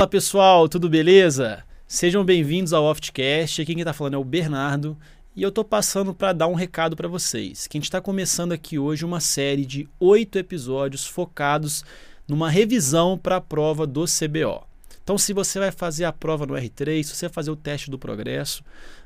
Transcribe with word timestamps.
Fala 0.00 0.08
pessoal, 0.08 0.66
tudo 0.66 0.88
beleza? 0.88 1.62
Sejam 1.86 2.24
bem-vindos 2.24 2.72
ao 2.72 2.84
Oftcast. 2.84 3.60
Aqui 3.60 3.74
quem 3.74 3.82
está 3.82 3.92
falando 3.92 4.14
é 4.14 4.16
o 4.16 4.24
Bernardo 4.24 4.96
e 5.36 5.42
eu 5.42 5.52
tô 5.52 5.62
passando 5.62 6.14
para 6.14 6.32
dar 6.32 6.46
um 6.46 6.54
recado 6.54 6.96
para 6.96 7.06
vocês. 7.06 7.66
Que 7.66 7.76
a 7.76 7.78
gente 7.78 7.84
está 7.84 8.00
começando 8.00 8.52
aqui 8.52 8.78
hoje 8.78 9.04
uma 9.04 9.20
série 9.20 9.66
de 9.66 9.86
oito 10.00 10.38
episódios 10.38 11.06
focados 11.06 11.84
numa 12.26 12.48
revisão 12.48 13.18
para 13.18 13.36
a 13.36 13.40
prova 13.42 13.86
do 13.86 14.06
CBO. 14.06 14.66
Então, 15.04 15.18
se 15.18 15.34
você 15.34 15.58
vai 15.58 15.70
fazer 15.70 16.06
a 16.06 16.12
prova 16.14 16.46
no 16.46 16.54
R3, 16.54 17.02
se 17.02 17.14
você 17.14 17.26
vai 17.26 17.34
fazer 17.34 17.50
o 17.50 17.56
teste 17.56 17.90
do 17.90 17.98
progresso, 17.98 18.64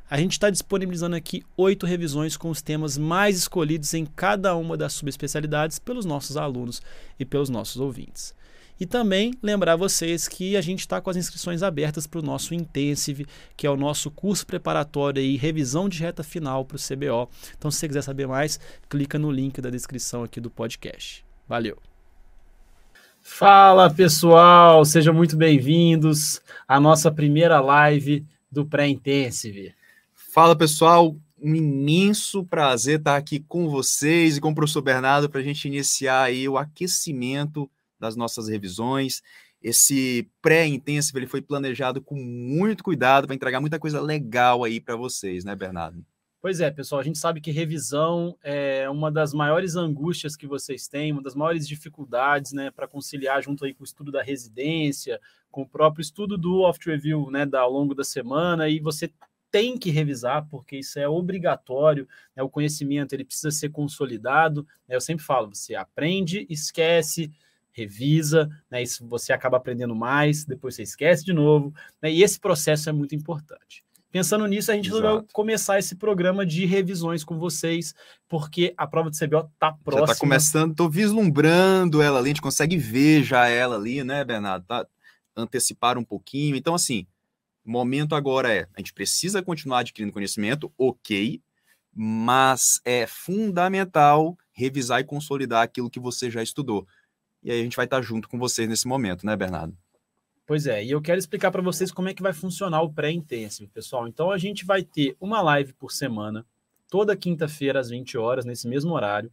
a 0.08 0.16
gente 0.16 0.34
está 0.34 0.48
disponibilizando 0.48 1.16
aqui 1.16 1.42
oito 1.56 1.86
revisões 1.86 2.36
com 2.36 2.50
os 2.50 2.62
temas 2.62 2.96
mais 2.96 3.36
escolhidos 3.36 3.92
em 3.94 4.06
cada 4.06 4.54
uma 4.54 4.76
das 4.76 4.92
subespecialidades 4.92 5.80
pelos 5.80 6.04
nossos 6.04 6.36
alunos 6.36 6.80
e 7.18 7.24
pelos 7.24 7.48
nossos 7.48 7.80
ouvintes. 7.80 8.32
E 8.78 8.86
também 8.86 9.32
lembrar 9.40 9.76
vocês 9.76 10.26
que 10.26 10.56
a 10.56 10.60
gente 10.60 10.80
está 10.80 11.00
com 11.00 11.08
as 11.08 11.16
inscrições 11.16 11.62
abertas 11.62 12.06
para 12.06 12.18
o 12.18 12.24
nosso 12.24 12.54
Intensive, 12.54 13.26
que 13.56 13.66
é 13.66 13.70
o 13.70 13.76
nosso 13.76 14.10
curso 14.10 14.44
preparatório 14.44 15.22
e 15.22 15.36
revisão 15.36 15.88
de 15.88 16.00
reta 16.00 16.24
final 16.24 16.64
para 16.64 16.76
o 16.76 16.80
CBO. 16.80 17.30
Então, 17.56 17.70
se 17.70 17.78
você 17.78 17.88
quiser 17.88 18.02
saber 18.02 18.26
mais, 18.26 18.58
clica 18.88 19.18
no 19.18 19.30
link 19.30 19.60
da 19.60 19.70
descrição 19.70 20.24
aqui 20.24 20.40
do 20.40 20.50
podcast. 20.50 21.24
Valeu! 21.48 21.78
Fala 23.26 23.88
pessoal, 23.88 24.84
sejam 24.84 25.14
muito 25.14 25.34
bem-vindos 25.34 26.42
à 26.68 26.78
nossa 26.78 27.10
primeira 27.10 27.58
live 27.58 28.26
do 28.52 28.66
Pré-Intensive. 28.66 29.72
Fala 30.12 30.54
pessoal, 30.54 31.16
um 31.40 31.54
imenso 31.54 32.44
prazer 32.44 32.98
estar 32.98 33.16
aqui 33.16 33.40
com 33.40 33.68
vocês 33.68 34.36
e 34.36 34.40
com 34.40 34.50
o 34.50 34.54
professor 34.54 34.82
Bernardo 34.82 35.30
para 35.30 35.40
a 35.40 35.44
gente 35.44 35.66
iniciar 35.66 36.22
aí 36.22 36.46
o 36.48 36.58
aquecimento 36.58 37.70
das 38.04 38.16
nossas 38.16 38.48
revisões. 38.48 39.22
Esse 39.62 40.30
pré-intensivo 40.42 41.18
ele 41.18 41.26
foi 41.26 41.40
planejado 41.40 42.02
com 42.02 42.16
muito 42.16 42.84
cuidado 42.84 43.26
para 43.26 43.34
entregar 43.34 43.60
muita 43.60 43.78
coisa 43.78 44.00
legal 44.00 44.62
aí 44.62 44.78
para 44.78 44.94
vocês, 44.94 45.44
né, 45.44 45.56
Bernardo? 45.56 46.04
Pois 46.44 46.60
é, 46.60 46.70
pessoal, 46.70 47.00
a 47.00 47.04
gente 47.04 47.18
sabe 47.18 47.40
que 47.40 47.50
revisão 47.50 48.36
é 48.42 48.86
uma 48.90 49.10
das 49.10 49.32
maiores 49.32 49.76
angústias 49.76 50.36
que 50.36 50.46
vocês 50.46 50.86
têm, 50.86 51.10
uma 51.10 51.22
das 51.22 51.34
maiores 51.34 51.66
dificuldades, 51.66 52.52
né, 52.52 52.70
para 52.70 52.86
conciliar 52.86 53.42
junto 53.42 53.64
aí 53.64 53.72
com 53.72 53.82
o 53.82 53.86
estudo 53.86 54.12
da 54.12 54.22
residência, 54.22 55.18
com 55.50 55.62
o 55.62 55.66
próprio 55.66 56.02
estudo 56.02 56.36
do 56.36 56.60
off 56.60 56.78
review, 56.84 57.30
né, 57.30 57.46
da, 57.46 57.60
ao 57.60 57.72
longo 57.72 57.94
da 57.94 58.04
semana, 58.04 58.68
e 58.68 58.78
você 58.78 59.10
tem 59.50 59.78
que 59.78 59.88
revisar, 59.88 60.46
porque 60.50 60.76
isso 60.76 60.98
é 60.98 61.08
obrigatório, 61.08 62.06
né, 62.36 62.42
o 62.42 62.50
conhecimento 62.50 63.14
ele 63.14 63.24
precisa 63.24 63.50
ser 63.50 63.70
consolidado, 63.70 64.66
né, 64.86 64.96
eu 64.96 65.00
sempre 65.00 65.24
falo, 65.24 65.48
você 65.54 65.74
aprende, 65.74 66.46
esquece, 66.50 67.32
revisa, 67.74 68.48
né, 68.70 68.82
isso 68.82 69.06
você 69.06 69.32
acaba 69.32 69.56
aprendendo 69.56 69.94
mais, 69.94 70.44
depois 70.44 70.76
você 70.76 70.82
esquece 70.82 71.24
de 71.24 71.32
novo, 71.32 71.74
né, 72.00 72.10
e 72.10 72.22
esse 72.22 72.38
processo 72.38 72.88
é 72.88 72.92
muito 72.92 73.14
importante. 73.14 73.84
Pensando 74.10 74.46
nisso, 74.46 74.70
a 74.70 74.76
gente 74.76 74.86
Exato. 74.88 75.02
resolveu 75.02 75.28
começar 75.32 75.76
esse 75.76 75.96
programa 75.96 76.46
de 76.46 76.64
revisões 76.64 77.24
com 77.24 77.36
vocês, 77.36 77.92
porque 78.28 78.72
a 78.76 78.86
prova 78.86 79.10
de 79.10 79.18
CBO 79.18 79.50
está 79.52 79.72
próxima. 79.72 80.06
Já 80.06 80.12
está 80.12 80.20
começando, 80.20 80.70
estou 80.70 80.88
vislumbrando 80.88 82.00
ela 82.00 82.20
ali, 82.20 82.26
a 82.26 82.28
gente 82.28 82.40
consegue 82.40 82.76
ver 82.76 83.24
já 83.24 83.48
ela 83.48 83.74
ali, 83.74 84.04
né, 84.04 84.24
Bernardo? 84.24 84.64
Tá, 84.66 84.86
antecipar 85.36 85.98
um 85.98 86.04
pouquinho. 86.04 86.54
Então, 86.54 86.76
assim, 86.76 87.08
o 87.64 87.70
momento 87.72 88.14
agora 88.14 88.52
é, 88.54 88.68
a 88.74 88.78
gente 88.78 88.92
precisa 88.92 89.42
continuar 89.42 89.80
adquirindo 89.80 90.12
conhecimento, 90.12 90.72
ok, 90.78 91.42
mas 91.92 92.80
é 92.84 93.08
fundamental 93.08 94.38
revisar 94.52 95.00
e 95.00 95.04
consolidar 95.04 95.62
aquilo 95.62 95.90
que 95.90 95.98
você 95.98 96.30
já 96.30 96.42
estudou. 96.42 96.86
E 97.44 97.52
aí 97.52 97.60
a 97.60 97.62
gente 97.62 97.76
vai 97.76 97.84
estar 97.84 98.00
junto 98.00 98.28
com 98.28 98.38
vocês 98.38 98.66
nesse 98.66 98.88
momento, 98.88 99.26
né, 99.26 99.36
Bernardo? 99.36 99.76
Pois 100.46 100.66
é, 100.66 100.82
e 100.82 100.90
eu 100.90 101.00
quero 101.00 101.18
explicar 101.18 101.50
para 101.50 101.62
vocês 101.62 101.92
como 101.92 102.08
é 102.08 102.14
que 102.14 102.22
vai 102.22 102.32
funcionar 102.32 102.82
o 102.82 102.92
pré-intensivo, 102.92 103.70
pessoal. 103.70 104.08
Então 104.08 104.30
a 104.30 104.38
gente 104.38 104.64
vai 104.64 104.82
ter 104.82 105.14
uma 105.20 105.40
live 105.40 105.72
por 105.74 105.92
semana, 105.92 106.44
toda 106.90 107.16
quinta-feira 107.16 107.78
às 107.78 107.90
20 107.90 108.16
horas, 108.18 108.44
nesse 108.44 108.66
mesmo 108.66 108.92
horário. 108.92 109.30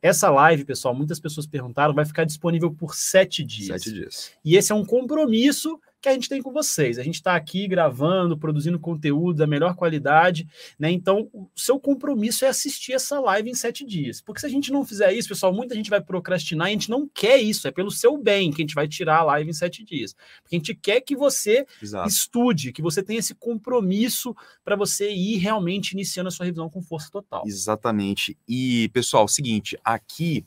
Essa 0.00 0.28
live, 0.30 0.64
pessoal, 0.64 0.94
muitas 0.94 1.20
pessoas 1.20 1.46
perguntaram, 1.46 1.94
vai 1.94 2.04
ficar 2.04 2.24
disponível 2.24 2.72
por 2.72 2.94
sete 2.94 3.44
dias. 3.44 3.82
Sete 3.82 3.94
dias. 3.94 4.32
E 4.44 4.56
esse 4.56 4.72
é 4.72 4.74
um 4.74 4.84
compromisso 4.84 5.80
que 6.02 6.08
a 6.08 6.12
gente 6.12 6.28
tem 6.28 6.42
com 6.42 6.52
vocês. 6.52 6.98
A 6.98 7.02
gente 7.02 7.14
está 7.14 7.36
aqui 7.36 7.68
gravando, 7.68 8.36
produzindo 8.36 8.78
conteúdo 8.78 9.38
da 9.38 9.46
melhor 9.46 9.76
qualidade, 9.76 10.46
né? 10.78 10.90
Então, 10.90 11.30
o 11.32 11.48
seu 11.54 11.78
compromisso 11.78 12.44
é 12.44 12.48
assistir 12.48 12.92
essa 12.92 13.20
live 13.20 13.48
em 13.48 13.54
sete 13.54 13.86
dias. 13.86 14.20
Porque 14.20 14.40
se 14.40 14.46
a 14.46 14.48
gente 14.48 14.72
não 14.72 14.84
fizer 14.84 15.12
isso, 15.12 15.28
pessoal, 15.28 15.52
muita 15.52 15.74
gente 15.74 15.88
vai 15.88 16.00
procrastinar 16.00 16.66
e 16.66 16.70
a 16.70 16.72
gente 16.72 16.90
não 16.90 17.08
quer 17.08 17.36
isso. 17.36 17.68
É 17.68 17.70
pelo 17.70 17.90
seu 17.90 18.18
bem 18.18 18.50
que 18.50 18.60
a 18.60 18.64
gente 18.64 18.74
vai 18.74 18.88
tirar 18.88 19.18
a 19.18 19.24
live 19.24 19.50
em 19.50 19.54
sete 19.54 19.84
dias. 19.84 20.14
Porque 20.42 20.56
a 20.56 20.58
gente 20.58 20.74
quer 20.74 21.00
que 21.00 21.14
você 21.14 21.64
Exato. 21.80 22.08
estude, 22.08 22.72
que 22.72 22.82
você 22.82 23.02
tenha 23.02 23.20
esse 23.20 23.34
compromisso 23.34 24.34
para 24.64 24.74
você 24.74 25.10
ir 25.10 25.36
realmente 25.38 25.92
iniciando 25.92 26.28
a 26.28 26.30
sua 26.32 26.46
revisão 26.46 26.68
com 26.68 26.82
força 26.82 27.08
total. 27.10 27.44
Exatamente. 27.46 28.36
E, 28.48 28.90
pessoal, 28.92 29.28
seguinte, 29.28 29.78
aqui 29.84 30.44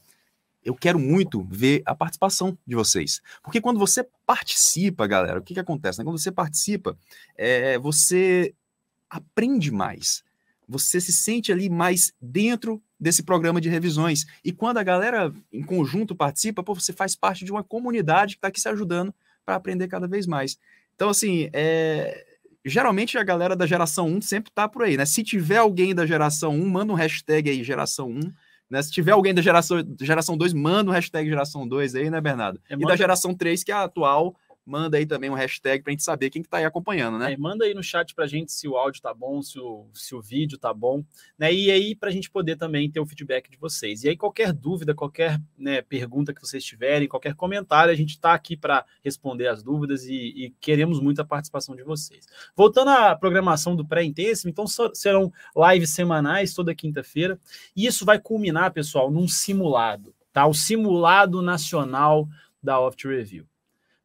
eu 0.66 0.74
quero 0.74 0.98
muito 0.98 1.44
ver 1.44 1.84
a 1.86 1.94
participação 1.94 2.58
de 2.66 2.76
vocês. 2.76 3.22
Porque 3.44 3.62
quando 3.62 3.80
você 3.80 4.04
participa, 4.26 5.06
galera, 5.06 5.40
o 5.40 5.44
que, 5.44 5.54
que 5.54 5.60
acontece? 5.60 6.00
Né? 6.00 6.04
Quando 6.04 6.18
você 6.18 6.32
participa, 6.32 6.98
é, 7.38 7.78
você 7.78 8.54
aprende 9.08 9.72
mais. 9.72 10.24
Você 10.68 11.00
se 11.00 11.14
sente 11.14 11.52
ali 11.52 11.70
mais 11.70 12.12
dentro 12.20 12.82
desse 13.00 13.22
programa 13.22 13.62
de 13.62 13.70
revisões. 13.70 14.26
E 14.44 14.52
quando 14.52 14.78
a 14.78 14.84
galera 14.84 15.32
em 15.54 15.62
conjunto 15.62 16.16
participa, 16.16 16.64
pô, 16.64 16.74
você 16.74 16.92
faz 16.92 17.16
parte 17.16 17.46
de 17.46 17.52
uma 17.52 17.64
comunidade 17.64 18.34
que 18.34 18.40
está 18.40 18.48
aqui 18.48 18.60
se 18.60 18.68
ajudando 18.68 19.14
para 19.46 19.56
aprender 19.56 19.88
cada 19.88 20.08
vez 20.08 20.26
mais. 20.26 20.58
Então, 20.96 21.10
assim, 21.10 21.48
é... 21.54 22.26
geralmente 22.66 23.20
a 23.20 23.24
galera 23.24 23.56
da 23.56 23.68
geração 23.68 24.08
1 24.08 24.22
sempre 24.22 24.50
está 24.50 24.68
por 24.68 24.82
aí, 24.82 24.98
né? 24.98 25.06
Se 25.06 25.24
tiver 25.24 25.58
alguém 25.58 25.94
da 25.94 26.08
geração 26.08 26.56
1, 26.56 26.68
manda 26.68 26.92
um 26.92 26.96
hashtag 26.96 27.52
aí, 27.52 27.64
geração 27.64 28.10
1, 28.10 28.34
né? 28.70 28.82
Se 28.82 28.92
tiver 28.92 29.12
alguém 29.12 29.34
da 29.34 29.42
geração, 29.42 29.84
geração 30.02 30.38
2, 30.38 30.54
manda 30.54 30.90
o 30.90 30.94
um 30.94 30.96
hashtag 30.96 31.30
geração 31.30 31.68
2 31.68 31.96
aí, 31.96 32.10
né, 32.10 32.20
Bernardo? 32.20 32.60
É, 32.70 32.76
e 32.76 32.80
da 32.80 32.96
geração 32.96 33.34
3, 33.34 33.64
que 33.64 33.72
é 33.72 33.76
a 33.76 33.84
atual, 33.84 34.36
manda 34.66 34.98
aí 34.98 35.06
também 35.06 35.30
um 35.30 35.36
hashtag 35.36 35.84
para 35.84 35.92
a 35.92 35.94
gente 35.94 36.04
saber 36.04 36.30
quem 36.30 36.42
que 36.42 36.50
tá 36.50 36.58
aí 36.58 36.66
acompanhando, 36.66 37.20
né? 37.20 37.34
É, 37.34 37.38
manda 37.38 37.66
aí 37.66 37.74
no 37.74 37.84
chat 37.84 38.16
para 38.16 38.26
a 38.26 38.28
gente 38.28 38.52
se 38.52 38.68
o 38.68 38.76
áudio 38.76 39.02
tá 39.02 39.14
bom, 39.14 39.42
se 39.42 39.60
o, 39.60 39.88
se 39.94 40.16
o 40.16 40.22
vídeo 40.22 40.58
tá 40.58 40.74
bom, 40.74 41.04
né? 41.38 41.54
E 41.54 41.70
aí 41.70 41.96
para 41.96 42.10
a 42.10 42.12
gente 42.12 42.32
poder 42.32 42.56
também 42.56 42.90
ter 42.90 43.00
o 43.00 43.06
feedback 43.06 43.50
de 43.50 43.58
vocês. 43.58 44.04
E 44.04 44.10
aí 44.10 44.18
qualquer 44.18 44.52
dúvida, 44.52 44.96
qualquer 44.96 45.40
né, 45.58 45.82
pergunta 45.84 46.34
que 46.34 46.42
vocês 46.42 46.64
tiverem, 46.64 47.08
qualquer 47.08 47.36
comentário, 47.36 47.94
a 47.94 47.96
gente 47.96 48.12
está 48.12 48.34
aqui 48.34 48.58
para 48.58 48.84
responder 49.04 49.48
as 49.48 49.62
dúvidas 49.62 50.06
e, 50.06 50.16
e, 50.16 50.56
queremos 50.60 51.00
muito 51.00 51.22
a 51.22 51.26
participação 51.26 51.76
de 51.76 51.84
vocês. 51.84 52.26
Voltando 52.56 52.90
à 52.90 53.16
programação 53.16 53.76
do 53.76 53.86
pré-intensivo, 53.86 54.50
então 54.50 54.66
serão 54.94 55.32
lives 55.72 55.92
semanais 55.92 56.54
toda 56.54 56.74
quinta-feira 56.74 57.40
e 57.76 57.86
isso 57.86 58.04
vai 58.04 58.20
culminar, 58.20 58.74
pessoal, 58.74 59.12
num 59.12 59.28
simulado, 59.28 60.16
tá? 60.34 60.48
O 60.48 60.54
simulado 60.54 61.42
nacional 61.42 62.28
da 62.64 62.80
Oft 62.80 63.08
Review. 63.08 63.46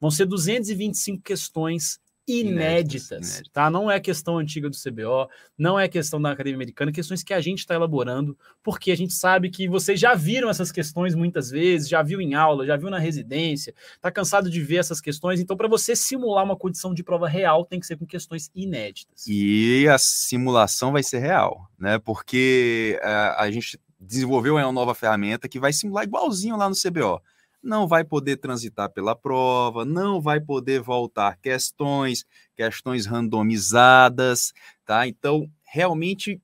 Vão 0.01 0.11
ser 0.11 0.27
225 0.27 1.23
questões 1.23 2.01
inéditas, 2.39 3.11
inéditas, 3.11 3.43
tá? 3.53 3.69
Não 3.71 3.91
é 3.91 3.99
questão 3.99 4.39
antiga 4.39 4.71
do 4.71 4.77
CBO, 4.77 5.29
não 5.59 5.79
é 5.79 5.89
questão 5.89 6.21
da 6.21 6.31
Academia 6.31 6.57
Americana, 6.57 6.93
questões 6.93 7.23
que 7.23 7.35
a 7.35 7.41
gente 7.41 7.59
está 7.59 7.75
elaborando, 7.75 8.39
porque 8.63 8.91
a 8.91 8.97
gente 8.97 9.13
sabe 9.13 9.51
que 9.51 9.69
vocês 9.69 9.99
já 9.99 10.15
viram 10.15 10.49
essas 10.49 10.71
questões 10.71 11.15
muitas 11.15 11.51
vezes, 11.51 11.89
já 11.89 12.03
viu 12.03 12.21
em 12.21 12.35
aula, 12.35 12.67
já 12.67 12.77
viu 12.77 12.91
na 12.91 12.99
residência, 12.99 13.75
tá 14.01 14.11
cansado 14.11 14.49
de 14.49 14.61
ver 14.61 14.77
essas 14.77 15.01
questões, 15.01 15.41
então 15.41 15.57
para 15.57 15.69
você 15.69 15.97
simular 15.97 16.45
uma 16.45 16.57
condição 16.57 16.95
de 16.95 17.03
prova 17.03 17.29
real, 17.29 17.65
tem 17.65 17.81
que 17.81 17.87
ser 17.87 17.97
com 17.97 18.07
questões 18.07 18.51
inéditas. 18.55 19.27
E 19.27 19.89
a 19.89 19.99
simulação 19.99 20.93
vai 20.93 21.03
ser 21.03 21.19
real, 21.19 21.69
né? 21.79 21.99
Porque 21.99 22.99
uh, 23.03 23.41
a 23.41 23.51
gente 23.51 23.79
desenvolveu 23.99 24.55
uma 24.55 24.73
nova 24.73 24.95
ferramenta 24.95 25.49
que 25.49 25.61
vai 25.61 25.73
simular 25.73 26.05
igualzinho 26.05 26.57
lá 26.57 26.69
no 26.69 26.75
CBO 26.75 27.21
não 27.63 27.87
vai 27.87 28.05
poder 28.05 28.37
transitar 28.37 28.91
pela 28.91 29.15
prova, 29.15 29.85
não 29.85 30.21
vai 30.21 30.41
poder 30.41 30.81
voltar 30.81 31.37
questões, 31.39 32.25
questões 32.57 33.07
randomizadas, 33.07 34.53
tá? 34.85 35.07
Então, 35.07 35.51
realmente 35.63 36.41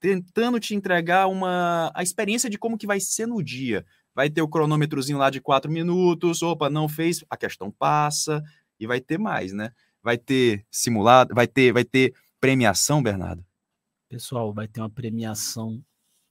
tentando 0.00 0.58
te 0.58 0.74
entregar 0.74 1.26
uma 1.26 1.92
a 1.94 2.02
experiência 2.02 2.48
de 2.48 2.58
como 2.58 2.78
que 2.78 2.86
vai 2.86 2.98
ser 3.00 3.26
no 3.26 3.42
dia. 3.42 3.84
Vai 4.14 4.30
ter 4.30 4.42
o 4.42 4.48
cronômetrozinho 4.48 5.18
lá 5.18 5.30
de 5.30 5.40
quatro 5.40 5.70
minutos, 5.70 6.42
opa, 6.42 6.70
não 6.70 6.88
fez, 6.88 7.24
a 7.28 7.36
questão 7.36 7.70
passa 7.70 8.42
e 8.78 8.86
vai 8.86 9.00
ter 9.00 9.18
mais, 9.18 9.52
né? 9.52 9.72
Vai 10.02 10.16
ter 10.16 10.64
simulado, 10.70 11.34
vai 11.34 11.46
ter, 11.46 11.72
vai 11.72 11.84
ter 11.84 12.14
premiação, 12.40 13.02
Bernardo. 13.02 13.44
Pessoal, 14.08 14.52
vai 14.52 14.66
ter 14.66 14.80
uma 14.80 14.90
premiação 14.90 15.80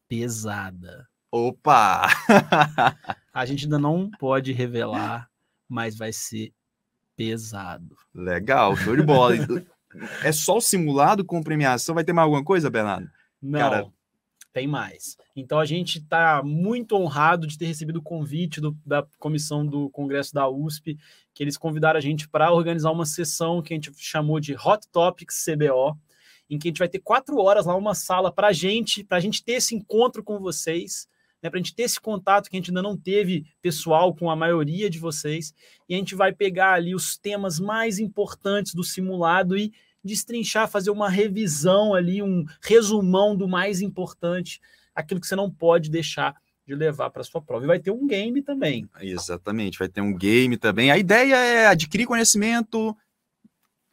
pesada. 0.10 1.08
Opa! 1.32 2.08
A 3.34 3.46
gente 3.46 3.66
ainda 3.66 3.80
não 3.80 4.10
pode 4.20 4.52
revelar, 4.52 5.30
mas 5.68 5.98
vai 5.98 6.12
ser 6.12 6.52
pesado. 7.16 7.96
Legal, 8.14 8.76
show 8.78 8.96
de 8.96 9.04
bola. 9.04 9.36
é 10.24 10.32
só 10.32 10.58
o 10.58 10.62
simulado 10.62 11.26
com 11.26 11.44
premiação? 11.44 11.96
Vai 11.96 12.04
ter 12.04 12.14
mais 12.14 12.26
alguma 12.26 12.44
coisa, 12.44 12.70
Bernardo? 12.70 13.10
Não. 13.42 13.60
Cara, 13.60 13.88
Tem 14.54 14.68
mais. 14.68 15.18
Então 15.36 15.60
a 15.60 15.66
gente 15.66 16.00
está 16.00 16.42
muito 16.44 16.96
honrado 16.96 17.46
de 17.46 17.58
ter 17.58 17.66
recebido 17.66 17.98
o 17.98 18.02
convite 18.02 18.60
do, 18.60 18.76
da 18.86 19.06
comissão 19.18 19.66
do 19.66 19.90
Congresso 19.90 20.34
da 20.34 20.50
USP, 20.50 20.98
que 21.34 21.44
eles 21.44 21.58
convidaram 21.58 21.98
a 21.98 22.02
gente 22.02 22.28
para 22.28 22.52
organizar 22.52 22.92
uma 22.92 23.06
sessão 23.06 23.62
que 23.62 23.74
a 23.74 23.76
gente 23.76 23.92
chamou 23.96 24.40
de 24.40 24.56
Hot 24.56 24.88
Topics 24.92 25.46
CBO, 25.46 25.98
em 26.50 26.58
que 26.58 26.68
a 26.68 26.70
gente 26.70 26.80
vai 26.80 26.90
ter 26.90 27.00
quatro 27.00 27.38
horas 27.38 27.66
lá, 27.66 27.76
uma 27.76 27.94
sala 27.94 28.32
para 28.32 28.52
gente, 28.52 29.04
para 29.04 29.18
a 29.18 29.22
gente 29.22 29.44
ter 29.44 29.54
esse 29.54 29.76
encontro 29.76 30.24
com 30.24 30.40
vocês, 30.40 31.08
né, 31.42 31.50
para 31.50 31.60
a 31.60 31.62
gente 31.62 31.76
ter 31.76 31.84
esse 31.84 32.00
contato 32.00 32.50
que 32.50 32.56
a 32.56 32.60
gente 32.60 32.70
ainda 32.70 32.82
não 32.82 32.98
teve 32.98 33.46
pessoal 33.62 34.14
com 34.14 34.30
a 34.30 34.36
maioria 34.36 34.90
de 34.90 35.00
vocês, 35.00 35.54
e 35.88 35.96
a 35.96 35.98
gente 35.98 36.16
vai 36.16 36.34
pegar 36.34 36.74
ali 36.74 36.94
os 36.94 37.18
temas 37.18 37.60
mais 37.60 38.00
importantes 38.00 38.74
do 38.74 38.84
simulado 38.84 39.58
e 39.58 39.72
destrinchar, 40.04 40.70
fazer 40.70 40.92
uma 40.92 41.10
revisão 41.10 41.94
ali, 41.94 42.22
um 42.22 42.46
resumão 42.62 43.36
do 43.36 43.48
mais 43.48 43.82
importante, 43.82 44.62
aquilo 44.94 45.20
que 45.20 45.28
você 45.28 45.36
não 45.36 45.52
pode 45.52 45.90
deixar 45.90 46.36
de 46.66 46.76
levar 46.76 47.10
para 47.10 47.24
sua 47.24 47.42
prova. 47.42 47.64
E 47.64 47.68
vai 47.68 47.80
ter 47.80 47.92
um 47.92 48.06
game 48.06 48.42
também. 48.42 48.88
Exatamente, 49.00 49.80
vai 49.80 49.90
ter 49.90 50.02
um 50.02 50.16
game 50.16 50.56
também. 50.56 50.92
A 50.92 50.98
ideia 50.98 51.36
é 51.36 51.68
adquirir 51.68 52.06
conhecimento 52.06 52.96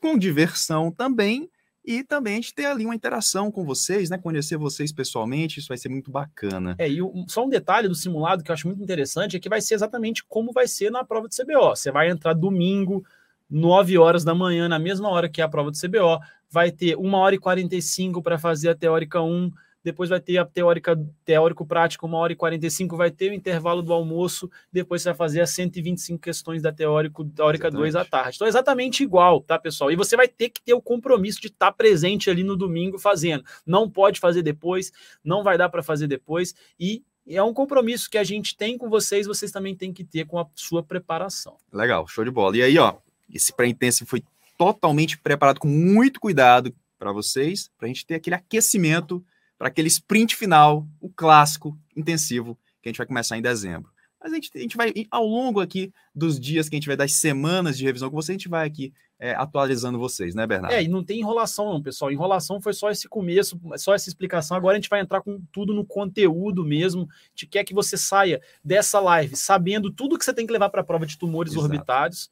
com 0.00 0.18
diversão 0.18 0.92
também 0.92 1.50
e 1.86 2.02
também 2.02 2.32
a 2.32 2.36
gente 2.36 2.52
ter 2.52 2.64
ali 2.64 2.84
uma 2.84 2.94
interação 2.94 3.50
com 3.50 3.64
vocês, 3.64 4.10
né? 4.10 4.18
Conhecer 4.18 4.56
vocês 4.56 4.90
pessoalmente, 4.90 5.60
isso 5.60 5.68
vai 5.68 5.78
ser 5.78 5.88
muito 5.88 6.10
bacana. 6.10 6.74
É, 6.78 6.88
e 6.88 6.98
só 7.28 7.44
um 7.44 7.48
detalhe 7.48 7.86
do 7.86 7.94
simulado 7.94 8.42
que 8.42 8.50
eu 8.50 8.54
acho 8.54 8.66
muito 8.66 8.82
interessante 8.82 9.36
é 9.36 9.40
que 9.40 9.48
vai 9.48 9.60
ser 9.60 9.74
exatamente 9.74 10.24
como 10.24 10.52
vai 10.52 10.66
ser 10.66 10.90
na 10.90 11.04
prova 11.04 11.28
de 11.28 11.36
CBO. 11.36 11.76
Você 11.76 11.92
vai 11.92 12.10
entrar 12.10 12.34
domingo, 12.34 13.04
9 13.48 13.96
horas 13.96 14.24
da 14.24 14.34
manhã, 14.34 14.68
na 14.68 14.78
mesma 14.78 15.08
hora 15.08 15.28
que 15.28 15.40
é 15.40 15.44
a 15.44 15.48
prova 15.48 15.70
do 15.70 15.78
CBO, 15.78 16.18
vai 16.50 16.72
ter 16.72 16.96
1 16.96 17.14
hora 17.14 17.34
e 17.36 17.38
45 17.38 18.20
para 18.20 18.36
fazer 18.36 18.70
a 18.70 18.74
teórica 18.74 19.22
1, 19.22 19.52
depois 19.86 20.10
vai 20.10 20.18
ter 20.18 20.36
a 20.36 20.44
teórica 20.44 21.00
teórico 21.24 21.64
prático 21.64 22.08
1 22.08 22.14
hora 22.14 22.32
e 22.32 22.36
45, 22.36 22.96
vai 22.96 23.08
ter 23.08 23.30
o 23.30 23.34
intervalo 23.34 23.80
do 23.80 23.92
almoço, 23.92 24.50
depois 24.72 25.00
você 25.00 25.10
vai 25.10 25.16
fazer 25.16 25.40
as 25.40 25.50
125 25.50 26.18
questões 26.18 26.60
da 26.60 26.72
teórico 26.72 27.24
teórica 27.24 27.68
exatamente. 27.68 27.92
2 27.92 27.94
à 27.94 28.04
tarde. 28.04 28.34
Então 28.34 28.46
é 28.46 28.48
exatamente 28.48 29.04
igual, 29.04 29.40
tá, 29.40 29.56
pessoal? 29.60 29.92
E 29.92 29.94
você 29.94 30.16
vai 30.16 30.26
ter 30.26 30.48
que 30.48 30.60
ter 30.60 30.74
o 30.74 30.82
compromisso 30.82 31.40
de 31.40 31.46
estar 31.46 31.66
tá 31.66 31.72
presente 31.72 32.28
ali 32.28 32.42
no 32.42 32.56
domingo 32.56 32.98
fazendo. 32.98 33.44
Não 33.64 33.88
pode 33.88 34.18
fazer 34.18 34.42
depois, 34.42 34.90
não 35.22 35.44
vai 35.44 35.56
dar 35.56 35.68
para 35.68 35.84
fazer 35.84 36.08
depois 36.08 36.52
e 36.80 37.04
é 37.28 37.40
um 37.40 37.54
compromisso 37.54 38.10
que 38.10 38.18
a 38.18 38.24
gente 38.24 38.56
tem 38.56 38.76
com 38.76 38.90
vocês, 38.90 39.24
vocês 39.24 39.52
também 39.52 39.76
têm 39.76 39.92
que 39.92 40.02
ter 40.02 40.26
com 40.26 40.36
a 40.40 40.46
sua 40.56 40.82
preparação. 40.82 41.58
Legal, 41.72 42.08
show 42.08 42.24
de 42.24 42.30
bola. 42.32 42.56
E 42.56 42.62
aí, 42.62 42.76
ó, 42.76 42.96
esse 43.32 43.52
pré-intensivo 43.52 44.10
foi 44.10 44.24
totalmente 44.58 45.16
preparado 45.16 45.60
com 45.60 45.68
muito 45.68 46.18
cuidado 46.18 46.74
para 46.98 47.12
vocês, 47.12 47.70
para 47.78 47.86
a 47.86 47.88
gente 47.88 48.04
ter 48.04 48.16
aquele 48.16 48.34
aquecimento 48.34 49.24
para 49.58 49.68
aquele 49.68 49.88
sprint 49.88 50.36
final, 50.36 50.86
o 51.00 51.08
clássico 51.08 51.78
intensivo 51.96 52.58
que 52.82 52.88
a 52.88 52.90
gente 52.90 52.98
vai 52.98 53.06
começar 53.06 53.36
em 53.36 53.42
dezembro. 53.42 53.90
Mas 54.22 54.32
a 54.32 54.34
gente, 54.34 54.50
a 54.54 54.60
gente 54.60 54.76
vai, 54.76 54.92
ao 55.10 55.26
longo 55.26 55.60
aqui 55.60 55.92
dos 56.14 56.38
dias 56.38 56.68
que 56.68 56.74
a 56.74 56.78
gente 56.78 56.86
vai, 56.86 56.96
das 56.96 57.14
semanas 57.14 57.76
de 57.76 57.84
revisão 57.84 58.10
com 58.10 58.16
você, 58.16 58.32
a 58.32 58.34
gente 58.34 58.48
vai 58.48 58.66
aqui 58.66 58.92
é, 59.18 59.34
atualizando 59.34 59.98
vocês, 59.98 60.34
né, 60.34 60.46
Bernardo? 60.46 60.74
É, 60.74 60.82
e 60.82 60.88
não 60.88 61.02
tem 61.02 61.20
enrolação, 61.20 61.72
não, 61.72 61.82
pessoal. 61.82 62.12
Enrolação 62.12 62.60
foi 62.60 62.74
só 62.74 62.90
esse 62.90 63.08
começo, 63.08 63.58
só 63.76 63.94
essa 63.94 64.08
explicação. 64.08 64.56
Agora 64.56 64.76
a 64.76 64.80
gente 64.80 64.90
vai 64.90 65.00
entrar 65.00 65.22
com 65.22 65.40
tudo 65.50 65.72
no 65.72 65.86
conteúdo 65.86 66.64
mesmo. 66.64 67.02
A 67.02 67.28
gente 67.30 67.46
quer 67.46 67.64
que 67.64 67.72
você 67.72 67.96
saia 67.96 68.40
dessa 68.62 69.00
live 69.00 69.34
sabendo 69.34 69.90
tudo 69.90 70.18
que 70.18 70.24
você 70.24 70.34
tem 70.34 70.46
que 70.46 70.52
levar 70.52 70.68
para 70.68 70.82
a 70.82 70.84
prova 70.84 71.06
de 71.06 71.16
tumores 71.16 71.52
Exato. 71.52 71.64
orbitários. 71.64 72.30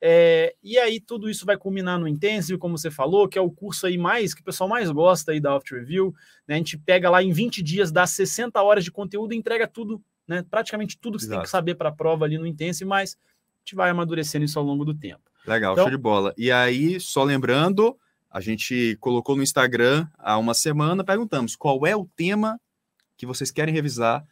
É, 0.00 0.54
e 0.62 0.76
aí 0.76 1.00
tudo 1.00 1.30
isso 1.30 1.46
vai 1.46 1.56
culminar 1.56 1.98
no 1.98 2.08
Intensive, 2.08 2.58
como 2.58 2.76
você 2.76 2.90
falou, 2.90 3.28
que 3.28 3.38
é 3.38 3.40
o 3.40 3.50
curso 3.50 3.86
aí 3.86 3.96
mais 3.96 4.34
que 4.34 4.40
o 4.40 4.44
pessoal 4.44 4.68
mais 4.68 4.90
gosta 4.90 5.32
aí 5.32 5.40
da 5.40 5.54
Oft 5.54 5.72
Review. 5.72 6.12
Né? 6.48 6.56
A 6.56 6.58
gente 6.58 6.76
pega 6.76 7.08
lá 7.08 7.22
em 7.22 7.32
20 7.32 7.62
dias, 7.62 7.92
dá 7.92 8.06
60 8.06 8.60
horas 8.60 8.82
de 8.82 8.90
conteúdo 8.90 9.32
e 9.32 9.36
entrega 9.36 9.68
tudo, 9.68 10.02
né? 10.26 10.44
praticamente 10.50 10.98
tudo 10.98 11.16
que 11.16 11.24
Exato. 11.24 11.34
você 11.34 11.36
tem 11.36 11.44
que 11.44 11.50
saber 11.50 11.76
para 11.76 11.90
a 11.90 11.92
prova 11.92 12.24
ali 12.24 12.36
no 12.36 12.46
Intensive, 12.46 12.84
mas 12.84 13.16
a 13.16 13.58
gente 13.64 13.76
vai 13.76 13.88
amadurecendo 13.88 14.44
isso 14.44 14.58
ao 14.58 14.64
longo 14.64 14.84
do 14.84 14.92
tempo. 14.92 15.22
Legal, 15.46 15.72
então, 15.72 15.84
show 15.84 15.90
de 15.90 15.96
bola. 15.96 16.34
E 16.36 16.50
aí, 16.50 16.98
só 16.98 17.22
lembrando, 17.22 17.98
a 18.30 18.40
gente 18.40 18.96
colocou 19.00 19.36
no 19.36 19.42
Instagram 19.42 20.08
há 20.18 20.38
uma 20.38 20.54
semana, 20.54 21.04
perguntamos 21.04 21.54
qual 21.54 21.86
é 21.86 21.94
o 21.94 22.08
tema 22.16 22.60
que 23.16 23.26
vocês 23.26 23.50
querem 23.50 23.74
revisar 23.74 24.26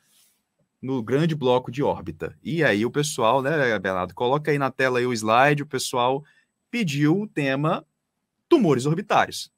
no 0.81 1.03
grande 1.03 1.35
bloco 1.35 1.71
de 1.71 1.83
órbita. 1.83 2.37
E 2.43 2.65
aí 2.65 2.85
o 2.85 2.91
pessoal, 2.91 3.41
né, 3.41 3.79
Bernardo, 3.79 4.15
coloca 4.15 4.51
aí 4.51 4.59
na 4.59 4.71
tela 4.71 4.99
aí 4.99 5.07
o 5.07 5.13
slide, 5.13 5.63
o 5.63 5.67
pessoal 5.67 6.25
pediu 6.71 7.21
o 7.21 7.29
tema 7.29 7.87
tumores 8.49 8.85
orbitários. 8.85 9.53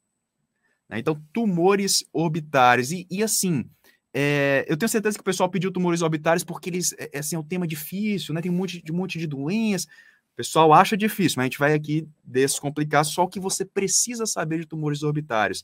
Né? 0.87 0.99
Então, 0.99 1.19
tumores 1.33 2.05
orbitários. 2.13 2.91
E, 2.91 3.07
e 3.09 3.23
assim, 3.23 3.67
é, 4.13 4.65
eu 4.69 4.77
tenho 4.77 4.89
certeza 4.89 5.17
que 5.17 5.21
o 5.21 5.25
pessoal 5.25 5.49
pediu 5.49 5.71
tumores 5.71 6.01
orbitários 6.01 6.43
porque 6.43 6.69
eles, 6.69 6.93
é, 6.97 7.09
é 7.13 7.19
assim, 7.19 7.35
é 7.35 7.39
um 7.39 7.43
tema 7.43 7.65
difícil, 7.65 8.33
né? 8.33 8.41
Tem 8.41 8.51
um 8.51 8.55
monte, 8.55 8.81
de, 8.81 8.91
um 8.91 8.95
monte 8.95 9.17
de 9.17 9.25
doenças. 9.27 9.87
O 10.35 10.43
pessoal 10.43 10.73
acha 10.73 10.97
difícil, 10.97 11.37
mas 11.37 11.43
a 11.43 11.47
gente 11.47 11.59
vai 11.59 11.73
aqui 11.73 12.05
descomplicar 12.21 13.05
só 13.05 13.23
o 13.23 13.27
que 13.29 13.39
você 13.39 13.63
precisa 13.63 14.25
saber 14.25 14.59
de 14.59 14.65
tumores 14.65 15.01
orbitários. 15.01 15.63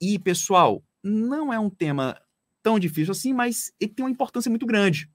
E, 0.00 0.18
pessoal, 0.18 0.82
não 1.04 1.52
é 1.52 1.60
um 1.60 1.68
tema 1.68 2.18
tão 2.62 2.78
difícil 2.78 3.12
assim, 3.12 3.34
mas 3.34 3.70
ele 3.78 3.92
tem 3.92 4.02
uma 4.02 4.10
importância 4.10 4.48
muito 4.48 4.64
grande. 4.64 5.10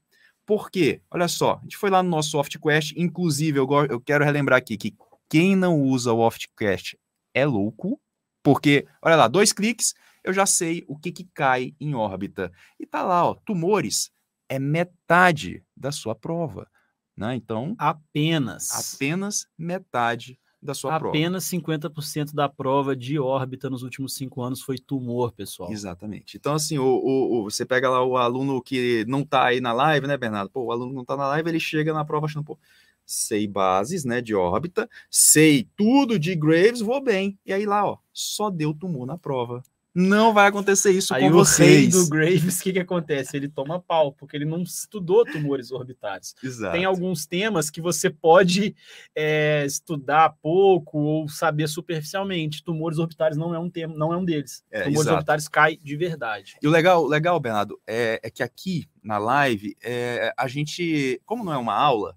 Por 0.46 0.70
quê? 0.70 1.02
Olha 1.10 1.26
só, 1.26 1.58
a 1.58 1.62
gente 1.62 1.76
foi 1.76 1.90
lá 1.90 2.04
no 2.04 2.08
nosso 2.08 2.30
SoftQuest, 2.30 2.94
inclusive 2.96 3.58
eu, 3.58 3.68
eu 3.90 4.00
quero 4.00 4.24
relembrar 4.24 4.58
aqui 4.58 4.76
que 4.76 4.94
quem 5.28 5.56
não 5.56 5.82
usa 5.82 6.12
o 6.12 6.30
SoftQuest 6.30 6.94
é 7.34 7.44
louco, 7.44 8.00
porque, 8.44 8.86
olha 9.02 9.16
lá, 9.16 9.26
dois 9.26 9.52
cliques, 9.52 9.92
eu 10.22 10.32
já 10.32 10.46
sei 10.46 10.84
o 10.86 10.96
que, 10.96 11.10
que 11.10 11.24
cai 11.34 11.74
em 11.80 11.96
órbita. 11.96 12.52
E 12.78 12.86
tá 12.86 13.02
lá, 13.02 13.26
ó, 13.26 13.34
tumores 13.34 14.12
é 14.48 14.60
metade 14.60 15.64
da 15.76 15.90
sua 15.90 16.14
prova. 16.14 16.70
Né? 17.18 17.34
Então, 17.34 17.74
apenas 17.76 18.94
apenas 18.94 19.46
metade 19.58 20.38
da 20.62 20.74
sua 20.74 20.96
Apenas 20.96 21.00
prova. 21.00 21.16
Apenas 21.16 21.44
50% 21.44 22.34
da 22.34 22.48
prova 22.48 22.96
de 22.96 23.18
órbita 23.18 23.70
nos 23.70 23.82
últimos 23.82 24.14
cinco 24.14 24.42
anos 24.42 24.60
foi 24.60 24.78
tumor, 24.78 25.32
pessoal. 25.32 25.70
Exatamente. 25.70 26.36
Então, 26.36 26.54
assim, 26.54 26.78
o, 26.78 26.84
o, 26.84 27.40
o 27.40 27.50
você 27.50 27.64
pega 27.64 27.88
lá 27.88 28.04
o 28.04 28.16
aluno 28.16 28.62
que 28.62 29.04
não 29.08 29.20
está 29.20 29.46
aí 29.46 29.60
na 29.60 29.72
live, 29.72 30.06
né, 30.06 30.16
Bernardo? 30.16 30.50
Pô, 30.50 30.64
o 30.64 30.72
aluno 30.72 30.92
não 30.92 31.02
está 31.02 31.16
na 31.16 31.26
live, 31.28 31.48
ele 31.48 31.60
chega 31.60 31.92
na 31.92 32.04
prova 32.04 32.26
achando, 32.26 32.44
pô, 32.44 32.58
sei 33.04 33.46
bases, 33.46 34.04
né, 34.04 34.20
de 34.20 34.34
órbita, 34.34 34.88
sei 35.10 35.68
tudo 35.76 36.18
de 36.18 36.34
Graves, 36.34 36.80
vou 36.80 37.02
bem. 37.02 37.38
E 37.46 37.52
aí 37.52 37.64
lá, 37.64 37.86
ó, 37.86 37.98
só 38.12 38.50
deu 38.50 38.74
tumor 38.74 39.06
na 39.06 39.16
prova. 39.16 39.62
Não 40.00 40.32
vai 40.32 40.46
acontecer 40.46 40.92
isso 40.92 41.12
Aí 41.12 41.22
com 41.22 41.30
o 41.30 41.32
vocês. 41.32 41.92
do 41.92 42.08
Graves, 42.08 42.60
o 42.60 42.62
que, 42.62 42.72
que 42.72 42.78
acontece? 42.78 43.36
Ele 43.36 43.48
toma 43.48 43.80
pau, 43.80 44.12
porque 44.12 44.36
ele 44.36 44.44
não 44.44 44.62
estudou 44.62 45.24
tumores 45.24 45.72
orbitários. 45.72 46.36
Exato. 46.40 46.72
Tem 46.72 46.84
alguns 46.84 47.26
temas 47.26 47.68
que 47.68 47.80
você 47.80 48.08
pode 48.08 48.76
é, 49.12 49.64
estudar 49.66 50.36
pouco 50.40 50.98
ou 50.98 51.28
saber 51.28 51.66
superficialmente. 51.66 52.62
Tumores 52.62 52.98
orbitários 52.98 53.36
não 53.36 53.52
é 53.52 53.58
um 53.58 53.68
tema, 53.68 53.92
não 53.96 54.12
é 54.12 54.16
um 54.16 54.24
deles. 54.24 54.62
É, 54.70 54.82
tumores 54.82 55.00
exato. 55.00 55.16
orbitários 55.16 55.48
cai 55.48 55.76
de 55.76 55.96
verdade. 55.96 56.56
E 56.62 56.68
o 56.68 56.70
legal, 56.70 57.04
legal 57.04 57.40
Bernardo, 57.40 57.76
é, 57.84 58.20
é 58.22 58.30
que 58.30 58.44
aqui 58.44 58.88
na 59.02 59.18
live 59.18 59.76
é, 59.82 60.32
a 60.38 60.46
gente, 60.46 61.20
como 61.26 61.44
não 61.44 61.52
é 61.52 61.58
uma 61.58 61.74
aula, 61.74 62.16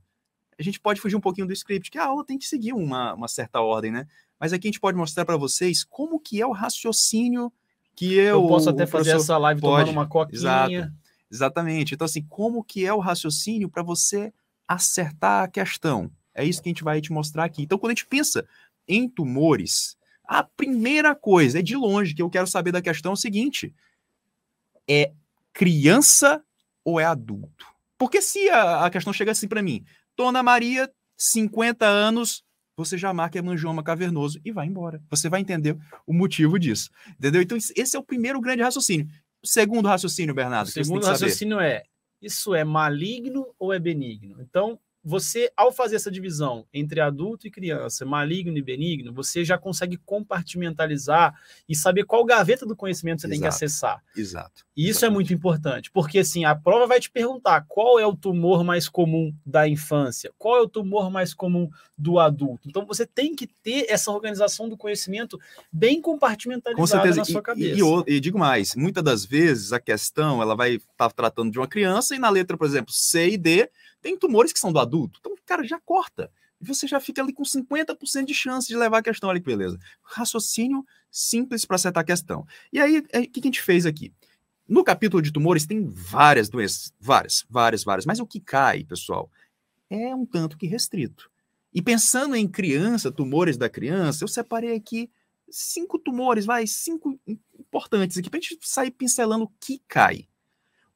a 0.55 0.61
gente 0.61 0.79
pode 0.79 1.01
fugir 1.01 1.15
um 1.15 1.21
pouquinho 1.21 1.47
do 1.47 1.53
script, 1.53 1.89
que 1.89 1.97
a 1.97 2.05
aula 2.05 2.23
tem 2.23 2.37
que 2.37 2.45
seguir 2.45 2.73
uma, 2.73 3.15
uma 3.15 3.27
certa 3.27 3.59
ordem, 3.59 3.91
né? 3.91 4.05
Mas 4.39 4.53
aqui 4.53 4.67
a 4.67 4.69
gente 4.69 4.79
pode 4.79 4.95
mostrar 4.95 5.25
para 5.25 5.35
vocês 5.35 5.83
como 5.83 6.19
que 6.19 6.39
é 6.39 6.45
o 6.45 6.51
raciocínio 6.51 7.51
que 7.95 8.13
eu, 8.13 8.41
eu 8.41 8.47
posso 8.47 8.69
até 8.69 8.85
fazer 8.85 9.15
essa 9.15 9.37
live 9.37 9.61
pode. 9.61 9.85
tomando 9.85 9.91
uma 9.91 10.07
coquinha. 10.07 10.37
Exato. 10.37 10.91
Exatamente. 11.31 11.93
Então, 11.93 12.05
assim, 12.05 12.23
como 12.23 12.63
que 12.63 12.85
é 12.85 12.93
o 12.93 12.99
raciocínio 12.99 13.69
para 13.69 13.81
você 13.81 14.33
acertar 14.67 15.43
a 15.43 15.47
questão? 15.47 16.11
É 16.33 16.43
isso 16.43 16.61
que 16.61 16.69
a 16.69 16.71
gente 16.71 16.83
vai 16.83 16.99
te 16.99 17.11
mostrar 17.11 17.45
aqui. 17.45 17.63
Então, 17.63 17.77
quando 17.77 17.91
a 17.91 17.95
gente 17.95 18.05
pensa 18.05 18.45
em 18.87 19.07
tumores, 19.07 19.97
a 20.25 20.43
primeira 20.43 21.15
coisa, 21.15 21.59
é 21.59 21.61
de 21.61 21.75
longe, 21.75 22.13
que 22.13 22.21
eu 22.21 22.29
quero 22.29 22.47
saber 22.47 22.71
da 22.71 22.81
questão 22.81 23.11
é 23.11 23.13
o 23.13 23.17
seguinte: 23.17 23.73
é 24.87 25.11
criança 25.53 26.43
ou 26.83 26.99
é 26.99 27.05
adulto? 27.05 27.65
Porque 27.97 28.21
se 28.21 28.49
a, 28.49 28.85
a 28.85 28.89
questão 28.89 29.13
chega 29.13 29.31
assim 29.31 29.47
para 29.47 29.61
mim, 29.61 29.85
Dona 30.17 30.43
Maria, 30.43 30.91
50 31.17 31.85
anos, 31.85 32.43
você 32.75 32.97
já 32.97 33.13
marca 33.13 33.37
hemangioma 33.37 33.83
cavernoso 33.83 34.39
e 34.43 34.51
vai 34.51 34.67
embora. 34.67 35.01
Você 35.09 35.29
vai 35.29 35.41
entender 35.41 35.77
o 36.05 36.13
motivo 36.13 36.57
disso. 36.57 36.89
Entendeu? 37.17 37.41
Então, 37.41 37.57
esse 37.57 37.95
é 37.95 37.99
o 37.99 38.03
primeiro 38.03 38.39
grande 38.39 38.63
raciocínio. 38.63 39.07
O 39.43 39.47
segundo 39.47 39.87
raciocínio, 39.87 40.33
Bernardo. 40.35 40.67
O 40.67 40.71
segundo 40.71 41.05
raciocínio 41.05 41.59
é: 41.59 41.83
isso 42.21 42.53
é 42.53 42.63
maligno 42.63 43.47
ou 43.57 43.73
é 43.73 43.79
benigno? 43.79 44.37
Então, 44.41 44.79
você, 45.03 45.51
ao 45.57 45.71
fazer 45.71 45.95
essa 45.95 46.11
divisão 46.11 46.65
entre 46.73 47.01
adulto 47.01 47.47
e 47.47 47.51
criança, 47.51 48.05
maligno 48.05 48.57
e 48.57 48.61
benigno, 48.61 49.11
você 49.11 49.43
já 49.43 49.57
consegue 49.57 49.97
compartimentalizar 49.97 51.33
e 51.67 51.75
saber 51.75 52.05
qual 52.05 52.23
gaveta 52.23 52.65
do 52.65 52.75
conhecimento 52.75 53.21
você 53.21 53.27
Exato. 53.27 53.33
tem 53.33 53.41
que 53.41 53.47
acessar. 53.47 54.03
Exato. 54.15 54.65
E 54.77 54.87
isso 54.87 55.03
é 55.03 55.09
muito 55.09 55.33
importante, 55.33 55.89
porque 55.91 56.19
assim, 56.19 56.45
a 56.45 56.55
prova 56.55 56.85
vai 56.85 56.99
te 56.99 57.09
perguntar 57.09 57.65
qual 57.67 57.99
é 57.99 58.05
o 58.05 58.15
tumor 58.15 58.63
mais 58.63 58.87
comum 58.87 59.33
da 59.45 59.67
infância, 59.67 60.31
qual 60.37 60.57
é 60.57 60.61
o 60.61 60.69
tumor 60.69 61.09
mais 61.09 61.33
comum 61.33 61.69
do 61.97 62.19
adulto. 62.19 62.69
Então 62.69 62.85
você 62.85 63.05
tem 63.05 63.35
que 63.35 63.47
ter 63.47 63.87
essa 63.89 64.11
organização 64.11 64.69
do 64.69 64.77
conhecimento 64.77 65.39
bem 65.71 65.99
compartimentalizada 65.99 67.15
na 67.15 67.25
sua 67.25 67.41
cabeça. 67.41 67.75
E, 67.75 67.81
e, 67.81 68.15
e, 68.15 68.19
digo 68.19 68.37
mais, 68.37 68.75
muitas 68.75 69.03
das 69.03 69.25
vezes 69.25 69.73
a 69.73 69.79
questão 69.79 70.41
ela 70.41 70.55
vai 70.55 70.75
estar 70.75 70.87
tá 70.97 71.09
tratando 71.09 71.51
de 71.51 71.59
uma 71.59 71.67
criança 71.67 72.15
e 72.15 72.19
na 72.19 72.29
letra, 72.29 72.55
por 72.57 72.67
exemplo, 72.67 72.93
C 72.93 73.31
e 73.31 73.37
D 73.37 73.69
tem 74.01 74.17
tumores 74.17 74.51
que 74.51 74.59
são 74.59 74.71
do 74.71 74.79
adulto. 74.79 75.19
Então, 75.19 75.35
cara, 75.45 75.63
já 75.63 75.79
corta. 75.79 76.31
Você 76.59 76.87
já 76.87 76.99
fica 76.99 77.21
ali 77.21 77.33
com 77.33 77.43
50% 77.43 78.25
de 78.25 78.33
chance 78.33 78.67
de 78.67 78.75
levar 78.75 78.99
a 78.99 79.03
questão 79.03 79.29
ali, 79.29 79.39
beleza. 79.39 79.79
Raciocínio 80.03 80.85
simples 81.09 81.65
para 81.65 81.75
acertar 81.75 82.01
a 82.01 82.05
questão. 82.05 82.45
E 82.71 82.79
aí, 82.79 82.99
o 82.99 83.03
que 83.03 83.39
a 83.39 83.43
gente 83.43 83.61
fez 83.61 83.85
aqui? 83.85 84.13
No 84.67 84.83
capítulo 84.83 85.21
de 85.21 85.31
tumores 85.31 85.65
tem 85.65 85.83
várias 85.83 86.49
doenças, 86.49 86.93
várias, 86.99 87.45
várias, 87.49 87.83
várias. 87.83 88.05
Mas 88.05 88.19
o 88.19 88.27
que 88.27 88.39
cai, 88.39 88.83
pessoal, 88.83 89.29
é 89.89 90.15
um 90.15 90.25
tanto 90.25 90.57
que 90.57 90.67
restrito. 90.67 91.29
E 91.73 91.81
pensando 91.81 92.35
em 92.35 92.47
criança, 92.47 93.11
tumores 93.11 93.57
da 93.57 93.69
criança, 93.69 94.23
eu 94.23 94.27
separei 94.27 94.75
aqui 94.75 95.09
cinco 95.49 95.99
tumores, 95.99 96.45
vai, 96.45 96.65
cinco 96.67 97.19
importantes 97.59 98.17
aqui, 98.17 98.29
para 98.29 98.39
a 98.39 98.41
gente 98.41 98.57
sair 98.61 98.91
pincelando 98.91 99.45
o 99.45 99.51
que 99.59 99.81
cai. 99.87 100.27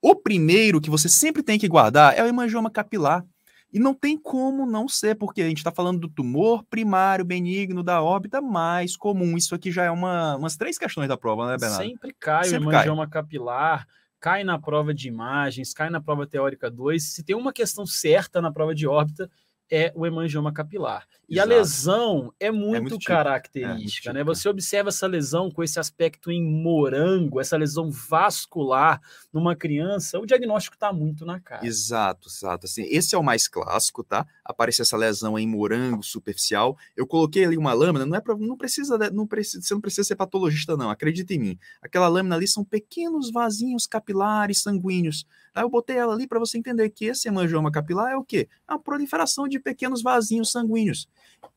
O 0.08 0.14
primeiro 0.14 0.80
que 0.80 0.88
você 0.88 1.10
sempre 1.10 1.42
tem 1.42 1.58
que 1.58 1.68
guardar 1.68 2.16
é 2.16 2.22
o 2.22 2.28
hemangioma 2.28 2.70
capilar. 2.70 3.26
E 3.74 3.80
não 3.80 3.92
tem 3.92 4.16
como 4.16 4.64
não 4.64 4.88
ser, 4.88 5.16
porque 5.16 5.42
a 5.42 5.48
gente 5.48 5.58
está 5.58 5.72
falando 5.72 6.00
do 6.02 6.08
tumor 6.08 6.64
primário 6.70 7.26
benigno 7.26 7.82
da 7.82 8.04
órbita 8.04 8.40
mais 8.40 8.96
comum. 8.96 9.36
Isso 9.36 9.56
aqui 9.56 9.72
já 9.72 9.86
é 9.86 9.90
uma, 9.90 10.36
umas 10.36 10.56
três 10.56 10.78
questões 10.78 11.08
da 11.08 11.18
prova, 11.18 11.48
né, 11.48 11.58
Bernardo? 11.58 11.84
Sempre 11.84 12.16
cai 12.20 12.44
sempre 12.44 12.68
o 12.68 12.72
hemangioma 12.72 13.08
cai. 13.08 13.24
capilar, 13.24 13.88
cai 14.20 14.44
na 14.44 14.60
prova 14.60 14.94
de 14.94 15.08
imagens, 15.08 15.74
cai 15.74 15.90
na 15.90 16.00
prova 16.00 16.28
teórica 16.28 16.70
2. 16.70 17.02
Se 17.02 17.24
tem 17.24 17.36
uma 17.36 17.52
questão 17.52 17.84
certa 17.84 18.40
na 18.40 18.52
prova 18.52 18.76
de 18.76 18.86
órbita, 18.86 19.28
é 19.72 19.92
o 19.96 20.06
hemangioma 20.06 20.54
capilar. 20.54 21.06
E 21.28 21.36
Exato. 21.36 21.52
a 21.52 21.56
lesão 21.56 22.34
é 22.40 22.52
muito, 22.52 22.76
é 22.76 22.80
muito 22.82 23.00
característica, 23.00 24.10
é 24.10 24.14
muito 24.14 24.20
né? 24.20 24.24
Você 24.24 24.48
observa 24.48 24.90
essa 24.90 25.08
lesão 25.08 25.50
com 25.50 25.64
esse 25.64 25.80
aspecto 25.80 26.32
em 26.32 26.44
morango, 26.44 27.40
essa 27.40 27.58
lesão 27.58 27.90
vascular 27.90 29.02
numa 29.34 29.56
criança, 29.56 30.20
o 30.20 30.26
diagnóstico 30.26 30.76
está 30.76 30.94
muito 30.94 31.26
na 31.26 31.40
cara. 31.40 31.66
Exato, 31.66 32.30
exato. 32.30 32.66
Assim, 32.66 32.84
esse 32.84 33.16
é 33.16 33.18
o 33.18 33.24
mais 33.24 33.48
clássico, 33.48 34.04
tá? 34.04 34.26
Aparece 34.44 34.84
essa 34.84 34.96
lesão 34.96 35.38
em 35.38 35.48
morango 35.48 36.04
superficial. 36.04 36.78
Eu 36.96 37.08
coloquei 37.08 37.46
ali 37.46 37.58
uma 37.58 37.74
lâmina, 37.74 38.06
não 38.06 38.16
é 38.16 38.22
para 38.22 38.36
não 38.38 38.56
precisa, 38.56 38.98
não 39.12 39.26
precisa, 39.26 39.64
você 39.64 39.74
não 39.74 39.82
precisa 39.82 40.04
ser 40.04 40.16
patologista 40.16 40.78
não, 40.78 40.92
acredita 40.92 41.34
em 41.34 41.40
mim. 41.40 41.60
Aquela 41.82 42.08
lâmina 42.08 42.36
ali 42.36 42.48
são 42.48 42.64
pequenos 42.64 43.32
vasinhos 43.32 43.88
capilares 43.88 44.62
sanguíneos. 44.62 45.26
Aí 45.56 45.64
eu 45.64 45.70
botei 45.70 45.96
ela 45.96 46.14
ali 46.14 46.28
para 46.28 46.38
você 46.38 46.58
entender 46.58 46.90
que 46.90 47.06
esse 47.06 47.30
hemangioma 47.30 47.72
capilar 47.72 48.12
é 48.12 48.18
o 48.18 48.26
quê? 48.26 48.50
É 48.70 48.74
a 48.74 48.78
proliferação 48.78 49.48
de 49.48 49.58
pequenos 49.58 50.04
vasinhos 50.04 50.52
sanguíneos. 50.52 51.08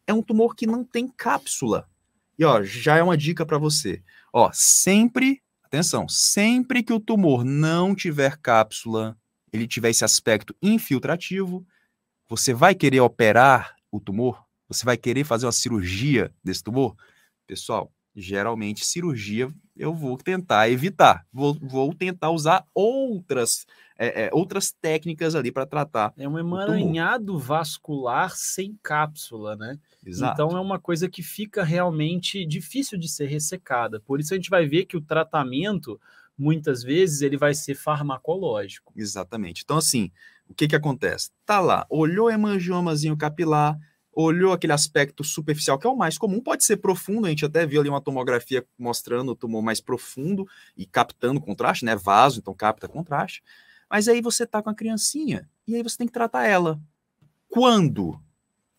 É 0.07 0.15
um 0.15 0.23
tumor 0.23 0.55
que 0.55 0.69
não 0.69 0.85
tem 0.85 1.09
cápsula. 1.09 1.89
E 2.39 2.45
ó, 2.45 2.63
já 2.63 2.97
é 2.97 3.03
uma 3.03 3.17
dica 3.17 3.45
para 3.45 3.59
você. 3.59 4.01
Ó, 4.33 4.51
sempre, 4.55 5.43
atenção, 5.65 6.09
sempre 6.09 6.85
que 6.85 6.93
o 6.93 7.01
tumor 7.01 7.45
não 7.45 7.93
tiver 7.93 8.37
cápsula, 8.37 9.19
ele 9.53 9.67
tiver 9.67 9.91
esse 9.91 10.05
aspecto 10.05 10.55
infiltrativo, 10.63 11.67
você 12.29 12.55
vai 12.55 12.77
querer 12.77 13.01
operar 13.01 13.75
o 13.91 13.99
tumor? 13.99 14.45
Você 14.69 14.85
vai 14.85 14.97
querer 14.97 15.25
fazer 15.25 15.47
uma 15.47 15.53
cirurgia 15.53 16.33
desse 16.45 16.63
tumor? 16.63 16.95
Pessoal, 17.49 17.93
geralmente 18.15 18.85
cirurgia 18.85 19.53
eu 19.79 19.95
vou 19.95 20.17
tentar 20.17 20.69
evitar. 20.69 21.25
Vou, 21.33 21.55
vou 21.55 21.95
tentar 21.95 22.31
usar 22.31 22.65
outras 22.75 23.67
é, 23.99 24.27
é, 24.27 24.31
outras 24.33 24.71
técnicas 24.71 25.35
ali 25.35 25.51
para 25.51 25.67
tratar. 25.67 26.13
É 26.17 26.29
um 26.29 26.39
emaranhado 26.39 27.37
vascular 27.37 28.31
sem 28.37 28.79
cápsula, 28.81 29.57
né? 29.57 29.77
Exato. 30.07 30.33
Então 30.33 30.57
é 30.57 30.61
uma 30.61 30.79
coisa 30.79 31.09
que 31.09 31.23
fica 31.23 31.65
realmente 31.65 32.47
difícil 32.47 32.97
de 32.97 33.09
ser 33.09 33.27
ressecada. 33.27 33.99
Por 33.99 34.21
isso 34.21 34.33
a 34.33 34.37
gente 34.37 34.51
vai 34.51 34.67
ver 34.67 34.85
que 34.85 34.97
o 34.97 35.01
tratamento 35.01 36.01
muitas 36.39 36.85
vezes 36.85 37.23
ele 37.23 37.37
vai 37.37 37.53
ser 37.53 37.75
farmacológico. 37.75 38.93
Exatamente. 38.97 39.63
Então 39.65 39.77
assim, 39.77 40.13
o 40.49 40.55
que 40.55 40.69
que 40.69 40.77
acontece? 40.77 41.31
Tá 41.45 41.59
lá, 41.59 41.85
olhou 41.91 42.31
hemangiomazinho 42.31 43.17
capilar, 43.17 43.77
olhou 44.21 44.53
aquele 44.53 44.73
aspecto 44.73 45.23
superficial, 45.23 45.79
que 45.79 45.87
é 45.87 45.91
o 45.91 45.97
mais 45.97 46.19
comum, 46.19 46.41
pode 46.41 46.65
ser 46.65 46.79
profundo, 46.79 47.27
a 47.27 47.31
gente 47.31 47.45
até 47.45 47.65
viu 47.65 47.81
ali 47.81 47.89
uma 47.89 48.01
tomografia 48.01 48.67
mostrando 48.77 49.31
o 49.31 49.37
tumor 49.37 49.63
mais 49.63 49.81
profundo 49.81 50.45
e 50.77 50.85
captando 50.85 51.41
contraste, 51.41 51.85
né? 51.85 51.95
Vaso, 51.95 52.41
então 52.41 52.53
capta 52.53 52.89
contraste. 52.89 53.45
Mas 53.89 54.09
aí 54.09 54.21
você 54.21 54.45
tá 54.45 54.61
com 54.61 54.71
a 54.71 54.75
criancinha 54.75 55.49
e 55.67 55.77
aí 55.77 55.83
você 55.85 55.99
tem 55.99 56.07
que 56.07 56.13
tratar 56.13 56.47
ela. 56.47 56.81
Quando? 57.49 58.21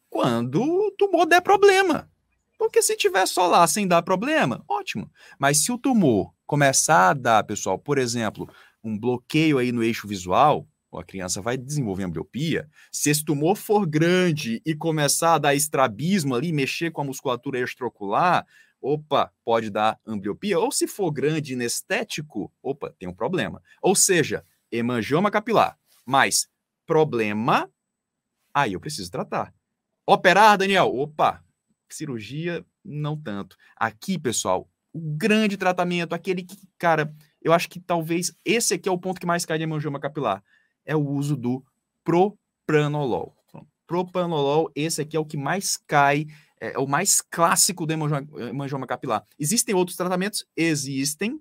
Quando 0.09 0.61
o 0.61 0.91
tumor 0.91 1.25
der 1.25 1.41
problema. 1.41 2.09
Porque 2.57 2.81
se 2.81 2.97
tiver 2.97 3.25
só 3.25 3.47
lá 3.47 3.65
sem 3.65 3.87
dar 3.87 4.01
problema, 4.01 4.61
ótimo. 4.67 5.09
Mas 5.39 5.63
se 5.63 5.71
o 5.71 5.77
tumor 5.77 6.33
começar 6.45 7.11
a 7.11 7.13
dar, 7.13 7.43
pessoal, 7.45 7.79
por 7.79 7.97
exemplo, 7.97 8.49
um 8.83 8.99
bloqueio 8.99 9.57
aí 9.57 9.71
no 9.71 9.83
eixo 9.83 10.05
visual, 10.05 10.67
a 10.97 11.03
criança 11.03 11.41
vai 11.41 11.57
desenvolver 11.57 12.03
ambliopia. 12.03 12.67
Se 12.91 13.09
esse 13.09 13.23
tumor 13.23 13.55
for 13.55 13.85
grande 13.85 14.61
e 14.65 14.73
começar 14.73 15.35
a 15.35 15.37
dar 15.37 15.55
estrabismo 15.55 16.33
ali, 16.33 16.51
mexer 16.51 16.91
com 16.91 17.01
a 17.01 17.05
musculatura 17.05 17.59
extraocular, 17.59 18.45
opa, 18.81 19.31
pode 19.43 19.69
dar 19.69 19.99
ambliopia. 20.05 20.57
Ou 20.57 20.71
se 20.71 20.87
for 20.87 21.11
grande 21.11 21.51
e 21.51 21.55
inestético, 21.55 22.51
opa, 22.63 22.93
tem 22.97 23.07
um 23.07 23.13
problema. 23.13 23.61
Ou 23.81 23.95
seja, 23.95 24.43
hemangioma 24.71 25.29
capilar, 25.29 25.77
mais 26.05 26.47
problema, 26.85 27.69
aí 28.53 28.73
eu 28.73 28.79
preciso 28.79 29.11
tratar. 29.11 29.53
Operar, 30.07 30.57
Daniel? 30.57 30.87
Opa, 30.95 31.43
cirurgia, 31.87 32.65
não 32.83 33.15
tanto. 33.15 33.55
Aqui, 33.75 34.17
pessoal, 34.17 34.67
o 34.91 34.99
grande 34.99 35.55
tratamento, 35.55 36.13
aquele 36.13 36.43
que, 36.43 36.57
cara, 36.77 37.13
eu 37.41 37.53
acho 37.53 37.69
que 37.69 37.79
talvez 37.79 38.33
esse 38.43 38.73
aqui 38.73 38.89
é 38.89 38.91
o 38.91 38.97
ponto 38.97 39.19
que 39.19 39.27
mais 39.27 39.45
cai 39.45 39.57
de 39.57 39.63
hemangioma 39.63 39.99
capilar, 39.99 40.43
é 40.89 40.95
o 40.95 41.07
uso 41.07 41.37
do 41.37 41.63
propranolol. 42.03 43.35
Propranolol, 43.85 44.71
esse 44.75 45.01
aqui 45.01 45.15
é 45.15 45.19
o 45.19 45.25
que 45.25 45.37
mais 45.37 45.77
cai, 45.77 46.25
é, 46.59 46.73
é 46.73 46.79
o 46.79 46.87
mais 46.87 47.21
clássico 47.21 47.85
do 47.85 47.93
hemangioma 47.93 48.87
capilar. 48.87 49.23
Existem 49.37 49.75
outros 49.75 49.95
tratamentos? 49.95 50.45
Existem, 50.57 51.39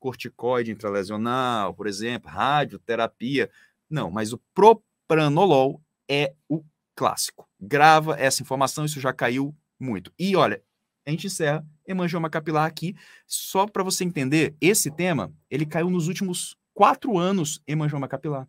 corticoide 0.00 0.72
intralesional, 0.72 1.72
por 1.74 1.86
exemplo, 1.86 2.28
radioterapia. 2.28 3.48
Não, 3.88 4.10
mas 4.10 4.32
o 4.32 4.40
propranolol 4.52 5.80
é 6.10 6.34
o 6.48 6.64
clássico. 6.96 7.48
Grava 7.60 8.18
essa 8.18 8.42
informação, 8.42 8.84
isso 8.84 9.00
já 9.00 9.12
caiu 9.12 9.54
muito. 9.78 10.12
E 10.18 10.34
olha, 10.34 10.60
a 11.06 11.10
gente 11.10 11.28
encerra 11.28 11.64
hemangioma 11.86 12.28
capilar 12.28 12.66
aqui, 12.66 12.96
só 13.26 13.64
para 13.64 13.84
você 13.84 14.02
entender, 14.02 14.56
esse 14.60 14.90
tema, 14.90 15.32
ele 15.48 15.64
caiu 15.64 15.88
nos 15.88 16.08
últimos 16.08 16.56
quatro 16.74 17.16
anos 17.16 17.60
hemangioma 17.66 18.08
capilar. 18.08 18.48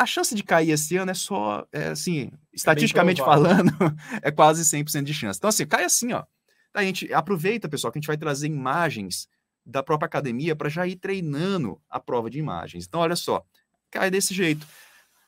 A 0.00 0.06
chance 0.06 0.34
de 0.34 0.42
cair 0.42 0.70
esse 0.70 0.96
ano 0.96 1.10
é 1.10 1.14
só, 1.14 1.66
é, 1.70 1.88
assim, 1.88 2.30
é 2.32 2.38
estatisticamente 2.54 3.20
falando, 3.20 3.70
é 4.22 4.30
quase 4.30 4.62
100% 4.62 5.02
de 5.02 5.12
chance. 5.12 5.38
Então, 5.38 5.48
assim, 5.48 5.66
cai 5.66 5.84
assim, 5.84 6.14
ó. 6.14 6.24
A 6.72 6.82
gente 6.82 7.12
aproveita, 7.12 7.68
pessoal, 7.68 7.92
que 7.92 7.98
a 7.98 8.00
gente 8.00 8.06
vai 8.06 8.16
trazer 8.16 8.46
imagens 8.46 9.28
da 9.62 9.82
própria 9.82 10.06
academia 10.06 10.56
para 10.56 10.70
já 10.70 10.86
ir 10.86 10.96
treinando 10.96 11.78
a 11.90 12.00
prova 12.00 12.30
de 12.30 12.38
imagens. 12.38 12.86
Então, 12.88 13.00
olha 13.00 13.14
só, 13.14 13.44
cai 13.90 14.10
desse 14.10 14.32
jeito. 14.32 14.66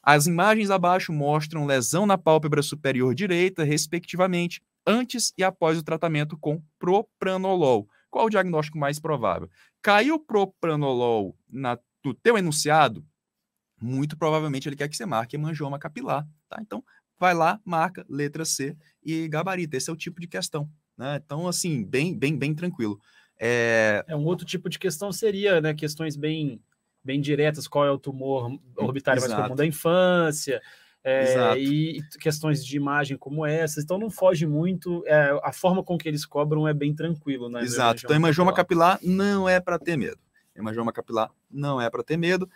As 0.03 0.27
imagens 0.27 0.71
abaixo 0.71 1.13
mostram 1.13 1.67
lesão 1.67 2.07
na 2.07 2.17
pálpebra 2.17 2.63
superior 2.63 3.15
direita, 3.15 3.65
respectivamente, 3.65 4.63
antes 4.87 5.35
e 5.37 5.45
após 5.45 5.77
o 5.77 5.83
tratamento 5.83 6.35
com 6.39 6.63
propranolol. 6.79 7.87
Qual 8.11 8.25
o 8.25 8.31
diagnóstico 8.31 8.79
mais 8.79 8.99
provável? 8.99 9.51
Caiu 9.83 10.19
propranolol 10.19 11.37
na, 11.47 11.79
no 12.03 12.15
teu 12.15 12.39
enunciado, 12.39 13.05
muito 13.83 14.17
provavelmente 14.17 14.69
ele 14.69 14.77
quer 14.77 14.89
que 14.89 14.97
você 14.97 15.05
marque 15.05 15.37
hemangioma 15.37 15.79
capilar, 15.79 16.27
tá? 16.49 16.59
Então, 16.61 16.85
vai 17.19 17.35
lá, 17.35 17.61
marca 17.65 18.05
letra 18.09 18.45
C 18.45 18.77
e 19.03 19.29
gabarita. 19.29 19.77
Esse 19.77 19.91
é 19.91 19.93
o 19.93 19.97
tipo 19.97 20.21
de 20.21 20.27
questão, 20.27 20.69
né? 20.97 21.21
Então, 21.25 21.47
assim, 21.47 21.85
bem, 21.85 22.17
bem, 22.17 22.39
bem 22.39 22.55
tranquilo. 22.55 22.99
É... 23.39 24.05
é 24.07 24.17
um 24.17 24.25
outro 24.25 24.47
tipo 24.47 24.69
de 24.69 24.79
questão 24.79 25.11
seria, 25.13 25.61
né, 25.61 25.75
questões 25.75 26.17
bem, 26.17 26.63
bem 27.05 27.21
diretas, 27.21 27.67
qual 27.67 27.85
é 27.85 27.91
o 27.91 27.99
tumor 27.99 28.57
orbitário 28.77 29.19
Exato. 29.19 29.33
mais 29.33 29.45
comum 29.45 29.57
da 29.57 29.67
infância, 29.67 30.63
é, 31.05 31.59
e 31.59 32.01
questões 32.21 32.65
de 32.65 32.77
imagem 32.77 33.17
como 33.17 33.45
essas, 33.45 33.83
então 33.83 33.99
não 33.99 34.09
foge 34.11 34.47
muito, 34.47 35.03
é, 35.07 35.37
a 35.43 35.53
forma 35.53 35.83
com 35.83 35.99
que 35.99 36.09
eles 36.09 36.25
cobram 36.25 36.69
é 36.69 36.73
bem 36.73 36.95
tranquilo, 36.95 37.49
né? 37.49 37.63
Exato, 37.63 38.03
então 38.05 38.15
hemangioma 38.15 38.55
capilar 38.55 39.01
não 39.03 39.49
é 39.49 39.59
para 39.59 39.79
ter 39.79 39.97
medo, 39.97 40.19
hemangioma 40.55 40.93
capilar 40.93 41.31
não 41.51 41.81
é 41.81 41.91
para 41.91 42.05
ter 42.05 42.17
medo, 42.17 42.49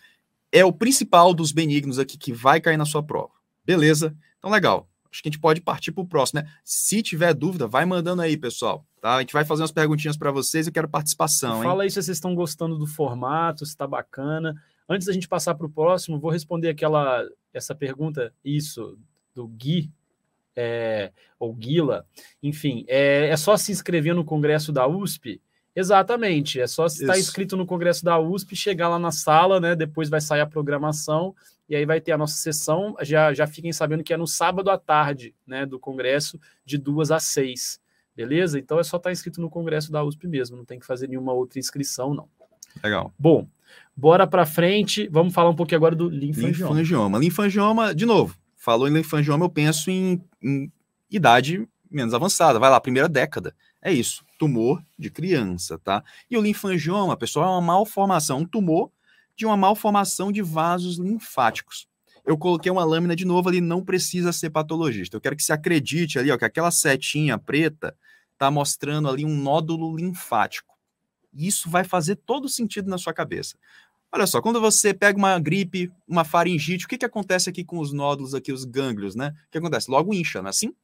é 0.53 0.65
o 0.65 0.73
principal 0.73 1.35
dos 1.35 1.53
benignos 1.53 1.99
aqui 1.99 2.17
que 2.17 2.33
vai 2.33 2.61
cair 2.61 2.77
na 2.77 2.85
sua 2.85 3.03
prova, 3.03 3.33
Beleza? 3.65 4.17
Então, 4.39 4.51
legal. 4.51 4.89
Acho 5.11 5.23
que 5.23 5.29
a 5.29 5.33
gente 5.33 5.41
pode 5.41 5.61
partir 5.61 5.93
para 5.93 6.03
o 6.03 6.07
próximo, 6.07 6.41
né? 6.41 6.51
Se 6.63 7.03
tiver 7.03 7.33
dúvida, 7.33 7.67
vai 7.67 7.87
mandando 7.87 8.21
aí, 8.21 8.37
pessoal. 8.37 8.87
Tá? 9.01 9.17
A 9.17 9.21
gente 9.21 9.33
vai 9.33 9.45
fazer 9.45 9.63
umas 9.63 9.73
perguntinhas 9.73 10.17
para 10.17 10.31
vocês. 10.31 10.67
Eu 10.67 10.73
quero 10.73 10.89
participação. 10.89 11.63
Fala 11.63 11.83
hein? 11.83 11.87
aí 11.87 11.91
se 11.91 11.95
vocês 11.95 12.17
estão 12.17 12.35
gostando 12.35 12.77
do 12.77 12.87
formato, 12.87 13.65
se 13.65 13.73
está 13.73 13.87
bacana. 13.87 14.55
Antes 14.89 15.07
da 15.07 15.13
gente 15.13 15.27
passar 15.27 15.55
para 15.55 15.67
o 15.67 15.71
próximo, 15.71 16.21
vou 16.21 16.31
responder 16.31 16.69
aquela 16.69 17.27
essa 17.53 17.75
pergunta, 17.75 18.33
isso, 18.45 18.99
do 19.35 19.49
Gui, 19.49 19.91
é, 20.55 21.13
ou 21.39 21.55
Guila. 21.55 22.07
Enfim, 22.43 22.85
é, 22.87 23.29
é 23.29 23.37
só 23.37 23.57
se 23.57 23.73
inscrever 23.73 24.15
no 24.15 24.25
Congresso 24.25 24.71
da 24.71 24.87
USP 24.87 25.41
Exatamente, 25.77 26.59
é 26.59 26.67
só 26.67 26.87
estar 26.87 27.19
inscrito 27.19 27.55
no 27.55 27.67
Congresso 27.67 28.03
da 28.03 28.19
USP, 28.19 28.57
chegar 28.57 28.89
lá 28.89 28.99
na 28.99 29.13
sala, 29.13 29.61
né? 29.61 29.77
Depois 29.77 30.09
vai 30.09 30.23
sair 30.23 30.41
a 30.41 30.47
programação 30.47 31.35
e 31.69 31.77
aí 31.77 31.85
vai 31.85 32.01
ter 32.01 32.13
a 32.13 32.19
nossa 32.19 32.37
sessão. 32.37 32.97
Já, 33.03 33.35
já 33.35 33.47
fiquem 33.47 33.75
sabendo 33.75 34.03
que 34.03 34.15
é 34.15 34.17
no 34.17 34.27
sábado 34.27 34.71
à 34.71 34.79
tarde, 34.79 35.35
né? 35.47 35.67
Do 35.67 35.79
Congresso, 35.79 36.41
de 36.65 36.79
duas 36.79 37.11
às 37.11 37.25
seis, 37.25 37.79
beleza? 38.17 38.59
Então 38.59 38.81
é 38.81 38.83
só 38.83 38.97
estar 38.97 39.13
inscrito 39.13 39.39
no 39.39 39.51
Congresso 39.51 39.93
da 39.93 40.03
USP 40.03 40.27
mesmo, 40.27 40.57
não 40.57 40.65
tem 40.65 40.79
que 40.79 40.87
fazer 40.87 41.09
nenhuma 41.09 41.35
outra 41.35 41.59
inscrição, 41.59 42.15
não. 42.15 42.27
Legal. 42.83 43.13
Bom, 43.19 43.47
bora 43.95 44.27
para 44.27 44.47
frente. 44.47 45.07
Vamos 45.09 45.35
falar 45.35 45.51
um 45.51 45.55
pouquinho 45.55 45.77
agora 45.77 45.95
do 45.95 46.09
linfangioma. 46.09 46.73
Linfangioma. 46.73 47.19
Linfangioma, 47.19 47.95
de 47.95 48.07
novo, 48.07 48.35
falou 48.57 48.89
em 48.89 48.93
linfangioma, 48.93 49.45
eu 49.45 49.51
penso 49.51 49.91
em, 49.91 50.23
em 50.43 50.73
idade 51.11 51.69
menos 51.91 52.15
avançada. 52.15 52.59
Vai 52.59 52.71
lá, 52.71 52.81
primeira 52.81 53.11
década. 53.11 53.55
É 53.83 53.93
isso, 53.93 54.25
tumor 54.39 54.83
de 54.99 55.11
criança, 55.11 55.79
tá? 55.79 56.03
E 56.31 56.37
o 56.37 56.41
linfangioma, 56.41 57.17
pessoal, 57.17 57.47
é 57.47 57.53
uma 57.53 57.61
malformação, 57.61 58.39
um 58.39 58.47
tumor 58.47 58.91
de 59.37 59.45
uma 59.45 59.57
malformação 59.57 60.33
de 60.33 60.43
vasos 60.43 60.99
linfáticos. 60.99 61.87
Eu 62.25 62.37
coloquei 62.37 62.73
uma 62.73 62.85
lâmina 62.85 63.15
de 63.15 63.25
novo 63.25 63.49
ali, 63.49 63.61
não 63.61 63.85
precisa 63.85 64.33
ser 64.33 64.51
patologista. 64.51 65.17
Eu 65.17 65.21
quero 65.21 65.37
que 65.37 65.43
você 65.43 65.53
acredite 65.53 66.19
ali, 66.19 66.31
ó, 66.33 66.37
que 66.37 66.45
aquela 66.45 66.71
setinha 66.71 67.39
preta 67.39 67.97
está 68.33 68.51
mostrando 68.51 69.09
ali 69.09 69.25
um 69.25 69.37
nódulo 69.37 69.97
linfático. 69.97 70.75
Isso 71.33 71.71
vai 71.71 71.85
fazer 71.85 72.17
todo 72.17 72.49
sentido 72.49 72.91
na 72.91 72.99
sua 72.99 73.13
cabeça. 73.13 73.57
Olha 74.11 74.27
só, 74.27 74.41
quando 74.41 74.61
você 74.61 74.95
pega 74.95 75.19
uma 75.19 75.39
gripe, 75.39 75.93
uma 76.09 76.25
faringite, 76.25 76.87
o 76.87 76.89
que, 76.89 76.99
que 76.99 77.05
acontece 77.05 77.51
aqui 77.51 77.63
com 77.65 77.79
os 77.79 77.93
nódulos 77.93 78.35
aqui, 78.35 78.51
os 78.51 78.65
gânglios, 78.65 79.15
né? 79.15 79.35
O 79.47 79.51
que 79.51 79.59
acontece? 79.59 79.91
Logo 79.91 80.15
incha, 80.15 80.41
não 80.41 80.49
é 80.49 80.51
assim? 80.51 80.75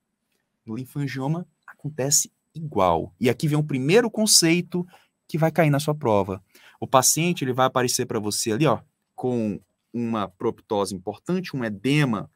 No 0.66 0.76
linfangioma 0.76 1.46
acontece 1.66 2.30
igual. 2.54 3.14
E 3.20 3.30
aqui 3.30 3.48
vem 3.48 3.58
o 3.58 3.64
primeiro 3.64 4.10
conceito 4.10 4.86
que 5.28 5.38
vai 5.38 5.50
cair 5.50 5.70
na 5.70 5.80
sua 5.80 5.94
prova. 5.94 6.42
O 6.80 6.86
paciente 6.86 7.44
ele 7.44 7.52
vai 7.52 7.66
aparecer 7.66 8.06
para 8.06 8.18
você 8.18 8.52
ali, 8.52 8.66
ó, 8.66 8.80
com 9.14 9.60
uma 9.92 10.28
proptose 10.28 10.94
importante, 10.94 11.56
um 11.56 11.64
edema 11.64 12.30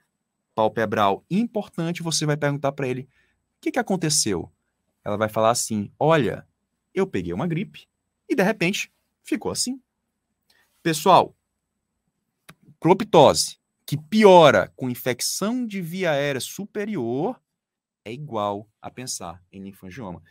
palpebral 0.54 1.24
importante, 1.30 2.02
você 2.02 2.24
vai 2.24 2.36
perguntar 2.36 2.72
para 2.72 2.88
ele: 2.88 3.02
"O 3.02 3.08
que 3.60 3.72
que 3.72 3.78
aconteceu?" 3.78 4.50
Ela 5.04 5.16
vai 5.16 5.28
falar 5.28 5.50
assim: 5.50 5.90
"Olha, 5.98 6.46
eu 6.94 7.06
peguei 7.06 7.32
uma 7.32 7.46
gripe 7.46 7.86
e 8.28 8.34
de 8.34 8.42
repente 8.42 8.92
ficou 9.24 9.50
assim." 9.50 9.80
Pessoal, 10.82 11.36
proptose 12.80 13.58
que 13.84 13.96
piora 13.96 14.72
com 14.76 14.90
infecção 14.90 15.66
de 15.66 15.80
via 15.80 16.12
aérea 16.12 16.40
superior 16.40 17.40
é 18.06 18.12
igual 18.12 18.68
a 18.80 18.88
pensar 18.88 19.42
em 19.50 19.60
linfangioma. 19.60 20.22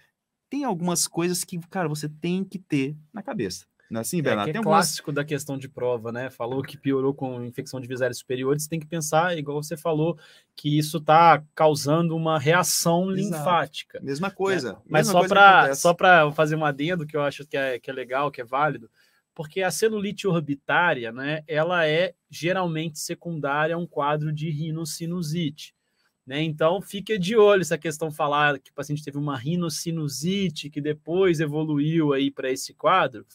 Tem 0.49 0.63
algumas 0.63 1.07
coisas 1.07 1.43
que, 1.43 1.59
cara, 1.67 1.89
você 1.89 2.07
tem 2.07 2.41
que 2.41 2.57
ter 2.57 2.95
na 3.13 3.21
cabeça. 3.21 3.65
Não 3.91 3.99
é 3.99 4.01
assim, 4.01 4.21
Bernardo? 4.21 4.49
É, 4.49 4.53
que 4.53 4.57
é 4.57 4.63
clássico 4.63 5.11
algumas... 5.11 5.25
da 5.25 5.27
questão 5.27 5.57
de 5.57 5.67
prova, 5.67 6.09
né? 6.09 6.29
Falou 6.29 6.63
que 6.63 6.77
piorou 6.77 7.13
com 7.13 7.43
infecção 7.43 7.81
de 7.81 7.87
visárias 7.87 8.17
superiores, 8.17 8.63
você 8.63 8.69
tem 8.69 8.79
que 8.79 8.87
pensar, 8.87 9.37
igual 9.37 9.61
você 9.61 9.75
falou, 9.75 10.17
que 10.55 10.77
isso 10.77 10.99
está 10.99 11.43
causando 11.53 12.15
uma 12.15 12.39
reação 12.39 13.11
Exato. 13.11 13.37
linfática. 13.37 13.99
Mesma 14.01 14.31
coisa. 14.31 14.73
Né? 14.73 14.79
Mas 14.87 15.07
mesma 15.07 15.75
só 15.75 15.93
para 15.93 16.31
fazer 16.31 16.55
um 16.55 16.63
adendo 16.63 17.05
que 17.05 17.17
eu 17.17 17.21
acho 17.21 17.45
que 17.45 17.57
é, 17.57 17.77
que 17.77 17.89
é 17.91 17.93
legal, 17.93 18.31
que 18.31 18.39
é 18.39 18.45
válido, 18.45 18.89
porque 19.33 19.61
a 19.61 19.69
celulite 19.69 20.25
orbitária, 20.27 21.11
né, 21.11 21.43
ela 21.45 21.85
é 21.85 22.15
geralmente 22.29 22.99
secundária 22.99 23.75
a 23.75 23.77
um 23.77 23.85
quadro 23.85 24.31
de 24.31 24.49
rinocinusite. 24.49 25.75
Né? 26.25 26.41
Então, 26.41 26.81
fique 26.81 27.19
de 27.19 27.37
olho 27.37 27.63
se 27.63 27.73
a 27.73 27.77
questão 27.77 28.09
falar 28.09 28.57
que 28.57 28.71
o 28.71 28.73
paciente 28.73 29.03
teve 29.03 29.17
uma 29.17 29.37
rinocinusite 29.37 30.71
que 30.71 30.81
depois 30.81 31.39
evoluiu 31.39 32.13
aí 32.13 32.31
para 32.31 32.49
esse 32.49 32.73
quadro, 32.73 33.25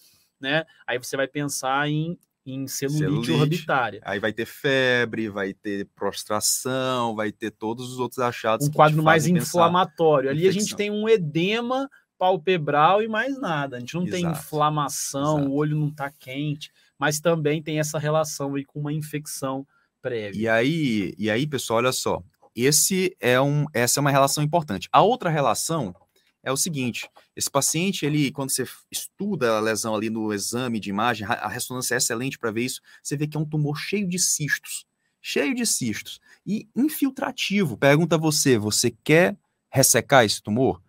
né? 0.40 0.64
Aí 0.85 0.99
você 0.99 1.16
vai 1.16 1.28
pensar 1.28 1.88
em, 1.88 2.18
em 2.44 2.66
celulite, 2.66 3.26
celulite, 3.26 3.32
orbitária. 3.32 4.00
Aí 4.04 4.18
vai 4.18 4.32
ter 4.32 4.47
febre, 4.47 5.28
vai 5.28 5.54
ter 5.54 5.87
prostração, 5.94 7.14
vai 7.14 7.31
ter 7.31 7.53
todos 7.53 7.92
os 7.92 8.00
outros 8.00 8.18
achados. 8.18 8.66
Um 8.66 8.72
quadro 8.72 9.03
mais 9.05 9.26
inflamatório. 9.26 10.29
Ali 10.29 10.48
a 10.48 10.53
gente 10.53 10.74
tem 10.74 10.90
um 10.90 11.09
edema 11.09 11.88
palpebral 12.18 13.03
e 13.03 13.09
mais 13.09 13.40
nada. 13.40 13.76
A 13.76 13.81
gente 13.81 13.94
não 13.94 14.03
Exato. 14.03 14.22
tem 14.22 14.31
inflamação, 14.33 15.38
Exato. 15.38 15.50
o 15.50 15.55
olho 15.55 15.76
não 15.76 15.88
está 15.88 16.11
quente, 16.11 16.72
mas 16.98 17.20
também 17.20 17.62
tem 17.62 17.79
essa 17.79 18.00
relação 18.00 18.57
aí 18.57 18.64
com 18.64 18.81
uma 18.81 18.92
infecção 18.92 19.64
prévia. 20.03 20.40
E 20.40 20.48
aí, 20.48 21.14
e 21.16 21.31
aí, 21.31 21.46
pessoal, 21.46 21.79
olha 21.79 21.92
só, 21.92 22.22
esse 22.54 23.16
é 23.20 23.40
um, 23.40 23.66
essa 23.72 23.98
é 23.98 24.02
uma 24.02 24.10
relação 24.10 24.42
importante. 24.42 24.88
A 24.92 25.02
outra 25.02 25.30
relação 25.30 25.94
é 26.42 26.50
o 26.50 26.56
seguinte: 26.56 27.08
esse 27.36 27.50
paciente, 27.50 28.04
ele, 28.04 28.30
quando 28.32 28.50
você 28.50 28.64
estuda 28.90 29.56
a 29.56 29.60
lesão 29.60 29.94
ali 29.94 30.10
no 30.10 30.32
exame 30.32 30.80
de 30.80 30.90
imagem, 30.90 31.26
a 31.26 31.48
ressonância 31.48 31.94
é 31.94 31.98
excelente 31.98 32.38
para 32.38 32.50
ver 32.50 32.64
isso. 32.64 32.80
Você 33.02 33.16
vê 33.16 33.26
que 33.26 33.36
é 33.36 33.40
um 33.40 33.44
tumor 33.44 33.76
cheio 33.76 34.08
de 34.08 34.18
cistos, 34.18 34.86
cheio 35.20 35.54
de 35.54 35.66
cistos 35.66 36.20
e 36.46 36.68
infiltrativo. 36.74 37.76
Pergunta 37.76 38.18
você: 38.18 38.58
você 38.58 38.90
quer 38.90 39.36
ressecar 39.70 40.24
esse 40.24 40.42
tumor? 40.42 40.82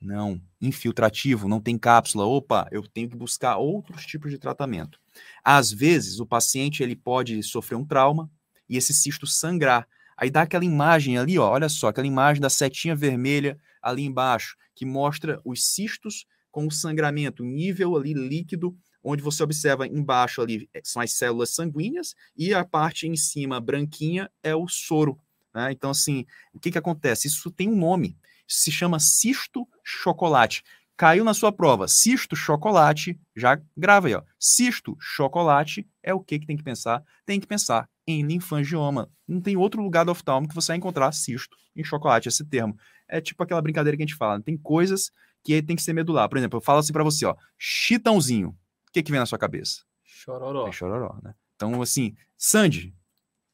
Não, 0.00 0.40
infiltrativo, 0.62 1.46
não 1.46 1.60
tem 1.60 1.76
cápsula. 1.76 2.24
Opa, 2.24 2.66
eu 2.70 2.82
tenho 2.88 3.10
que 3.10 3.16
buscar 3.16 3.58
outros 3.58 4.06
tipos 4.06 4.30
de 4.30 4.38
tratamento. 4.38 4.98
Às 5.44 5.70
vezes, 5.70 6.20
o 6.20 6.26
paciente 6.26 6.82
ele 6.82 6.96
pode 6.96 7.42
sofrer 7.42 7.76
um 7.76 7.84
trauma 7.84 8.30
e 8.66 8.78
esse 8.78 8.94
cisto 8.94 9.26
sangrar. 9.26 9.86
Aí 10.20 10.30
dá 10.30 10.42
aquela 10.42 10.66
imagem 10.66 11.16
ali, 11.16 11.38
ó, 11.38 11.48
olha 11.48 11.70
só, 11.70 11.88
aquela 11.88 12.06
imagem 12.06 12.42
da 12.42 12.50
setinha 12.50 12.94
vermelha 12.94 13.58
ali 13.80 14.04
embaixo, 14.04 14.54
que 14.74 14.84
mostra 14.84 15.40
os 15.46 15.64
cistos 15.64 16.26
com 16.50 16.66
o 16.66 16.70
sangramento, 16.70 17.42
nível 17.42 17.96
ali 17.96 18.12
líquido, 18.12 18.76
onde 19.02 19.22
você 19.22 19.42
observa 19.42 19.86
embaixo 19.86 20.42
ali 20.42 20.68
eh, 20.74 20.82
são 20.84 21.00
as 21.00 21.12
células 21.12 21.54
sanguíneas 21.54 22.14
e 22.36 22.52
a 22.52 22.62
parte 22.62 23.06
em 23.06 23.16
cima 23.16 23.58
branquinha 23.58 24.30
é 24.42 24.54
o 24.54 24.68
soro. 24.68 25.18
Né? 25.54 25.72
Então, 25.72 25.88
assim, 25.88 26.26
o 26.52 26.60
que, 26.60 26.70
que 26.70 26.76
acontece? 26.76 27.26
Isso 27.26 27.50
tem 27.50 27.66
um 27.66 27.76
nome, 27.76 28.18
se 28.46 28.70
chama 28.70 29.00
cisto 29.00 29.66
chocolate. 29.82 30.62
Caiu 30.98 31.24
na 31.24 31.32
sua 31.32 31.50
prova, 31.50 31.88
cisto 31.88 32.36
chocolate, 32.36 33.18
já 33.34 33.58
grava 33.74 34.08
aí, 34.08 34.14
ó. 34.14 34.22
Cisto 34.38 34.94
chocolate 35.00 35.88
é 36.02 36.12
o 36.12 36.20
que, 36.20 36.38
que 36.38 36.46
tem 36.46 36.58
que 36.58 36.62
pensar? 36.62 37.02
Tem 37.24 37.40
que 37.40 37.46
pensar 37.46 37.88
em 38.10 38.22
linfangioma. 38.22 39.10
Não 39.26 39.40
tem 39.40 39.56
outro 39.56 39.82
lugar 39.82 40.04
do 40.04 40.12
oftalmo 40.12 40.48
que 40.48 40.54
você 40.54 40.68
vai 40.68 40.76
encontrar 40.76 41.12
cisto 41.12 41.56
em 41.74 41.84
chocolate, 41.84 42.28
esse 42.28 42.44
termo. 42.44 42.76
É 43.08 43.20
tipo 43.20 43.42
aquela 43.42 43.62
brincadeira 43.62 43.96
que 43.96 44.02
a 44.02 44.06
gente 44.06 44.16
fala. 44.16 44.40
Tem 44.40 44.56
coisas 44.56 45.10
que 45.42 45.62
tem 45.62 45.76
que 45.76 45.82
ser 45.82 45.92
medular. 45.92 46.28
Por 46.28 46.38
exemplo, 46.38 46.58
eu 46.58 46.62
falo 46.62 46.78
assim 46.78 46.92
para 46.92 47.04
você, 47.04 47.24
ó, 47.26 47.34
chitãozinho. 47.58 48.48
O 48.48 48.92
que 48.92 49.02
que 49.02 49.10
vem 49.10 49.20
na 49.20 49.26
sua 49.26 49.38
cabeça? 49.38 49.82
Chororó. 50.02 50.68
É 50.68 50.72
chororó, 50.72 51.18
né? 51.22 51.34
Então, 51.54 51.80
assim, 51.80 52.14
Sandy. 52.36 52.94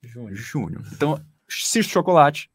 Júnior. 0.03 0.35
Júnior. 0.35 0.83
Então, 0.93 1.25
cisto 1.49 1.93
chocolate, 1.93 2.51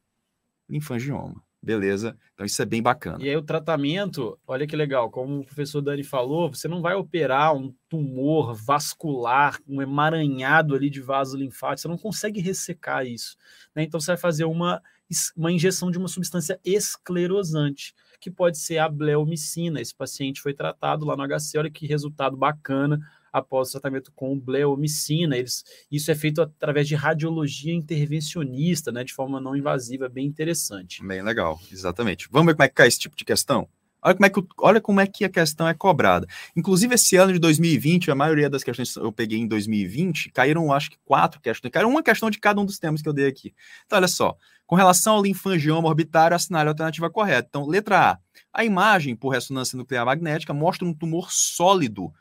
linfangioma. 0.69 1.43
Beleza? 1.63 2.17
Então 2.33 2.43
isso 2.43 2.59
é 2.59 2.65
bem 2.65 2.81
bacana. 2.81 3.23
E 3.23 3.29
aí 3.29 3.37
o 3.37 3.43
tratamento, 3.43 4.37
olha 4.47 4.65
que 4.65 4.75
legal, 4.75 5.11
como 5.11 5.39
o 5.39 5.45
professor 5.45 5.79
Dani 5.79 6.03
falou, 6.03 6.49
você 6.49 6.67
não 6.67 6.81
vai 6.81 6.95
operar 6.95 7.55
um 7.55 7.71
tumor 7.87 8.55
vascular, 8.55 9.59
um 9.67 9.79
emaranhado 9.79 10.73
ali 10.73 10.89
de 10.89 10.99
vaso 10.99 11.37
linfático, 11.37 11.81
você 11.81 11.87
não 11.87 11.99
consegue 11.99 12.41
ressecar 12.41 13.05
isso. 13.05 13.37
Né? 13.75 13.83
Então 13.83 13.99
você 13.99 14.07
vai 14.07 14.17
fazer 14.17 14.45
uma, 14.45 14.81
uma 15.37 15.51
injeção 15.51 15.91
de 15.91 15.99
uma 15.99 16.07
substância 16.07 16.59
esclerosante, 16.65 17.93
que 18.19 18.31
pode 18.31 18.57
ser 18.57 18.79
a 18.79 18.89
bleomicina. 18.89 19.79
Esse 19.79 19.93
paciente 19.95 20.41
foi 20.41 20.55
tratado 20.55 21.05
lá 21.05 21.15
no 21.15 21.23
HC, 21.27 21.59
olha 21.59 21.69
que 21.69 21.85
resultado 21.85 22.35
bacana 22.35 22.99
após 23.31 23.69
o 23.69 23.71
tratamento 23.71 24.11
com 24.13 24.39
bleomicina. 24.39 25.37
Eles, 25.37 25.63
isso 25.91 26.11
é 26.11 26.15
feito 26.15 26.41
através 26.41 26.87
de 26.87 26.95
radiologia 26.95 27.73
intervencionista, 27.73 28.91
né, 28.91 29.03
de 29.03 29.13
forma 29.13 29.39
não 29.39 29.55
invasiva, 29.55 30.09
bem 30.09 30.25
interessante. 30.25 31.05
Bem 31.05 31.21
legal, 31.21 31.59
exatamente. 31.71 32.27
Vamos 32.31 32.47
ver 32.47 32.55
como 32.55 32.63
é 32.63 32.67
que 32.67 32.75
cai 32.75 32.87
esse 32.87 32.99
tipo 32.99 33.15
de 33.15 33.25
questão? 33.25 33.67
Olha 34.03 34.15
como, 34.15 34.25
é 34.25 34.29
que, 34.29 34.43
olha 34.57 34.81
como 34.81 34.99
é 34.99 35.05
que 35.05 35.23
a 35.23 35.29
questão 35.29 35.67
é 35.67 35.75
cobrada. 35.75 36.25
Inclusive, 36.55 36.95
esse 36.95 37.15
ano 37.17 37.31
de 37.33 37.37
2020, 37.37 38.09
a 38.09 38.15
maioria 38.15 38.49
das 38.49 38.63
questões 38.63 38.93
que 38.93 38.99
eu 38.99 39.11
peguei 39.11 39.37
em 39.37 39.47
2020, 39.47 40.31
caíram, 40.31 40.73
acho 40.73 40.89
que, 40.89 40.97
quatro 41.05 41.39
questões. 41.39 41.71
Caíram 41.71 41.89
uma 41.89 42.01
questão 42.01 42.31
de 42.31 42.39
cada 42.39 42.59
um 42.59 42.65
dos 42.65 42.79
temas 42.79 43.01
que 43.03 43.07
eu 43.07 43.13
dei 43.13 43.27
aqui. 43.27 43.53
Então, 43.85 43.97
olha 43.97 44.07
só. 44.07 44.35
Com 44.65 44.75
relação 44.75 45.15
ao 45.15 45.21
linfangioma 45.21 45.87
orbitário, 45.87 46.33
assinale 46.35 46.69
a 46.69 46.71
alternativa 46.71 47.11
correta. 47.11 47.47
Então, 47.47 47.67
letra 47.67 48.13
A. 48.13 48.19
A 48.51 48.65
imagem 48.65 49.15
por 49.15 49.29
ressonância 49.29 49.77
nuclear 49.77 50.05
magnética 50.05 50.53
mostra 50.53 50.87
um 50.87 50.93
tumor 50.93 51.31
sólido 51.31 52.11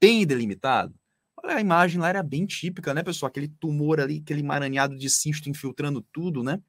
bem 0.00 0.26
delimitado. 0.26 0.94
Olha, 1.42 1.56
a 1.56 1.60
imagem 1.60 2.00
lá 2.00 2.08
era 2.08 2.22
bem 2.22 2.46
típica, 2.46 2.94
né, 2.94 3.02
pessoal? 3.02 3.28
Aquele 3.28 3.48
tumor 3.48 4.00
ali, 4.00 4.20
aquele 4.24 4.40
emaranhado 4.40 4.96
de 4.96 5.10
cisto 5.10 5.50
infiltrando 5.50 6.00
tudo, 6.12 6.42
né? 6.42 6.60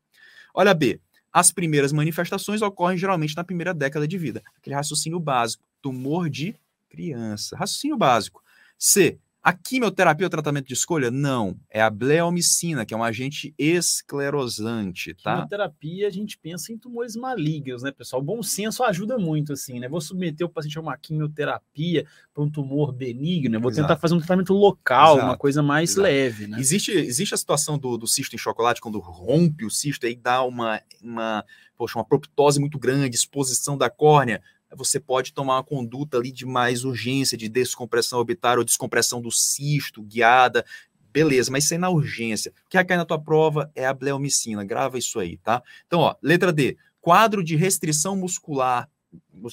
Olha 0.54 0.74
B, 0.74 1.00
as 1.32 1.52
primeiras 1.52 1.92
manifestações 1.92 2.62
ocorrem 2.62 2.98
geralmente 2.98 3.36
na 3.36 3.44
primeira 3.44 3.74
década 3.74 4.08
de 4.08 4.18
vida. 4.18 4.42
Aquele 4.58 4.76
raciocínio 4.76 5.20
básico, 5.20 5.64
tumor 5.82 6.30
de 6.30 6.56
criança. 6.90 7.58
Raciocínio 7.58 7.98
básico. 7.98 8.42
C, 8.78 9.20
a 9.46 9.54
quimioterapia 9.54 10.26
é 10.26 10.28
o 10.28 10.30
tratamento 10.32 10.66
de 10.66 10.74
escolha? 10.74 11.12
Não. 11.12 11.56
É 11.70 11.80
a 11.80 11.88
bleomicina, 11.88 12.84
que 12.84 12.96
é 12.96 12.98
um 12.98 13.04
agente 13.04 13.54
esclerosante, 13.60 15.14
tá? 15.14 15.34
Quimioterapia, 15.34 16.08
a 16.08 16.10
gente 16.10 16.36
pensa 16.36 16.74
em 16.74 16.80
tumores 16.80 17.16
malignos, 17.16 17.84
né, 17.84 17.92
pessoal? 17.92 18.24
O 18.24 18.26
bom 18.26 18.42
senso 18.42 18.84
ajuda 18.84 19.20
muito, 19.20 19.54
assim, 19.54 19.80
né? 19.80 19.88
Vou 19.88 20.02
submeter 20.02 20.48
o 20.48 20.50
paciente 20.50 20.80
a 20.80 20.82
uma 20.82 20.98
quimioterapia 20.98 22.08
para 22.34 22.44
um 22.44 22.50
tumor 22.50 22.92
benigno, 22.92 23.62
vou 23.62 23.70
Exato. 23.70 23.88
tentar 23.88 24.02
fazer 24.02 24.16
um 24.16 24.18
tratamento 24.18 24.52
local, 24.52 25.18
Exato. 25.18 25.28
uma 25.28 25.38
coisa 25.38 25.62
mais 25.62 25.92
Exato. 25.92 26.02
leve, 26.02 26.48
né? 26.48 26.60
Existe, 26.60 26.92
existe 26.94 27.36
a 27.36 27.38
situação 27.38 27.78
do, 27.78 28.00
do 28.00 28.08
cisto 28.08 28.36
em 28.36 28.40
chocolate, 28.40 28.82
quando 28.82 28.98
rompe 28.98 29.64
o 29.64 29.70
cisto, 29.70 30.08
aí 30.08 30.16
dá 30.16 30.44
uma, 30.44 30.82
uma, 31.04 31.46
poxa, 31.78 32.00
uma 32.00 32.06
proptose 32.06 32.60
muito 32.60 32.80
grande, 32.80 33.16
exposição 33.16 33.78
da 33.78 33.92
córnea 33.92 34.42
você 34.76 35.00
pode 35.00 35.34
tomar 35.34 35.56
uma 35.56 35.64
conduta 35.64 36.18
ali 36.18 36.32
de 36.32 36.46
mais 36.46 36.84
urgência, 36.84 37.38
de 37.38 37.50
descompressão 37.50 38.20
orbitária 38.20 38.60
ou 38.60 38.66
descompressão 38.66 39.22
do 39.22 39.32
cisto, 39.32 40.04
guiada, 40.04 40.66
beleza, 41.12 41.52
mas 41.52 41.64
sem 41.64 41.78
na 41.78 41.90
urgência. 41.90 42.52
O 42.66 42.70
que 42.70 42.84
cai 42.84 42.98
na 42.98 43.06
tua 43.06 43.20
prova 43.20 43.72
é 43.74 43.86
a 43.86 43.94
bleomicina, 43.94 44.64
grava 44.64 44.98
isso 44.98 45.20
aí, 45.20 45.38
tá? 45.38 45.64
Então, 45.88 46.02
ó, 46.02 46.16
letra 46.22 46.52
D, 46.52 46.78
quadro 47.00 47.44
de 47.44 47.56
restrição 47.56 48.18
muscular 48.18 48.90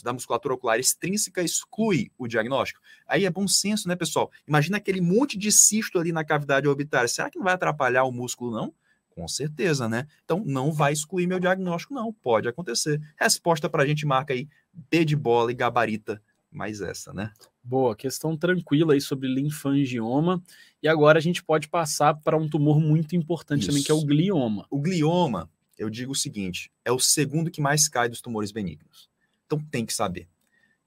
da 0.03 0.13
musculatura 0.13 0.55
ocular 0.55 0.79
extrínseca 0.79 1.43
exclui 1.43 2.11
o 2.19 2.27
diagnóstico. 2.27 2.81
Aí 3.07 3.25
é 3.25 3.31
bom 3.31 3.47
senso, 3.47 3.89
né, 3.89 3.95
pessoal? 3.95 4.31
Imagina 4.47 4.79
aquele 4.79 5.01
monte 5.01 5.39
de 5.39 5.53
cisto 5.53 5.99
ali 5.99 6.13
na 6.13 6.25
cavidade 6.25 6.67
orbitária. 6.67 7.09
Será 7.09 7.31
que 7.31 7.39
não 7.39 7.45
vai 7.45 7.55
atrapalhar 7.55 8.05
o 8.05 8.13
músculo, 8.13 8.51
não? 8.51 8.75
Com 9.11 9.29
certeza, 9.29 9.89
né? 9.89 10.07
Então, 10.25 10.43
não 10.45 10.73
vai 10.73 10.93
excluir 10.93 11.27
meu 11.27 11.39
diagnóstico, 11.39 11.95
não. 11.95 12.13
Pode 12.13 12.49
acontecer. 12.49 13.01
Resposta 13.21 13.69
para 13.69 13.83
a 13.83 13.87
gente 13.87 14.07
marca 14.07 14.33
aí 14.33 14.49
B 14.73 15.05
de 15.05 15.17
bola 15.17 15.51
e 15.51 15.55
gabarita 15.55 16.23
mais 16.51 16.81
essa, 16.81 17.13
né? 17.13 17.33
Boa, 17.63 17.97
questão 17.97 18.37
tranquila 18.37 18.95
aí 18.95 19.01
sobre 19.01 19.27
linfangioma. 19.29 20.43
E 20.83 20.89
agora 20.89 21.19
a 21.19 21.23
gente 21.23 21.43
pode 21.43 21.69
passar 21.69 22.15
para 22.15 22.37
um 22.37 22.49
tumor 22.49 22.81
muito 22.81 23.17
importante 23.17 23.61
Isso. 23.61 23.69
também, 23.69 23.83
que 23.83 23.91
é 23.91 23.95
o 23.95 24.05
glioma. 24.05 24.67
O 24.71 24.79
glioma, 24.79 25.51
eu 25.79 25.89
digo 25.89 26.13
o 26.13 26.17
seguinte, 26.17 26.71
é 26.85 26.93
o 26.93 26.99
segundo 26.99 27.51
que 27.51 27.61
mais 27.61 27.89
cai 27.89 28.09
dos 28.09 28.21
tumores 28.21 28.53
benignos. 28.53 29.09
Então 29.47 29.59
tem 29.71 29.87
que 29.87 29.95
saber. 29.95 30.29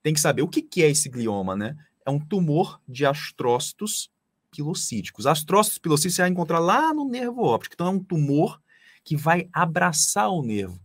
Tem 0.04 0.14
que 0.14 0.20
saber 0.20 0.44
o 0.44 0.48
que, 0.48 0.62
que 0.62 0.84
é 0.84 0.90
esse 0.90 1.10
glioma, 1.10 1.56
né? 1.56 1.76
É 2.06 2.12
um 2.12 2.20
tumor 2.20 2.80
de 2.88 3.06
astrócitos 3.06 4.12
pilocíticos. 4.52 5.26
Astrócitos 5.26 5.80
pilocíticos 5.80 6.16
você 6.16 6.22
vai 6.22 6.32
encontrar 6.32 6.60
lá 6.60 6.94
no 6.94 7.10
nervo 7.10 7.42
óptico. 7.42 7.74
Então 7.74 7.88
é 7.88 7.90
um 7.90 8.04
tumor 8.04 8.62
que 9.04 9.16
vai 9.16 9.50
abraçar 9.52 10.30
o 10.30 10.44
nervo. 10.44 10.80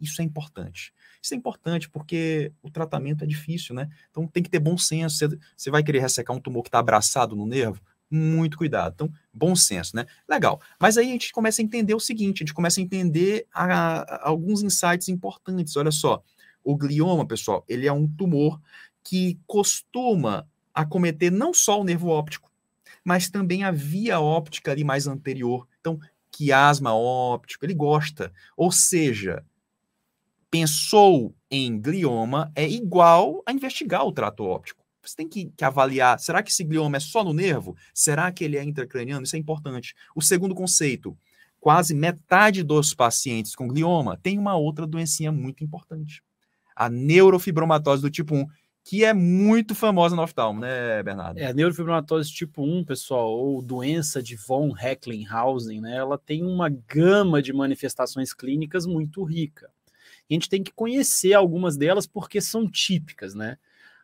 Isso 0.00 0.22
é 0.22 0.24
importante. 0.24 0.92
Isso 1.24 1.32
é 1.32 1.38
importante 1.38 1.88
porque 1.88 2.52
o 2.62 2.70
tratamento 2.70 3.24
é 3.24 3.26
difícil, 3.26 3.74
né? 3.74 3.88
Então 4.10 4.26
tem 4.26 4.42
que 4.42 4.50
ter 4.50 4.58
bom 4.58 4.76
senso. 4.76 5.26
Você, 5.56 5.70
vai 5.70 5.82
querer 5.82 6.00
ressecar 6.00 6.36
um 6.36 6.38
tumor 6.38 6.62
que 6.62 6.68
está 6.68 6.80
abraçado 6.80 7.34
no 7.34 7.46
nervo? 7.46 7.80
Muito 8.10 8.58
cuidado. 8.58 8.92
Então, 8.92 9.10
bom 9.32 9.56
senso, 9.56 9.96
né? 9.96 10.04
Legal. 10.28 10.60
Mas 10.78 10.98
aí 10.98 11.08
a 11.08 11.12
gente 11.12 11.32
começa 11.32 11.62
a 11.62 11.64
entender 11.64 11.94
o 11.94 11.98
seguinte: 11.98 12.42
a 12.42 12.44
gente 12.44 12.52
começa 12.52 12.78
a 12.78 12.82
entender 12.82 13.46
a, 13.54 13.64
a, 13.64 14.28
alguns 14.28 14.62
insights 14.62 15.08
importantes. 15.08 15.74
Olha 15.78 15.90
só, 15.90 16.22
o 16.62 16.76
glioma, 16.76 17.26
pessoal, 17.26 17.64
ele 17.66 17.86
é 17.86 17.92
um 17.92 18.06
tumor 18.06 18.60
que 19.02 19.40
costuma 19.46 20.46
acometer 20.74 21.32
não 21.32 21.54
só 21.54 21.80
o 21.80 21.84
nervo 21.84 22.08
óptico, 22.08 22.52
mas 23.02 23.30
também 23.30 23.64
a 23.64 23.70
via 23.70 24.20
óptica 24.20 24.72
ali 24.72 24.84
mais 24.84 25.06
anterior. 25.06 25.66
Então, 25.80 25.98
quiasma 26.30 26.94
óptico, 26.94 27.64
ele 27.64 27.72
gosta. 27.72 28.30
Ou 28.58 28.70
seja, 28.70 29.42
pensou 30.54 31.34
em 31.50 31.80
glioma 31.80 32.52
é 32.54 32.64
igual 32.64 33.42
a 33.44 33.50
investigar 33.50 34.06
o 34.06 34.12
trato 34.12 34.44
óptico. 34.44 34.84
Você 35.02 35.16
tem 35.16 35.28
que, 35.28 35.46
que, 35.46 35.64
avaliar, 35.64 36.16
será 36.20 36.44
que 36.44 36.52
esse 36.52 36.62
glioma 36.62 36.96
é 36.96 37.00
só 37.00 37.24
no 37.24 37.32
nervo? 37.32 37.76
Será 37.92 38.30
que 38.30 38.44
ele 38.44 38.56
é 38.56 38.62
intracraniano? 38.62 39.24
Isso 39.24 39.34
é 39.34 39.38
importante. 39.40 39.96
O 40.14 40.22
segundo 40.22 40.54
conceito, 40.54 41.18
quase 41.58 41.92
metade 41.92 42.62
dos 42.62 42.94
pacientes 42.94 43.56
com 43.56 43.66
glioma 43.66 44.16
tem 44.22 44.38
uma 44.38 44.54
outra 44.54 44.86
doencinha 44.86 45.32
muito 45.32 45.64
importante. 45.64 46.22
A 46.76 46.88
neurofibromatose 46.88 48.00
do 48.00 48.08
tipo 48.08 48.36
1, 48.36 48.46
que 48.84 49.04
é 49.04 49.12
muito 49.12 49.74
famosa 49.74 50.14
no 50.14 50.22
oftalmo, 50.22 50.60
né, 50.60 51.02
Bernardo? 51.02 51.36
É, 51.36 51.46
a 51.46 51.52
neurofibromatose 51.52 52.30
tipo 52.30 52.62
1, 52.62 52.84
pessoal, 52.84 53.28
ou 53.28 53.60
doença 53.60 54.22
de 54.22 54.36
von 54.36 54.70
Recklinghausen, 54.70 55.80
né, 55.80 55.96
ela 55.96 56.16
tem 56.16 56.44
uma 56.44 56.68
gama 56.68 57.42
de 57.42 57.52
manifestações 57.52 58.32
clínicas 58.32 58.86
muito 58.86 59.24
rica 59.24 59.73
a 60.30 60.34
gente 60.34 60.48
tem 60.48 60.62
que 60.62 60.72
conhecer 60.72 61.34
algumas 61.34 61.76
delas 61.76 62.06
porque 62.06 62.40
são 62.40 62.68
típicas, 62.68 63.34
né? 63.34 63.56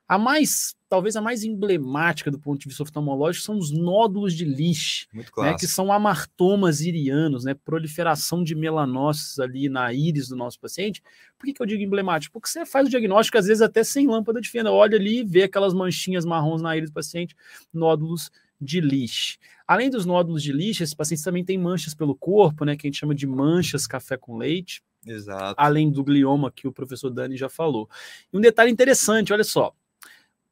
A 0.06 0.18
mais, 0.18 0.74
talvez 0.88 1.14
a 1.14 1.20
mais 1.20 1.44
emblemática 1.44 2.32
do 2.32 2.38
ponto 2.38 2.60
de 2.60 2.66
vista 2.66 2.82
oftalmológico 2.82 3.44
são 3.44 3.56
os 3.56 3.70
nódulos 3.70 4.34
de 4.34 4.44
Lisch, 4.44 5.06
né, 5.12 5.54
que 5.56 5.68
são 5.68 5.92
amartomas 5.92 6.80
irianos, 6.80 7.44
né, 7.44 7.54
proliferação 7.54 8.42
de 8.42 8.56
melanócitos 8.56 9.38
ali 9.38 9.68
na 9.68 9.92
íris 9.92 10.26
do 10.26 10.34
nosso 10.34 10.58
paciente. 10.58 11.00
Por 11.38 11.46
que, 11.46 11.52
que 11.52 11.62
eu 11.62 11.66
digo 11.66 11.84
emblemático? 11.84 12.32
Porque 12.32 12.48
você 12.48 12.66
faz 12.66 12.88
o 12.88 12.90
diagnóstico, 12.90 13.38
às 13.38 13.46
vezes, 13.46 13.62
até 13.62 13.84
sem 13.84 14.08
lâmpada 14.08 14.40
de 14.40 14.50
fenda. 14.50 14.72
Olha 14.72 14.96
ali 14.96 15.20
e 15.20 15.24
vê 15.24 15.44
aquelas 15.44 15.72
manchinhas 15.72 16.24
marrons 16.24 16.60
na 16.60 16.76
íris 16.76 16.90
do 16.90 16.94
paciente, 16.94 17.36
nódulos 17.72 18.32
de 18.60 18.80
Lisch. 18.80 19.38
Além 19.64 19.88
dos 19.88 20.04
nódulos 20.04 20.42
de 20.42 20.52
Lisch, 20.52 20.80
esses 20.80 20.92
pacientes 20.92 21.22
também 21.22 21.44
têm 21.44 21.56
manchas 21.56 21.94
pelo 21.94 22.16
corpo, 22.16 22.64
né, 22.64 22.76
que 22.76 22.84
a 22.84 22.90
gente 22.90 22.98
chama 22.98 23.14
de 23.14 23.28
manchas 23.28 23.86
café 23.86 24.16
com 24.16 24.36
leite. 24.36 24.82
Exato. 25.06 25.54
Além 25.56 25.90
do 25.90 26.04
glioma 26.04 26.50
que 26.50 26.68
o 26.68 26.72
professor 26.72 27.10
Dani 27.10 27.36
já 27.36 27.48
falou. 27.48 27.88
E 28.32 28.36
um 28.36 28.40
detalhe 28.40 28.70
interessante, 28.70 29.32
olha 29.32 29.44
só. 29.44 29.74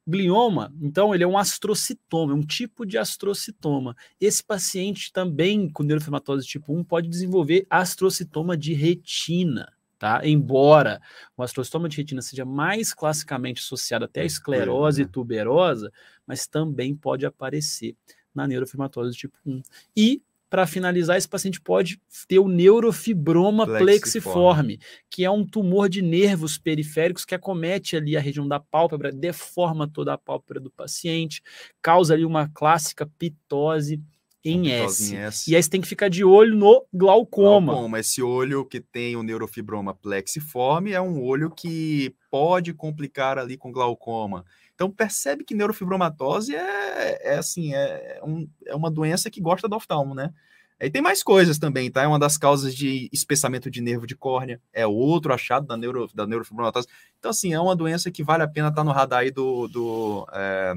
Glioma, 0.06 0.72
então, 0.80 1.14
ele 1.14 1.22
é 1.22 1.26
um 1.26 1.36
astrocitoma, 1.36 2.32
é 2.32 2.34
um 2.34 2.40
tipo 2.40 2.86
de 2.86 2.96
astrocitoma. 2.96 3.94
Esse 4.18 4.42
paciente 4.42 5.12
também, 5.12 5.68
com 5.68 5.82
neurofilmatose 5.82 6.46
tipo 6.46 6.74
1, 6.74 6.82
pode 6.82 7.08
desenvolver 7.08 7.66
astrocitoma 7.68 8.56
de 8.56 8.72
retina, 8.72 9.70
tá? 9.98 10.26
Embora 10.26 10.98
o 11.36 11.42
astrocitoma 11.42 11.90
de 11.90 11.98
retina 11.98 12.22
seja 12.22 12.46
mais 12.46 12.94
classicamente 12.94 13.60
associado 13.60 14.06
até 14.06 14.22
à 14.22 14.24
esclerose 14.24 15.02
né? 15.02 15.10
tuberosa, 15.12 15.92
mas 16.26 16.46
também 16.46 16.96
pode 16.96 17.26
aparecer 17.26 17.94
na 18.34 18.48
neurofilmatose 18.48 19.14
tipo 19.14 19.36
1. 19.44 19.60
E 19.94 20.22
para 20.48 20.66
finalizar, 20.66 21.16
esse 21.16 21.28
paciente 21.28 21.60
pode 21.60 22.00
ter 22.26 22.38
o 22.38 22.48
neurofibroma 22.48 23.66
plexiforme. 23.66 23.84
plexiforme, 23.84 24.80
que 25.10 25.24
é 25.24 25.30
um 25.30 25.46
tumor 25.46 25.88
de 25.88 26.02
nervos 26.02 26.58
periféricos 26.58 27.24
que 27.24 27.34
acomete 27.34 27.96
ali 27.96 28.16
a 28.16 28.20
região 28.20 28.48
da 28.48 28.58
pálpebra, 28.58 29.12
deforma 29.12 29.88
toda 29.88 30.14
a 30.14 30.18
pálpebra 30.18 30.60
do 30.60 30.70
paciente, 30.70 31.42
causa 31.82 32.14
ali 32.14 32.24
uma 32.24 32.48
clássica 32.48 33.06
pitose 33.18 34.00
em 34.44 34.70
S. 34.70 35.14
em 35.14 35.18
S. 35.18 35.50
E 35.50 35.56
aí 35.56 35.62
você 35.62 35.68
tem 35.68 35.80
que 35.80 35.88
ficar 35.88 36.08
de 36.08 36.24
olho 36.24 36.56
no 36.56 36.86
glaucoma. 36.92 37.72
Glaucoma, 37.72 38.00
esse 38.00 38.22
olho 38.22 38.64
que 38.64 38.80
tem 38.80 39.16
o 39.16 39.22
neurofibroma 39.22 39.94
plexiforme 39.94 40.92
é 40.92 41.00
um 41.00 41.22
olho 41.22 41.50
que 41.50 42.14
pode 42.30 42.72
complicar 42.72 43.38
ali 43.38 43.56
com 43.56 43.72
glaucoma. 43.72 44.44
Então 44.78 44.92
percebe 44.92 45.42
que 45.42 45.56
neurofibromatose 45.56 46.54
é, 46.54 47.32
é 47.32 47.36
assim, 47.36 47.74
é, 47.74 48.20
um, 48.22 48.48
é 48.64 48.76
uma 48.76 48.88
doença 48.88 49.28
que 49.28 49.40
gosta 49.40 49.68
do 49.68 49.74
oftalmo, 49.74 50.14
né? 50.14 50.32
E 50.80 50.88
tem 50.88 51.02
mais 51.02 51.20
coisas 51.20 51.58
também, 51.58 51.90
tá? 51.90 52.04
É 52.04 52.06
uma 52.06 52.16
das 52.18 52.38
causas 52.38 52.72
de 52.72 53.10
espessamento 53.12 53.68
de 53.68 53.80
nervo 53.80 54.06
de 54.06 54.14
córnea, 54.14 54.62
é 54.72 54.86
outro 54.86 55.34
achado 55.34 55.66
da, 55.66 55.76
neuro, 55.76 56.08
da 56.14 56.28
neurofibromatose. 56.28 56.86
Então, 57.18 57.32
assim, 57.32 57.52
é 57.52 57.58
uma 57.58 57.74
doença 57.74 58.08
que 58.08 58.22
vale 58.22 58.44
a 58.44 58.46
pena 58.46 58.68
estar 58.68 58.82
tá 58.82 58.84
no 58.84 58.92
radar 58.92 59.22
aí 59.22 59.32
do, 59.32 59.66
do, 59.66 60.28
é, 60.32 60.74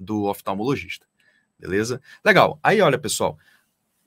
do 0.00 0.22
oftalmologista, 0.24 1.06
beleza? 1.58 2.00
Legal. 2.24 2.58
Aí, 2.62 2.80
olha, 2.80 2.98
pessoal, 2.98 3.36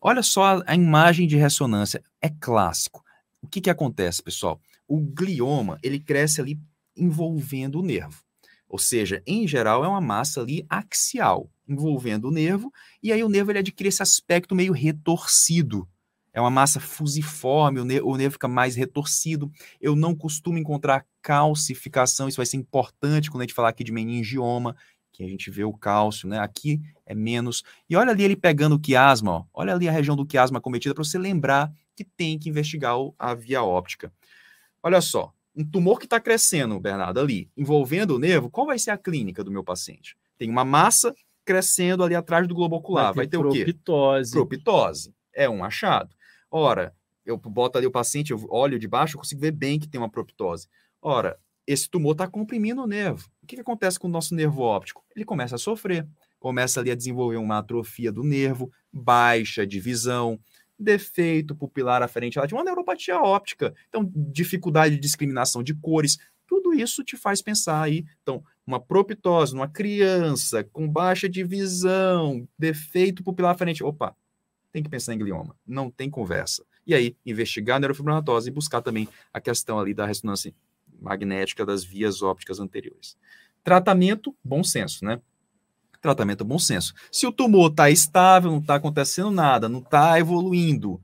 olha 0.01 0.23
só 0.23 0.63
a 0.65 0.73
imagem 0.73 1.27
de 1.27 1.37
ressonância, 1.37 2.03
é 2.19 2.29
clássico. 2.29 3.05
O 3.39 3.47
que 3.47 3.61
que 3.61 3.69
acontece, 3.69 4.23
pessoal? 4.23 4.59
O 4.87 4.99
glioma, 4.99 5.77
ele 5.83 5.99
cresce 5.99 6.41
ali 6.41 6.59
envolvendo 6.97 7.79
o 7.79 7.83
nervo. 7.83 8.24
Ou 8.75 8.79
seja, 8.79 9.23
em 9.25 9.47
geral, 9.47 9.85
é 9.85 9.87
uma 9.87 10.01
massa 10.01 10.41
ali 10.41 10.65
axial, 10.67 11.49
envolvendo 11.65 12.27
o 12.27 12.31
nervo, 12.31 12.73
e 13.01 13.09
aí 13.13 13.23
o 13.23 13.29
nervo 13.29 13.49
ele 13.49 13.59
adquire 13.59 13.87
esse 13.87 14.03
aspecto 14.03 14.53
meio 14.53 14.73
retorcido. 14.73 15.87
É 16.33 16.41
uma 16.41 16.49
massa 16.49 16.81
fusiforme, 16.81 17.79
o, 17.79 17.85
nervo, 17.85 18.09
o 18.09 18.17
nervo 18.17 18.33
fica 18.33 18.49
mais 18.49 18.75
retorcido. 18.75 19.49
Eu 19.79 19.95
não 19.95 20.13
costumo 20.13 20.57
encontrar 20.57 21.05
calcificação, 21.21 22.27
isso 22.27 22.35
vai 22.35 22.45
ser 22.45 22.57
importante 22.57 23.31
quando 23.31 23.43
a 23.43 23.45
gente 23.45 23.53
falar 23.53 23.69
aqui 23.69 23.81
de 23.81 23.93
meningioma, 23.93 24.75
que 25.09 25.23
a 25.23 25.27
gente 25.29 25.49
vê 25.49 25.63
o 25.63 25.71
cálcio, 25.71 26.27
né? 26.27 26.39
Aqui 26.39 26.81
é 27.05 27.15
menos. 27.15 27.63
E 27.89 27.95
olha 27.95 28.11
ali 28.11 28.25
ele 28.25 28.35
pegando 28.35 28.75
o 28.75 28.79
quiasma, 28.79 29.31
ó. 29.31 29.45
olha 29.53 29.73
ali 29.73 29.87
a 29.87 29.91
região 29.93 30.17
do 30.17 30.25
quiasma 30.25 30.59
cometida 30.59 30.93
para 30.93 31.05
você 31.05 31.17
lembrar 31.17 31.71
que 31.95 32.03
tem 32.03 32.37
que 32.37 32.49
investigar 32.49 32.95
a 33.17 33.33
via 33.33 33.63
óptica. 33.63 34.11
Olha 34.83 34.99
só, 34.99 35.33
um 35.55 35.63
tumor 35.63 35.99
que 35.99 36.05
está 36.05 36.19
crescendo, 36.19 36.79
Bernardo, 36.79 37.19
ali, 37.19 37.49
envolvendo 37.55 38.15
o 38.15 38.19
nervo, 38.19 38.49
qual 38.49 38.67
vai 38.67 38.77
ser 38.77 38.91
a 38.91 38.97
clínica 38.97 39.43
do 39.43 39.51
meu 39.51 39.63
paciente? 39.63 40.17
Tem 40.37 40.49
uma 40.49 40.65
massa 40.65 41.15
crescendo 41.45 42.03
ali 42.03 42.15
atrás 42.15 42.47
do 42.47 42.55
globo 42.55 42.75
ocular. 42.75 43.13
Vai 43.13 43.27
ter, 43.27 43.37
vai 43.37 43.43
ter 43.43 43.49
o 43.49 43.51
quê? 43.51 43.63
Propitose. 43.63 44.31
Propitose. 44.31 45.15
É 45.33 45.49
um 45.49 45.63
achado. 45.63 46.13
Ora, 46.51 46.93
eu 47.25 47.37
boto 47.37 47.77
ali 47.77 47.87
o 47.87 47.91
paciente, 47.91 48.31
eu 48.31 48.45
olho 48.49 48.77
de 48.77 48.87
baixo, 48.87 49.15
eu 49.15 49.19
consigo 49.19 49.41
ver 49.41 49.51
bem 49.51 49.79
que 49.79 49.87
tem 49.87 49.99
uma 49.99 50.09
proptose. 50.09 50.67
Ora, 51.01 51.37
esse 51.65 51.89
tumor 51.89 52.11
está 52.11 52.27
comprimindo 52.27 52.83
o 52.83 52.87
nervo. 52.87 53.27
O 53.41 53.47
que, 53.47 53.55
que 53.55 53.61
acontece 53.61 53.99
com 53.99 54.07
o 54.07 54.11
nosso 54.11 54.35
nervo 54.35 54.61
óptico? 54.61 55.03
Ele 55.15 55.25
começa 55.25 55.55
a 55.55 55.59
sofrer, 55.59 56.07
começa 56.39 56.79
ali 56.79 56.91
a 56.91 56.95
desenvolver 56.95 57.37
uma 57.37 57.59
atrofia 57.59 58.11
do 58.11 58.23
nervo, 58.23 58.71
baixa 58.91 59.65
de 59.65 59.79
visão, 59.79 60.39
defeito 60.77 61.55
pupilar 61.55 62.01
aferente 62.01 62.39
de 62.47 62.53
uma 62.53 62.63
neuropatia 62.63 63.17
óptica. 63.17 63.73
Então, 63.89 64.09
dificuldade 64.13 64.95
de 64.95 65.01
discriminação 65.01 65.63
de 65.63 65.73
cores, 65.73 66.17
tudo 66.47 66.73
isso 66.73 67.03
te 67.03 67.17
faz 67.17 67.41
pensar 67.41 67.81
aí. 67.81 68.05
Então, 68.21 68.43
uma 68.65 68.79
proptose 68.79 69.53
numa 69.53 69.67
criança 69.67 70.63
com 70.63 70.87
baixa 70.87 71.29
de 71.29 71.43
visão, 71.43 72.47
defeito 72.57 73.23
pupilar 73.23 73.51
aferente. 73.51 73.83
Opa, 73.83 74.15
tem 74.71 74.83
que 74.83 74.89
pensar 74.89 75.13
em 75.13 75.17
glioma. 75.17 75.55
Não 75.65 75.89
tem 75.89 76.09
conversa. 76.09 76.65
E 76.85 76.93
aí, 76.93 77.15
investigar 77.25 77.77
a 77.77 77.79
neurofibromatose 77.79 78.49
e 78.49 78.53
buscar 78.53 78.81
também 78.81 79.07
a 79.33 79.41
questão 79.41 79.79
ali 79.79 79.93
da 79.93 80.05
ressonância 80.05 80.53
magnética 81.01 81.65
das 81.65 81.83
vias 81.83 82.21
ópticas 82.21 82.59
anteriores. 82.59 83.17
Tratamento, 83.63 84.35
bom 84.43 84.63
senso, 84.63 85.03
né? 85.03 85.19
Tratamento, 86.05 86.45
bom 86.45 86.59
senso. 86.59 86.93
Se 87.11 87.25
o 87.25 87.31
tumor 87.31 87.71
está 87.71 87.89
estável, 87.89 88.51
não 88.51 88.59
está 88.59 88.75
acontecendo 88.75 89.31
nada, 89.31 89.67
não 89.67 89.79
está 89.79 90.19
evoluindo, 90.19 91.01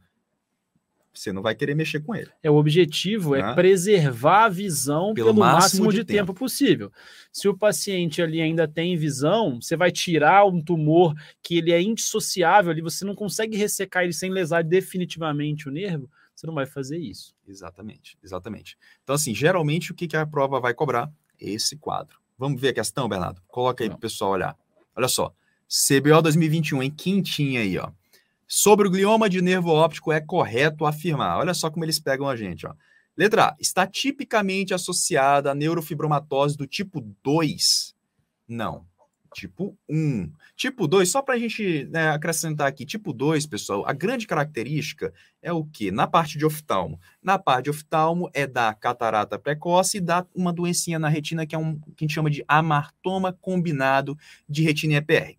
você 1.11 1.33
não 1.33 1.41
vai 1.41 1.55
querer 1.55 1.73
mexer 1.73 2.01
com 2.01 2.13
ele. 2.13 2.29
É 2.43 2.51
o 2.51 2.53
objetivo 2.53 3.35
é 3.35 3.41
né? 3.41 3.55
preservar 3.55 4.45
a 4.45 4.49
visão 4.49 5.15
pelo, 5.15 5.29
pelo 5.29 5.39
máximo, 5.39 5.85
máximo, 5.85 5.91
de, 5.91 5.97
de 5.97 6.03
tempo. 6.05 6.27
tempo. 6.27 6.33
possível. 6.35 6.91
Se 7.33 7.49
o 7.49 7.57
paciente 7.57 8.21
ali 8.21 8.39
ainda 8.39 8.67
tem 8.67 8.95
visão, 8.95 9.59
você 9.59 9.75
vai 9.75 9.91
tirar 9.91 10.45
um 10.45 10.61
tumor 10.61 11.15
que 11.41 11.57
ele 11.57 11.71
é 11.71 11.81
indissociável 11.81 12.69
ali, 12.69 12.81
você 12.83 13.03
não 13.03 13.15
consegue 13.15 13.57
ressecar 13.57 14.03
ele 14.03 14.13
sem 14.13 14.29
lesar 14.29 14.63
definitivamente 14.63 15.67
o 15.67 15.71
nervo, 15.71 16.07
você 16.35 16.45
não 16.45 16.53
vai 16.53 16.67
fazer 16.67 16.99
isso. 16.99 17.33
Exatamente, 17.47 18.19
exatamente. 18.23 18.77
Então 19.03 19.15
assim, 19.15 19.33
geralmente 19.33 19.91
o 19.91 19.95
que, 19.95 20.07
que 20.07 20.15
a 20.15 20.27
prova 20.27 20.59
vai 20.59 20.75
cobrar? 20.75 21.11
Esse 21.39 21.75
quadro. 21.75 22.19
Vamos 22.37 22.61
ver 22.61 22.69
a 22.69 22.73
questão, 22.73 23.09
Bernardo? 23.09 23.41
Coloca 23.47 23.83
aí 23.83 23.89
para 23.89 23.97
o 23.97 23.99
pessoal 23.99 24.33
olhar. 24.33 24.55
Olha 24.95 25.07
só. 25.07 25.33
CBO 25.67 26.21
2021 26.21 26.83
em 26.83 26.91
quintinha 26.91 27.61
aí, 27.61 27.77
ó. 27.77 27.89
Sobre 28.47 28.87
o 28.87 28.91
glioma 28.91 29.29
de 29.29 29.41
nervo 29.41 29.69
óptico 29.69 30.11
é 30.11 30.19
correto 30.19 30.85
afirmar. 30.85 31.37
Olha 31.37 31.53
só 31.53 31.69
como 31.69 31.85
eles 31.85 31.99
pegam 31.99 32.27
a 32.27 32.35
gente. 32.35 32.67
Ó. 32.67 32.73
Letra 33.15 33.45
A. 33.45 33.55
Está 33.59 33.87
tipicamente 33.87 34.73
associada 34.73 35.51
à 35.51 35.55
neurofibromatose 35.55 36.57
do 36.57 36.67
tipo 36.67 36.99
2? 37.23 37.95
Não. 38.47 38.85
Tipo 39.33 39.77
1. 39.89 40.31
Tipo 40.55 40.87
2, 40.87 41.09
só 41.09 41.21
para 41.21 41.35
a 41.35 41.39
gente 41.39 41.85
né, 41.85 42.09
acrescentar 42.09 42.67
aqui, 42.67 42.85
tipo 42.85 43.13
2, 43.13 43.45
pessoal, 43.47 43.83
a 43.87 43.93
grande 43.93 44.27
característica 44.27 45.13
é 45.41 45.53
o 45.53 45.63
que? 45.63 45.89
Na 45.89 46.05
parte 46.05 46.37
de 46.37 46.45
oftalmo. 46.45 46.99
Na 47.23 47.39
parte 47.39 47.65
de 47.65 47.69
oftalmo 47.69 48.29
é 48.33 48.45
da 48.45 48.73
catarata 48.73 49.39
precoce 49.39 49.97
e 49.97 50.01
dá 50.01 50.25
uma 50.35 50.51
doencinha 50.51 50.99
na 50.99 51.07
retina 51.07 51.45
que 51.45 51.55
é 51.55 51.57
um 51.57 51.79
que 51.79 52.03
a 52.03 52.03
gente 52.03 52.13
chama 52.13 52.29
de 52.29 52.43
amartoma 52.47 53.31
combinado 53.31 54.17
de 54.49 54.63
retina 54.63 54.95
EPR. 54.95 55.37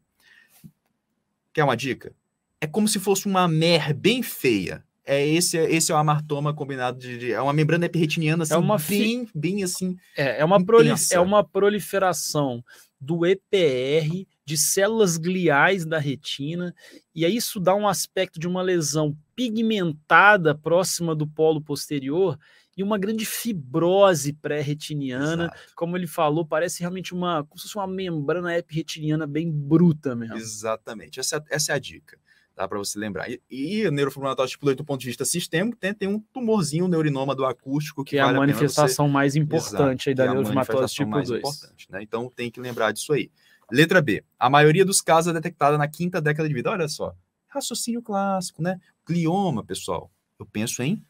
Quer 1.52 1.64
uma 1.64 1.76
dica? 1.76 2.14
é 2.62 2.66
como 2.68 2.86
se 2.86 3.00
fosse 3.00 3.26
uma 3.26 3.48
mer 3.48 3.92
bem 3.92 4.22
feia. 4.22 4.84
É 5.04 5.26
esse, 5.26 5.58
esse 5.58 5.90
é 5.90 5.94
o 5.96 5.98
amartoma 5.98 6.54
combinado 6.54 6.96
de, 7.00 7.32
é 7.32 7.40
uma 7.40 7.52
membrana 7.52 7.86
epirretiniana 7.86 8.44
assim, 8.44 8.54
é 8.54 8.56
uma 8.56 8.78
bem, 8.78 9.28
bem 9.34 9.64
assim. 9.64 9.96
É, 10.16 10.38
é 10.40 10.44
uma 10.44 10.64
proli, 10.64 10.92
é 11.10 11.18
uma 11.18 11.42
proliferação 11.42 12.62
do 13.02 13.26
EPR 13.26 14.24
de 14.44 14.56
células 14.56 15.16
gliais 15.16 15.84
da 15.84 15.98
retina 15.98 16.72
e 17.12 17.24
aí 17.24 17.36
isso 17.36 17.58
dá 17.58 17.74
um 17.74 17.88
aspecto 17.88 18.38
de 18.38 18.46
uma 18.46 18.62
lesão 18.62 19.16
pigmentada 19.34 20.54
próxima 20.54 21.14
do 21.14 21.26
polo 21.26 21.60
posterior 21.60 22.38
e 22.76 22.82
uma 22.82 22.96
grande 22.96 23.26
fibrose 23.26 24.32
pré-retiniana, 24.32 25.52
como 25.74 25.96
ele 25.96 26.06
falou, 26.06 26.46
parece 26.46 26.80
realmente 26.80 27.12
uma, 27.12 27.44
como 27.44 27.58
se 27.58 27.64
fosse 27.64 27.76
uma 27.76 27.86
membrana 27.86 28.56
epirretiniana 28.56 29.26
bem 29.26 29.50
bruta 29.50 30.14
mesmo. 30.14 30.36
Exatamente, 30.36 31.20
essa, 31.20 31.44
essa 31.50 31.72
é 31.72 31.74
a 31.74 31.78
dica. 31.78 32.18
Tá, 32.54 32.68
para 32.68 32.76
você 32.76 32.98
lembrar. 32.98 33.30
E, 33.30 33.40
e 33.50 33.86
a 33.86 33.90
neurofibromatose 33.90 34.52
tipo 34.52 34.74
do 34.74 34.84
ponto 34.84 35.00
de 35.00 35.06
vista 35.06 35.24
sistêmico 35.24 35.76
tem, 35.78 35.94
tem 35.94 36.08
um 36.08 36.20
tumorzinho, 36.20 36.84
um 36.84 36.88
neurinoma 36.88 37.34
do 37.34 37.46
acústico, 37.46 38.04
que, 38.04 38.10
que 38.10 38.18
é 38.18 38.22
vale 38.22 38.36
a 38.36 38.40
manifestação 38.40 39.06
você... 39.06 39.12
mais 39.12 39.34
importante 39.34 40.10
aí 40.10 40.14
da 40.14 40.24
é 40.24 40.28
neurofibromatosis 40.28 40.92
tipo 40.92 41.10
mais 41.10 41.28
2. 41.28 41.40
Importante, 41.40 41.90
né? 41.90 42.02
Então 42.02 42.30
tem 42.34 42.50
que 42.50 42.60
lembrar 42.60 42.92
disso 42.92 43.14
aí. 43.14 43.30
Letra 43.70 44.02
B. 44.02 44.22
A 44.38 44.50
maioria 44.50 44.84
dos 44.84 45.00
casos 45.00 45.30
é 45.30 45.34
detectada 45.34 45.78
na 45.78 45.88
quinta 45.88 46.20
década 46.20 46.46
de 46.46 46.54
vida. 46.54 46.70
Olha 46.70 46.86
só. 46.88 47.14
Raciocínio 47.48 48.02
clássico, 48.02 48.62
né? 48.62 48.78
Glioma, 49.06 49.64
pessoal. 49.64 50.10
Eu 50.38 50.44
penso 50.44 50.82
em 50.82 51.02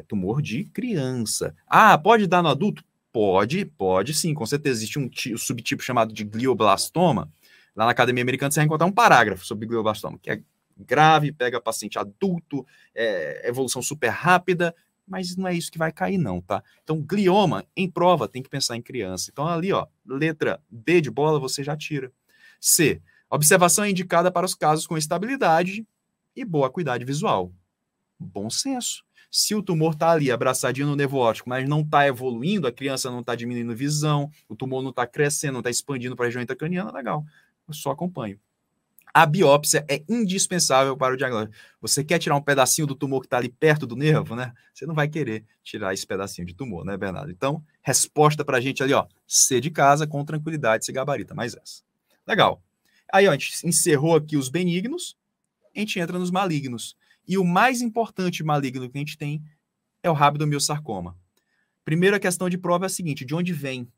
é 0.00 0.02
tumor 0.02 0.40
de 0.40 0.64
criança. 0.64 1.54
Ah, 1.66 1.96
pode 1.96 2.26
dar 2.26 2.42
no 2.42 2.48
adulto? 2.48 2.82
Pode, 3.12 3.64
pode 3.64 4.14
sim. 4.14 4.32
Com 4.32 4.46
certeza 4.46 4.78
existe 4.78 4.98
um, 4.98 5.10
um 5.32 5.38
subtipo 5.38 5.82
chamado 5.82 6.12
de 6.12 6.24
glioblastoma. 6.24 7.30
Lá 7.76 7.84
na 7.84 7.90
Academia 7.90 8.22
Americana 8.22 8.50
você 8.50 8.60
vai 8.60 8.66
encontrar 8.66 8.86
um 8.86 8.92
parágrafo 8.92 9.44
sobre 9.44 9.66
glioblastoma, 9.66 10.18
que 10.20 10.30
é 10.30 10.42
grave, 10.84 11.32
pega 11.32 11.60
paciente 11.60 11.98
adulto, 11.98 12.66
é, 12.94 13.48
evolução 13.48 13.82
super 13.82 14.08
rápida, 14.08 14.74
mas 15.06 15.36
não 15.36 15.48
é 15.48 15.54
isso 15.54 15.72
que 15.72 15.78
vai 15.78 15.90
cair, 15.90 16.18
não, 16.18 16.40
tá? 16.40 16.62
Então, 16.84 17.02
glioma, 17.02 17.64
em 17.76 17.90
prova, 17.90 18.28
tem 18.28 18.42
que 18.42 18.48
pensar 18.48 18.76
em 18.76 18.82
criança. 18.82 19.28
Então, 19.32 19.46
ali, 19.46 19.72
ó, 19.72 19.86
letra 20.06 20.62
B 20.70 21.00
de 21.00 21.10
bola, 21.10 21.40
você 21.40 21.64
já 21.64 21.76
tira. 21.76 22.12
C. 22.60 23.02
Observação 23.28 23.84
é 23.84 23.90
indicada 23.90 24.30
para 24.30 24.46
os 24.46 24.54
casos 24.54 24.86
com 24.86 24.96
estabilidade 24.96 25.86
e 26.34 26.44
boa 26.44 26.68
acuidade 26.68 27.04
visual. 27.04 27.52
Bom 28.18 28.48
senso. 28.48 29.04
Se 29.30 29.54
o 29.54 29.62
tumor 29.62 29.94
está 29.94 30.10
ali 30.10 30.30
abraçadinho 30.30 30.86
no 30.86 30.96
nervo 30.96 31.18
óptico, 31.18 31.48
mas 31.48 31.68
não 31.68 31.80
está 31.80 32.06
evoluindo, 32.06 32.66
a 32.66 32.72
criança 32.72 33.10
não 33.10 33.20
está 33.20 33.34
diminuindo 33.34 33.74
visão, 33.74 34.30
o 34.48 34.56
tumor 34.56 34.82
não 34.82 34.90
está 34.90 35.06
crescendo, 35.06 35.54
não 35.54 35.60
está 35.60 35.70
expandindo 35.70 36.14
para 36.16 36.26
a 36.26 36.28
região 36.28 36.42
intracraniana, 36.42 36.92
legal. 36.92 37.24
Eu 37.66 37.74
só 37.74 37.90
acompanho 37.90 38.38
a 39.12 39.26
biópsia 39.26 39.84
é 39.88 40.02
indispensável 40.08 40.96
para 40.96 41.14
o 41.14 41.16
diagnóstico. 41.16 41.54
Você 41.80 42.04
quer 42.04 42.18
tirar 42.18 42.36
um 42.36 42.42
pedacinho 42.42 42.86
do 42.86 42.94
tumor 42.94 43.20
que 43.20 43.26
está 43.26 43.38
ali 43.38 43.48
perto 43.48 43.86
do 43.86 43.96
nervo, 43.96 44.36
né? 44.36 44.52
Você 44.72 44.86
não 44.86 44.94
vai 44.94 45.08
querer 45.08 45.44
tirar 45.62 45.92
esse 45.92 46.06
pedacinho 46.06 46.46
de 46.46 46.54
tumor, 46.54 46.84
né, 46.84 46.96
Bernardo? 46.96 47.30
Então, 47.30 47.64
resposta 47.82 48.44
para 48.44 48.58
a 48.58 48.60
gente 48.60 48.82
ali, 48.82 48.92
ó, 48.92 49.06
C 49.26 49.60
de 49.60 49.70
casa, 49.70 50.06
com 50.06 50.24
tranquilidade, 50.24 50.84
se 50.84 50.92
gabarita, 50.92 51.34
mais 51.34 51.54
essa. 51.54 51.82
Legal. 52.26 52.62
Aí, 53.12 53.26
ó, 53.26 53.30
a 53.30 53.32
gente 53.32 53.66
encerrou 53.66 54.14
aqui 54.14 54.36
os 54.36 54.48
benignos, 54.48 55.16
a 55.74 55.78
gente 55.78 55.98
entra 55.98 56.18
nos 56.18 56.30
malignos. 56.30 56.96
E 57.26 57.36
o 57.36 57.44
mais 57.44 57.80
importante 57.80 58.42
maligno 58.42 58.88
que 58.88 58.96
a 58.96 59.00
gente 59.00 59.18
tem 59.18 59.42
é 60.02 60.10
o 60.10 60.14
rabdomiossarcoma. 60.14 61.16
Primeira 61.84 62.20
questão 62.20 62.48
de 62.48 62.58
prova 62.58 62.84
é 62.84 62.86
a 62.86 62.90
seguinte, 62.90 63.24
de 63.24 63.34
onde 63.34 63.52
vem? 63.52 63.90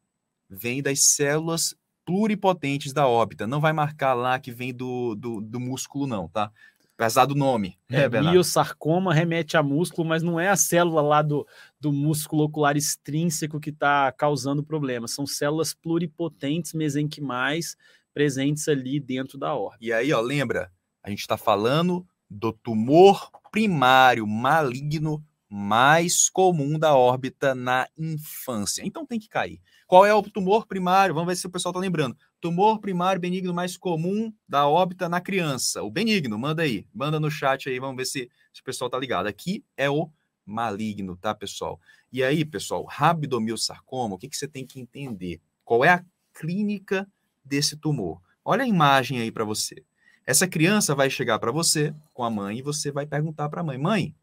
Vem 0.48 0.82
das 0.82 1.04
células 1.04 1.74
pluripotentes 2.04 2.92
da 2.92 3.06
órbita. 3.06 3.46
Não 3.46 3.60
vai 3.60 3.72
marcar 3.72 4.14
lá 4.14 4.38
que 4.38 4.50
vem 4.50 4.72
do, 4.72 5.14
do, 5.14 5.40
do 5.40 5.60
músculo, 5.60 6.06
não, 6.06 6.28
tá? 6.28 6.50
Apesar 6.96 7.26
do 7.26 7.34
nome. 7.34 7.78
É, 7.90 8.02
é 8.02 8.08
biosarcoma 8.08 9.12
remete 9.12 9.56
a 9.56 9.62
músculo, 9.62 10.08
mas 10.08 10.22
não 10.22 10.38
é 10.38 10.48
a 10.48 10.56
célula 10.56 11.00
lá 11.00 11.22
do, 11.22 11.46
do 11.80 11.92
músculo 11.92 12.44
ocular 12.44 12.76
extrínseco 12.76 13.58
que 13.58 13.70
está 13.70 14.12
causando 14.12 14.62
problema. 14.62 15.08
São 15.08 15.26
células 15.26 15.74
pluripotentes 15.74 16.72
mesenquimais 16.74 17.76
presentes 18.14 18.68
ali 18.68 19.00
dentro 19.00 19.38
da 19.38 19.54
órbita. 19.54 19.84
E 19.84 19.92
aí, 19.92 20.12
ó, 20.12 20.20
lembra? 20.20 20.70
A 21.02 21.10
gente 21.10 21.20
está 21.20 21.36
falando 21.36 22.06
do 22.30 22.52
tumor 22.52 23.30
primário 23.50 24.26
maligno 24.26 25.24
mais 25.48 26.30
comum 26.30 26.78
da 26.78 26.94
órbita 26.94 27.54
na 27.54 27.86
infância. 27.98 28.82
Então 28.86 29.04
tem 29.04 29.18
que 29.18 29.28
cair. 29.28 29.60
Qual 29.92 30.06
é 30.06 30.14
o 30.14 30.22
tumor 30.22 30.66
primário? 30.66 31.14
Vamos 31.14 31.28
ver 31.28 31.36
se 31.36 31.46
o 31.46 31.50
pessoal 31.50 31.70
está 31.70 31.78
lembrando. 31.78 32.16
Tumor 32.40 32.80
primário 32.80 33.20
benigno 33.20 33.52
mais 33.52 33.76
comum 33.76 34.32
da 34.48 34.66
órbita 34.66 35.06
na 35.06 35.20
criança. 35.20 35.82
O 35.82 35.90
benigno, 35.90 36.38
manda 36.38 36.62
aí. 36.62 36.86
Manda 36.94 37.20
no 37.20 37.30
chat 37.30 37.68
aí, 37.68 37.78
vamos 37.78 37.96
ver 37.96 38.06
se, 38.06 38.30
se 38.54 38.62
o 38.62 38.64
pessoal 38.64 38.86
está 38.88 38.98
ligado. 38.98 39.26
Aqui 39.26 39.62
é 39.76 39.90
o 39.90 40.08
maligno, 40.46 41.14
tá, 41.14 41.34
pessoal? 41.34 41.78
E 42.10 42.24
aí, 42.24 42.42
pessoal, 42.42 42.86
rabdomiossarcoma, 42.86 44.14
o 44.14 44.18
que, 44.18 44.30
que 44.30 44.36
você 44.38 44.48
tem 44.48 44.64
que 44.64 44.80
entender? 44.80 45.42
Qual 45.62 45.84
é 45.84 45.90
a 45.90 46.02
clínica 46.32 47.06
desse 47.44 47.76
tumor? 47.76 48.18
Olha 48.42 48.64
a 48.64 48.66
imagem 48.66 49.20
aí 49.20 49.30
para 49.30 49.44
você. 49.44 49.84
Essa 50.24 50.48
criança 50.48 50.94
vai 50.94 51.10
chegar 51.10 51.38
para 51.38 51.52
você 51.52 51.94
com 52.14 52.24
a 52.24 52.30
mãe 52.30 52.60
e 52.60 52.62
você 52.62 52.90
vai 52.90 53.04
perguntar 53.04 53.50
para 53.50 53.60
a 53.60 53.64
mãe: 53.64 53.76
mãe, 53.76 54.16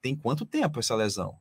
tem 0.00 0.16
quanto 0.16 0.46
tempo 0.46 0.80
essa 0.80 0.94
lesão? 0.94 1.36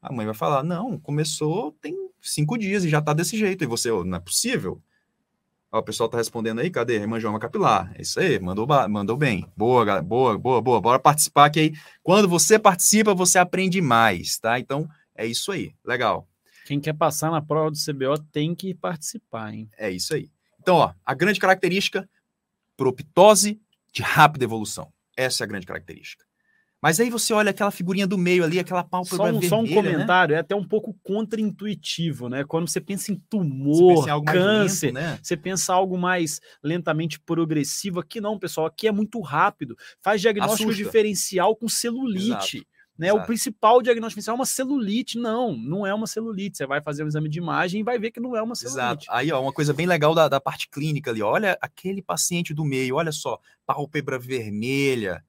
A 0.00 0.10
mãe 0.10 0.24
vai 0.24 0.34
falar: 0.34 0.62
não, 0.62 0.98
começou 0.98 1.72
tem 1.72 2.01
cinco 2.22 2.56
dias 2.56 2.84
e 2.84 2.88
já 2.88 3.02
tá 3.02 3.12
desse 3.12 3.36
jeito. 3.36 3.64
E 3.64 3.66
você, 3.66 3.90
oh, 3.90 4.04
não 4.04 4.16
é 4.16 4.20
possível. 4.20 4.80
Ó, 5.70 5.78
o 5.78 5.82
pessoal 5.82 6.08
tá 6.08 6.18
respondendo 6.18 6.60
aí, 6.60 6.70
cadê? 6.70 6.96
Hemangioma 6.96 7.38
capilar. 7.38 7.92
É 7.96 8.02
isso 8.02 8.20
aí, 8.20 8.38
mandou, 8.38 8.66
mandou 8.88 9.16
bem. 9.16 9.46
Boa, 9.56 10.02
boa, 10.02 10.38
boa, 10.38 10.60
boa. 10.60 10.80
Bora 10.80 10.98
participar 10.98 11.50
que 11.50 11.60
aí, 11.60 11.72
quando 12.02 12.28
você 12.28 12.58
participa, 12.58 13.14
você 13.14 13.38
aprende 13.38 13.80
mais, 13.80 14.38
tá? 14.38 14.58
Então, 14.58 14.88
é 15.14 15.26
isso 15.26 15.50
aí. 15.50 15.74
Legal. 15.84 16.28
Quem 16.66 16.78
quer 16.78 16.92
passar 16.92 17.30
na 17.30 17.42
prova 17.42 17.70
do 17.70 17.76
CBO 17.76 18.18
tem 18.30 18.54
que 18.54 18.74
participar, 18.74 19.52
hein? 19.52 19.68
É 19.76 19.90
isso 19.90 20.14
aí. 20.14 20.30
Então, 20.60 20.76
ó, 20.76 20.92
a 21.04 21.14
grande 21.14 21.40
característica, 21.40 22.08
proptose 22.76 23.60
de 23.92 24.02
rápida 24.02 24.44
evolução. 24.44 24.92
Essa 25.16 25.42
é 25.42 25.44
a 25.44 25.48
grande 25.48 25.66
característica. 25.66 26.24
Mas 26.82 26.98
aí 26.98 27.08
você 27.08 27.32
olha 27.32 27.50
aquela 27.50 27.70
figurinha 27.70 28.08
do 28.08 28.18
meio 28.18 28.42
ali, 28.42 28.58
aquela 28.58 28.82
pálpebra 28.82 29.16
só 29.16 29.22
um, 29.22 29.26
vermelha, 29.26 29.48
só 29.48 29.60
um 29.60 29.62
né? 29.62 29.74
comentário, 29.74 30.34
é 30.34 30.38
até 30.40 30.56
um 30.56 30.66
pouco 30.66 30.92
contraintuitivo, 31.02 32.28
né? 32.28 32.42
Quando 32.42 32.68
você 32.68 32.80
pensa 32.80 33.12
em 33.12 33.16
tumor, 33.30 34.02
Você 34.02 34.10
pensa 34.10 34.16
em 34.18 34.24
câncer, 34.24 34.86
lento, 34.86 34.94
né? 34.94 35.18
você 35.22 35.36
pensa 35.36 35.72
algo 35.72 35.96
mais 35.96 36.40
lentamente 36.60 37.20
progressivo. 37.20 38.00
Aqui 38.00 38.20
não, 38.20 38.36
pessoal, 38.36 38.66
aqui 38.66 38.88
é 38.88 38.92
muito 38.92 39.20
rápido. 39.20 39.76
Faz 40.02 40.20
diagnóstico 40.20 40.70
Assusta. 40.70 40.84
diferencial 40.84 41.54
com 41.54 41.68
celulite. 41.68 42.66
Né? 42.98 43.12
O 43.12 43.16
exato. 43.16 43.26
principal 43.26 43.80
diagnóstico 43.80 44.28
é 44.28 44.34
uma 44.34 44.44
celulite. 44.44 45.18
Não, 45.18 45.56
não 45.56 45.86
é 45.86 45.94
uma 45.94 46.06
celulite. 46.06 46.56
Você 46.56 46.66
vai 46.66 46.82
fazer 46.82 47.04
um 47.04 47.08
exame 47.08 47.28
de 47.28 47.38
imagem 47.38 47.80
e 47.80 47.84
vai 47.84 47.98
ver 47.98 48.10
que 48.10 48.20
não 48.20 48.36
é 48.36 48.42
uma 48.42 48.52
Exato. 48.54 48.72
celulite. 48.74 49.06
Aí, 49.08 49.30
ó, 49.32 49.40
uma 49.40 49.52
coisa 49.52 49.72
bem 49.72 49.86
legal 49.86 50.14
da, 50.14 50.28
da 50.28 50.40
parte 50.40 50.68
clínica 50.68 51.10
ali. 51.10 51.22
ó. 51.22 51.30
Olha 51.30 51.56
aquele 51.60 52.02
paciente 52.02 52.52
do 52.52 52.64
meio, 52.64 52.96
olha 52.96 53.12
só, 53.12 53.38
pálpebra 53.64 54.18
vermelha, 54.18 55.24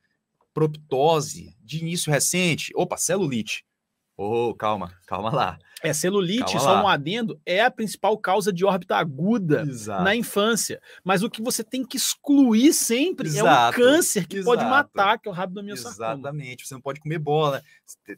proptose 0.54 1.56
de 1.62 1.80
início 1.80 2.12
recente. 2.12 2.72
Opa, 2.76 2.98
celulite. 2.98 3.66
Ô, 4.16 4.54
calma, 4.54 4.94
calma 5.08 5.32
lá. 5.34 5.58
É, 5.82 5.92
celulite, 5.92 6.46
Calma 6.54 6.60
só 6.60 6.72
lá. 6.76 6.84
um 6.84 6.88
adendo, 6.88 7.42
é 7.46 7.62
a 7.62 7.70
principal 7.70 8.18
causa 8.18 8.54
de 8.54 8.64
órbita 8.64 8.96
aguda 8.96 9.64
Exato. 9.68 10.02
na 10.04 10.16
infância. 10.16 10.80
Mas 11.04 11.24
o 11.24 11.30
que 11.30 11.42
você 11.42 11.62
tem 11.62 11.84
que 11.84 11.98
excluir 11.98 12.72
sempre 12.74 13.28
é 13.28 13.32
um 13.44 13.48
Exato, 13.48 13.76
câncer 13.78 14.26
que 14.26 14.42
pode 14.44 14.62
exato. 14.62 14.70
matar, 14.74 15.20
que 15.20 15.28
é 15.28 15.32
o 15.32 15.34
rabdomiosarcoma. 15.34 16.14
Exatamente. 16.14 16.66
Você 16.66 16.74
não 16.74 16.80
pode 16.80 17.02
comer 17.02 17.20
bola. 17.20 17.62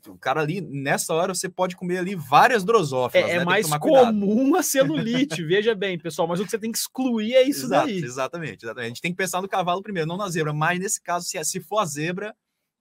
O 0.07 0.17
cara 0.17 0.41
ali, 0.41 0.61
nessa 0.61 1.11
hora, 1.13 1.33
você 1.33 1.49
pode 1.49 1.75
comer 1.75 1.97
ali 1.97 2.13
várias 2.13 2.63
drosófilas. 2.63 3.25
É, 3.25 3.27
né? 3.27 3.33
é 3.33 3.37
Tem 3.37 3.39
que 3.39 3.45
mais 3.51 3.67
cuidado. 3.77 4.05
comum 4.07 4.55
a 4.55 4.61
celulite, 4.61 5.41
veja 5.47 5.73
bem, 5.73 5.97
pessoal. 5.97 6.27
Mas 6.27 6.39
o 6.39 6.43
que 6.45 6.51
você 6.51 6.59
tem 6.59 6.71
que 6.71 6.77
excluir 6.77 7.33
é 7.33 7.41
isso 7.41 7.65
Exato, 7.65 7.87
daí. 7.87 7.97
Exatamente, 7.97 8.63
exatamente. 8.65 8.85
A 8.85 8.89
gente 8.89 9.01
tem 9.01 9.11
que 9.11 9.17
pensar 9.17 9.41
no 9.41 9.47
cavalo 9.49 9.81
primeiro, 9.81 10.07
não 10.07 10.17
na 10.17 10.29
zebra. 10.29 10.53
Mas 10.53 10.77
nesse 10.77 11.01
caso, 11.01 11.25
se, 11.25 11.43
se 11.43 11.59
for 11.59 11.79
a 11.79 11.85
zebra, 11.85 12.35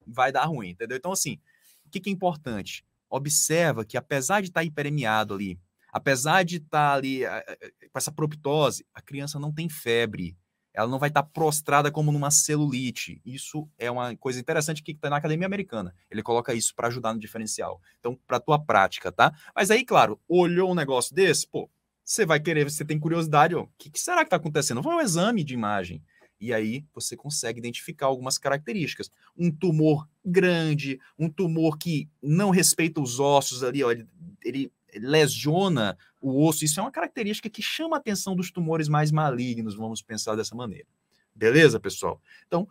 vai 0.06 0.30
dar 0.30 0.44
ruim, 0.44 0.70
entendeu? 0.70 0.98
Então, 0.98 1.12
assim, 1.12 1.38
o 1.86 1.90
que, 1.90 2.00
que 2.00 2.10
é 2.10 2.12
importante? 2.12 2.84
Observa 3.16 3.84
que, 3.84 3.96
apesar 3.96 4.40
de 4.40 4.48
estar 4.48 4.64
hiperemiado 4.64 5.34
ali, 5.34 5.56
apesar 5.92 6.44
de 6.44 6.56
estar 6.56 6.94
ali 6.94 7.24
eh, 7.24 7.44
eh, 7.48 7.88
com 7.88 7.96
essa 7.96 8.10
proptose, 8.10 8.84
a 8.92 9.00
criança 9.00 9.38
não 9.38 9.52
tem 9.52 9.68
febre. 9.68 10.36
Ela 10.72 10.88
não 10.88 10.98
vai 10.98 11.08
estar 11.08 11.22
prostrada 11.22 11.92
como 11.92 12.10
numa 12.10 12.32
celulite. 12.32 13.22
Isso 13.24 13.68
é 13.78 13.88
uma 13.88 14.16
coisa 14.16 14.40
interessante 14.40 14.82
que 14.82 14.90
está 14.90 15.08
na 15.08 15.18
academia 15.18 15.46
americana. 15.46 15.94
Ele 16.10 16.24
coloca 16.24 16.52
isso 16.52 16.74
para 16.74 16.88
ajudar 16.88 17.14
no 17.14 17.20
diferencial. 17.20 17.80
Então, 18.00 18.18
para 18.26 18.40
tua 18.40 18.58
prática, 18.58 19.12
tá? 19.12 19.32
Mas 19.54 19.70
aí, 19.70 19.84
claro, 19.84 20.20
olhou 20.28 20.72
um 20.72 20.74
negócio 20.74 21.14
desse, 21.14 21.46
pô, 21.46 21.70
você 22.04 22.26
vai 22.26 22.40
querer, 22.40 22.68
você 22.68 22.84
tem 22.84 22.98
curiosidade, 22.98 23.54
o 23.54 23.68
que, 23.78 23.90
que 23.90 24.00
será 24.00 24.18
que 24.18 24.24
está 24.24 24.36
acontecendo? 24.36 24.82
Vai 24.82 24.96
um 24.96 25.00
exame 25.00 25.44
de 25.44 25.54
imagem. 25.54 26.02
E 26.40 26.52
aí 26.52 26.84
você 26.94 27.16
consegue 27.16 27.58
identificar 27.58 28.06
algumas 28.06 28.38
características. 28.38 29.10
Um 29.36 29.50
tumor 29.50 30.08
grande, 30.24 31.00
um 31.18 31.28
tumor 31.28 31.78
que 31.78 32.08
não 32.22 32.50
respeita 32.50 33.00
os 33.00 33.20
ossos 33.20 33.62
ali, 33.62 33.82
ó, 33.82 33.90
ele, 33.90 34.06
ele 34.44 34.72
lesiona 34.94 35.96
o 36.20 36.44
osso. 36.46 36.64
Isso 36.64 36.80
é 36.80 36.82
uma 36.82 36.90
característica 36.90 37.48
que 37.48 37.62
chama 37.62 37.96
a 37.96 37.98
atenção 37.98 38.34
dos 38.36 38.50
tumores 38.50 38.88
mais 38.88 39.10
malignos, 39.10 39.74
vamos 39.74 40.02
pensar 40.02 40.36
dessa 40.36 40.54
maneira. 40.54 40.86
Beleza, 41.34 41.80
pessoal? 41.80 42.20
Então, 42.46 42.68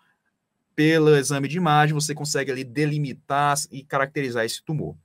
pelo 0.75 1.15
exame 1.15 1.47
de 1.47 1.57
imagem, 1.57 1.93
você 1.93 2.15
consegue 2.15 2.51
ali 2.51 2.63
delimitar 2.63 3.57
e 3.71 3.83
caracterizar 3.83 4.45
esse 4.45 4.63
tumor. 4.63 4.95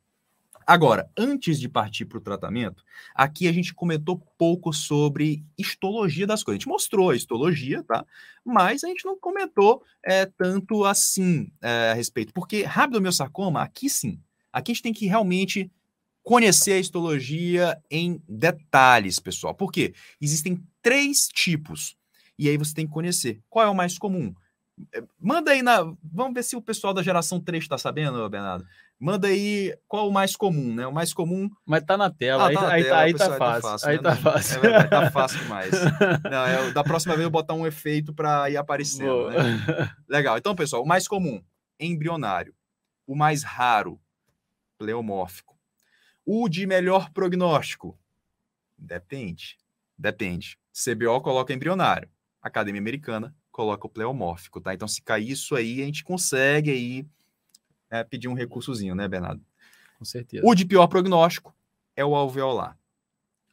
Agora, 0.68 1.10
antes 1.16 1.58
de 1.58 1.66
partir 1.66 2.04
para 2.04 2.18
o 2.18 2.20
tratamento, 2.20 2.84
aqui 3.14 3.48
a 3.48 3.52
gente 3.52 3.72
comentou 3.72 4.22
pouco 4.36 4.70
sobre 4.70 5.42
histologia 5.56 6.26
das 6.26 6.44
coisas. 6.44 6.58
A 6.58 6.60
gente 6.60 6.68
mostrou 6.68 7.08
a 7.08 7.16
histologia, 7.16 7.82
tá? 7.84 8.04
Mas 8.44 8.84
a 8.84 8.88
gente 8.88 9.02
não 9.06 9.18
comentou 9.18 9.82
é, 10.04 10.26
tanto 10.26 10.84
assim 10.84 11.50
é, 11.62 11.92
a 11.92 11.94
respeito. 11.94 12.34
Porque 12.34 12.64
rabdomiosarcoma, 12.64 13.62
aqui 13.62 13.88
sim, 13.88 14.20
aqui 14.52 14.72
a 14.72 14.74
gente 14.74 14.82
tem 14.82 14.92
que 14.92 15.06
realmente 15.06 15.70
conhecer 16.22 16.72
a 16.72 16.78
histologia 16.78 17.82
em 17.90 18.22
detalhes, 18.28 19.18
pessoal. 19.18 19.54
Por 19.54 19.72
quê? 19.72 19.94
Existem 20.20 20.62
três 20.82 21.28
tipos. 21.28 21.96
E 22.38 22.46
aí 22.46 22.58
você 22.58 22.74
tem 22.74 22.86
que 22.86 22.92
conhecer. 22.92 23.40
Qual 23.48 23.64
é 23.64 23.70
o 23.70 23.74
mais 23.74 23.96
comum? 23.96 24.34
É, 24.92 25.02
Manda 25.18 25.50
aí 25.50 25.62
na. 25.62 25.82
Vamos 26.02 26.34
ver 26.34 26.44
se 26.44 26.56
o 26.56 26.62
pessoal 26.62 26.92
da 26.92 27.02
geração 27.02 27.40
3 27.40 27.64
está 27.64 27.78
sabendo, 27.78 28.28
Bernardo. 28.28 28.66
Manda 29.00 29.28
aí 29.28 29.76
qual 29.86 30.08
o 30.08 30.12
mais 30.12 30.34
comum, 30.34 30.74
né? 30.74 30.84
O 30.86 30.92
mais 30.92 31.14
comum. 31.14 31.48
Mas 31.64 31.84
tá 31.84 31.96
na 31.96 32.10
tela, 32.10 32.44
Ah, 32.44 32.48
aí, 32.48 32.54
tá 32.54 32.60
na 32.62 32.72
aí 32.72 32.82
tela, 32.82 32.96
tá, 32.96 33.02
aí 33.02 33.12
pessoal, 33.12 33.30
tá 33.30 33.38
tá 33.38 33.60
fácil. 33.60 33.88
Aí 33.88 33.96
né? 33.96 34.02
tá 34.02 34.16
fácil. 34.16 34.66
É 34.66 34.84
tá 34.84 35.10
fácil 35.10 35.38
demais. 35.44 35.70
Não, 36.24 36.46
é, 36.46 36.72
da 36.72 36.82
próxima 36.82 37.14
vez 37.14 37.24
eu 37.24 37.30
vou 37.30 37.40
botar 37.40 37.54
um 37.54 37.66
efeito 37.66 38.12
para 38.12 38.50
ir 38.50 38.56
aparecendo. 38.56 39.30
Né? 39.30 39.36
Legal. 40.08 40.36
Então, 40.36 40.54
pessoal, 40.54 40.82
o 40.82 40.86
mais 40.86 41.06
comum, 41.06 41.40
embrionário. 41.78 42.52
O 43.06 43.14
mais 43.14 43.44
raro, 43.44 44.00
pleomórfico. 44.76 45.56
O 46.26 46.48
de 46.48 46.66
melhor 46.66 47.10
prognóstico, 47.10 47.96
depende. 48.76 49.56
Depende. 49.96 50.58
CBO 50.72 51.20
coloca 51.20 51.52
embrionário. 51.52 52.08
Academia 52.42 52.80
Americana 52.80 53.34
coloca 53.50 53.86
o 53.86 53.90
pleomórfico, 53.90 54.60
tá? 54.60 54.74
Então, 54.74 54.86
se 54.86 55.02
cair 55.02 55.30
isso 55.30 55.56
aí, 55.56 55.82
a 55.82 55.84
gente 55.84 56.04
consegue 56.04 56.70
aí 56.70 57.06
é, 57.90 58.04
pedir 58.04 58.28
um 58.28 58.34
recursozinho, 58.34 58.94
né, 58.94 59.08
Bernardo? 59.08 59.42
Com 59.98 60.04
certeza. 60.04 60.46
O 60.46 60.54
de 60.54 60.64
pior 60.64 60.86
prognóstico 60.86 61.54
é 61.96 62.04
o 62.04 62.14
alveolar. 62.14 62.78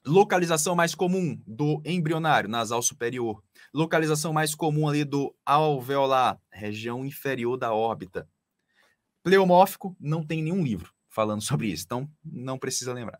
Localização 0.05 0.75
mais 0.75 0.93
comum 0.93 1.41
do 1.47 1.81
embrionário, 1.83 2.47
nasal 2.47 2.81
superior. 2.81 3.43
Localização 3.73 4.31
mais 4.31 4.53
comum 4.53 4.87
ali 4.87 5.03
do 5.03 5.35
alveolar, 5.43 6.39
região 6.51 7.03
inferior 7.03 7.57
da 7.57 7.73
órbita. 7.73 8.29
Pleomórfico, 9.23 9.95
não 9.99 10.23
tem 10.23 10.43
nenhum 10.43 10.63
livro 10.63 10.93
falando 11.09 11.41
sobre 11.43 11.67
isso, 11.67 11.85
então 11.85 12.09
não 12.23 12.59
precisa 12.59 12.93
lembrar. 12.93 13.19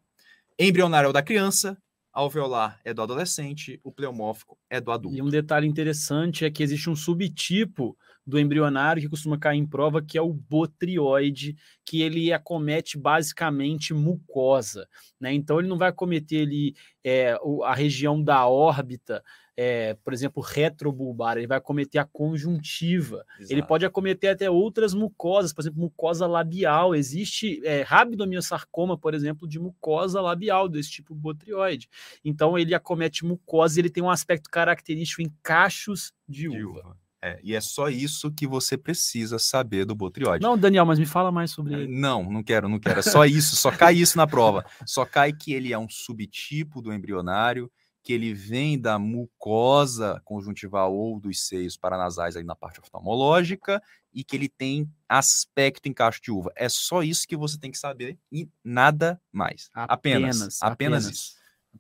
Embrionário 0.59 1.07
é 1.07 1.09
o 1.09 1.13
da 1.13 1.23
criança, 1.23 1.77
alveolar 2.13 2.79
é 2.85 2.93
do 2.93 3.01
adolescente, 3.01 3.79
o 3.83 3.91
pleomórfico 3.91 4.57
é 4.69 4.79
do 4.79 4.91
adulto. 4.91 5.17
E 5.17 5.21
um 5.21 5.29
detalhe 5.29 5.67
interessante 5.67 6.45
é 6.45 6.51
que 6.51 6.61
existe 6.61 6.89
um 6.89 6.95
subtipo 6.95 7.97
do 8.25 8.39
embrionário 8.39 9.01
que 9.01 9.09
costuma 9.09 9.37
cair 9.37 9.59
em 9.59 9.67
prova, 9.67 10.01
que 10.01 10.17
é 10.17 10.21
o 10.21 10.33
botrioide, 10.33 11.55
que 11.85 12.01
ele 12.01 12.33
acomete 12.33 12.97
basicamente 12.97 13.93
mucosa, 13.93 14.87
né? 15.19 15.33
Então 15.33 15.59
ele 15.59 15.67
não 15.67 15.77
vai 15.77 15.89
acometer 15.89 16.47
ali 16.47 16.75
é, 17.03 17.37
a 17.63 17.75
região 17.75 18.21
da 18.21 18.47
órbita, 18.47 19.23
é, 19.57 19.93
por 20.03 20.11
exemplo, 20.11 20.43
retrobulbar, 20.43 21.37
ele 21.37 21.47
vai 21.47 21.57
acometer 21.57 22.01
a 22.01 22.05
conjuntiva. 22.05 23.25
Ele 23.39 23.53
Exato. 23.53 23.67
pode 23.67 23.85
acometer 23.85 24.31
até 24.31 24.49
outras 24.49 24.93
mucosas, 24.93 25.53
por 25.53 25.61
exemplo, 25.61 25.79
mucosa 25.79 26.27
labial. 26.27 26.93
Existe 26.93 27.61
é, 27.63 27.81
rabdomiosarcoma, 27.81 28.97
por 28.97 29.13
exemplo, 29.13 29.47
de 29.47 29.57
mucosa 29.57 30.19
labial, 30.19 30.67
desse 30.67 30.91
tipo 30.91 31.15
botrioide. 31.15 31.87
Então, 32.23 32.57
ele 32.57 32.75
acomete 32.75 33.23
mucosa 33.23 33.79
e 33.79 33.81
ele 33.81 33.89
tem 33.89 34.03
um 34.03 34.09
aspecto 34.09 34.49
característico 34.49 35.21
em 35.21 35.31
cachos 35.41 36.11
de 36.27 36.49
de 36.49 36.65
uva. 36.65 36.97
É, 37.25 37.39
e 37.41 37.55
é 37.55 37.59
só 37.59 37.89
isso 37.89 38.31
que 38.31 38.45
você 38.45 38.77
precisa 38.77 39.39
saber 39.39 39.83
do 39.83 39.95
botrióide. 39.95 40.43
Não, 40.43 40.55
Daniel, 40.55 40.85
mas 40.85 40.99
me 40.99 41.07
fala 41.07 41.31
mais 41.31 41.49
sobre 41.49 41.73
ele. 41.73 41.87
Não, 41.87 42.31
não 42.31 42.43
quero, 42.43 42.69
não 42.69 42.77
quero. 42.77 42.99
É 42.99 43.01
só 43.01 43.25
isso, 43.25 43.55
só 43.55 43.71
cai 43.71 43.95
isso 43.95 44.15
na 44.15 44.27
prova. 44.27 44.63
Só 44.85 45.07
cai 45.07 45.33
que 45.33 45.51
ele 45.51 45.73
é 45.73 45.77
um 45.77 45.89
subtipo 45.89 46.83
do 46.83 46.93
embrionário, 46.93 47.71
que 48.03 48.13
ele 48.13 48.31
vem 48.31 48.79
da 48.79 48.99
mucosa 48.99 50.21
conjuntival 50.23 50.93
ou 50.93 51.19
dos 51.19 51.47
seios 51.47 51.75
paranasais 51.75 52.35
aí 52.35 52.43
na 52.43 52.55
parte 52.55 52.79
oftalmológica 52.79 53.81
e 54.13 54.23
que 54.23 54.35
ele 54.35 54.47
tem 54.47 54.87
aspecto 55.09 55.87
em 55.89 55.93
cacho 55.93 56.21
de 56.21 56.29
uva. 56.29 56.51
É 56.55 56.69
só 56.69 57.01
isso 57.01 57.27
que 57.27 57.35
você 57.35 57.57
tem 57.57 57.71
que 57.71 57.77
saber 57.79 58.19
e 58.31 58.47
nada 58.63 59.19
mais. 59.31 59.71
Apenas, 59.73 60.61
apenas, 60.61 61.05
isso. 61.09 61.35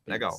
Legal. 0.07 0.35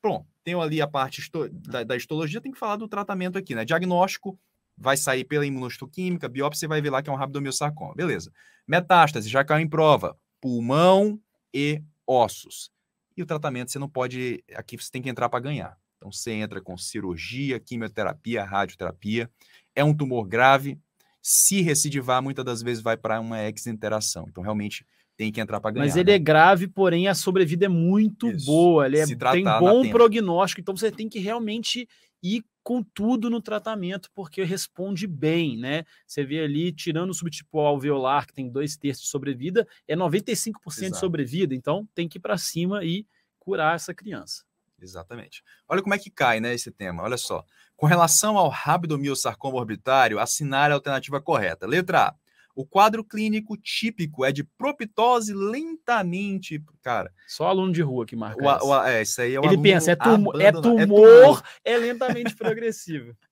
Pronto, 0.00 0.28
tenho 0.46 0.60
ali 0.60 0.80
a 0.80 0.86
parte 0.86 1.20
histo- 1.20 1.48
da, 1.50 1.82
da 1.82 1.96
histologia, 1.96 2.40
tem 2.40 2.52
que 2.52 2.58
falar 2.58 2.76
do 2.76 2.86
tratamento 2.86 3.36
aqui, 3.36 3.52
né? 3.52 3.64
Diagnóstico, 3.64 4.38
vai 4.78 4.96
sair 4.96 5.24
pela 5.24 5.44
imunohistoquímica, 5.44 6.28
biópsia, 6.28 6.68
vai 6.68 6.80
ver 6.80 6.90
lá 6.90 7.02
que 7.02 7.10
é 7.10 7.12
um 7.12 7.16
rabdomiosarcoma. 7.16 7.96
Beleza. 7.96 8.32
Metástase, 8.64 9.28
já 9.28 9.44
caiu 9.44 9.64
em 9.64 9.68
prova. 9.68 10.16
Pulmão 10.40 11.20
e 11.52 11.82
ossos. 12.06 12.70
E 13.16 13.22
o 13.22 13.26
tratamento 13.26 13.72
você 13.72 13.78
não 13.80 13.88
pode. 13.88 14.44
Aqui 14.54 14.76
você 14.76 14.88
tem 14.88 15.02
que 15.02 15.08
entrar 15.08 15.28
para 15.28 15.40
ganhar. 15.40 15.76
Então 15.96 16.12
você 16.12 16.30
entra 16.30 16.60
com 16.60 16.78
cirurgia, 16.78 17.58
quimioterapia, 17.58 18.44
radioterapia. 18.44 19.28
É 19.74 19.82
um 19.82 19.92
tumor 19.92 20.28
grave. 20.28 20.78
Se 21.20 21.60
recidivar, 21.60 22.22
muitas 22.22 22.44
das 22.44 22.62
vezes 22.62 22.80
vai 22.80 22.96
para 22.96 23.18
uma 23.18 23.42
exinteração. 23.48 24.26
Então 24.28 24.44
realmente 24.44 24.86
tem 25.16 25.32
que 25.32 25.40
entrar 25.40 25.60
para 25.60 25.70
ganhar. 25.70 25.86
Mas 25.86 25.96
ele 25.96 26.10
né? 26.10 26.16
é 26.16 26.18
grave, 26.18 26.68
porém 26.68 27.08
a 27.08 27.14
sobrevida 27.14 27.66
é 27.66 27.68
muito 27.68 28.30
Isso. 28.30 28.46
boa. 28.46 28.86
Ele 28.86 28.98
é, 28.98 29.06
tem 29.06 29.44
bom 29.44 29.88
prognóstico, 29.88 30.60
então 30.60 30.76
você 30.76 30.90
tem 30.90 31.08
que 31.08 31.18
realmente 31.18 31.88
ir 32.22 32.44
com 32.62 32.82
tudo 32.82 33.30
no 33.30 33.40
tratamento, 33.40 34.10
porque 34.12 34.42
responde 34.42 35.06
bem, 35.06 35.56
né? 35.56 35.84
Você 36.06 36.24
vê 36.24 36.40
ali, 36.40 36.72
tirando 36.72 37.10
o 37.10 37.14
subtipo 37.14 37.60
alveolar, 37.60 38.26
que 38.26 38.34
tem 38.34 38.48
dois 38.48 38.76
terços 38.76 39.04
de 39.04 39.10
sobrevida, 39.10 39.66
é 39.86 39.94
95% 39.94 40.52
de 40.64 40.84
Exato. 40.86 40.98
sobrevida, 40.98 41.54
então 41.54 41.88
tem 41.94 42.08
que 42.08 42.18
ir 42.18 42.20
para 42.20 42.36
cima 42.36 42.84
e 42.84 43.06
curar 43.38 43.76
essa 43.76 43.94
criança. 43.94 44.42
Exatamente. 44.82 45.42
Olha 45.68 45.80
como 45.80 45.94
é 45.94 45.98
que 45.98 46.10
cai, 46.10 46.40
né, 46.40 46.52
esse 46.54 46.70
tema. 46.70 47.04
Olha 47.04 47.16
só. 47.16 47.44
Com 47.76 47.86
relação 47.86 48.36
ao 48.36 48.48
rabdomiosarcoma 48.48 49.56
orbitário, 49.56 50.18
assinar 50.18 50.70
a 50.70 50.74
alternativa 50.74 51.20
correta. 51.20 51.66
Letra 51.66 52.08
A. 52.08 52.14
O 52.56 52.64
quadro 52.64 53.04
clínico 53.04 53.54
típico 53.54 54.24
é 54.24 54.32
de 54.32 54.42
proptose 54.42 55.34
lentamente. 55.34 56.64
Cara. 56.82 57.12
Só 57.28 57.48
aluno 57.48 57.70
de 57.70 57.82
rua 57.82 58.06
que 58.06 58.16
marca. 58.16 58.42
O, 58.42 58.68
o, 58.68 58.82
é, 58.82 59.02
isso 59.02 59.20
aí 59.20 59.34
é 59.34 59.40
o 59.40 59.44
Ele 59.44 59.58
pensa, 59.58 59.92
é, 59.92 59.94
tumo, 59.94 60.40
é, 60.40 60.50
tumor, 60.50 60.80
é 60.80 60.86
tumor, 60.86 61.42
é 61.62 61.76
lentamente 61.76 62.34
progressivo. 62.34 63.14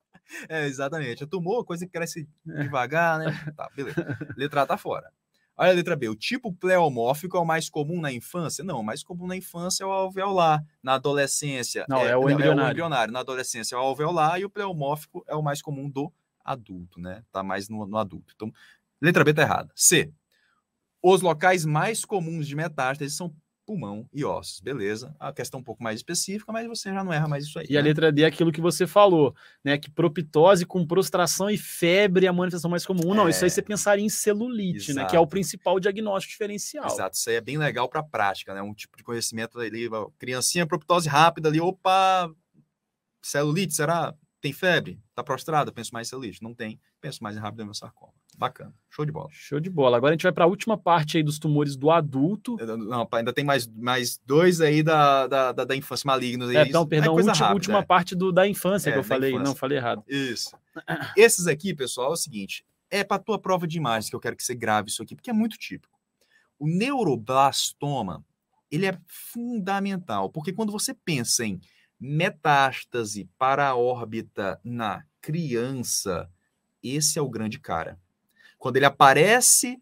É, 0.48 0.66
exatamente. 0.66 1.22
É 1.22 1.26
tumor, 1.26 1.66
coisa 1.66 1.84
que 1.84 1.92
cresce 1.92 2.26
devagar, 2.46 3.18
né? 3.18 3.52
Tá, 3.54 3.70
beleza. 3.76 4.18
Letra 4.38 4.62
A 4.62 4.66
tá 4.66 4.78
fora. 4.78 5.12
Olha 5.54 5.70
a 5.70 5.74
letra 5.74 5.94
B. 5.94 6.08
O 6.08 6.16
tipo 6.16 6.50
pleomórfico 6.50 7.36
é 7.36 7.40
o 7.40 7.44
mais 7.44 7.68
comum 7.68 8.00
na 8.00 8.10
infância? 8.10 8.64
Não, 8.64 8.80
o 8.80 8.82
mais 8.82 9.04
comum 9.04 9.26
na 9.26 9.36
infância 9.36 9.84
é 9.84 9.86
o 9.86 9.92
alveolar. 9.92 10.64
Na 10.82 10.94
adolescência. 10.94 11.84
Não, 11.88 11.98
é, 11.98 12.12
é, 12.12 12.16
o, 12.16 12.28
embrionário. 12.28 12.60
é 12.60 12.64
o 12.64 12.70
embrionário. 12.70 13.12
Na 13.12 13.20
adolescência 13.20 13.76
é 13.76 13.78
o 13.78 13.82
alveolar 13.82 14.40
e 14.40 14.46
o 14.46 14.50
pleomórfico 14.50 15.22
é 15.28 15.34
o 15.36 15.42
mais 15.42 15.60
comum 15.60 15.88
do 15.88 16.10
adulto, 16.44 17.00
né? 17.00 17.22
Tá 17.30 17.42
mais 17.42 17.68
no, 17.68 17.86
no 17.86 17.96
adulto. 17.96 18.32
Então, 18.34 18.52
letra 19.04 19.24
B 19.24 19.34
tá 19.34 19.42
errada. 19.42 19.70
C. 19.74 20.12
Os 21.02 21.20
locais 21.20 21.64
mais 21.64 22.04
comuns 22.04 22.46
de 22.46 22.56
metástase 22.56 23.14
são 23.14 23.34
pulmão 23.64 24.08
e 24.12 24.24
ossos. 24.24 24.60
Beleza. 24.60 25.14
A 25.18 25.32
questão 25.32 25.60
um 25.60 25.62
pouco 25.62 25.82
mais 25.82 25.96
específica, 25.96 26.52
mas 26.52 26.66
você 26.66 26.92
já 26.92 27.02
não 27.02 27.12
erra 27.12 27.26
mais 27.26 27.44
isso 27.44 27.58
aí. 27.58 27.66
E 27.68 27.72
né? 27.72 27.78
a 27.78 27.82
letra 27.82 28.12
D 28.12 28.22
é 28.22 28.26
aquilo 28.26 28.52
que 28.52 28.60
você 28.60 28.86
falou, 28.86 29.34
né? 29.64 29.78
Que 29.78 29.90
proptose 29.90 30.64
com 30.64 30.86
prostração 30.86 31.50
e 31.50 31.58
febre 31.58 32.26
é 32.26 32.28
a 32.28 32.32
manifestação 32.32 32.70
mais 32.70 32.86
comum. 32.86 33.14
Não, 33.14 33.28
isso 33.28 33.44
aí 33.44 33.48
é. 33.48 33.50
você 33.50 33.62
pensaria 33.62 34.04
em 34.04 34.08
celulite, 34.08 34.90
Exato. 34.90 35.04
né? 35.04 35.10
Que 35.10 35.16
é 35.16 35.20
o 35.20 35.26
principal 35.26 35.80
diagnóstico 35.80 36.32
diferencial. 36.32 36.86
Exato, 36.86 37.16
isso 37.16 37.30
aí 37.30 37.36
é 37.36 37.40
bem 37.40 37.58
legal 37.58 37.88
para 37.88 38.00
a 38.00 38.04
prática, 38.04 38.54
né? 38.54 38.62
Um 38.62 38.74
tipo 38.74 38.96
de 38.96 39.02
conhecimento 39.02 39.58
ali, 39.58 39.88
criancinha, 40.18 40.66
proptose 40.66 41.08
rápida 41.08 41.48
ali, 41.48 41.60
opa, 41.60 42.30
celulite, 43.22 43.74
será? 43.74 44.14
Tem 44.40 44.52
febre? 44.52 45.00
Tá 45.14 45.24
prostrada? 45.24 45.72
Penso 45.72 45.90
mais 45.92 46.08
em 46.08 46.10
celulite. 46.10 46.42
Não 46.42 46.54
tem, 46.54 46.78
penso 47.00 47.22
mais 47.22 47.36
em 47.36 47.40
rápido 47.40 47.74
sarcoma. 47.74 48.12
Bacana. 48.36 48.74
Show 48.90 49.04
de 49.04 49.12
bola. 49.12 49.28
Show 49.30 49.60
de 49.60 49.70
bola. 49.70 49.96
Agora 49.96 50.12
a 50.12 50.14
gente 50.14 50.22
vai 50.22 50.32
para 50.32 50.44
a 50.44 50.48
última 50.48 50.76
parte 50.76 51.16
aí 51.16 51.22
dos 51.22 51.38
tumores 51.38 51.76
do 51.76 51.90
adulto. 51.90 52.56
Não, 52.56 53.08
ainda 53.12 53.32
tem 53.32 53.44
mais, 53.44 53.66
mais 53.66 54.20
dois 54.24 54.60
aí 54.60 54.82
da, 54.82 55.26
da, 55.26 55.52
da, 55.52 55.64
da 55.64 55.76
infância 55.76 56.06
malignos. 56.06 56.50
É, 56.54 56.68
não, 56.68 56.86
perdão, 56.86 57.14
é 57.14 57.16
última, 57.16 57.32
rápida, 57.32 57.54
última 57.54 57.78
é. 57.78 57.82
parte 57.82 58.14
do, 58.14 58.32
da 58.32 58.46
infância 58.46 58.90
é, 58.90 58.92
que 58.92 58.98
eu 58.98 59.04
falei. 59.04 59.30
Infância. 59.30 59.44
Não, 59.44 59.54
falei 59.54 59.78
errado. 59.78 60.04
Isso. 60.08 60.56
Esses 61.16 61.46
aqui, 61.46 61.74
pessoal, 61.74 62.10
é 62.10 62.12
o 62.14 62.16
seguinte. 62.16 62.64
É 62.90 63.02
para 63.02 63.22
tua 63.22 63.38
prova 63.38 63.66
de 63.66 63.76
imagens 63.76 64.08
que 64.08 64.16
eu 64.16 64.20
quero 64.20 64.36
que 64.36 64.44
você 64.44 64.54
grave 64.54 64.88
isso 64.88 65.02
aqui, 65.02 65.14
porque 65.14 65.30
é 65.30 65.32
muito 65.32 65.56
típico. 65.56 65.98
O 66.58 66.68
neuroblastoma, 66.68 68.24
ele 68.70 68.86
é 68.86 68.96
fundamental, 69.06 70.30
porque 70.30 70.52
quando 70.52 70.70
você 70.70 70.94
pensa 70.94 71.44
em 71.44 71.60
metástase 71.98 73.28
para 73.38 73.68
a 73.68 73.76
órbita 73.76 74.60
na 74.62 75.04
criança, 75.20 76.30
esse 76.82 77.18
é 77.18 77.22
o 77.22 77.30
grande 77.30 77.58
cara. 77.58 77.98
Quando 78.64 78.78
ele 78.78 78.86
aparece 78.86 79.78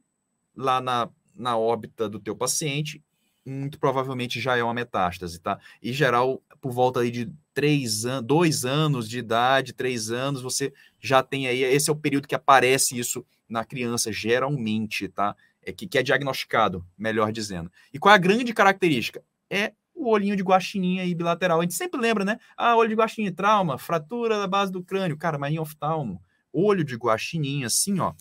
lá 0.56 0.80
na, 0.80 1.08
na 1.36 1.56
órbita 1.56 2.08
do 2.08 2.18
teu 2.18 2.34
paciente, 2.34 3.00
muito 3.46 3.78
provavelmente 3.78 4.40
já 4.40 4.56
é 4.56 4.64
uma 4.64 4.74
metástase, 4.74 5.38
tá? 5.38 5.60
Em 5.80 5.92
geral, 5.92 6.42
por 6.60 6.72
volta 6.72 6.98
aí 6.98 7.12
de 7.12 7.32
três 7.54 8.04
anos, 8.04 8.26
dois 8.26 8.64
anos 8.64 9.08
de 9.08 9.20
idade, 9.20 9.72
três 9.72 10.10
anos, 10.10 10.42
você 10.42 10.72
já 10.98 11.22
tem 11.22 11.46
aí, 11.46 11.62
esse 11.62 11.90
é 11.90 11.92
o 11.92 11.96
período 11.96 12.26
que 12.26 12.34
aparece 12.34 12.98
isso 12.98 13.24
na 13.48 13.64
criança, 13.64 14.10
geralmente, 14.10 15.06
tá? 15.06 15.36
É 15.64 15.70
que, 15.70 15.86
que 15.86 15.96
é 15.96 16.02
diagnosticado, 16.02 16.84
melhor 16.98 17.30
dizendo. 17.30 17.70
E 17.94 18.00
qual 18.00 18.10
é 18.12 18.16
a 18.16 18.18
grande 18.18 18.52
característica? 18.52 19.22
É 19.48 19.74
o 19.94 20.10
olhinho 20.10 20.34
de 20.34 20.42
guaxininha 20.42 21.04
aí 21.04 21.14
bilateral. 21.14 21.60
A 21.60 21.62
gente 21.62 21.74
sempre 21.74 22.00
lembra, 22.00 22.24
né? 22.24 22.36
Ah, 22.56 22.74
olho 22.74 22.88
de 22.88 22.96
guaxininha, 22.96 23.32
trauma, 23.32 23.78
fratura 23.78 24.40
da 24.40 24.48
base 24.48 24.72
do 24.72 24.82
crânio. 24.82 25.16
Cara, 25.16 25.38
mas 25.38 25.54
em 25.54 25.60
oftalmo, 25.60 26.20
olho 26.52 26.82
de 26.82 26.96
guaxininha, 26.96 27.68
assim, 27.68 28.00
ó, 28.00 28.12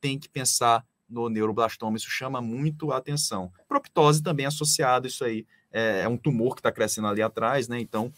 tem 0.00 0.18
que 0.18 0.28
pensar 0.28 0.84
no 1.08 1.28
neuroblastoma, 1.28 1.96
isso 1.96 2.08
chama 2.08 2.40
muito 2.40 2.92
a 2.92 2.96
atenção. 2.96 3.52
Proptose 3.68 4.22
também 4.22 4.46
associado, 4.46 5.08
isso 5.08 5.24
aí 5.24 5.44
é, 5.72 6.02
é 6.02 6.08
um 6.08 6.16
tumor 6.16 6.54
que 6.54 6.60
está 6.60 6.70
crescendo 6.70 7.08
ali 7.08 7.20
atrás, 7.20 7.68
né? 7.68 7.80
Então 7.80 8.12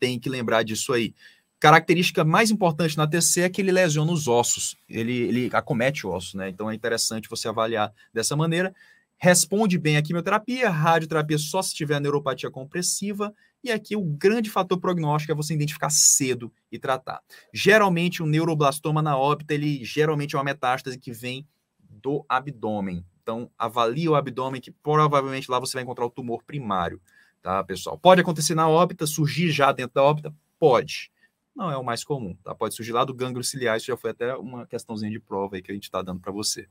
tem 0.00 0.18
que 0.18 0.28
lembrar 0.28 0.62
disso 0.62 0.92
aí. 0.92 1.14
Característica 1.60 2.24
mais 2.24 2.50
importante 2.50 2.96
na 2.96 3.06
TC 3.06 3.42
é 3.42 3.48
que 3.48 3.60
ele 3.60 3.72
lesiona 3.72 4.12
os 4.12 4.28
ossos, 4.28 4.76
ele, 4.88 5.12
ele 5.12 5.50
acomete 5.52 6.06
o 6.06 6.12
osso, 6.12 6.36
né? 6.36 6.48
Então 6.48 6.70
é 6.70 6.74
interessante 6.74 7.28
você 7.28 7.48
avaliar 7.48 7.92
dessa 8.12 8.36
maneira. 8.36 8.74
Responde 9.16 9.76
bem 9.76 9.96
a 9.96 10.02
quimioterapia, 10.02 10.70
radioterapia 10.70 11.38
só 11.38 11.60
se 11.60 11.74
tiver 11.74 12.00
neuropatia 12.00 12.50
compressiva, 12.50 13.34
e 13.68 13.72
aqui 13.72 13.96
o 13.96 14.02
grande 14.02 14.50
fator 14.50 14.78
prognóstico 14.78 15.32
é 15.32 15.34
você 15.34 15.54
identificar 15.54 15.90
cedo 15.90 16.52
e 16.70 16.78
tratar. 16.78 17.20
Geralmente 17.52 18.22
o 18.22 18.26
neuroblastoma 18.26 19.02
na 19.02 19.16
óbita, 19.16 19.54
ele 19.54 19.84
geralmente 19.84 20.34
é 20.34 20.38
uma 20.38 20.44
metástase 20.44 20.98
que 20.98 21.12
vem 21.12 21.46
do 21.78 22.24
abdômen. 22.28 23.04
Então 23.22 23.50
avalie 23.58 24.08
o 24.08 24.14
abdômen 24.14 24.60
que 24.60 24.70
provavelmente 24.70 25.50
lá 25.50 25.60
você 25.60 25.74
vai 25.74 25.82
encontrar 25.82 26.06
o 26.06 26.10
tumor 26.10 26.42
primário, 26.42 27.00
tá, 27.42 27.62
pessoal? 27.62 27.98
Pode 27.98 28.20
acontecer 28.20 28.54
na 28.54 28.68
óbita, 28.68 29.06
surgir 29.06 29.50
já 29.50 29.70
dentro 29.72 29.94
da 29.94 30.02
óbita? 30.02 30.34
Pode. 30.58 31.10
Não 31.54 31.70
é 31.70 31.76
o 31.76 31.84
mais 31.84 32.04
comum, 32.04 32.36
tá? 32.42 32.54
Pode 32.54 32.74
surgir 32.74 32.92
lá 32.92 33.04
do 33.04 33.12
gânglio 33.12 33.44
ciliar, 33.44 33.76
isso 33.76 33.86
já 33.86 33.96
foi 33.96 34.10
até 34.10 34.34
uma 34.36 34.66
questãozinha 34.66 35.10
de 35.10 35.18
prova 35.18 35.56
aí 35.56 35.62
que 35.62 35.70
a 35.70 35.74
gente 35.74 35.84
está 35.84 36.00
dando 36.00 36.20
para 36.20 36.32
você. 36.32 36.68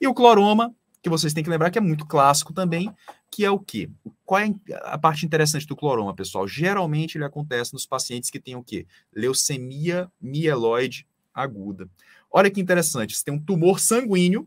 E 0.00 0.06
o 0.06 0.14
cloroma, 0.14 0.74
que 1.02 1.08
vocês 1.08 1.32
têm 1.32 1.42
que 1.42 1.50
lembrar 1.50 1.70
que 1.70 1.78
é 1.78 1.80
muito 1.80 2.06
clássico 2.06 2.52
também, 2.52 2.92
que 3.30 3.44
é 3.44 3.50
o 3.50 3.58
quê? 3.58 3.88
Qual 4.24 4.40
é 4.40 4.54
a 4.82 4.98
parte 4.98 5.24
interessante 5.24 5.66
do 5.66 5.76
cloroma, 5.76 6.14
pessoal? 6.14 6.46
Geralmente 6.46 7.16
ele 7.16 7.24
acontece 7.24 7.72
nos 7.72 7.86
pacientes 7.86 8.30
que 8.30 8.40
têm 8.40 8.56
o 8.56 8.62
quê? 8.62 8.86
Leucemia 9.14 10.10
mieloide 10.20 11.06
aguda. 11.32 11.88
Olha 12.30 12.50
que 12.50 12.60
interessante, 12.60 13.16
você 13.16 13.24
tem 13.24 13.34
um 13.34 13.42
tumor 13.42 13.80
sanguíneo 13.80 14.46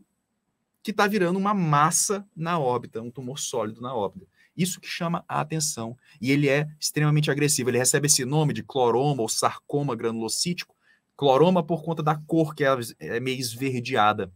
que 0.82 0.90
está 0.90 1.06
virando 1.06 1.38
uma 1.38 1.54
massa 1.54 2.26
na 2.36 2.58
órbita, 2.58 3.00
um 3.00 3.10
tumor 3.10 3.38
sólido 3.38 3.80
na 3.80 3.94
órbita. 3.94 4.26
Isso 4.56 4.80
que 4.80 4.86
chama 4.86 5.24
a 5.26 5.40
atenção. 5.40 5.96
E 6.20 6.30
ele 6.30 6.48
é 6.48 6.68
extremamente 6.78 7.30
agressivo. 7.30 7.70
Ele 7.70 7.78
recebe 7.78 8.06
esse 8.06 8.24
nome 8.24 8.52
de 8.52 8.62
cloroma 8.62 9.22
ou 9.22 9.28
sarcoma 9.28 9.96
granulocítico. 9.96 10.76
Cloroma 11.16 11.62
por 11.62 11.82
conta 11.82 12.02
da 12.02 12.14
cor, 12.14 12.54
que 12.54 12.64
é, 12.64 12.68
é 13.00 13.18
meio 13.18 13.38
esverdeada. 13.40 14.32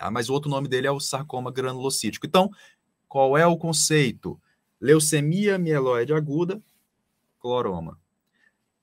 Ah, 0.00 0.10
mas 0.10 0.28
o 0.28 0.32
outro 0.32 0.50
nome 0.50 0.68
dele 0.68 0.86
é 0.86 0.90
o 0.90 0.98
sarcoma 0.98 1.52
granulocítico. 1.52 2.26
Então, 2.26 2.50
qual 3.06 3.36
é 3.36 3.46
o 3.46 3.56
conceito? 3.56 4.40
Leucemia 4.80 5.58
mieloide 5.58 6.14
aguda, 6.14 6.62
cloroma. 7.38 7.98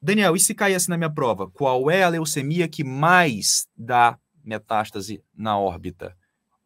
Daniel, 0.02 0.36
e 0.36 0.40
se 0.40 0.54
caísse 0.54 0.90
na 0.90 0.98
minha 0.98 1.10
prova? 1.10 1.50
Qual 1.50 1.90
é 1.90 2.04
a 2.04 2.10
leucemia 2.10 2.68
que 2.68 2.84
mais 2.84 3.68
dá 3.76 4.18
metástase 4.44 5.24
na 5.36 5.58
órbita? 5.58 6.16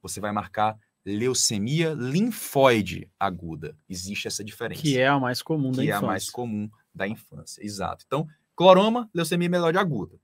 Você 0.02 0.20
vai 0.20 0.32
marcar 0.32 0.78
leucemia 1.06 1.94
linfóide 1.94 3.10
aguda. 3.20 3.76
Existe 3.90 4.28
essa 4.28 4.44
diferença. 4.44 4.82
Que 4.82 5.00
é 5.00 5.08
a 5.08 5.20
mais 5.20 5.42
comum 5.42 5.72
da 5.72 5.84
infância. 5.84 5.86
Que 5.86 5.92
é 5.92 5.96
a 5.96 6.02
mais 6.02 6.30
comum 6.30 6.70
da 6.94 7.08
infância, 7.08 7.64
exato. 7.64 8.04
Então, 8.06 8.28
cloroma, 8.56 9.10
leucemia 9.14 9.50
mieloide 9.50 9.78
aguda. 9.78 10.20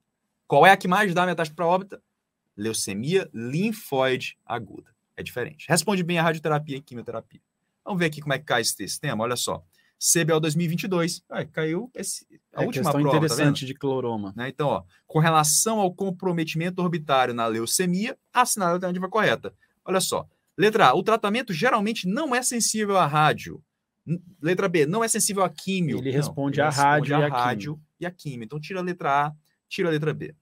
Qual 0.46 0.66
é 0.66 0.72
a 0.72 0.78
que 0.78 0.88
mais 0.88 1.14
dá 1.14 1.26
metástase 1.26 1.56
para 1.56 1.66
a 1.66 1.70
órbita? 1.70 2.02
Leucemia 2.58 3.30
linfóide 3.34 4.38
aguda. 4.46 4.92
É 5.16 5.24
diferente. 5.24 5.66
Responde 5.70 6.04
bem 6.04 6.20
a 6.20 6.24
radioterapia 6.24 6.78
e 6.78 6.82
quimioterapia. 6.82 7.42
Vamos 7.84 8.00
ver 8.00 8.06
aqui 8.06 8.22
como 8.22 8.34
é 8.34 8.40
que 8.40 8.46
cai 8.46 8.62
esse 8.62 8.76
sistema. 8.76 9.24
Olha 9.24 9.36
só. 9.36 9.64
CBL 10.00 10.40
2022. 10.40 11.24
Ah, 11.30 11.44
caiu 11.46 11.90
esse, 11.96 12.28
a 12.54 12.64
é 12.64 12.66
última 12.66 12.92
prova. 12.92 13.10
Tá 13.10 13.18
interessante 13.18 13.62
tá 13.62 13.68
de 13.68 13.74
cloroma. 13.74 14.34
Né? 14.36 14.50
Então, 14.50 14.68
ó, 14.68 14.84
com 15.08 15.20
relação 15.20 15.80
ao 15.80 15.94
comprometimento 15.94 16.82
orbitário 16.82 17.34
na 17.34 17.48
leucemia, 17.48 18.18
assinale 18.32 18.72
a 18.72 18.74
alternativa 18.74 19.10
correta. 19.10 19.54
Olha 19.84 20.00
só. 20.00 20.28
Letra 20.58 20.88
A. 20.88 20.94
O 20.94 21.04
tratamento 21.04 21.54
geralmente 21.54 22.08
não 22.08 22.36
é 22.36 22.42
sensível 22.42 22.98
à 22.98 23.08
rádio. 23.08 23.64
Letra 24.42 24.68
B. 24.68 24.86
Não 24.86 25.04
é 25.04 25.08
sensível 25.08 25.44
à 25.44 25.50
químio. 25.50 25.98
Ele 25.98 26.12
responde 26.12 26.62
à 26.62 26.70
rádio, 26.70 27.12
e, 27.12 27.14
a 27.14 27.28
rádio 27.28 27.82
e 28.00 28.06
a 28.06 28.12
químio. 28.12 28.46
Então, 28.46 28.60
tira 28.60 28.80
a 28.80 28.84
letra 28.84 29.28
A, 29.28 29.34
tira 29.68 29.90
a 29.90 29.92
letra 29.92 30.14
B. 30.14 30.34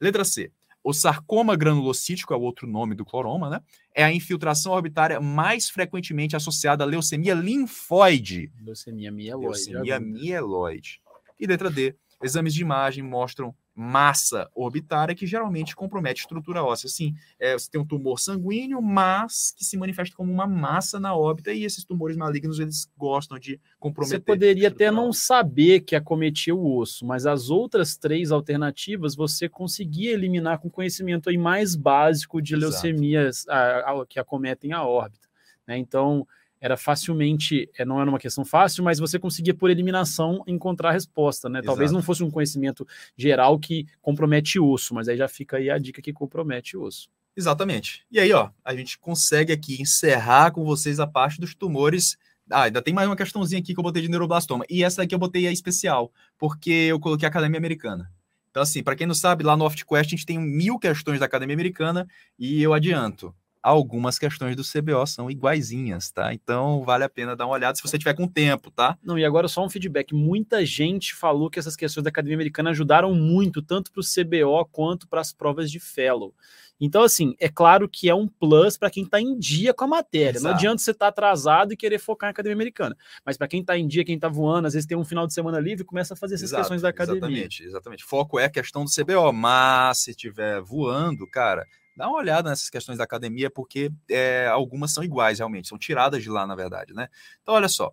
Letra 0.00 0.24
C. 0.24 0.50
O 0.84 0.92
sarcoma 0.92 1.56
granulocítico 1.56 2.34
é 2.34 2.36
o 2.36 2.42
outro 2.42 2.66
nome 2.66 2.94
do 2.94 3.06
cloroma, 3.06 3.48
né? 3.48 3.60
É 3.94 4.04
a 4.04 4.12
infiltração 4.12 4.72
orbitária 4.72 5.18
mais 5.18 5.70
frequentemente 5.70 6.36
associada 6.36 6.84
à 6.84 6.86
leucemia 6.86 7.32
linfóide. 7.32 8.52
Leucemia 8.60 9.10
mieloide. 9.10 9.46
Leucemia 9.46 9.98
mieloide. 9.98 11.00
E 11.40 11.46
letra 11.46 11.70
D, 11.70 11.96
exames 12.22 12.52
de 12.52 12.60
imagem 12.60 13.02
mostram 13.02 13.54
massa 13.74 14.48
orbitária 14.54 15.14
que 15.14 15.26
geralmente 15.26 15.74
compromete 15.74 16.20
estrutura 16.20 16.62
óssea. 16.62 16.88
Sim, 16.88 17.14
é, 17.40 17.54
você 17.54 17.68
tem 17.68 17.80
um 17.80 17.86
tumor 17.86 18.20
sanguíneo, 18.20 18.80
mas 18.80 19.52
que 19.56 19.64
se 19.64 19.76
manifesta 19.76 20.14
como 20.14 20.32
uma 20.32 20.46
massa 20.46 21.00
na 21.00 21.14
órbita 21.14 21.52
e 21.52 21.64
esses 21.64 21.84
tumores 21.84 22.16
malignos 22.16 22.60
eles 22.60 22.88
gostam 22.96 23.38
de 23.38 23.60
comprometer. 23.80 24.18
Você 24.18 24.24
poderia 24.24 24.68
até 24.68 24.90
não 24.90 25.12
saber 25.12 25.80
que 25.80 25.96
acometia 25.96 26.54
o 26.54 26.78
osso, 26.78 27.04
mas 27.04 27.26
as 27.26 27.50
outras 27.50 27.96
três 27.96 28.30
alternativas 28.30 29.16
você 29.16 29.48
conseguia 29.48 30.12
eliminar 30.12 30.58
com 30.58 30.70
conhecimento 30.70 31.28
aí 31.28 31.36
mais 31.36 31.74
básico 31.74 32.40
de 32.40 32.54
Exato. 32.54 32.70
leucemias 32.70 33.46
a, 33.48 33.92
a, 33.92 34.06
que 34.06 34.20
acometem 34.20 34.72
a 34.72 34.84
órbita. 34.84 35.28
Né? 35.66 35.78
Então, 35.78 36.26
era 36.60 36.76
facilmente, 36.76 37.68
é, 37.76 37.84
não 37.84 38.00
era 38.00 38.08
uma 38.08 38.18
questão 38.18 38.44
fácil, 38.44 38.82
mas 38.82 38.98
você 38.98 39.18
conseguia, 39.18 39.54
por 39.54 39.70
eliminação, 39.70 40.42
encontrar 40.46 40.90
a 40.90 40.92
resposta, 40.92 41.48
né? 41.48 41.60
Talvez 41.62 41.90
Exato. 41.90 41.98
não 41.98 42.02
fosse 42.02 42.22
um 42.22 42.30
conhecimento 42.30 42.86
geral 43.16 43.58
que 43.58 43.86
compromete 44.00 44.58
osso, 44.58 44.94
mas 44.94 45.08
aí 45.08 45.16
já 45.16 45.28
fica 45.28 45.58
aí 45.58 45.68
a 45.68 45.78
dica 45.78 46.00
que 46.00 46.12
compromete 46.12 46.76
osso. 46.76 47.08
Exatamente. 47.36 48.04
E 48.10 48.20
aí, 48.20 48.32
ó, 48.32 48.50
a 48.64 48.74
gente 48.74 48.98
consegue 48.98 49.52
aqui 49.52 49.80
encerrar 49.80 50.52
com 50.52 50.64
vocês 50.64 51.00
a 51.00 51.06
parte 51.06 51.40
dos 51.40 51.54
tumores. 51.54 52.16
Ah, 52.50 52.62
ainda 52.62 52.80
tem 52.80 52.94
mais 52.94 53.08
uma 53.08 53.16
questãozinha 53.16 53.60
aqui 53.60 53.74
que 53.74 53.80
eu 53.80 53.84
botei 53.84 54.02
de 54.02 54.08
neuroblastoma. 54.08 54.64
E 54.70 54.84
essa 54.84 55.02
daqui 55.02 55.14
eu 55.14 55.18
botei 55.18 55.46
a 55.46 55.52
especial, 55.52 56.12
porque 56.38 56.70
eu 56.70 57.00
coloquei 57.00 57.26
a 57.26 57.30
Academia 57.30 57.58
Americana. 57.58 58.10
Então, 58.50 58.62
assim, 58.62 58.84
para 58.84 58.94
quem 58.94 59.06
não 59.06 59.14
sabe, 59.14 59.42
lá 59.42 59.56
no 59.56 59.64
OftQuest 59.64 60.06
a 60.06 60.10
gente 60.10 60.24
tem 60.24 60.38
mil 60.38 60.78
questões 60.78 61.18
da 61.18 61.26
Academia 61.26 61.54
Americana 61.54 62.06
e 62.38 62.62
eu 62.62 62.72
adianto, 62.72 63.34
algumas 63.64 64.18
questões 64.18 64.54
do 64.54 64.62
CBO 64.62 65.06
são 65.06 65.30
iguaizinhas, 65.30 66.10
tá? 66.10 66.34
Então 66.34 66.84
vale 66.84 67.02
a 67.02 67.08
pena 67.08 67.34
dar 67.34 67.46
uma 67.46 67.54
olhada 67.54 67.74
se 67.74 67.82
você 67.82 67.96
tiver 67.96 68.12
com 68.12 68.28
tempo, 68.28 68.70
tá? 68.70 68.98
Não, 69.02 69.18
e 69.18 69.24
agora 69.24 69.48
só 69.48 69.64
um 69.64 69.70
feedback. 69.70 70.14
Muita 70.14 70.66
gente 70.66 71.14
falou 71.14 71.48
que 71.48 71.58
essas 71.58 71.74
questões 71.74 72.04
da 72.04 72.10
Academia 72.10 72.36
Americana 72.36 72.70
ajudaram 72.70 73.14
muito, 73.14 73.62
tanto 73.62 73.90
para 73.90 74.00
o 74.00 74.04
CBO 74.04 74.66
quanto 74.70 75.08
para 75.08 75.22
as 75.22 75.32
provas 75.32 75.70
de 75.70 75.80
Fellow. 75.80 76.34
Então, 76.78 77.02
assim, 77.02 77.34
é 77.38 77.48
claro 77.48 77.88
que 77.88 78.10
é 78.10 78.14
um 78.14 78.28
plus 78.28 78.76
para 78.76 78.90
quem 78.90 79.04
está 79.04 79.18
em 79.20 79.38
dia 79.38 79.72
com 79.72 79.84
a 79.84 79.88
matéria. 79.88 80.40
Não 80.40 80.50
Exato. 80.50 80.54
adianta 80.56 80.82
você 80.82 80.90
estar 80.90 81.06
atrasado 81.08 81.72
e 81.72 81.76
querer 81.76 81.98
focar 81.98 82.26
na 82.26 82.32
Academia 82.32 82.54
Americana. 82.54 82.96
Mas 83.24 83.36
para 83.38 83.48
quem 83.48 83.60
está 83.60 83.78
em 83.78 83.86
dia, 83.86 84.04
quem 84.04 84.16
está 84.16 84.28
voando, 84.28 84.66
às 84.66 84.74
vezes 84.74 84.86
tem 84.86 84.98
um 84.98 85.04
final 85.04 85.26
de 85.26 85.32
semana 85.32 85.58
livre, 85.58 85.84
começa 85.84 86.12
a 86.12 86.16
fazer 86.16 86.34
essas 86.34 86.50
Exato, 86.50 86.62
questões 86.62 86.82
da 86.82 86.88
academia. 86.88 87.18
Exatamente, 87.20 87.62
exatamente. 87.62 88.04
Foco 88.04 88.38
é 88.38 88.46
a 88.46 88.50
questão 88.50 88.84
do 88.84 88.90
CBO, 88.90 89.32
mas 89.32 90.00
se 90.00 90.10
estiver 90.10 90.60
voando, 90.60 91.26
cara, 91.26 91.64
dá 91.96 92.08
uma 92.08 92.18
olhada 92.18 92.50
nessas 92.50 92.70
questões 92.70 92.98
da 92.98 93.04
academia, 93.04 93.50
porque 93.50 93.90
é, 94.10 94.46
algumas 94.46 94.92
são 94.92 95.04
iguais, 95.04 95.38
realmente, 95.38 95.68
são 95.68 95.78
tiradas 95.78 96.22
de 96.22 96.28
lá, 96.28 96.46
na 96.46 96.54
verdade, 96.54 96.92
né? 96.92 97.08
Então, 97.42 97.54
olha 97.54 97.68
só. 97.68 97.92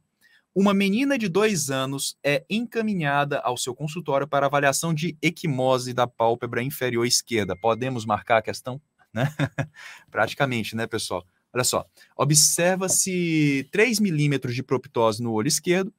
Uma 0.54 0.74
menina 0.74 1.18
de 1.18 1.30
dois 1.30 1.72
anos 1.72 2.18
é 2.22 2.44
encaminhada 2.50 3.40
ao 3.40 3.56
seu 3.56 3.74
consultório 3.74 4.28
para 4.28 4.48
avaliação 4.48 4.94
de 4.94 5.18
equimose 5.22 5.94
da 5.94 6.06
pálpebra 6.06 6.62
inferior 6.62 7.06
esquerda. 7.06 7.56
Podemos 7.56 8.06
marcar 8.06 8.38
a 8.38 8.42
questão? 8.42 8.82
Né? 9.14 9.24
Praticamente, 10.12 10.76
né, 10.76 10.86
pessoal? 10.88 11.26
Olha 11.54 11.64
só. 11.64 11.86
Observa-se 12.18 13.68
3 13.72 14.00
milímetros 14.02 14.54
de 14.54 14.62
proptose 14.62 15.24
no 15.24 15.32
olho 15.32 15.48
esquerdo. 15.48 15.94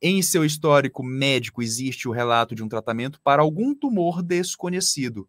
Em 0.00 0.20
seu 0.20 0.44
histórico 0.44 1.04
médico 1.04 1.62
existe 1.62 2.08
o 2.08 2.12
relato 2.12 2.56
de 2.56 2.62
um 2.64 2.68
tratamento 2.68 3.20
para 3.22 3.42
algum 3.42 3.72
tumor 3.72 4.20
desconhecido. 4.20 5.28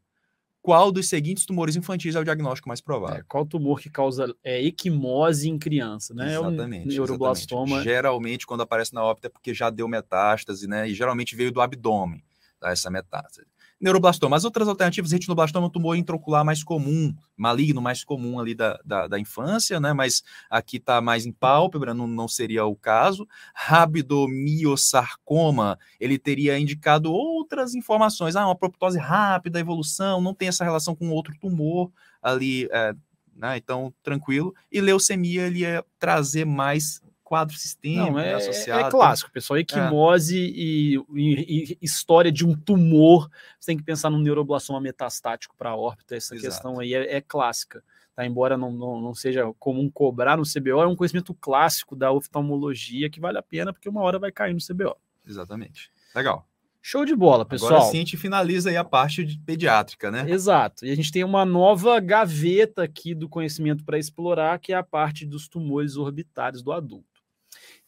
Qual 0.63 0.93
dos 0.93 1.09
seguintes 1.09 1.45
tumores 1.45 1.75
infantis 1.75 2.15
é 2.15 2.19
o 2.21 2.23
diagnóstico 2.23 2.69
mais 2.69 2.79
provável? 2.79 3.17
É, 3.17 3.23
qual 3.27 3.45
tumor 3.45 3.81
que 3.81 3.89
causa 3.89 4.33
é, 4.41 4.63
equimose 4.63 5.49
em 5.49 5.59
criança, 5.59 6.13
né? 6.13 6.37
Exatamente. 6.37 6.83
é 6.83 6.85
um 6.85 6.87
neuroblastoma. 6.87 7.63
exatamente. 7.65 7.83
Geralmente, 7.83 8.47
quando 8.47 8.61
aparece 8.61 8.93
na 8.93 9.03
óptica, 9.03 9.27
é 9.27 9.29
porque 9.29 9.53
já 9.53 9.69
deu 9.69 9.89
metástase, 9.89 10.65
né? 10.65 10.87
E 10.87 10.93
geralmente 10.93 11.35
veio 11.35 11.51
do 11.51 11.59
abdômen, 11.59 12.23
tá? 12.61 12.71
essa 12.71 12.89
metástase. 12.89 13.45
Neuroblastoma. 13.83 14.35
As 14.37 14.45
outras 14.45 14.69
alternativas, 14.69 15.11
retinoblastoma 15.11 15.69
tumor 15.69 15.97
intraocular 15.97 16.45
mais 16.45 16.63
comum, 16.63 17.13
maligno 17.35 17.81
mais 17.81 18.01
comum 18.01 18.39
ali 18.39 18.55
da, 18.55 18.79
da, 18.85 19.09
da 19.09 19.19
infância, 19.19 19.77
né? 19.77 19.91
Mas 19.91 20.23
aqui 20.49 20.77
está 20.77 21.01
mais 21.01 21.25
em 21.25 21.33
pálpebra, 21.33 21.93
não, 21.93 22.07
não 22.07 22.29
seria 22.29 22.65
o 22.65 22.77
caso. 22.77 23.27
Rabidomiosarcoma, 23.53 25.77
ele 25.99 26.17
teria 26.17 26.57
indicado 26.57 27.11
outras 27.11 27.75
informações. 27.75 28.37
Ah, 28.37 28.45
uma 28.45 28.55
proptose 28.55 28.97
rápida, 28.97 29.59
evolução, 29.59 30.21
não 30.21 30.33
tem 30.33 30.47
essa 30.47 30.63
relação 30.63 30.95
com 30.95 31.09
outro 31.09 31.37
tumor 31.37 31.91
ali, 32.21 32.69
é, 32.71 32.95
né? 33.35 33.57
Então, 33.57 33.93
tranquilo. 34.01 34.55
E 34.71 34.79
leucemia, 34.79 35.47
ele 35.47 35.59
ia 35.59 35.83
trazer 35.99 36.45
mais 36.45 37.01
quadro 37.33 37.57
sistêmico 37.57 38.05
Não, 38.11 38.13
né, 38.13 38.29
é, 38.29 38.33
associado. 38.35 38.85
é 38.87 38.91
clássico, 38.91 39.31
pessoal. 39.31 39.57
Equimose 39.57 40.37
e, 40.37 40.97
e- 41.15 41.71
e 41.71 41.77
história 41.81 42.31
de 42.31 42.45
um 42.45 42.55
tumor. 42.55 43.27
Você 43.59 43.71
tem 43.71 43.77
que 43.77 43.81
pensar 43.83 44.11
num 44.11 44.19
neuroblastoma 44.19 44.79
metastático 44.79 45.55
para 45.57 45.71
a 45.71 45.75
órbita. 45.75 46.15
Essa 46.15 46.35
Exato. 46.35 46.47
questão 46.47 46.79
aí 46.79 46.93
é, 46.93 47.15
é 47.15 47.21
clássica. 47.21 47.83
Tá? 48.15 48.23
Embora 48.23 48.55
não, 48.55 48.71
não, 48.71 49.01
não 49.01 49.15
seja 49.15 49.51
comum 49.57 49.89
cobrar 49.89 50.37
no 50.37 50.43
CBO, 50.43 50.79
é 50.83 50.87
um 50.87 50.95
conhecimento 50.95 51.33
clássico 51.33 51.95
da 51.95 52.11
oftalmologia 52.11 53.09
que 53.09 53.19
vale 53.19 53.39
a 53.39 53.41
pena, 53.41 53.73
porque 53.73 53.89
uma 53.89 54.03
hora 54.03 54.19
vai 54.19 54.31
cair 54.31 54.53
no 54.53 54.59
CBO. 54.59 54.95
Exatamente. 55.27 55.89
Legal. 56.15 56.47
Show 56.85 57.03
de 57.03 57.15
bola, 57.15 57.45
pessoal. 57.45 57.71
Agora 57.75 57.89
sim 57.91 57.97
a 57.97 57.99
gente 58.01 58.17
finaliza 58.17 58.69
aí 58.69 58.77
a 58.77 58.83
parte 58.83 59.23
de 59.23 59.39
pediátrica, 59.39 60.11
né? 60.11 60.29
Exato. 60.29 60.85
E 60.85 60.91
a 60.91 60.95
gente 60.95 61.11
tem 61.11 61.23
uma 61.23 61.45
nova 61.45 61.99
gaveta 61.99 62.83
aqui 62.83 63.15
do 63.15 63.27
conhecimento 63.27 63.83
para 63.83 63.97
explorar, 63.97 64.59
que 64.59 64.71
é 64.71 64.75
a 64.75 64.83
parte 64.83 65.25
dos 65.25 65.47
tumores 65.47 65.95
orbitários 65.95 66.61
do 66.61 66.71
adulto. 66.73 67.12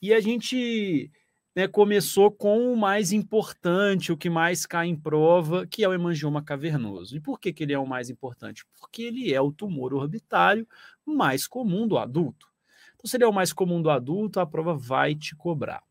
E 0.06 0.14
a 0.14 0.22
gente 0.22 1.10
né, 1.56 1.68
começou 1.68 2.32
com 2.32 2.72
o 2.72 2.78
mais 2.78 3.12
importante, 3.12 4.12
o 4.12 4.18
que 4.18 4.30
mais 4.30 4.64
cai 4.64 4.86
em 4.86 4.96
prova, 4.96 5.66
que 5.66 5.84
é 5.84 5.90
o 5.90 5.94
hemangioma 5.96 6.44
cavernoso. 6.44 7.18
E 7.18 7.20
por 7.20 7.40
que, 7.40 7.52
que 7.52 7.64
ele 7.64 7.74
é 7.74 7.80
o 7.80 7.88
mais 7.88 8.08
importante? 8.08 8.64
Porque 8.80 9.02
ele 9.02 9.34
é 9.34 9.42
o 9.42 9.52
tumor 9.52 9.96
orbitário 9.96 10.68
mais 11.04 11.48
comum 11.48 11.88
do 11.88 11.98
adulto. 11.98 12.46
Então, 12.94 13.10
se 13.10 13.18
ele 13.18 13.24
é 13.24 13.28
o 13.28 13.34
mais 13.34 13.52
comum 13.52 13.82
do 13.82 13.90
adulto, 13.90 14.40
a 14.40 14.46
prova 14.46 14.76
vai 14.76 15.16
te 15.16 15.36
cobrar. 15.36 15.82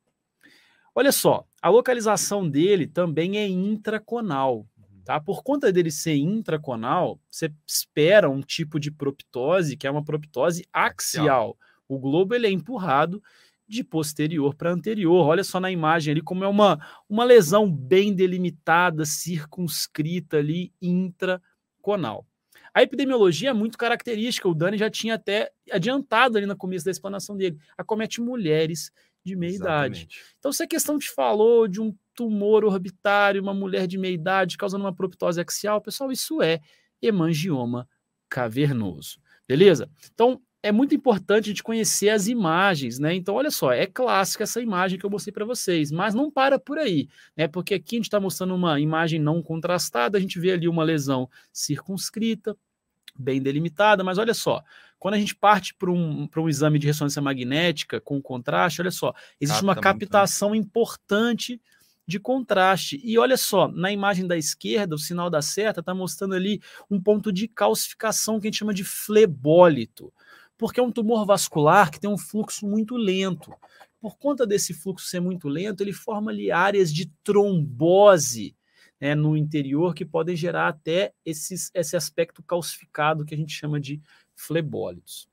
Olha 0.95 1.11
só, 1.11 1.45
a 1.61 1.69
localização 1.69 2.49
dele 2.49 2.87
também 2.87 3.37
é 3.37 3.49
intraconal. 3.49 4.65
Tá? 5.05 5.19
Por 5.19 5.43
conta 5.43 5.73
dele 5.73 5.91
ser 5.91 6.15
intraconal, 6.15 7.19
você 7.29 7.53
espera 7.67 8.31
um 8.31 8.43
tipo 8.43 8.79
de 8.79 8.93
proptose, 8.93 9.77
que 9.77 9.89
é 9.89 9.91
uma 9.91 10.05
proptose 10.05 10.65
axial. 10.73 11.59
O 11.89 11.99
globo 11.99 12.33
ele 12.33 12.47
é 12.47 12.51
empurrado 12.51 13.21
de 13.67 13.83
posterior 13.83 14.55
para 14.55 14.73
anterior. 14.73 15.27
Olha 15.27 15.45
só 15.45 15.59
na 15.59 15.71
imagem 15.71 16.12
ali 16.12 16.21
como 16.21 16.45
é 16.45 16.49
uma, 16.49 16.79
uma 17.09 17.25
lesão 17.25 17.71
bem 17.71 18.15
delimitada, 18.15 19.05
circunscrita 19.05 20.39
ali, 20.39 20.73
intraconal. 20.81 22.27
A 22.75 22.83
epidemiologia 22.83 23.51
é 23.51 23.53
muito 23.53 23.79
característica, 23.79 24.49
o 24.49 24.55
Dani 24.55 24.77
já 24.77 24.91
tinha 24.91 25.15
até 25.15 25.53
adiantado 25.71 26.37
ali 26.37 26.47
no 26.47 26.57
começo 26.57 26.85
da 26.85 26.91
explanação 26.91 27.37
dele. 27.37 27.57
Acomete 27.79 28.21
mulheres 28.21 28.91
de 29.25 29.37
meia 29.37 29.55
idade. 29.55 30.09
Então, 30.39 30.53
se 30.53 30.62
a 30.62 30.67
questão 30.67 30.99
te 30.99 31.11
falou 31.11 31.67
de 31.67 31.81
um 31.81 31.97
tumor 32.15 32.65
orbitário, 32.65 33.41
uma 33.41 33.55
mulher 33.55 33.87
de 33.87 33.97
meia 33.97 34.12
idade 34.12 34.59
causando 34.59 34.85
uma 34.85 34.95
proptose 34.95 35.41
axial, 35.41 35.81
pessoal, 35.81 36.12
isso 36.12 36.43
é 36.43 36.61
hemangioma 37.01 37.89
cavernoso. 38.29 39.21
Beleza? 39.47 39.89
Então, 40.12 40.43
é 40.65 40.73
muito 40.73 40.95
importante 40.95 41.45
a 41.45 41.49
gente 41.49 41.62
conhecer 41.62 42.09
as 42.09 42.27
imagens, 42.27 42.99
né? 42.99 43.15
Então, 43.15 43.35
olha 43.35 43.51
só, 43.51 43.71
é 43.71 43.87
clássica 43.87 44.45
essa 44.45 44.62
imagem 44.62 44.99
que 44.99 45.05
eu 45.05 45.11
mostrei 45.11 45.31
para 45.31 45.45
vocês, 45.45 45.93
mas 45.93 46.15
não 46.15 46.31
para 46.31 46.59
por 46.59 46.79
aí, 46.79 47.07
né? 47.37 47.47
Porque 47.47 47.75
aqui 47.75 47.97
a 47.97 47.99
gente 47.99 48.07
está 48.07 48.19
mostrando 48.19 48.55
uma 48.55 48.81
imagem 48.81 49.21
não 49.21 49.43
contrastada, 49.43 50.17
a 50.17 50.21
gente 50.23 50.41
vê 50.41 50.53
ali 50.53 50.67
uma 50.67 50.83
lesão 50.83 51.29
circunscrita, 51.53 52.57
bem 53.15 53.43
delimitada, 53.43 54.03
mas 54.03 54.17
olha 54.17 54.33
só, 54.33 54.62
quando 54.99 55.15
a 55.15 55.19
gente 55.19 55.37
parte 55.37 55.75
para 55.75 55.91
um, 55.91 56.27
um 56.35 56.49
exame 56.49 56.79
de 56.79 56.87
ressonância 56.87 57.21
magnética 57.21 58.01
com 58.01 58.23
contraste, 58.23 58.81
olha 58.81 58.91
só, 58.91 59.12
existe 59.39 59.57
Capta 59.57 59.67
uma 59.67 59.75
muito, 59.75 59.85
né? 59.85 59.93
captação 59.93 60.55
importante 60.55 61.61
de 62.07 62.19
contraste. 62.19 62.99
E 63.05 63.19
olha 63.19 63.37
só, 63.37 63.69
na 63.69 63.93
imagem 63.93 64.27
da 64.27 64.37
esquerda, 64.37 64.95
o 64.95 64.99
sinal 64.99 65.29
da 65.29 65.43
seta 65.43 65.81
está 65.81 65.95
mostrando 65.95 66.35
ali 66.35 66.62
um 66.91 66.99
ponto 66.99 67.31
de 67.31 67.49
calcificação 67.49 68.41
que 68.41 68.47
a 68.47 68.51
gente 68.51 68.59
chama 68.59 68.73
de 68.73 68.83
flebólito, 68.83 70.11
porque 70.65 70.81
é 70.81 70.83
um 70.83 70.91
tumor 70.91 71.27
vascular 71.27 71.91
que 71.91 72.01
tem 72.01 72.09
um 72.09 72.17
fluxo 72.17 72.67
muito 72.67 72.97
lento. 72.97 73.53
Por 74.01 74.17
conta 74.17 74.47
desse 74.47 74.73
fluxo 74.73 75.07
ser 75.07 75.21
muito 75.21 75.47
lento, 75.47 75.83
ele 75.83 75.93
forma 75.93 76.31
ali 76.31 76.51
áreas 76.51 76.91
de 76.91 77.05
trombose 77.23 78.57
né, 78.99 79.15
no 79.15 79.37
interior 79.37 79.95
que 79.95 80.07
podem 80.07 80.35
gerar 80.35 80.69
até 80.69 81.12
esses, 81.23 81.71
esse 81.75 81.95
aspecto 81.99 82.43
calcificado 82.43 83.27
que 83.27 83.35
a 83.35 83.37
gente 83.37 83.53
chama 83.53 83.79
de 83.79 84.01
flebólitos. 84.35 85.29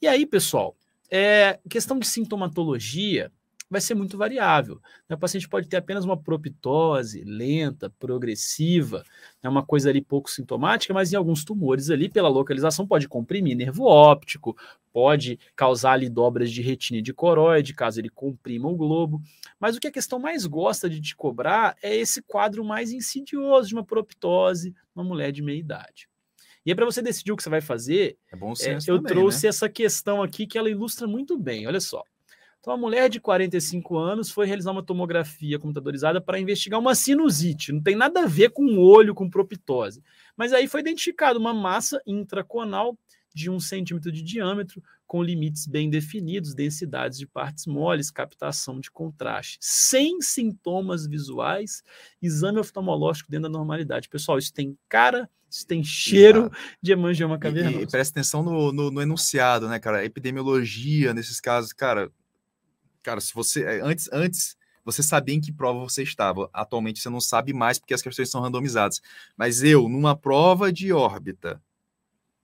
E 0.00 0.06
aí, 0.06 0.24
pessoal, 0.24 0.76
é, 1.10 1.58
questão 1.68 1.98
de 1.98 2.06
sintomatologia 2.06 3.32
vai 3.70 3.80
ser 3.80 3.94
muito 3.94 4.18
variável. 4.18 4.80
né? 5.08 5.14
O 5.14 5.18
paciente 5.18 5.48
pode 5.48 5.68
ter 5.68 5.76
apenas 5.76 6.04
uma 6.04 6.16
proptose 6.16 7.22
lenta, 7.24 7.88
progressiva, 7.88 9.04
é 9.42 9.48
uma 9.48 9.64
coisa 9.64 9.88
ali 9.88 10.00
pouco 10.02 10.28
sintomática, 10.28 10.92
mas 10.92 11.12
em 11.12 11.16
alguns 11.16 11.44
tumores 11.44 11.88
ali, 11.88 12.08
pela 12.08 12.28
localização, 12.28 12.86
pode 12.86 13.08
comprimir 13.08 13.56
nervo 13.56 13.84
óptico, 13.84 14.56
pode 14.92 15.38
causar 15.54 15.92
ali 15.92 16.08
dobras 16.08 16.50
de 16.50 16.60
retina 16.60 16.98
e 16.98 17.02
de 17.02 17.14
coroide, 17.14 17.72
caso 17.72 18.00
ele 18.00 18.08
comprima 18.10 18.68
o 18.68 18.76
globo. 18.76 19.22
Mas 19.58 19.76
o 19.76 19.80
que 19.80 19.86
a 19.86 19.92
questão 19.92 20.18
mais 20.18 20.44
gosta 20.44 20.90
de 20.90 21.00
te 21.00 21.14
cobrar 21.14 21.76
é 21.80 21.96
esse 21.96 22.20
quadro 22.22 22.64
mais 22.64 22.90
insidioso 22.90 23.68
de 23.68 23.74
uma 23.74 23.84
proptose, 23.84 24.74
uma 24.94 25.04
mulher 25.04 25.30
de 25.30 25.42
meia 25.42 25.58
idade. 25.58 26.08
E 26.66 26.70
aí, 26.70 26.74
para 26.74 26.84
você 26.84 27.00
decidir 27.00 27.32
o 27.32 27.36
que 27.36 27.42
você 27.42 27.48
vai 27.48 27.62
fazer, 27.62 28.18
É 28.30 28.36
bom 28.36 28.52
é, 28.60 28.76
eu 28.86 28.96
também, 28.96 29.02
trouxe 29.04 29.44
né? 29.44 29.48
essa 29.48 29.68
questão 29.68 30.22
aqui 30.22 30.46
que 30.46 30.58
ela 30.58 30.68
ilustra 30.68 31.06
muito 31.06 31.38
bem. 31.38 31.66
Olha 31.66 31.80
só. 31.80 32.04
Então, 32.60 32.74
a 32.74 32.76
mulher 32.76 33.08
de 33.08 33.18
45 33.18 33.96
anos 33.96 34.30
foi 34.30 34.46
realizar 34.46 34.70
uma 34.70 34.82
tomografia 34.82 35.58
computadorizada 35.58 36.20
para 36.20 36.38
investigar 36.38 36.78
uma 36.78 36.94
sinusite. 36.94 37.72
Não 37.72 37.82
tem 37.82 37.96
nada 37.96 38.24
a 38.24 38.26
ver 38.26 38.50
com 38.50 38.62
o 38.62 38.80
olho, 38.80 39.14
com 39.14 39.30
proptose. 39.30 40.02
Mas 40.36 40.52
aí 40.52 40.68
foi 40.68 40.80
identificada 40.80 41.38
uma 41.38 41.54
massa 41.54 42.02
intraconal 42.06 42.98
de 43.34 43.48
um 43.48 43.58
centímetro 43.58 44.12
de 44.12 44.22
diâmetro, 44.22 44.82
com 45.06 45.22
limites 45.22 45.66
bem 45.66 45.88
definidos, 45.88 46.54
densidades 46.54 47.18
de 47.18 47.26
partes 47.26 47.66
moles, 47.66 48.10
captação 48.10 48.78
de 48.78 48.90
contraste, 48.90 49.58
sem 49.60 50.20
sintomas 50.20 51.06
visuais, 51.06 51.82
exame 52.22 52.60
oftalmológico 52.60 53.30
dentro 53.30 53.50
da 53.50 53.58
normalidade. 53.58 54.08
Pessoal, 54.08 54.38
isso 54.38 54.52
tem 54.52 54.78
cara, 54.88 55.28
isso 55.50 55.66
tem 55.66 55.82
cheiro 55.82 56.42
Exato. 56.42 56.56
de 56.80 56.92
hemangioma 56.92 57.38
cavernoso. 57.38 57.80
E, 57.80 57.82
e 57.82 57.86
presta 57.90 58.20
atenção 58.20 58.42
no, 58.42 58.70
no, 58.70 58.90
no, 58.90 59.02
enunciado, 59.02 59.68
né, 59.68 59.80
cara? 59.80 60.04
Epidemiologia 60.04 61.12
nesses 61.12 61.40
casos, 61.40 61.72
cara. 61.72 62.10
Cara, 63.02 63.20
se 63.20 63.34
você 63.34 63.64
é, 63.64 63.80
antes 63.80 64.08
antes 64.12 64.56
você 64.84 65.02
sabia 65.02 65.34
em 65.34 65.40
que 65.40 65.52
prova 65.52 65.78
você 65.80 66.02
estava. 66.02 66.48
Atualmente 66.52 67.00
você 67.00 67.08
não 67.08 67.20
sabe 67.20 67.52
mais 67.52 67.78
porque 67.78 67.94
as 67.94 68.02
questões 68.02 68.30
são 68.30 68.40
randomizadas. 68.40 69.00
Mas 69.36 69.62
eu, 69.62 69.88
numa 69.88 70.16
prova 70.16 70.72
de 70.72 70.92
órbita, 70.92 71.62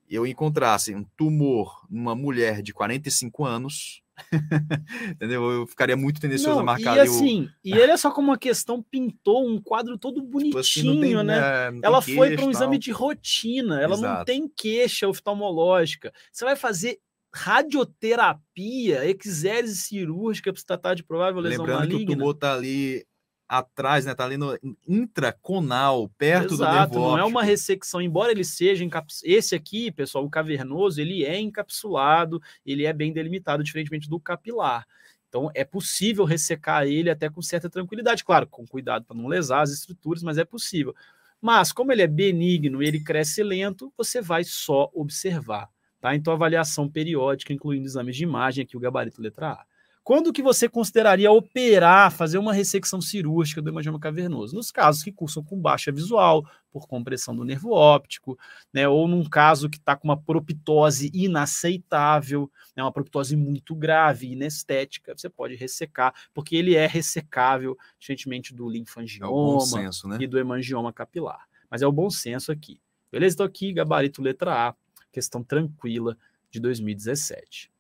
eu 0.09 0.27
encontrasse 0.27 0.95
um 0.95 1.05
tumor 1.17 1.85
numa 1.91 2.15
mulher 2.15 2.63
de 2.63 2.73
45 2.73 3.45
anos, 3.45 4.03
entendeu? 5.11 5.51
Eu 5.51 5.67
ficaria 5.67 5.97
muito 5.97 6.21
tendencioso 6.21 6.55
não, 6.55 6.61
a 6.61 6.65
marcar 6.65 6.97
e 6.97 7.01
assim, 7.01 7.43
o... 7.43 7.51
e 7.65 7.73
ele 7.73 7.93
é 7.93 7.97
só 7.97 8.11
como 8.11 8.29
uma 8.29 8.39
questão 8.39 8.83
pintou 8.83 9.47
um 9.47 9.61
quadro 9.61 9.99
todo 9.99 10.23
bonitinho, 10.23 10.51
tipo 10.51 10.59
assim, 10.59 11.01
tem, 11.01 11.25
né? 11.25 11.39
É, 11.39 11.73
ela 11.83 12.01
foi 12.01 12.35
para 12.35 12.45
um 12.45 12.51
exame 12.51 12.79
de 12.79 12.91
rotina, 12.93 13.81
ela 13.81 13.95
Exato. 13.95 14.19
não 14.19 14.25
tem 14.25 14.49
queixa 14.49 15.09
oftalmológica. 15.09 16.13
Você 16.33 16.45
vai 16.45 16.57
fazer 16.57 17.01
radioterapia, 17.37 19.05
exérese 19.05 19.77
cirúrgica 19.77 20.53
para 20.53 20.63
tratar 20.63 20.95
de 20.95 21.05
provável 21.05 21.41
lesão 21.41 21.65
Lembrando 21.65 21.81
maligna. 21.81 22.07
que 22.07 22.13
o 22.13 22.17
tumor 22.17 22.35
está 22.35 22.55
ali 22.55 23.07
atrás, 23.47 24.07
né? 24.07 24.15
Tá 24.15 24.25
ali 24.25 24.37
no 24.37 24.59
intraconal, 24.89 26.09
perto 26.17 26.55
Exato, 26.55 26.73
do 26.73 26.79
nervo 26.79 26.95
não 26.95 27.03
óptico. 27.03 27.21
é 27.21 27.25
uma 27.25 27.43
ressecção, 27.43 28.01
embora 28.01 28.33
ele 28.33 28.43
seja 28.43 28.83
encapsulado. 28.83 29.37
Esse 29.37 29.55
aqui, 29.55 29.93
pessoal, 29.93 30.25
o 30.25 30.31
cavernoso, 30.31 31.01
ele 31.01 31.25
é 31.25 31.39
encapsulado, 31.39 32.41
ele 32.65 32.85
é 32.85 32.93
bem 32.93 33.13
delimitado, 33.13 33.63
diferentemente 33.63 34.09
do 34.09 34.19
capilar. 34.19 34.87
Então 35.29 35.51
é 35.55 35.65
possível 35.65 36.25
ressecar 36.25 36.87
ele 36.87 37.11
até 37.11 37.29
com 37.29 37.43
certa 37.43 37.69
tranquilidade, 37.69 38.25
claro, 38.25 38.47
com 38.47 38.67
cuidado 38.67 39.05
para 39.05 39.17
não 39.17 39.27
lesar 39.27 39.61
as 39.61 39.71
estruturas, 39.71 40.23
mas 40.23 40.39
é 40.39 40.45
possível. 40.45 40.95
Mas 41.41 41.71
como 41.71 41.93
ele 41.93 42.03
é 42.03 42.07
benigno 42.07 42.83
e 42.83 42.87
ele 42.87 43.05
cresce 43.05 43.43
lento, 43.43 43.93
você 43.97 44.23
vai 44.23 44.43
só 44.43 44.91
observar, 44.95 45.69
tá? 46.01 46.15
Então 46.15 46.33
avaliação 46.33 46.89
periódica, 46.89 47.53
incluindo 47.53 47.87
exames 47.87 48.17
de 48.17 48.25
imagem, 48.25 48.65
aqui 48.65 48.77
o 48.77 48.81
gabarito 48.81 49.21
letra 49.21 49.53
A. 49.53 49.67
Quando 50.07 50.33
que 50.33 50.41
você 50.41 50.69
consideraria 50.69 51.33
operar, 51.33 52.13
fazer 52.13 52.39
uma 52.39 52.53
ressecção 52.53 53.01
cirúrgica 53.01 53.61
do 53.61 53.71
hemangioma 53.71 53.99
cavernoso? 53.99 54.55
Nos 54.55 54.71
casos 54.71 55.03
que 55.03 55.11
cursam 55.11 55.43
com 55.43 55.61
baixa 55.61 55.91
visual, 55.91 56.49
por 56.71 56.87
compressão 56.87 57.35
do 57.35 57.43
nervo 57.43 57.73
óptico, 57.73 58.39
né, 58.73 58.87
ou 58.87 59.09
num 59.09 59.25
caso 59.25 59.69
que 59.69 59.79
está 59.79 59.97
com 59.97 60.07
uma 60.07 60.17
proptose 60.17 61.11
inaceitável, 61.13 62.49
né, 62.77 62.85
uma 62.85 62.93
proptose 62.93 63.35
muito 63.35 63.75
grave, 63.75 64.31
inestética, 64.31 65.13
você 65.17 65.29
pode 65.29 65.57
ressecar, 65.57 66.15
porque 66.33 66.55
ele 66.55 66.77
é 66.77 66.87
ressecável, 66.87 67.77
diferentemente 67.99 68.55
do 68.55 68.69
linfangioma 68.69 69.81
é 69.81 69.83
senso, 69.83 70.07
né? 70.07 70.19
e 70.21 70.27
do 70.29 70.39
hemangioma 70.39 70.93
capilar. 70.93 71.49
Mas 71.69 71.83
é 71.83 71.87
o 71.87 71.91
bom 71.91 72.11
senso 72.11 72.53
aqui. 72.53 72.81
Beleza? 73.11 73.35
Então 73.35 73.47
aqui, 73.47 73.73
gabarito 73.73 74.23
letra 74.23 74.69
A, 74.69 74.75
questão 75.17 75.43
tranquila 75.43 76.15
de 76.51 76.61
2017. 76.61 77.71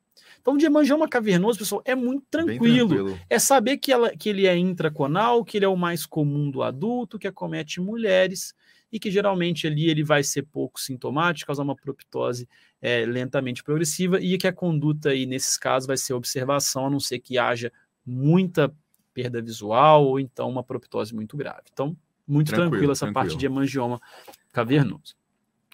Então, 0.40 0.56
de 0.56 0.64
hemangioma 0.64 1.06
cavernoso, 1.06 1.58
pessoal, 1.58 1.82
é 1.84 1.94
muito 1.94 2.24
tranquilo. 2.30 2.88
tranquilo. 2.88 3.20
É 3.28 3.38
saber 3.38 3.76
que, 3.76 3.92
ela, 3.92 4.16
que 4.16 4.30
ele 4.30 4.46
é 4.46 4.56
intraconal, 4.56 5.44
que 5.44 5.58
ele 5.58 5.66
é 5.66 5.68
o 5.68 5.76
mais 5.76 6.06
comum 6.06 6.50
do 6.50 6.62
adulto, 6.62 7.18
que 7.18 7.26
acomete 7.26 7.78
mulheres 7.78 8.54
e 8.90 8.98
que 8.98 9.10
geralmente 9.10 9.66
ali 9.66 9.90
ele 9.90 10.02
vai 10.02 10.22
ser 10.22 10.44
pouco 10.44 10.80
sintomático, 10.80 11.48
causar 11.48 11.62
uma 11.62 11.76
proptose 11.76 12.48
é, 12.80 13.04
lentamente 13.04 13.62
progressiva 13.62 14.18
e 14.18 14.38
que 14.38 14.46
a 14.46 14.52
conduta 14.52 15.10
aí 15.10 15.26
nesses 15.26 15.58
casos 15.58 15.86
vai 15.86 15.96
ser 15.96 16.14
observação, 16.14 16.86
a 16.86 16.90
não 16.90 17.00
ser 17.00 17.18
que 17.18 17.36
haja 17.36 17.70
muita 18.06 18.72
perda 19.12 19.42
visual 19.42 20.06
ou 20.06 20.18
então 20.18 20.48
uma 20.48 20.62
proptose 20.62 21.14
muito 21.14 21.36
grave. 21.36 21.64
Então, 21.72 21.96
muito 22.26 22.48
tranquilo, 22.48 22.70
tranquilo 22.70 22.92
essa 22.92 23.06
tranquilo. 23.06 23.26
parte 23.26 23.36
de 23.36 23.46
hemangioma 23.46 24.00
cavernoso. 24.52 25.14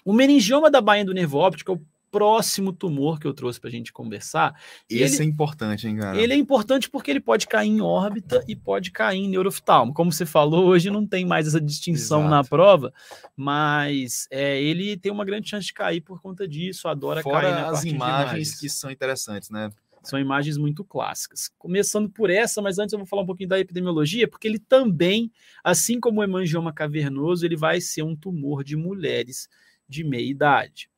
O 0.05 0.13
meningioma 0.13 0.69
da 0.69 0.81
bainha 0.81 1.05
do 1.05 1.13
nervo 1.13 1.37
óptico 1.37 1.71
é 1.71 1.75
o 1.75 1.81
próximo 2.13 2.71
tumor 2.71 3.19
que 3.19 3.25
eu 3.25 3.33
trouxe 3.33 3.59
para 3.59 3.69
a 3.69 3.71
gente 3.71 3.91
conversar. 3.91 4.53
Esse 4.87 5.15
ele, 5.15 5.23
é 5.23 5.33
importante, 5.33 5.87
hein, 5.87 5.97
cara? 5.97 6.21
Ele 6.21 6.33
é 6.33 6.35
importante 6.35 6.87
porque 6.87 7.09
ele 7.09 7.19
pode 7.19 7.47
cair 7.47 7.69
em 7.69 7.81
órbita 7.81 8.43
e 8.47 8.55
pode 8.55 8.91
cair 8.91 9.17
em 9.17 9.27
neuroftalmo. 9.27 9.95
Como 9.95 10.11
você 10.11 10.23
falou, 10.23 10.65
hoje 10.65 10.91
não 10.91 11.07
tem 11.07 11.25
mais 11.25 11.47
essa 11.47 11.59
distinção 11.59 12.19
Exato. 12.19 12.35
na 12.35 12.43
prova, 12.43 12.93
mas 13.35 14.27
é, 14.29 14.61
ele 14.61 14.95
tem 14.95 15.11
uma 15.11 15.25
grande 15.25 15.49
chance 15.49 15.65
de 15.65 15.73
cair 15.73 16.01
por 16.01 16.21
conta 16.21 16.47
disso, 16.47 16.87
adora 16.87 17.23
Fora 17.23 17.49
cair 17.49 17.61
na 17.61 17.69
as 17.71 17.83
imagens 17.83 18.59
que 18.59 18.69
são 18.69 18.91
interessantes, 18.91 19.49
né? 19.49 19.71
São 20.03 20.19
imagens 20.19 20.55
muito 20.55 20.83
clássicas. 20.83 21.49
Começando 21.57 22.09
por 22.09 22.29
essa, 22.29 22.61
mas 22.61 22.77
antes 22.77 22.93
eu 22.93 22.99
vou 22.99 23.07
falar 23.07 23.23
um 23.23 23.25
pouquinho 23.25 23.49
da 23.49 23.59
epidemiologia, 23.59 24.27
porque 24.27 24.47
ele 24.47 24.59
também, 24.59 25.31
assim 25.63 25.99
como 25.99 26.19
o 26.19 26.23
hemangioma 26.23 26.71
cavernoso, 26.71 27.43
ele 27.43 27.55
vai 27.55 27.81
ser 27.81 28.03
um 28.03 28.15
tumor 28.15 28.63
de 28.63 28.75
mulheres 28.75 29.47
de 29.87 30.03
meia 30.03 30.29
idade. 30.29 30.89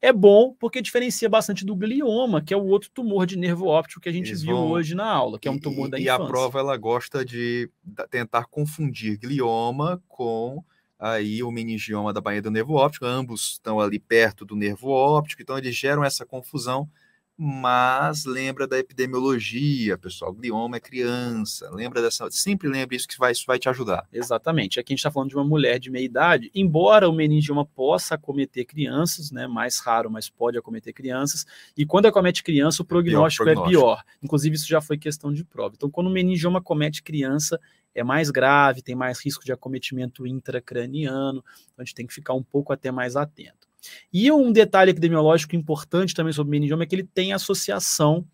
É 0.00 0.12
bom 0.12 0.54
porque 0.60 0.82
diferencia 0.82 1.30
bastante 1.30 1.64
do 1.64 1.74
glioma, 1.74 2.42
que 2.42 2.52
é 2.52 2.56
o 2.56 2.66
outro 2.66 2.90
tumor 2.90 3.24
de 3.26 3.38
nervo 3.38 3.66
óptico 3.66 4.02
que 4.02 4.08
a 4.08 4.12
gente 4.12 4.28
Eles 4.28 4.42
viu 4.42 4.54
vão... 4.54 4.70
hoje 4.70 4.94
na 4.94 5.06
aula, 5.06 5.38
que 5.38 5.48
é 5.48 5.50
um 5.50 5.58
tumor 5.58 5.88
e, 5.88 5.90
da 5.92 5.98
e 5.98 6.02
infância. 6.02 6.22
E 6.22 6.24
a 6.24 6.28
prova 6.28 6.58
ela 6.58 6.76
gosta 6.76 7.24
de 7.24 7.70
tentar 8.10 8.44
confundir 8.44 9.16
glioma 9.16 10.02
com 10.06 10.62
aí 10.98 11.42
o 11.42 11.50
meningioma 11.50 12.12
da 12.12 12.20
baía 12.20 12.42
do 12.42 12.50
nervo 12.50 12.74
óptico, 12.74 13.06
ambos 13.06 13.52
estão 13.52 13.80
ali 13.80 13.98
perto 13.98 14.44
do 14.44 14.54
nervo 14.54 14.90
óptico, 14.90 15.42
então 15.42 15.56
eles 15.56 15.74
geram 15.74 16.04
essa 16.04 16.24
confusão 16.26 16.88
mas 17.36 18.24
lembra 18.24 18.66
da 18.66 18.78
epidemiologia, 18.78 19.98
pessoal. 19.98 20.32
Glioma 20.32 20.76
é 20.76 20.80
criança, 20.80 21.68
lembra 21.72 22.00
dessa. 22.00 22.30
Sempre 22.30 22.68
lembre 22.68 22.96
isso 22.96 23.08
que 23.08 23.18
vai, 23.18 23.32
isso 23.32 23.44
vai 23.46 23.58
te 23.58 23.68
ajudar. 23.68 24.06
Exatamente. 24.12 24.78
Aqui 24.78 24.92
a 24.92 24.94
gente 24.94 25.00
está 25.00 25.10
falando 25.10 25.30
de 25.30 25.36
uma 25.36 25.44
mulher 25.44 25.80
de 25.80 25.90
meia 25.90 26.04
idade, 26.04 26.50
embora 26.54 27.08
o 27.08 27.12
meningioma 27.12 27.66
possa 27.66 28.14
acometer 28.14 28.64
crianças, 28.64 29.32
né? 29.32 29.48
Mais 29.48 29.80
raro, 29.80 30.10
mas 30.10 30.30
pode 30.30 30.56
acometer 30.56 30.92
crianças. 30.92 31.44
E 31.76 31.84
quando 31.84 32.06
acomete 32.06 32.42
criança, 32.42 32.82
o 32.82 32.84
prognóstico, 32.84 33.44
pior, 33.44 33.54
prognóstico. 33.54 33.78
é 33.78 33.82
pior. 33.82 34.04
Inclusive, 34.22 34.54
isso 34.54 34.68
já 34.68 34.80
foi 34.80 34.96
questão 34.96 35.32
de 35.32 35.44
prova. 35.44 35.74
Então, 35.76 35.90
quando 35.90 36.06
o 36.06 36.10
meningioma 36.10 36.60
acomete 36.60 37.02
criança, 37.02 37.58
é 37.94 38.02
mais 38.02 38.30
grave, 38.30 38.82
tem 38.82 38.94
mais 38.94 39.24
risco 39.24 39.44
de 39.44 39.52
acometimento 39.52 40.26
intracraniano, 40.26 41.38
então 41.38 41.82
a 41.82 41.84
gente 41.84 41.94
tem 41.94 42.06
que 42.06 42.14
ficar 42.14 42.34
um 42.34 42.42
pouco 42.42 42.72
até 42.72 42.90
mais 42.90 43.14
atento. 43.16 43.63
E 44.12 44.30
um 44.30 44.52
detalhe 44.52 44.90
epidemiológico 44.90 45.56
importante 45.56 46.14
também 46.14 46.32
sobre 46.32 46.48
o 46.48 46.52
meningioma 46.52 46.84
é 46.84 46.86
que 46.86 46.94
ele 46.94 47.04
tem 47.04 47.32
associação 47.32 48.26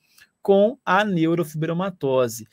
com 0.42 0.78
a 0.84 1.04
neurofibromatose. 1.04 2.46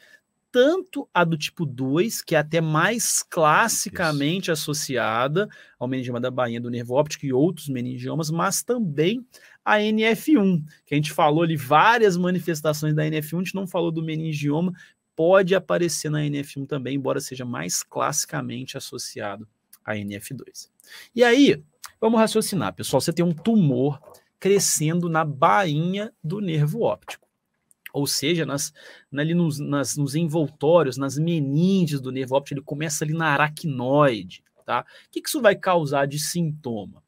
Tanto 0.52 1.08
a 1.14 1.24
do 1.24 1.38
tipo 1.38 1.66
2, 1.66 2.22
que 2.22 2.34
é 2.34 2.40
até 2.40 2.62
mais 2.62 3.22
classicamente 3.22 4.46
Isso. 4.46 4.52
associada 4.54 5.48
ao 5.78 5.88
meningioma 5.88 6.20
da 6.20 6.32
bainha 6.32 6.60
do 6.60 6.70
nervo 6.70 6.96
óptico 6.96 7.26
e 7.26 7.34
outros 7.34 7.68
meningiomas, 7.70 8.32
mas 8.32 8.64
também 8.64 9.26
a 9.64 9.78
NF1, 9.78 10.64
que 10.86 10.96
a 10.96 10.98
gente 10.98 11.12
falou 11.12 11.44
ali 11.44 11.58
várias 11.58 12.16
manifestações 12.16 12.96
da 12.96 13.04
NF1, 13.04 13.36
a 13.36 13.44
gente 13.44 13.56
não 13.56 13.68
falou 13.68 13.92
do 13.92 14.02
meningioma, 14.02 14.74
pode 15.16 15.54
aparecer 15.54 16.10
na 16.10 16.20
NF1 16.20 16.66
também, 16.66 16.96
embora 16.96 17.20
seja 17.20 17.44
mais 17.44 17.84
classicamente 17.84 18.78
associado 18.78 19.48
à 19.84 19.96
NF2. 19.96 20.70
E 21.14 21.24
aí, 21.24 21.62
Vamos 22.00 22.20
raciocinar, 22.20 22.74
pessoal. 22.74 23.02
Você 23.02 23.12
tem 23.12 23.26
um 23.26 23.34
tumor 23.34 24.00
crescendo 24.40 25.10
na 25.10 25.26
bainha 25.26 26.14
do 26.24 26.40
nervo 26.40 26.82
óptico. 26.82 27.28
Ou 27.94 28.06
seja, 28.06 28.46
nas, 28.46 28.74
ali 29.16 29.34
nos, 29.34 29.60
nas, 29.60 29.98
nos 29.98 30.14
envoltórios, 30.14 30.98
nas 30.98 31.18
meninges 31.18 32.00
do 32.00 32.12
nervo 32.12 32.36
óptico, 32.36 32.60
ele 32.60 32.66
começa 32.66 33.04
ali 33.04 33.14
na 33.14 33.28
aracnoide. 33.28 34.44
Tá? 34.66 34.82
O 34.82 35.12
que, 35.12 35.22
que 35.22 35.30
isso 35.30 35.42
vai 35.42 35.56
causar 35.56 36.06
de 36.06 36.20
sintoma? 36.20 37.02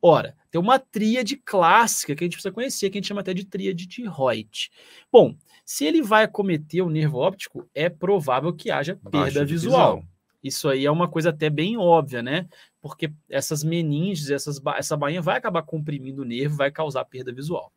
Ora, 0.00 0.36
tem 0.50 0.60
uma 0.60 0.78
tríade 0.78 1.36
clássica 1.36 2.14
que 2.14 2.24
a 2.24 2.26
gente 2.26 2.34
precisa 2.34 2.52
conhecer, 2.52 2.90
que 2.90 2.98
a 2.98 3.00
gente 3.00 3.08
chama 3.08 3.20
até 3.20 3.32
de 3.32 3.44
tríade 3.44 3.86
de 3.86 4.02
Reut. 4.02 4.70
Bom, 5.10 5.36
se 5.64 5.84
ele 5.84 6.02
vai 6.02 6.24
acometer 6.24 6.82
o 6.82 6.90
nervo 6.90 7.18
óptico, 7.18 7.68
é 7.74 7.88
provável 7.88 8.52
que 8.52 8.70
haja 8.70 8.98
perda 9.10 9.44
visual. 9.44 9.96
visual. 9.96 10.04
Isso 10.42 10.68
aí 10.68 10.84
é 10.84 10.90
uma 10.90 11.08
coisa 11.08 11.30
até 11.30 11.48
bem 11.48 11.76
óbvia, 11.76 12.20
né? 12.20 12.48
Porque 12.82 13.12
essas 13.30 13.64
meninges, 13.64 14.28
essas, 14.28 14.60
essa 14.76 14.96
bainha 14.96 15.22
vai 15.22 15.38
acabar 15.38 15.62
comprimindo 15.62 16.22
o 16.22 16.24
nervo, 16.24 16.56
vai 16.56 16.70
causar 16.70 17.04
perda 17.04 17.32
visual. 17.32 17.72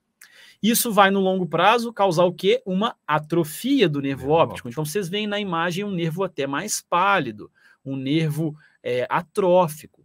Isso 0.62 0.92
vai, 0.92 1.12
no 1.12 1.20
longo 1.20 1.46
prazo, 1.46 1.94
causar 1.94 2.26
o 2.26 2.34
quê? 2.34 2.62
Uma 2.66 2.96
atrofia 3.06 3.88
do 3.88 4.02
nervo 4.02 4.32
óptico. 4.32 4.68
Então, 4.68 4.84
vocês 4.84 5.08
veem 5.08 5.28
na 5.28 5.40
imagem 5.40 5.84
um 5.84 5.92
nervo 5.92 6.24
até 6.24 6.48
mais 6.48 6.82
pálido, 6.82 7.52
um 7.86 7.96
nervo 7.96 8.58
é, 8.82 9.06
atrófico. 9.10 10.04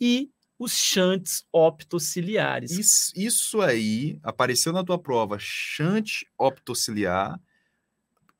E 0.00 0.30
os 0.58 0.72
chantes 0.72 1.46
optociliares. 1.52 2.72
Isso, 2.72 3.12
isso 3.14 3.60
aí 3.60 4.18
apareceu 4.22 4.72
na 4.72 4.84
tua 4.84 4.98
prova, 4.98 5.36
chante 5.38 6.26
optociliar 6.38 7.40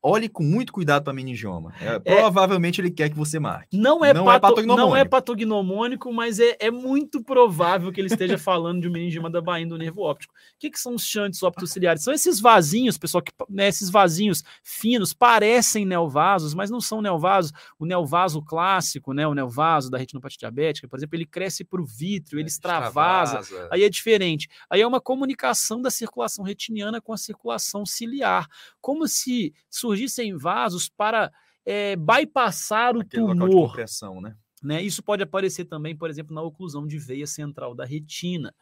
olhe 0.04 0.28
com 0.28 0.42
muito 0.42 0.70
cuidado 0.70 1.02
para 1.02 1.14
meningioma. 1.14 1.72
É, 1.80 1.98
provavelmente 1.98 2.78
ele 2.78 2.90
quer 2.90 3.08
que 3.08 3.16
você 3.16 3.40
marque. 3.40 3.74
Não 3.74 4.04
é, 4.04 4.12
não 4.12 4.26
pato, 4.26 4.36
é 4.36 4.40
patognomônico. 4.40 4.90
Não 4.90 4.96
é 4.96 5.04
patognomônico, 5.06 6.12
mas 6.12 6.38
é, 6.38 6.56
é 6.60 6.70
muito 6.70 7.24
provável 7.24 7.90
que 7.90 8.02
ele 8.02 8.08
esteja 8.08 8.36
falando 8.38 8.82
de 8.82 8.88
um 8.88 8.92
meningioma 8.92 9.30
da 9.30 9.40
bainha 9.40 9.66
do 9.66 9.78
nervo 9.78 10.02
óptico. 10.02 10.34
O 10.34 10.58
que, 10.58 10.70
que 10.70 10.78
são 10.78 10.94
os 10.94 11.06
chantes 11.06 11.42
optociliares? 11.42 12.02
São 12.02 12.12
esses 12.12 12.38
vasinhos, 12.38 12.98
pessoal, 12.98 13.22
que, 13.22 13.32
né, 13.48 13.66
esses 13.66 13.88
vasinhos 13.88 14.44
finos, 14.62 15.14
parecem 15.14 15.86
neovasos, 15.86 16.52
mas 16.52 16.70
não 16.70 16.82
são 16.82 17.00
neovasos. 17.00 17.50
O 17.78 17.86
neovaso 17.86 18.42
clássico, 18.42 19.14
né, 19.14 19.26
o 19.26 19.32
neovaso 19.32 19.90
da 19.90 19.96
retinopatia 19.96 20.36
diabética, 20.38 20.86
por 20.86 20.98
exemplo, 20.98 21.16
ele 21.16 21.24
cresce 21.24 21.64
para 21.64 21.80
o 21.80 21.84
vítreo, 21.84 22.38
ele 22.38 22.44
é, 22.44 22.48
extravasa, 22.48 23.40
extravasa, 23.40 23.68
aí 23.72 23.82
é 23.82 23.88
diferente. 23.88 24.50
Aí 24.68 24.82
é 24.82 24.86
uma 24.86 25.00
comunicação 25.00 25.80
da 25.80 25.90
circulação 25.90 26.44
retiniana 26.44 27.00
com 27.00 27.14
a 27.14 27.16
circulação 27.16 27.86
ciliar, 27.86 28.46
como 28.82 29.08
se 29.08 29.54
surgissem 29.94 30.36
vasos 30.36 30.88
para 30.88 31.30
é, 31.64 31.96
bypassar 31.96 32.96
o 32.96 33.00
Aquele 33.00 33.26
tumor. 33.26 33.72
Pressão, 33.72 34.20
né? 34.20 34.36
Né? 34.62 34.82
Isso 34.82 35.02
pode 35.02 35.22
aparecer 35.22 35.66
também, 35.66 35.94
por 35.94 36.08
exemplo, 36.08 36.34
na 36.34 36.40
oclusão 36.42 36.86
de 36.86 36.98
veia 36.98 37.26
central 37.26 37.74
da 37.74 37.84
retina 37.84 38.54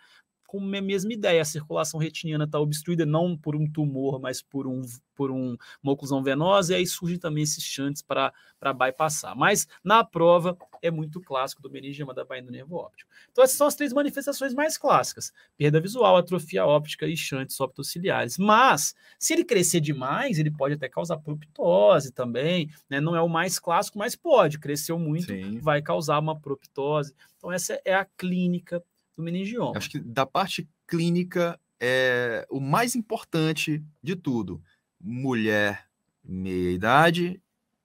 com 0.52 0.58
a 0.58 0.82
mesma 0.82 1.10
ideia. 1.10 1.40
A 1.40 1.46
circulação 1.46 1.98
retiniana 1.98 2.44
está 2.44 2.60
obstruída 2.60 3.06
não 3.06 3.34
por 3.34 3.56
um 3.56 3.66
tumor, 3.66 4.20
mas 4.20 4.42
por, 4.42 4.66
um, 4.66 4.82
por 5.14 5.30
um, 5.30 5.56
uma 5.82 5.94
oclusão 5.94 6.22
venosa, 6.22 6.74
e 6.74 6.76
aí 6.76 6.86
surgem 6.86 7.18
também 7.18 7.42
esses 7.42 7.64
chantes 7.64 8.02
para 8.02 8.34
bypassar. 8.74 9.34
Mas 9.34 9.66
na 9.82 10.04
prova 10.04 10.54
é 10.82 10.90
muito 10.90 11.22
clássico 11.22 11.62
do 11.62 11.70
meningioma 11.70 12.12
da 12.12 12.22
bainha 12.22 12.44
do 12.44 12.52
nervo 12.52 12.76
óptico. 12.76 13.10
Então, 13.30 13.42
essas 13.42 13.56
são 13.56 13.66
as 13.66 13.74
três 13.74 13.94
manifestações 13.94 14.52
mais 14.52 14.76
clássicas: 14.76 15.32
perda 15.56 15.80
visual, 15.80 16.18
atrofia 16.18 16.66
óptica 16.66 17.06
e 17.06 17.16
chantes 17.16 17.58
optociliares. 17.58 18.36
Mas, 18.36 18.94
se 19.18 19.32
ele 19.32 19.46
crescer 19.46 19.80
demais, 19.80 20.38
ele 20.38 20.50
pode 20.50 20.74
até 20.74 20.86
causar 20.86 21.16
proptose 21.16 22.12
também. 22.12 22.70
Né? 22.90 23.00
Não 23.00 23.16
é 23.16 23.22
o 23.22 23.28
mais 23.28 23.58
clássico, 23.58 23.96
mas 23.96 24.14
pode. 24.14 24.58
Cresceu 24.58 24.98
muito, 24.98 25.28
Sim. 25.28 25.58
vai 25.60 25.80
causar 25.80 26.18
uma 26.18 26.38
proptose. 26.38 27.14
Então, 27.38 27.50
essa 27.50 27.80
é 27.86 27.94
a 27.94 28.04
clínica 28.04 28.84
do 29.16 29.22
meningioma. 29.22 29.76
Acho 29.76 29.90
que 29.90 29.98
da 29.98 30.26
parte 30.26 30.68
clínica 30.86 31.58
é 31.80 32.46
o 32.50 32.60
mais 32.60 32.94
importante 32.94 33.82
de 34.02 34.16
tudo. 34.16 34.62
Mulher 35.00 35.86
meia-idade, 36.24 37.42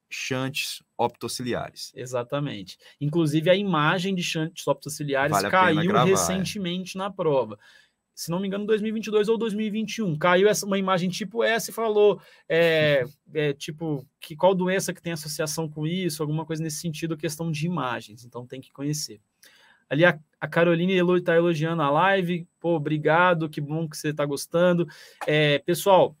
chantes 0.08 0.82
optociliares. 0.96 1.92
Exatamente. 1.94 2.78
Inclusive, 3.00 3.50
a 3.50 3.54
imagem 3.54 4.14
de 4.14 4.22
chantes 4.22 4.66
optociliares 4.66 5.30
vale 5.30 5.50
caiu 5.50 5.82
gravar, 5.88 6.08
é. 6.08 6.10
recentemente 6.10 6.96
é. 6.96 6.98
na 6.98 7.10
prova. 7.10 7.58
Se 8.14 8.30
não 8.30 8.40
me 8.40 8.48
engano, 8.48 8.66
2022 8.66 9.28
ou 9.28 9.38
2021. 9.38 10.18
Caiu 10.18 10.48
essa, 10.48 10.66
uma 10.66 10.78
imagem 10.78 11.08
tipo 11.08 11.44
essa 11.44 11.70
e 11.70 11.74
falou, 11.74 12.20
é, 12.48 13.04
é, 13.32 13.52
tipo, 13.52 14.04
que 14.20 14.34
qual 14.34 14.56
doença 14.56 14.92
que 14.92 15.00
tem 15.00 15.12
associação 15.12 15.68
com 15.68 15.86
isso, 15.86 16.20
alguma 16.20 16.44
coisa 16.44 16.60
nesse 16.62 16.80
sentido, 16.80 17.16
questão 17.16 17.48
de 17.50 17.64
imagens. 17.64 18.24
Então, 18.24 18.44
tem 18.44 18.60
que 18.60 18.72
conhecer. 18.72 19.20
Ali 19.88 20.04
a, 20.04 20.18
a 20.40 20.48
Caroline 20.48 20.94
está 21.16 21.34
elogiando 21.34 21.82
a 21.82 21.90
live. 21.90 22.46
Pô, 22.60 22.76
obrigado, 22.76 23.48
que 23.48 23.60
bom 23.60 23.88
que 23.88 23.96
você 23.96 24.08
está 24.08 24.24
gostando. 24.24 24.86
É, 25.26 25.58
pessoal, 25.60 26.16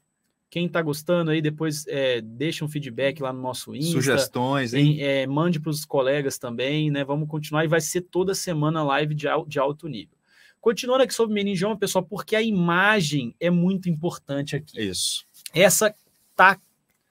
quem 0.50 0.66
está 0.66 0.80
gostando 0.80 1.30
aí, 1.30 1.42
depois 1.42 1.86
é, 1.86 2.20
deixa 2.20 2.64
um 2.64 2.68
feedback 2.68 3.20
lá 3.20 3.32
no 3.32 3.42
nosso 3.42 3.74
Insta. 3.74 3.92
Sugestões, 3.92 4.72
hein? 4.72 4.96
é, 5.00 5.26
mande 5.26 5.60
para 5.60 5.70
os 5.70 5.84
colegas 5.84 6.38
também, 6.38 6.90
né? 6.90 7.04
Vamos 7.04 7.28
continuar 7.28 7.64
e 7.64 7.68
vai 7.68 7.80
ser 7.80 8.02
toda 8.02 8.34
semana 8.34 8.82
live 8.82 9.14
de, 9.14 9.26
de 9.46 9.58
alto 9.58 9.86
nível. 9.86 10.16
Continuando 10.60 11.04
aqui 11.04 11.14
sobre 11.14 11.34
meningioma, 11.34 11.76
pessoal, 11.76 12.04
porque 12.04 12.34
a 12.34 12.42
imagem 12.42 13.34
é 13.38 13.50
muito 13.50 13.88
importante 13.88 14.56
aqui. 14.56 14.80
Isso. 14.80 15.26
Essa 15.54 15.94
tá 16.34 16.58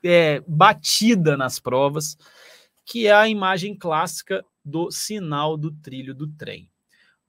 é, 0.04 0.42
batida 0.48 1.38
nas 1.38 1.60
provas, 1.60 2.18
que 2.86 3.08
é 3.08 3.12
a 3.12 3.28
imagem 3.28 3.76
clássica 3.76 4.44
do 4.68 4.92
sinal 4.92 5.56
do 5.56 5.72
trilho 5.72 6.14
do 6.14 6.28
trem. 6.28 6.70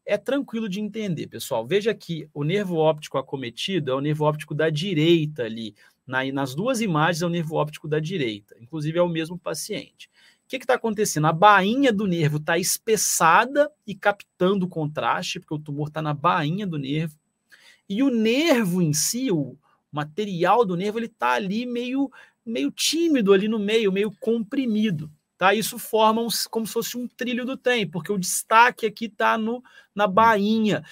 É 0.05 0.19
tranquilo 0.19 0.69
de 0.69 0.81
entender, 0.81 1.29
pessoal. 1.29 1.67
Veja 1.67 1.95
que 1.95 2.29
o 2.35 2.43
nervo 2.43 2.77
óptico 2.77 3.17
acometido 3.17 3.93
é 3.93 3.95
o 3.95 4.01
nervo 4.01 4.25
óptico 4.25 4.55
da 4.55 4.69
direita 4.69 5.45
ali. 5.45 5.75
Na, 6.07 6.25
nas 6.33 6.55
duas 6.55 6.81
imagens 6.81 7.23
é 7.23 7.27
o 7.27 7.31
nervo 7.31 7.55
óptico 7.57 7.87
da 7.87 8.01
direita. 8.01 8.57
Inclusive 8.61 8.99
é 8.99 9.03
o 9.03 9.09
mesmo 9.09 9.39
paciente. 9.39 10.11
O 10.45 10.49
que 10.49 10.57
está 10.57 10.75
acontecendo? 10.75 11.27
A 11.27 11.33
bainha 11.33 11.93
do 11.93 12.07
nervo 12.07 12.39
está 12.39 12.59
espessada 12.59 13.71
e 13.87 13.95
captando 13.95 14.67
o 14.67 14.69
contraste, 14.69 15.39
porque 15.39 15.55
o 15.55 15.59
tumor 15.59 15.89
está 15.89 16.01
na 16.01 16.15
bainha 16.15 16.67
do 16.67 16.79
nervo. 16.79 17.15
E 17.89 18.03
o 18.03 18.11
nervo 18.11 18.83
em 18.83 18.93
si, 18.93 19.31
o 19.31 19.57
material 19.93 20.65
do 20.65 20.75
nervo, 20.75 20.99
ele 20.99 21.07
está 21.07 21.33
ali 21.33 21.67
meio, 21.67 22.11
meio 22.45 22.71
tímido 22.71 23.33
ali 23.33 23.47
no 23.47 23.59
meio, 23.59 23.93
meio 23.93 24.11
comprimido. 24.19 25.11
Tá? 25.39 25.55
Isso 25.55 25.79
forma 25.79 26.21
um, 26.21 26.29
como 26.51 26.67
se 26.67 26.73
fosse 26.73 26.99
um 26.99 27.07
trilho 27.07 27.47
do 27.47 27.57
trem, 27.57 27.89
porque 27.89 28.13
o 28.13 28.19
destaque 28.19 28.85
aqui 28.85 29.05
está 29.05 29.39
na 29.39 30.07
hum. 30.07 30.11
bainha 30.11 30.85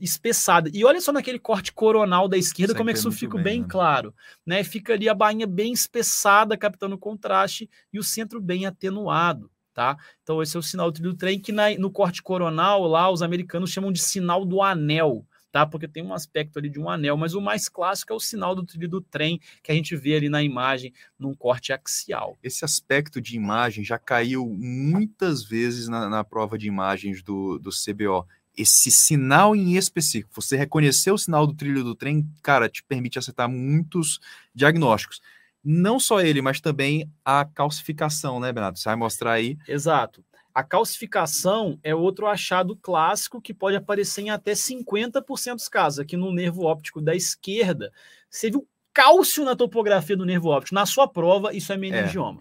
espessada. 0.00 0.70
E 0.72 0.84
olha 0.84 1.00
só 1.00 1.10
naquele 1.10 1.38
corte 1.38 1.72
coronal 1.72 2.28
da 2.28 2.36
esquerda, 2.36 2.72
isso 2.72 2.78
como 2.78 2.90
é 2.90 2.92
que 2.92 2.98
isso 2.98 3.10
fica 3.10 3.36
bem, 3.36 3.44
bem 3.44 3.60
né? 3.62 3.66
claro. 3.68 4.14
Né? 4.44 4.62
Fica 4.62 4.92
ali 4.92 5.08
a 5.08 5.14
bainha 5.14 5.46
bem 5.46 5.72
espessada, 5.72 6.56
captando 6.56 6.96
o 6.96 6.98
contraste, 6.98 7.68
e 7.92 7.98
o 7.98 8.02
centro 8.02 8.40
bem 8.40 8.66
atenuado. 8.66 9.50
Tá? 9.72 9.96
Então, 10.22 10.42
esse 10.42 10.56
é 10.56 10.60
o 10.60 10.62
sinal 10.62 10.90
do 10.90 10.94
trilho 10.94 11.12
do 11.12 11.16
trem, 11.16 11.40
que 11.40 11.50
na, 11.50 11.70
no 11.78 11.90
corte 11.90 12.22
coronal, 12.22 12.86
lá, 12.86 13.10
os 13.10 13.22
americanos 13.22 13.70
chamam 13.70 13.90
de 13.90 14.00
sinal 14.00 14.44
do 14.44 14.62
anel 14.62 15.26
tá? 15.54 15.64
Porque 15.64 15.86
tem 15.86 16.02
um 16.02 16.12
aspecto 16.12 16.58
ali 16.58 16.68
de 16.68 16.80
um 16.80 16.90
anel, 16.90 17.16
mas 17.16 17.32
o 17.32 17.40
mais 17.40 17.68
clássico 17.68 18.12
é 18.12 18.16
o 18.16 18.18
sinal 18.18 18.56
do 18.56 18.64
trilho 18.64 18.88
do 18.88 19.00
trem 19.00 19.40
que 19.62 19.70
a 19.70 19.74
gente 19.74 19.94
vê 19.94 20.16
ali 20.16 20.28
na 20.28 20.42
imagem 20.42 20.92
num 21.16 21.32
corte 21.32 21.72
axial. 21.72 22.36
Esse 22.42 22.64
aspecto 22.64 23.20
de 23.20 23.36
imagem 23.36 23.84
já 23.84 23.96
caiu 23.96 24.48
muitas 24.48 25.44
vezes 25.44 25.86
na, 25.86 26.08
na 26.08 26.24
prova 26.24 26.58
de 26.58 26.66
imagens 26.66 27.22
do, 27.22 27.56
do 27.60 27.70
CBO. 27.70 28.26
Esse 28.58 28.90
sinal 28.90 29.54
em 29.54 29.76
específico, 29.76 30.34
você 30.34 30.56
reconhecer 30.56 31.12
o 31.12 31.18
sinal 31.18 31.46
do 31.46 31.54
trilho 31.54 31.84
do 31.84 31.94
trem, 31.94 32.28
cara, 32.42 32.68
te 32.68 32.82
permite 32.82 33.16
acertar 33.16 33.48
muitos 33.48 34.18
diagnósticos 34.52 35.20
não 35.64 35.98
só 35.98 36.20
ele, 36.20 36.42
mas 36.42 36.60
também 36.60 37.10
a 37.24 37.42
calcificação, 37.42 38.38
né, 38.38 38.52
Bernardo? 38.52 38.78
Você 38.78 38.84
vai 38.84 38.96
mostrar 38.96 39.32
aí. 39.32 39.56
Exato. 39.66 40.22
A 40.54 40.62
calcificação 40.62 41.80
é 41.82 41.92
outro 41.92 42.28
achado 42.28 42.76
clássico 42.76 43.42
que 43.42 43.52
pode 43.52 43.76
aparecer 43.76 44.22
em 44.22 44.30
até 44.30 44.52
50% 44.52 45.54
dos 45.56 45.68
casos. 45.68 45.98
Aqui 45.98 46.16
no 46.16 46.32
nervo 46.32 46.62
óptico 46.62 47.00
da 47.00 47.14
esquerda, 47.16 47.92
você 48.30 48.50
viu 48.50 48.66
cálcio 48.92 49.44
na 49.44 49.56
topografia 49.56 50.16
do 50.16 50.24
nervo 50.24 50.50
óptico. 50.50 50.76
Na 50.76 50.86
sua 50.86 51.08
prova, 51.08 51.52
isso 51.52 51.72
é 51.72 51.76
meningioma. 51.76 52.40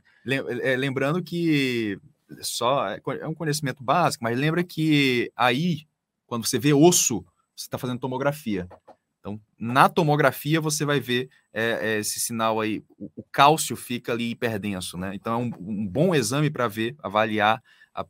É, 0.61 0.75
lembrando 0.75 1.23
que 1.23 1.99
só 2.41 2.87
é, 2.87 3.01
é 3.19 3.27
um 3.27 3.33
conhecimento 3.33 3.83
básico, 3.83 4.23
mas 4.23 4.37
lembra 4.37 4.63
que 4.63 5.31
aí, 5.35 5.87
quando 6.27 6.45
você 6.45 6.59
vê 6.59 6.71
osso, 6.71 7.25
você 7.55 7.65
está 7.65 7.79
fazendo 7.79 7.99
tomografia. 7.99 8.67
Então, 9.19 9.39
na 9.57 9.89
tomografia, 9.89 10.61
você 10.61 10.85
vai 10.85 10.99
ver 10.99 11.29
é, 11.51 11.95
é, 11.95 11.99
esse 11.99 12.19
sinal 12.19 12.59
aí, 12.59 12.83
o, 12.97 13.09
o, 13.15 13.23
cálcio 13.31 13.75
fica 13.75 14.11
ali 14.11 14.31
hiperdenso, 14.31 14.97
né? 14.97 15.15
Então, 15.15 15.33
é 15.33 15.37
um, 15.37 15.51
um 15.59 15.87
bom 15.87 16.13
exame 16.13 16.49
para 16.49 16.67
ver, 16.67 16.95
avaliar 17.01 17.63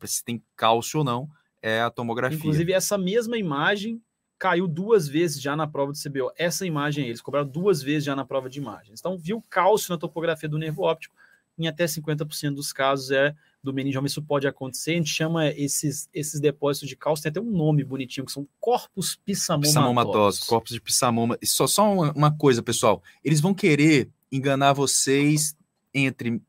se 0.04 0.24
tem 0.24 0.42
cálcio 0.56 0.98
ou 0.98 1.04
não, 1.04 1.28
é 1.60 1.80
a 1.80 1.90
tomografia. 1.90 2.36
Inclusive, 2.36 2.72
essa 2.72 2.98
mesma 2.98 3.38
imagem 3.38 4.00
caiu 4.38 4.68
duas 4.68 5.08
vezes 5.08 5.40
já 5.40 5.56
na 5.56 5.66
prova 5.66 5.92
do 5.92 5.98
CBO. 5.98 6.30
Essa 6.36 6.66
imagem 6.66 7.06
eles 7.06 7.20
cobraram 7.20 7.48
duas 7.48 7.82
vezes 7.82 8.04
já 8.04 8.14
na 8.14 8.24
prova 8.24 8.50
de 8.50 8.58
imagens. 8.58 9.00
Então, 9.00 9.16
viu 9.16 9.42
cálcio 9.48 9.90
na 9.90 9.98
topografia 9.98 10.48
do 10.48 10.58
nervo 10.58 10.82
óptico, 10.82 11.14
em 11.58 11.66
até 11.66 11.84
50% 11.84 12.54
dos 12.54 12.72
casos 12.72 13.10
é 13.10 13.34
do 13.62 13.72
meningioma, 13.72 14.06
isso 14.06 14.20
pode 14.20 14.46
acontecer. 14.46 14.92
A 14.92 14.96
gente 14.96 15.10
chama 15.10 15.48
esses, 15.48 16.08
esses 16.12 16.38
depósitos 16.38 16.88
de 16.88 16.96
cálcio, 16.96 17.22
tem 17.22 17.30
até 17.30 17.40
um 17.40 17.50
nome 17.50 17.82
bonitinho, 17.82 18.26
que 18.26 18.32
são 18.32 18.46
corpos 18.60 19.16
pissamomatosos. 19.16 19.74
Pissamomatosos, 19.74 20.40
corpos 20.44 20.72
de 20.72 20.80
pissamoma. 20.80 21.38
E 21.40 21.46
só, 21.46 21.66
só 21.66 21.90
uma, 21.90 22.12
uma 22.12 22.36
coisa, 22.36 22.62
pessoal, 22.62 23.02
eles 23.24 23.40
vão 23.40 23.54
querer 23.54 24.10
enganar 24.30 24.74
vocês 24.74 25.56
entre 25.94 26.42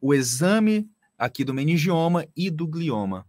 o 0.00 0.12
exame 0.12 0.86
aqui 1.20 1.44
do 1.44 1.52
meningioma 1.52 2.26
e 2.34 2.50
do 2.50 2.66
glioma. 2.66 3.26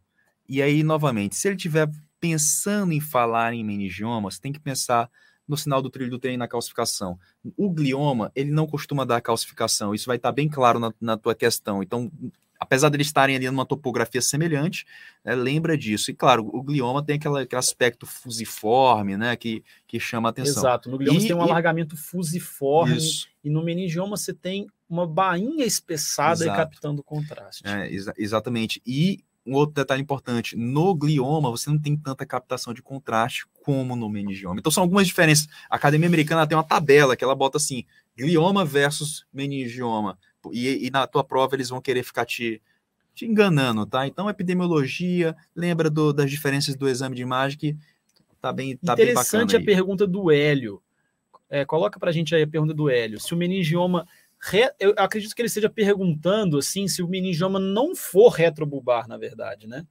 E 0.48 0.62
aí, 0.62 0.82
novamente, 0.82 1.36
se 1.36 1.50
ele 1.50 1.58
estiver 1.58 1.92
pensando 2.22 2.94
em 2.94 3.02
falar 3.02 3.54
em 3.54 3.66
meningioma, 3.66 4.32
você 4.32 4.39
tem 4.39 4.54
que 4.54 4.60
pensar 4.60 5.10
no 5.46 5.58
sinal 5.58 5.82
do 5.82 5.89
trilho 5.89 6.10
do 6.10 6.20
trem 6.20 6.38
na 6.38 6.48
calcificação. 6.48 7.20
O 7.58 7.70
glioma, 7.70 8.32
ele 8.34 8.50
não 8.50 8.66
costuma 8.66 9.04
dar 9.04 9.20
calcificação, 9.20 9.94
isso 9.94 10.06
vai 10.06 10.16
estar 10.16 10.32
bem 10.32 10.48
claro 10.48 10.80
na, 10.80 10.94
na 11.02 11.18
tua 11.18 11.36
questão. 11.36 11.84
Então, 11.84 12.10
apesar 12.58 12.88
de 12.88 12.96
eles 12.96 13.08
estarem 13.08 13.36
ali 13.36 13.48
numa 13.48 13.66
topografia 13.66 14.22
semelhante, 14.22 14.86
né, 15.26 15.36
lembra 15.36 15.78
disso. 15.78 16.12
E 16.12 16.14
claro, 16.14 16.50
o 16.54 16.64
glioma 16.64 17.04
tem 17.04 17.18
aquela, 17.18 17.42
aquele 17.42 17.60
aspecto 17.60 18.06
fusiforme, 18.06 19.18
né, 19.18 19.36
que, 19.36 19.64
que 19.86 20.00
chama 20.00 20.30
a 20.30 20.32
atenção. 20.32 20.62
Exato, 20.62 20.89
no 20.89 20.98
glioma 20.98 21.18
e, 21.18 21.22
você 21.22 21.28
tem 21.28 21.36
um 21.36 21.46
e... 21.46 21.50
alargamento 21.50 21.98
fusiforme, 21.98 22.96
isso. 22.96 23.28
e 23.44 23.50
no 23.50 23.66
meningioma 23.66 24.16
você 24.16 24.34
tem 24.34 24.68
uma 24.92 25.08
bainha 25.08 25.66
espessada 25.66 26.44
Exato. 26.44 26.50
e 26.50 26.64
captando 26.64 27.04
contraste. 27.04 27.66
É, 27.66 27.92
exa 27.92 28.14
exatamente. 28.18 28.82
E 28.86 29.24
um 29.46 29.56
outro 29.56 29.74
detalhe 29.74 30.02
importante, 30.02 30.56
no 30.56 30.94
glioma 30.94 31.50
você 31.50 31.70
não 31.70 31.80
tem 31.80 31.98
tanta 31.98 32.26
captação 32.26 32.74
de 32.74 32.82
contraste 32.82 33.46
como 33.64 33.96
no 33.96 34.10
meningioma. 34.10 34.60
Então 34.60 34.72
são 34.72 34.84
algumas 34.84 35.08
diferenças. 35.08 35.48
A 35.70 35.78
Academia 35.78 36.08
Americana 36.08 36.46
tem 36.46 36.58
uma 36.58 36.64
tabela 36.64 37.16
que 37.16 37.24
ela 37.24 37.34
bota 37.34 37.58
assim, 37.58 37.86
glioma 38.16 38.66
versus 38.66 39.26
meningioma. 39.34 40.20
e, 40.52 40.88
e 40.88 40.92
na 40.92 41.08
tua 41.08 41.24
prova 41.24 41.56
eles 41.56 41.70
vão 41.70 41.82
querer 41.82 42.04
ficar 42.04 42.26
te, 42.26 42.62
te 43.16 43.26
enganando, 43.26 43.86
tá? 43.86 44.06
Então, 44.06 44.30
epidemiologia, 44.30 45.36
lembra 45.56 45.89
do, 45.89 46.12
das 46.12 46.30
diferenças 46.30 46.76
do 46.76 46.88
exame 46.88 47.16
de 47.16 47.22
imagem 47.22 47.58
que 47.58 47.78
tá 48.39 48.52
bem, 48.52 48.76
tá 48.78 48.94
Interessante 48.94 49.58
bem 49.58 49.62
a 49.62 49.66
pergunta 49.66 50.06
do 50.06 50.32
Hélio. 50.32 50.82
É, 51.50 51.66
coloca 51.66 52.00
pra 52.00 52.12
gente 52.12 52.34
aí 52.34 52.44
a 52.44 52.48
pergunta 52.48 52.74
do 52.74 52.89
Hélio. 52.89 53.20
Se 53.20 53.34
o 53.34 53.38
meningioma 53.38 54.08
Re... 54.42 54.72
eu 54.80 54.94
acredito 54.98 55.36
que 55.36 55.42
ele 55.42 55.48
esteja 55.48 55.70
perguntando 55.70 56.58
assim 56.58 56.88
se 56.88 57.04
o 57.04 57.08
meningioma 57.08 57.60
não 57.60 57.96
for 57.96 58.30
retrobulbar, 58.30 59.08
na 59.08 59.18
verdade, 59.18 59.68
né? 59.68 59.86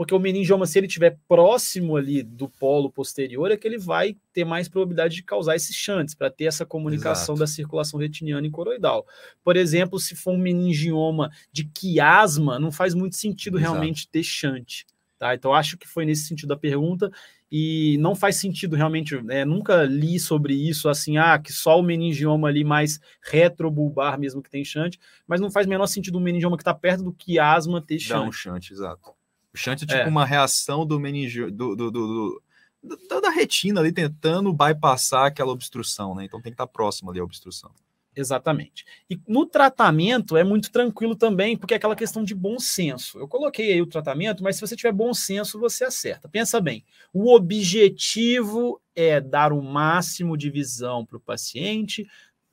Porque 0.00 0.14
o 0.14 0.18
meningioma, 0.18 0.64
se 0.64 0.78
ele 0.78 0.86
estiver 0.86 1.18
próximo 1.28 1.94
ali 1.94 2.22
do 2.22 2.48
polo 2.48 2.90
posterior, 2.90 3.50
é 3.50 3.56
que 3.58 3.68
ele 3.68 3.76
vai 3.76 4.16
ter 4.32 4.46
mais 4.46 4.66
probabilidade 4.66 5.16
de 5.16 5.22
causar 5.22 5.56
esses 5.56 5.76
chantes, 5.76 6.14
para 6.14 6.30
ter 6.30 6.44
essa 6.44 6.64
comunicação 6.64 7.34
Exato. 7.34 7.40
da 7.40 7.46
circulação 7.46 8.00
retiniana 8.00 8.46
e 8.46 8.50
coroidal. 8.50 9.06
Por 9.44 9.58
exemplo, 9.58 9.98
se 10.00 10.16
for 10.16 10.32
um 10.32 10.38
meningioma 10.38 11.30
de 11.52 11.64
quiasma, 11.64 12.58
não 12.58 12.72
faz 12.72 12.94
muito 12.94 13.16
sentido 13.16 13.58
Exato. 13.58 13.72
realmente 13.72 14.08
ter 14.08 14.22
chante. 14.22 14.86
Tá? 15.18 15.34
Então, 15.34 15.52
acho 15.52 15.76
que 15.76 15.86
foi 15.86 16.06
nesse 16.06 16.24
sentido 16.24 16.54
a 16.54 16.56
pergunta 16.56 17.10
e 17.50 17.96
não 17.98 18.14
faz 18.14 18.36
sentido 18.36 18.76
realmente, 18.76 19.20
né, 19.22 19.44
nunca 19.44 19.82
li 19.84 20.20
sobre 20.20 20.54
isso, 20.54 20.88
assim, 20.88 21.16
ah, 21.16 21.38
que 21.38 21.52
só 21.52 21.78
o 21.78 21.82
meningioma 21.82 22.48
ali 22.48 22.62
mais 22.62 23.00
retrobulbar 23.22 24.18
mesmo 24.18 24.42
que 24.42 24.50
tem 24.50 24.64
chante, 24.64 24.98
mas 25.26 25.40
não 25.40 25.50
faz 25.50 25.66
menor 25.66 25.86
sentido 25.86 26.18
um 26.18 26.22
meningioma 26.22 26.56
que 26.56 26.62
está 26.62 26.74
perto 26.74 27.02
do 27.02 27.12
quiasma 27.12 27.80
ter 27.80 27.98
chante. 27.98 28.20
Dá 28.20 28.22
um 28.22 28.32
chante, 28.32 28.72
exato. 28.72 29.10
O 29.52 29.58
chante 29.58 29.84
é 29.84 29.86
tipo 29.86 30.00
é. 30.00 30.06
uma 30.06 30.24
reação 30.24 30.86
do 30.86 31.00
meningioma, 31.00 31.50
do, 31.50 31.74
do, 31.74 31.90
do, 31.90 32.42
do, 32.82 33.20
da 33.20 33.30
retina 33.30 33.80
ali 33.80 33.90
tentando 33.90 34.52
bypassar 34.52 35.26
aquela 35.26 35.50
obstrução, 35.50 36.14
né? 36.14 36.24
Então 36.24 36.40
tem 36.40 36.52
que 36.52 36.54
estar 36.54 36.66
tá 36.66 36.72
próximo 36.72 37.10
ali 37.10 37.18
à 37.18 37.24
obstrução. 37.24 37.72
Exatamente. 38.14 38.84
E 39.08 39.18
no 39.26 39.46
tratamento 39.46 40.36
é 40.36 40.42
muito 40.42 40.70
tranquilo 40.70 41.14
também, 41.14 41.56
porque 41.56 41.74
é 41.74 41.76
aquela 41.76 41.94
questão 41.94 42.24
de 42.24 42.34
bom 42.34 42.58
senso. 42.58 43.18
Eu 43.18 43.28
coloquei 43.28 43.72
aí 43.72 43.80
o 43.80 43.86
tratamento, 43.86 44.42
mas 44.42 44.56
se 44.56 44.60
você 44.60 44.74
tiver 44.74 44.92
bom 44.92 45.14
senso, 45.14 45.60
você 45.60 45.84
acerta. 45.84 46.28
Pensa 46.28 46.60
bem, 46.60 46.84
o 47.12 47.32
objetivo 47.32 48.80
é 48.96 49.20
dar 49.20 49.52
o 49.52 49.62
máximo 49.62 50.36
de 50.36 50.50
visão 50.50 51.06
para 51.06 51.16
o 51.16 51.20
paciente 51.20 52.06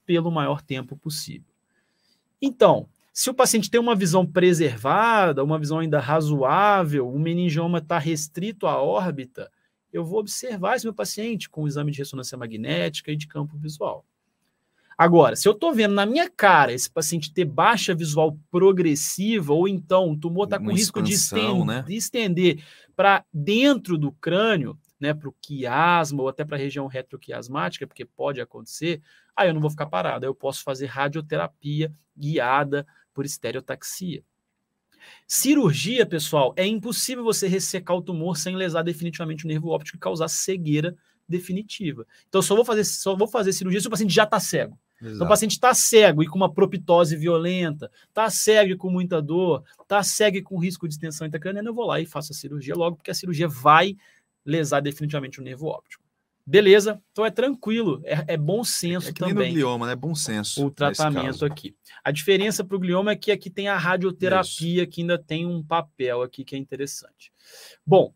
pelo 0.05 0.31
maior 0.31 0.61
tempo 0.61 0.95
possível. 0.95 1.51
Então, 2.41 2.87
se 3.11 3.31
o 3.31 3.33
paciente 3.33 3.69
tem 3.69 3.79
uma 3.79 3.95
visão 3.95 4.23
preservada, 4.23 5.43
uma 5.43 5.57
visão 5.57 5.79
ainda 5.79 5.99
razoável, 5.99 7.09
o 7.09 7.19
meningioma 7.19 7.79
está 7.79 7.97
restrito 7.97 8.67
à 8.67 8.79
órbita, 8.79 9.51
eu 9.91 10.05
vou 10.05 10.19
observar 10.19 10.75
esse 10.75 10.85
meu 10.85 10.93
paciente 10.93 11.49
com 11.49 11.63
o 11.63 11.67
exame 11.67 11.91
de 11.91 11.97
ressonância 11.97 12.37
magnética 12.37 13.11
e 13.11 13.15
de 13.15 13.27
campo 13.27 13.57
visual. 13.57 14.05
Agora, 14.97 15.35
se 15.35 15.47
eu 15.47 15.51
estou 15.51 15.71
vendo 15.73 15.93
na 15.93 16.07
minha 16.07 16.27
cara 16.27 16.73
esse 16.73 16.89
paciente 16.89 17.31
ter 17.31 17.45
baixa 17.45 17.93
visual 17.93 18.35
progressiva, 18.49 19.53
ou 19.53 19.67
então 19.67 20.11
o 20.11 20.17
tumor 20.17 20.45
está 20.45 20.57
com 20.57 20.71
risco 20.71 21.03
de 21.03 21.13
estender, 21.13 21.65
né? 21.65 21.85
estender 21.87 22.63
para 22.95 23.23
dentro 23.31 23.95
do 23.95 24.11
crânio, 24.11 24.75
né, 24.99 25.13
para 25.13 25.29
o 25.29 25.35
quiasma 25.39 26.23
ou 26.23 26.27
até 26.27 26.43
para 26.43 26.57
a 26.57 26.59
região 26.59 26.87
retroquiasmática, 26.87 27.85
porque 27.85 28.03
pode 28.03 28.41
acontecer, 28.41 28.99
aí 29.35 29.47
eu 29.47 29.53
não 29.53 29.61
vou 29.61 29.69
ficar 29.69 29.85
parado, 29.85 30.25
aí 30.25 30.29
eu 30.29 30.33
posso 30.33 30.63
fazer 30.63 30.87
radioterapia 30.87 31.93
guiada 32.17 32.83
por 33.13 33.23
estereotaxia. 33.23 34.23
Cirurgia, 35.27 36.07
pessoal, 36.07 36.53
é 36.57 36.65
impossível 36.65 37.23
você 37.23 37.47
ressecar 37.47 37.95
o 37.95 38.01
tumor 38.01 38.35
sem 38.35 38.55
lesar 38.55 38.81
definitivamente 38.81 39.45
o 39.45 39.47
nervo 39.47 39.69
óptico 39.69 39.97
e 39.97 39.99
causar 39.99 40.27
cegueira 40.27 40.95
definitiva. 41.29 42.05
Então, 42.27 42.41
só 42.41 42.55
vou 42.55 42.65
fazer, 42.65 42.83
só 42.83 43.15
vou 43.15 43.27
fazer 43.27 43.53
cirurgia 43.53 43.79
se 43.79 43.87
o 43.87 43.91
paciente 43.91 44.13
já 44.13 44.23
está 44.23 44.39
cego. 44.39 44.79
Exato. 44.99 45.15
Então, 45.15 45.25
o 45.27 45.29
paciente 45.29 45.51
está 45.51 45.73
cego 45.73 46.23
e 46.23 46.27
com 46.27 46.37
uma 46.37 46.51
proptose 46.51 47.15
violenta, 47.15 47.91
está 48.07 48.29
cego 48.29 48.71
e 48.71 48.77
com 48.77 48.89
muita 48.89 49.21
dor, 49.21 49.63
está 49.81 50.01
cego 50.01 50.37
e 50.37 50.41
com 50.41 50.57
risco 50.57 50.87
de 50.87 50.95
extensão 50.95 51.27
intracraniana, 51.27 51.69
eu 51.69 51.73
vou 51.73 51.85
lá 51.85 51.99
e 51.99 52.05
faço 52.05 52.31
a 52.31 52.35
cirurgia 52.35 52.75
logo, 52.75 52.95
porque 52.95 53.11
a 53.11 53.13
cirurgia 53.13 53.47
vai 53.47 53.95
lesar 54.45 54.79
definitivamente 54.79 55.39
o 55.39 55.43
nervo 55.43 55.67
óptico. 55.67 56.03
Beleza? 56.49 57.01
Então 57.11 57.25
é 57.25 57.29
tranquilo, 57.29 58.01
é, 58.05 58.23
é 58.25 58.37
bom 58.37 58.63
senso 58.63 59.09
é 59.09 59.13
que 59.13 59.19
também. 59.19 59.49
No 59.49 59.55
glioma, 59.55 59.85
né? 59.85 59.95
Bom 59.97 60.15
senso. 60.15 60.65
O 60.65 60.71
tratamento 60.71 61.45
aqui. 61.45 61.75
A 62.01 62.09
diferença 62.09 62.63
para 62.63 62.77
o 62.77 62.79
glioma 62.79 63.11
é 63.11 63.17
que 63.17 63.33
aqui 63.33 63.49
tem 63.49 63.67
a 63.67 63.75
radioterapia, 63.75 64.83
Isso. 64.83 64.91
que 64.91 65.01
ainda 65.01 65.17
tem 65.17 65.45
um 65.45 65.61
papel 65.61 66.21
aqui 66.21 66.45
que 66.45 66.55
é 66.55 66.57
interessante. 66.57 67.33
Bom, 67.85 68.13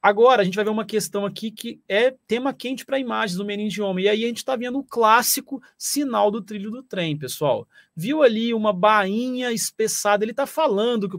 Agora, 0.00 0.42
a 0.42 0.44
gente 0.44 0.54
vai 0.54 0.64
ver 0.64 0.70
uma 0.70 0.84
questão 0.84 1.26
aqui 1.26 1.50
que 1.50 1.80
é 1.88 2.14
tema 2.26 2.52
quente 2.54 2.86
para 2.86 3.00
imagens 3.00 3.36
do 3.36 3.44
meningioma. 3.44 4.00
E 4.00 4.08
aí 4.08 4.24
a 4.24 4.28
gente 4.28 4.38
está 4.38 4.54
vendo 4.54 4.78
o 4.78 4.84
clássico 4.84 5.60
sinal 5.76 6.30
do 6.30 6.40
trilho 6.40 6.70
do 6.70 6.82
trem, 6.84 7.16
pessoal. 7.18 7.66
Viu 7.96 8.22
ali 8.22 8.54
uma 8.54 8.72
bainha 8.72 9.50
espessada, 9.52 10.24
ele 10.24 10.30
está 10.30 10.46
falando 10.46 11.08
que 11.08 11.18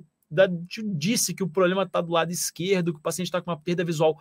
disse 0.95 1.33
que 1.33 1.43
o 1.43 1.49
problema 1.49 1.83
está 1.83 1.99
do 1.99 2.11
lado 2.11 2.31
esquerdo, 2.31 2.93
que 2.93 2.99
o 2.99 3.03
paciente 3.03 3.27
está 3.27 3.41
com 3.41 3.51
uma 3.51 3.59
perda 3.59 3.83
visual 3.83 4.17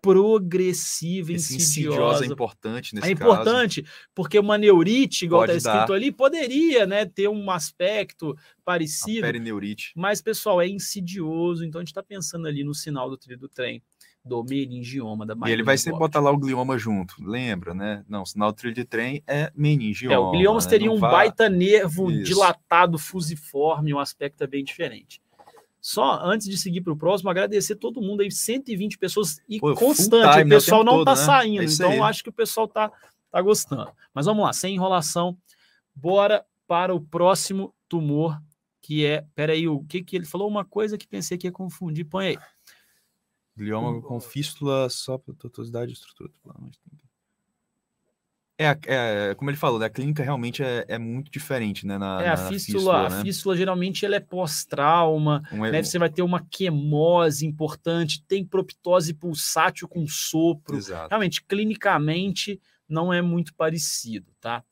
progressiva, 0.00 1.32
Esse 1.32 1.56
insidiosa. 1.56 1.96
insidiosa. 1.98 2.24
é 2.24 2.28
importante 2.28 2.94
nesse 2.94 3.08
É 3.08 3.10
importante, 3.10 3.82
caso. 3.82 3.94
porque 4.14 4.38
uma 4.38 4.56
neurite, 4.56 5.24
igual 5.24 5.44
está 5.44 5.56
escrito 5.56 5.88
dar. 5.88 5.94
ali, 5.94 6.12
poderia 6.12 6.86
né, 6.86 7.04
ter 7.04 7.28
um 7.28 7.50
aspecto 7.50 8.36
parecido. 8.64 9.26
A 9.26 9.28
perineurite. 9.32 9.92
Mas, 9.96 10.22
pessoal, 10.22 10.60
é 10.60 10.68
insidioso, 10.68 11.64
então 11.64 11.80
a 11.80 11.82
gente 11.82 11.88
está 11.88 12.02
pensando 12.02 12.46
ali 12.46 12.62
no 12.62 12.74
sinal 12.74 13.10
do 13.10 13.16
trilho 13.18 13.40
do 13.40 13.48
trem 13.48 13.82
do 14.28 14.44
meningioma 14.44 15.24
da 15.24 15.34
E 15.48 15.52
ele 15.52 15.62
vai 15.62 15.78
sempre 15.78 15.98
botar 15.98 16.20
lá 16.20 16.30
o 16.30 16.36
glioma 16.36 16.78
junto, 16.78 17.16
lembra, 17.18 17.72
né? 17.72 18.04
Não, 18.08 18.24
sinal 18.26 18.52
trilho 18.52 18.74
de 18.74 18.84
trem 18.84 19.22
é 19.26 19.50
meningioma. 19.56 20.14
É, 20.14 20.18
o 20.18 20.30
glioma 20.30 20.60
né? 20.60 20.66
teria 20.66 20.92
um 20.92 20.98
vai... 20.98 21.10
baita 21.10 21.48
nervo 21.48 22.10
Isso. 22.10 22.24
dilatado, 22.24 22.98
fusiforme, 22.98 23.94
um 23.94 23.98
aspecto 23.98 24.46
bem 24.46 24.62
diferente. 24.62 25.20
Só 25.80 26.20
antes 26.22 26.48
de 26.48 26.58
seguir 26.58 26.82
para 26.82 26.92
o 26.92 26.96
próximo, 26.96 27.30
agradecer 27.30 27.76
todo 27.76 28.02
mundo 28.02 28.20
aí, 28.20 28.30
120 28.30 28.98
pessoas 28.98 29.40
e 29.48 29.58
Pô, 29.58 29.74
constante. 29.74 30.44
O 30.44 30.48
pessoal 30.48 30.84
não 30.84 31.00
está 31.00 31.12
né? 31.12 31.16
saindo, 31.16 31.62
é 31.62 31.64
então 31.64 31.90
aí. 31.90 32.00
acho 32.00 32.22
que 32.22 32.28
o 32.28 32.32
pessoal 32.32 32.66
está 32.66 32.92
tá 33.30 33.40
gostando. 33.40 33.90
Mas 34.12 34.26
vamos 34.26 34.44
lá, 34.44 34.52
sem 34.52 34.74
enrolação, 34.74 35.36
bora 35.94 36.44
para 36.66 36.94
o 36.94 37.00
próximo 37.00 37.74
tumor, 37.88 38.38
que 38.82 39.06
é. 39.06 39.24
Peraí, 39.34 39.66
o 39.66 39.82
que, 39.84 40.02
que 40.02 40.16
ele 40.16 40.26
falou? 40.26 40.48
Uma 40.48 40.64
coisa 40.64 40.98
que 40.98 41.06
pensei 41.06 41.38
que 41.38 41.46
ia 41.46 41.52
confundir. 41.52 42.04
Põe 42.04 42.26
aí. 42.26 42.38
Glioma 43.58 44.00
com 44.00 44.20
fístula 44.20 44.88
só 44.88 45.18
para 45.18 45.34
totosidade 45.34 45.90
e 45.90 45.94
estrutura. 45.94 46.30
É, 48.60 48.76
é, 48.86 49.34
como 49.36 49.50
ele 49.50 49.56
falou, 49.56 49.78
né, 49.78 49.86
a 49.86 49.90
clínica 49.90 50.20
realmente 50.20 50.64
é, 50.64 50.84
é 50.88 50.98
muito 50.98 51.30
diferente, 51.30 51.86
né? 51.86 51.96
Na, 51.96 52.20
é, 52.20 52.28
a 52.28 52.36
fístula, 52.36 52.58
fístula, 52.58 53.08
né? 53.08 53.16
a 53.16 53.22
fístula 53.22 53.56
geralmente 53.56 54.04
ela 54.04 54.16
é 54.16 54.20
pós-trauma, 54.20 55.42
um, 55.52 55.60
né, 55.70 55.80
você 55.80 55.96
vai 55.96 56.10
ter 56.10 56.22
uma 56.22 56.44
quemose 56.50 57.46
importante, 57.46 58.20
tem 58.26 58.44
proptose 58.44 59.14
pulsátil 59.14 59.86
com 59.86 60.04
sopro. 60.08 60.76
Exato. 60.76 61.08
Realmente, 61.08 61.44
clinicamente, 61.44 62.60
não 62.88 63.12
é 63.12 63.22
muito 63.22 63.54
parecido, 63.54 64.32
tá? 64.40 64.64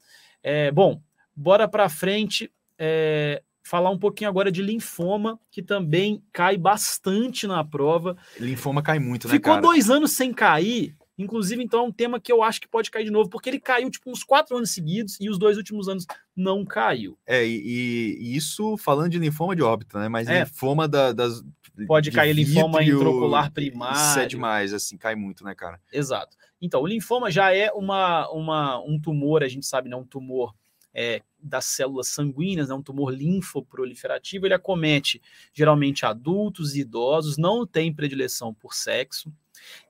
É, 0.43 0.73
bom, 0.73 1.01
bora 1.35 1.69
para 1.69 1.89
frente. 1.89 2.51
É, 2.77 3.41
falar 3.67 3.91
um 3.91 3.99
pouquinho 3.99 4.31
agora 4.31 4.53
de 4.53 4.63
linfoma, 4.63 5.41
que 5.51 5.61
também 5.61 6.23
cai 6.33 6.57
bastante 6.57 7.49
na 7.49 7.65
prova. 7.65 8.17
Linfoma 8.39 8.81
cai 8.81 9.01
muito, 9.01 9.27
né, 9.27 9.35
Ficou 9.35 9.55
cara? 9.55 9.63
dois 9.63 9.91
anos 9.91 10.13
sem 10.13 10.33
cair, 10.33 10.97
inclusive, 11.19 11.65
então 11.65 11.81
é 11.81 11.83
um 11.83 11.91
tema 11.91 12.21
que 12.21 12.31
eu 12.31 12.45
acho 12.45 12.61
que 12.61 12.69
pode 12.69 12.93
cair 12.93 13.05
de 13.05 13.11
novo, 13.11 13.29
porque 13.29 13.51
ele 13.51 13.59
caiu, 13.59 13.91
tipo, 13.91 14.09
uns 14.09 14.23
quatro 14.23 14.57
anos 14.57 14.71
seguidos, 14.71 15.19
e 15.21 15.29
os 15.29 15.37
dois 15.37 15.57
últimos 15.57 15.89
anos 15.89 16.07
não 16.37 16.65
caiu. 16.65 17.19
É, 17.27 17.45
e, 17.45 18.17
e 18.21 18.37
isso 18.37 18.77
falando 18.77 19.11
de 19.11 19.19
linfoma 19.19 19.57
de 19.57 19.63
óbito, 19.63 19.99
né? 19.99 20.09
Mas 20.09 20.29
é. 20.29 20.45
linfoma 20.45 20.87
da, 20.87 21.13
das... 21.13 21.43
Pode 21.89 22.13
cair 22.13 22.35
linfoma 22.35 22.85
intraocular 22.85 23.53
primário. 23.53 23.99
Isso 23.99 24.19
é 24.21 24.27
demais, 24.27 24.73
assim, 24.73 24.97
cai 24.97 25.17
muito, 25.17 25.45
né, 25.45 25.57
cara? 25.57 25.81
Exato. 25.93 26.37
Então, 26.63 26.81
o 26.81 26.87
linfoma 26.87 27.33
já 27.33 27.53
é 27.53 27.71
uma, 27.73 28.31
uma, 28.31 28.79
um 28.81 28.99
tumor, 28.99 29.43
a 29.43 29.49
gente 29.49 29.67
sabe, 29.67 29.91
não 29.91 29.99
né, 29.99 30.05
um 30.05 30.07
tumor 30.07 30.55
é, 30.99 31.21
das 31.39 31.67
células 31.67 32.09
sanguíneas, 32.09 32.71
né, 32.71 32.75
um 32.75 32.83
tumor 32.83 33.11
linfoproliferativo, 33.11 34.47
ele 34.47 34.55
acomete 34.55 35.21
geralmente 35.53 36.07
adultos 36.07 36.75
e 36.75 36.81
idosos, 36.81 37.37
não 37.37 37.67
tem 37.67 37.93
predileção 37.93 38.55
por 38.55 38.73
sexo, 38.73 39.31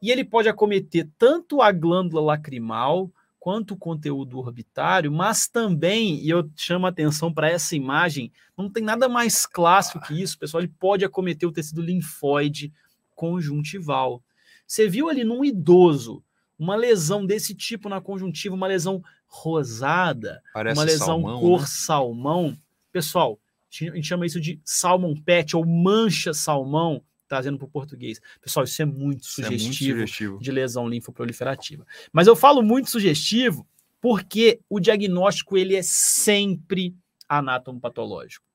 e 0.03 0.11
ele 0.11 0.25
pode 0.25 0.49
acometer 0.49 1.09
tanto 1.17 1.63
a 1.63 1.71
glândula 1.71 2.21
lacrimal 2.21 3.09
quanto 3.39 3.75
o 3.75 3.77
conteúdo 3.77 4.41
orbitário, 4.41 5.13
mas 5.13 5.47
também, 5.47 6.21
e 6.21 6.29
eu 6.29 6.51
chamo 6.57 6.87
a 6.87 6.89
atenção 6.89 7.33
para 7.33 7.49
essa 7.49 7.77
imagem, 7.77 8.33
não 8.59 8.69
tem 8.69 8.83
nada 8.83 9.09
mais 9.09 9.47
clássico 9.47 10.05
que 10.05 10.21
isso, 10.21 10.37
pessoal, 10.37 10.61
ele 10.61 10.73
pode 10.81 11.05
acometer 11.05 11.49
o 11.49 11.53
tecido 11.53 11.81
linfóide 11.81 12.73
conjuntival. 13.15 14.21
Você 14.67 14.89
viu 14.89 15.09
ali 15.09 15.23
num 15.23 15.45
idoso 15.45 16.25
uma 16.59 16.77
lesão 16.77 17.25
desse 17.25 17.55
tipo 17.55 17.89
na 17.89 18.01
conjuntiva, 18.01 18.55
uma 18.55 18.67
lesão 18.67 19.03
rosada, 19.27 20.43
Parece 20.53 20.79
uma 20.79 20.85
lesão 20.85 21.07
salmão, 21.07 21.41
cor 21.41 21.61
né? 21.61 21.67
salmão. 21.69 22.59
Pessoal, 22.93 23.39
a 23.71 23.85
gente 23.97 24.07
chama 24.07 24.27
isso 24.27 24.41
de 24.41 24.61
salmon 24.65 25.15
pet 25.15 25.57
ou 25.57 25.67
mancha 25.67 26.33
salmão, 26.33 27.03
trazendo 27.29 27.59
para 27.59 27.67
o 27.67 27.71
português. 27.71 28.21
Pessoal, 28.41 28.65
isso 28.65 28.81
é 28.81 28.85
muito 28.85 29.27
sugestivo, 29.27 29.61
é 29.61 29.65
muito 29.65 29.77
sugestivo 29.77 30.39
de 30.39 30.53
lesão 30.53 30.89
linfoproliferativa. 30.89 31.87
Mas 32.13 32.27
eu 32.27 32.37
falo 32.37 32.63
muito 32.63 32.91
sugestivo 32.91 33.67
porque 34.01 34.61
o 34.71 34.79
diagnóstico 34.79 35.57
ele 35.57 35.75
é 35.75 35.83
sempre 35.83 36.95
anatomopatológico. 37.29 38.47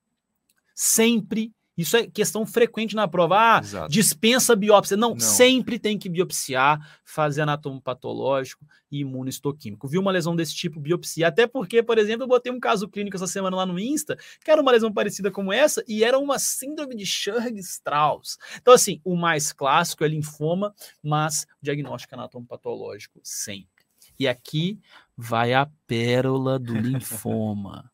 Sempre 0.74 1.54
isso 1.78 1.96
é 1.98 2.06
questão 2.06 2.46
frequente 2.46 2.96
na 2.96 3.08
prova. 3.08 3.38
Ah, 3.38 3.60
Exato. 3.64 3.92
dispensa 3.92 4.56
biópsia. 4.56 4.98
Não, 4.98 5.12
Não. 5.12 5.20
sempre 5.20 5.80
tem 5.80 5.98
que 5.98 6.10
biopsiar, 6.10 6.80
fazer 7.04 7.42
anatomopatológico 7.42 8.66
e 8.92 9.00
imunohistoquímico. 9.00 9.88
Viu 9.88 10.02
uma 10.02 10.12
lesão 10.12 10.36
desse 10.36 10.54
tipo, 10.54 10.80
biopsia. 10.80 11.28
Até 11.28 11.48
porque, 11.48 11.82
por 11.82 11.98
exemplo, 11.98 12.24
eu 12.24 12.28
botei 12.28 12.52
um 12.52 12.60
caso 12.60 12.88
clínico 12.90 13.16
essa 13.16 13.28
semana 13.28 13.56
lá 13.56 13.66
no 13.66 13.80
Insta, 13.80 14.18
que 14.44 14.52
era 14.52 14.62
uma 14.62 14.72
lesão 14.72 14.92
parecida 14.92 15.32
como 15.32 15.52
essa, 15.54 15.84
e 15.88 16.04
era 16.04 16.20
uma 16.20 16.38
síndrome 16.38 16.96
de 16.96 17.06
Churg-Strauss. 17.06 18.38
Então, 18.58 18.74
assim, 18.74 19.00
o 19.04 19.16
mais 19.16 19.52
clássico 19.52 20.04
é 20.04 20.08
linfoma, 20.08 20.74
mas 21.02 21.48
diagnóstico 21.62 22.14
anatomopatológico 22.16 23.20
sempre. 23.24 23.70
E 24.20 24.28
aqui 24.28 24.80
vai 25.18 25.54
a 25.54 25.68
pérola 25.88 26.60
do 26.60 26.74
linfoma. 26.78 27.90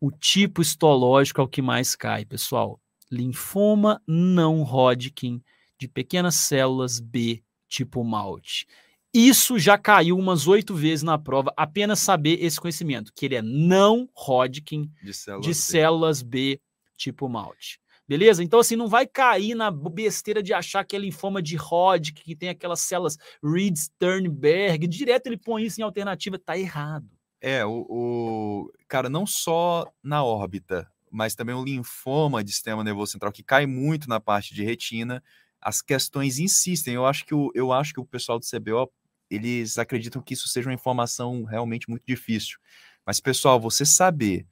O 0.00 0.10
tipo 0.10 0.62
histológico 0.62 1.40
é 1.40 1.44
o 1.44 1.48
que 1.48 1.60
mais 1.60 1.94
cai, 1.94 2.24
pessoal. 2.24 2.80
Linfoma 3.10 4.00
não 4.06 4.62
Hodgkin 4.62 5.42
de 5.78 5.86
pequenas 5.88 6.36
células 6.36 7.00
B 7.00 7.42
tipo 7.68 8.02
malte. 8.02 8.66
Isso 9.12 9.58
já 9.58 9.76
caiu 9.76 10.16
umas 10.16 10.46
oito 10.46 10.74
vezes 10.74 11.02
na 11.02 11.18
prova, 11.18 11.52
apenas 11.56 11.98
saber 11.98 12.42
esse 12.42 12.60
conhecimento, 12.60 13.12
que 13.14 13.26
ele 13.26 13.34
é 13.34 13.42
não 13.42 14.08
Hodgkin 14.14 14.90
De 15.02 15.12
células. 15.12 15.44
de 15.44 15.50
B. 15.50 15.54
células 15.54 16.22
B 16.22 16.60
tipo 16.96 17.28
malte. 17.28 17.80
Beleza? 18.06 18.42
Então, 18.42 18.58
assim, 18.58 18.74
não 18.74 18.88
vai 18.88 19.06
cair 19.06 19.54
na 19.54 19.70
besteira 19.70 20.42
de 20.42 20.52
achar 20.52 20.84
que 20.84 20.96
é 20.96 20.98
linfoma 20.98 21.40
de 21.40 21.56
Hodgkin, 21.56 22.22
que 22.24 22.34
tem 22.34 22.48
aquelas 22.48 22.80
células 22.80 23.16
Reed-Sternberg. 23.42 24.86
Direto 24.88 25.26
ele 25.28 25.36
põe 25.36 25.64
isso 25.64 25.80
em 25.80 25.84
alternativa. 25.84 26.36
Tá 26.38 26.58
errado. 26.58 27.08
É, 27.40 27.64
o, 27.64 27.86
o- 27.88 28.72
Cara, 28.88 29.08
não 29.08 29.26
só 29.26 29.86
na 30.02 30.22
órbita, 30.24 30.90
mas 31.10 31.34
também 31.34 31.54
o 31.54 31.64
linfoma 31.64 32.42
de 32.44 32.52
sistema 32.52 32.84
nervoso 32.84 33.12
central, 33.12 33.32
que 33.32 33.42
cai 33.42 33.66
muito 33.66 34.08
na 34.08 34.20
parte 34.20 34.54
de 34.54 34.64
retina. 34.64 35.22
As 35.60 35.80
questões 35.80 36.38
insistem. 36.38 36.94
Eu 36.94 37.06
acho 37.06 37.24
que 37.24 37.34
o, 37.34 37.50
eu 37.54 37.72
acho 37.72 37.92
que 37.94 38.00
o 38.00 38.04
pessoal 38.04 38.38
do 38.38 38.44
CBO, 38.44 38.90
eles 39.30 39.78
acreditam 39.78 40.20
que 40.22 40.34
isso 40.34 40.48
seja 40.48 40.68
uma 40.68 40.74
informação 40.74 41.44
realmente 41.44 41.88
muito 41.88 42.02
difícil. 42.06 42.58
Mas, 43.06 43.20
pessoal, 43.20 43.60
você 43.60 43.84
saber 43.86 44.46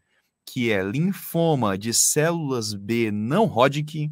que 0.46 0.70
é 0.70 0.82
linfoma 0.82 1.76
de 1.76 1.92
células 1.92 2.72
B 2.74 3.10
não 3.10 3.44
Hodgkin, 3.44 4.10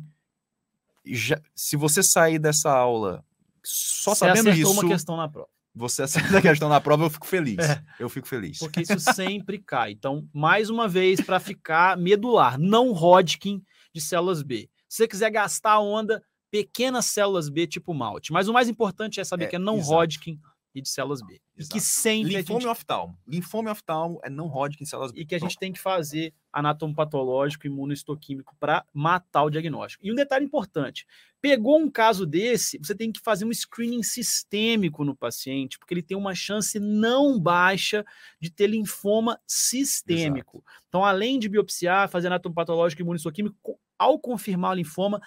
já- 1.04 1.40
se 1.54 1.76
você 1.76 2.02
sair 2.02 2.38
dessa 2.38 2.70
aula 2.70 3.24
só 3.64 4.14
Você 4.14 4.20
sabendo 4.20 4.50
isso, 4.52 4.70
uma 4.70 4.88
questão 4.88 5.16
na 5.16 5.28
prova. 5.28 5.48
Você 5.76 6.02
acerta 6.02 6.38
a 6.38 6.42
questão 6.42 6.68
na 6.68 6.80
prova, 6.80 7.04
eu 7.04 7.10
fico 7.10 7.26
feliz. 7.26 7.58
É. 7.58 7.82
Eu 8.00 8.08
fico 8.08 8.26
feliz. 8.26 8.58
Porque 8.58 8.80
isso 8.80 8.98
sempre 8.98 9.58
cai. 9.58 9.92
Então, 9.92 10.26
mais 10.32 10.70
uma 10.70 10.88
vez, 10.88 11.20
para 11.20 11.38
ficar 11.38 11.96
medular, 11.98 12.58
não 12.58 12.92
Hodgkin 12.92 13.62
de 13.94 14.00
células 14.00 14.42
B. 14.42 14.70
Se 14.88 14.98
você 14.98 15.08
quiser 15.08 15.30
gastar 15.30 15.72
a 15.72 15.80
onda, 15.80 16.22
pequenas 16.50 17.04
células 17.06 17.48
B 17.50 17.66
tipo 17.66 17.92
malte. 17.92 18.32
Mas 18.32 18.48
o 18.48 18.52
mais 18.52 18.68
importante 18.68 19.20
é 19.20 19.24
saber 19.24 19.44
É, 19.44 19.48
que 19.48 19.56
é 19.56 19.58
não 19.58 19.76
exato. 19.76 19.92
Hodgkin 19.92 20.40
e 20.78 20.82
de 20.82 20.88
células 20.88 21.20
B. 21.22 21.34
E 21.56 21.64
que 21.66 21.78
Exato. 21.78 21.80
sempre 21.80 22.36
Linfoma 22.36 22.60
gente, 22.60 22.68
oftalmo. 22.70 23.18
Linfoma 23.26 23.70
oftalmo 23.72 24.20
é 24.22 24.28
não 24.30 24.46
Hodgkin 24.46 24.84
células 24.84 25.10
B. 25.10 25.20
e 25.20 25.26
que 25.26 25.34
a 25.34 25.38
gente 25.38 25.56
tem 25.58 25.72
que 25.72 25.80
fazer 25.80 26.34
anatomopatológico, 26.52 27.66
imunohistoquímico 27.66 28.54
para 28.60 28.84
matar 28.92 29.44
o 29.44 29.50
diagnóstico. 29.50 30.04
E 30.06 30.12
um 30.12 30.14
detalhe 30.14 30.44
importante: 30.44 31.06
pegou 31.40 31.78
um 31.78 31.90
caso 31.90 32.26
desse, 32.26 32.78
você 32.78 32.94
tem 32.94 33.10
que 33.10 33.20
fazer 33.20 33.44
um 33.44 33.52
screening 33.52 34.02
sistêmico 34.02 35.04
no 35.04 35.16
paciente, 35.16 35.78
porque 35.78 35.94
ele 35.94 36.02
tem 36.02 36.16
uma 36.16 36.34
chance 36.34 36.78
não 36.78 37.40
baixa 37.40 38.04
de 38.40 38.50
ter 38.50 38.66
linfoma 38.66 39.40
sistêmico. 39.46 40.64
Então, 40.88 41.04
além 41.04 41.38
de 41.38 41.48
biopsiar, 41.48 42.08
fazer 42.08 42.26
anatomopatológico 42.28 43.00
e 43.00 43.04
imunohistoquímico, 43.04 43.56
co- 43.62 43.78
ao 43.98 44.18
confirmar 44.18 44.72
o 44.72 44.74
linfoma, 44.74 45.20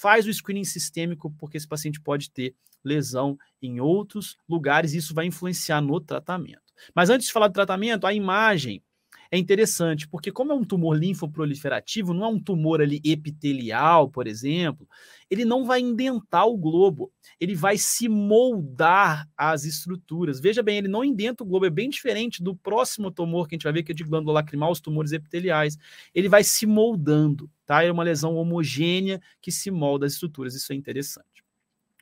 faz 0.00 0.26
o 0.26 0.32
screening 0.32 0.64
sistêmico, 0.64 1.32
porque 1.38 1.56
esse 1.56 1.68
paciente 1.68 2.00
pode 2.00 2.30
ter 2.30 2.54
lesão 2.84 3.36
em 3.60 3.80
outros 3.80 4.36
lugares 4.48 4.92
e 4.92 4.98
isso 4.98 5.14
vai 5.14 5.26
influenciar 5.26 5.80
no 5.80 6.00
tratamento. 6.00 6.62
Mas 6.94 7.10
antes 7.10 7.26
de 7.26 7.32
falar 7.32 7.48
do 7.48 7.54
tratamento, 7.54 8.06
a 8.06 8.12
imagem 8.12 8.82
é 9.30 9.38
interessante, 9.38 10.08
porque 10.08 10.30
como 10.30 10.52
é 10.52 10.54
um 10.54 10.64
tumor 10.64 10.96
linfoproliferativo, 10.96 12.14
não 12.14 12.24
é 12.24 12.28
um 12.28 12.38
tumor 12.38 12.80
ali 12.80 13.00
epitelial, 13.04 14.08
por 14.08 14.26
exemplo, 14.26 14.88
ele 15.30 15.44
não 15.44 15.64
vai 15.64 15.80
indentar 15.80 16.46
o 16.46 16.56
globo, 16.56 17.12
ele 17.40 17.54
vai 17.54 17.76
se 17.76 18.08
moldar 18.08 19.28
às 19.36 19.64
estruturas. 19.64 20.40
Veja 20.40 20.62
bem, 20.62 20.78
ele 20.78 20.88
não 20.88 21.04
indenta 21.04 21.42
o 21.42 21.46
globo, 21.46 21.66
é 21.66 21.70
bem 21.70 21.90
diferente 21.90 22.42
do 22.42 22.54
próximo 22.54 23.10
tumor 23.10 23.48
que 23.48 23.54
a 23.54 23.56
gente 23.56 23.64
vai 23.64 23.72
ver, 23.72 23.82
que 23.82 23.92
é 23.92 23.94
de 23.94 24.04
glândula 24.04 24.34
lacrimal, 24.34 24.70
os 24.70 24.80
tumores 24.80 25.12
epiteliais. 25.12 25.76
Ele 26.14 26.28
vai 26.28 26.44
se 26.44 26.66
moldando, 26.66 27.50
tá? 27.64 27.82
É 27.82 27.90
uma 27.90 28.04
lesão 28.04 28.36
homogênea 28.36 29.20
que 29.40 29.50
se 29.50 29.70
molda 29.70 30.06
às 30.06 30.12
estruturas, 30.12 30.54
isso 30.54 30.72
é 30.72 30.76
interessante. 30.76 31.35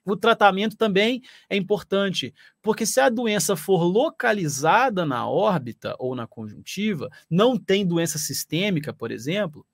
O 0.05 0.17
tratamento 0.17 0.77
também 0.77 1.23
é 1.49 1.57
importante, 1.57 2.35
porque 2.61 2.85
se 2.85 3.01
a 3.01 3.09
doença 3.09 3.57
for 3.57 3.83
localizada 3.83 5.07
na 5.07 5.29
órbita 5.29 5.97
ou 5.99 6.15
na 6.15 6.27
conjuntiva, 6.27 7.11
não 7.31 7.57
tem 7.57 7.87
doença 7.87 8.19
sistêmica, 8.19 8.93
por 8.93 9.11
exemplo, 9.11 9.67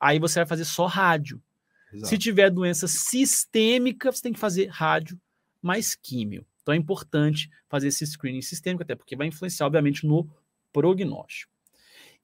aí 0.00 0.18
você 0.18 0.40
vai 0.40 0.46
fazer 0.46 0.64
só 0.64 0.86
rádio. 0.86 1.42
Exato. 1.92 2.08
Se 2.08 2.18
tiver 2.18 2.50
doença 2.50 2.88
sistêmica, 2.88 4.10
você 4.10 4.22
tem 4.22 4.32
que 4.32 4.40
fazer 4.40 4.66
rádio 4.68 5.20
mais 5.60 5.94
químio. 5.94 6.46
Então 6.62 6.74
é 6.74 6.78
importante 6.78 7.50
fazer 7.68 7.88
esse 7.88 8.06
screening 8.06 8.42
sistêmico, 8.42 8.82
até 8.82 8.94
porque 8.94 9.14
vai 9.14 9.26
influenciar, 9.26 9.66
obviamente, 9.66 10.06
no 10.06 10.28
prognóstico. 10.72 11.53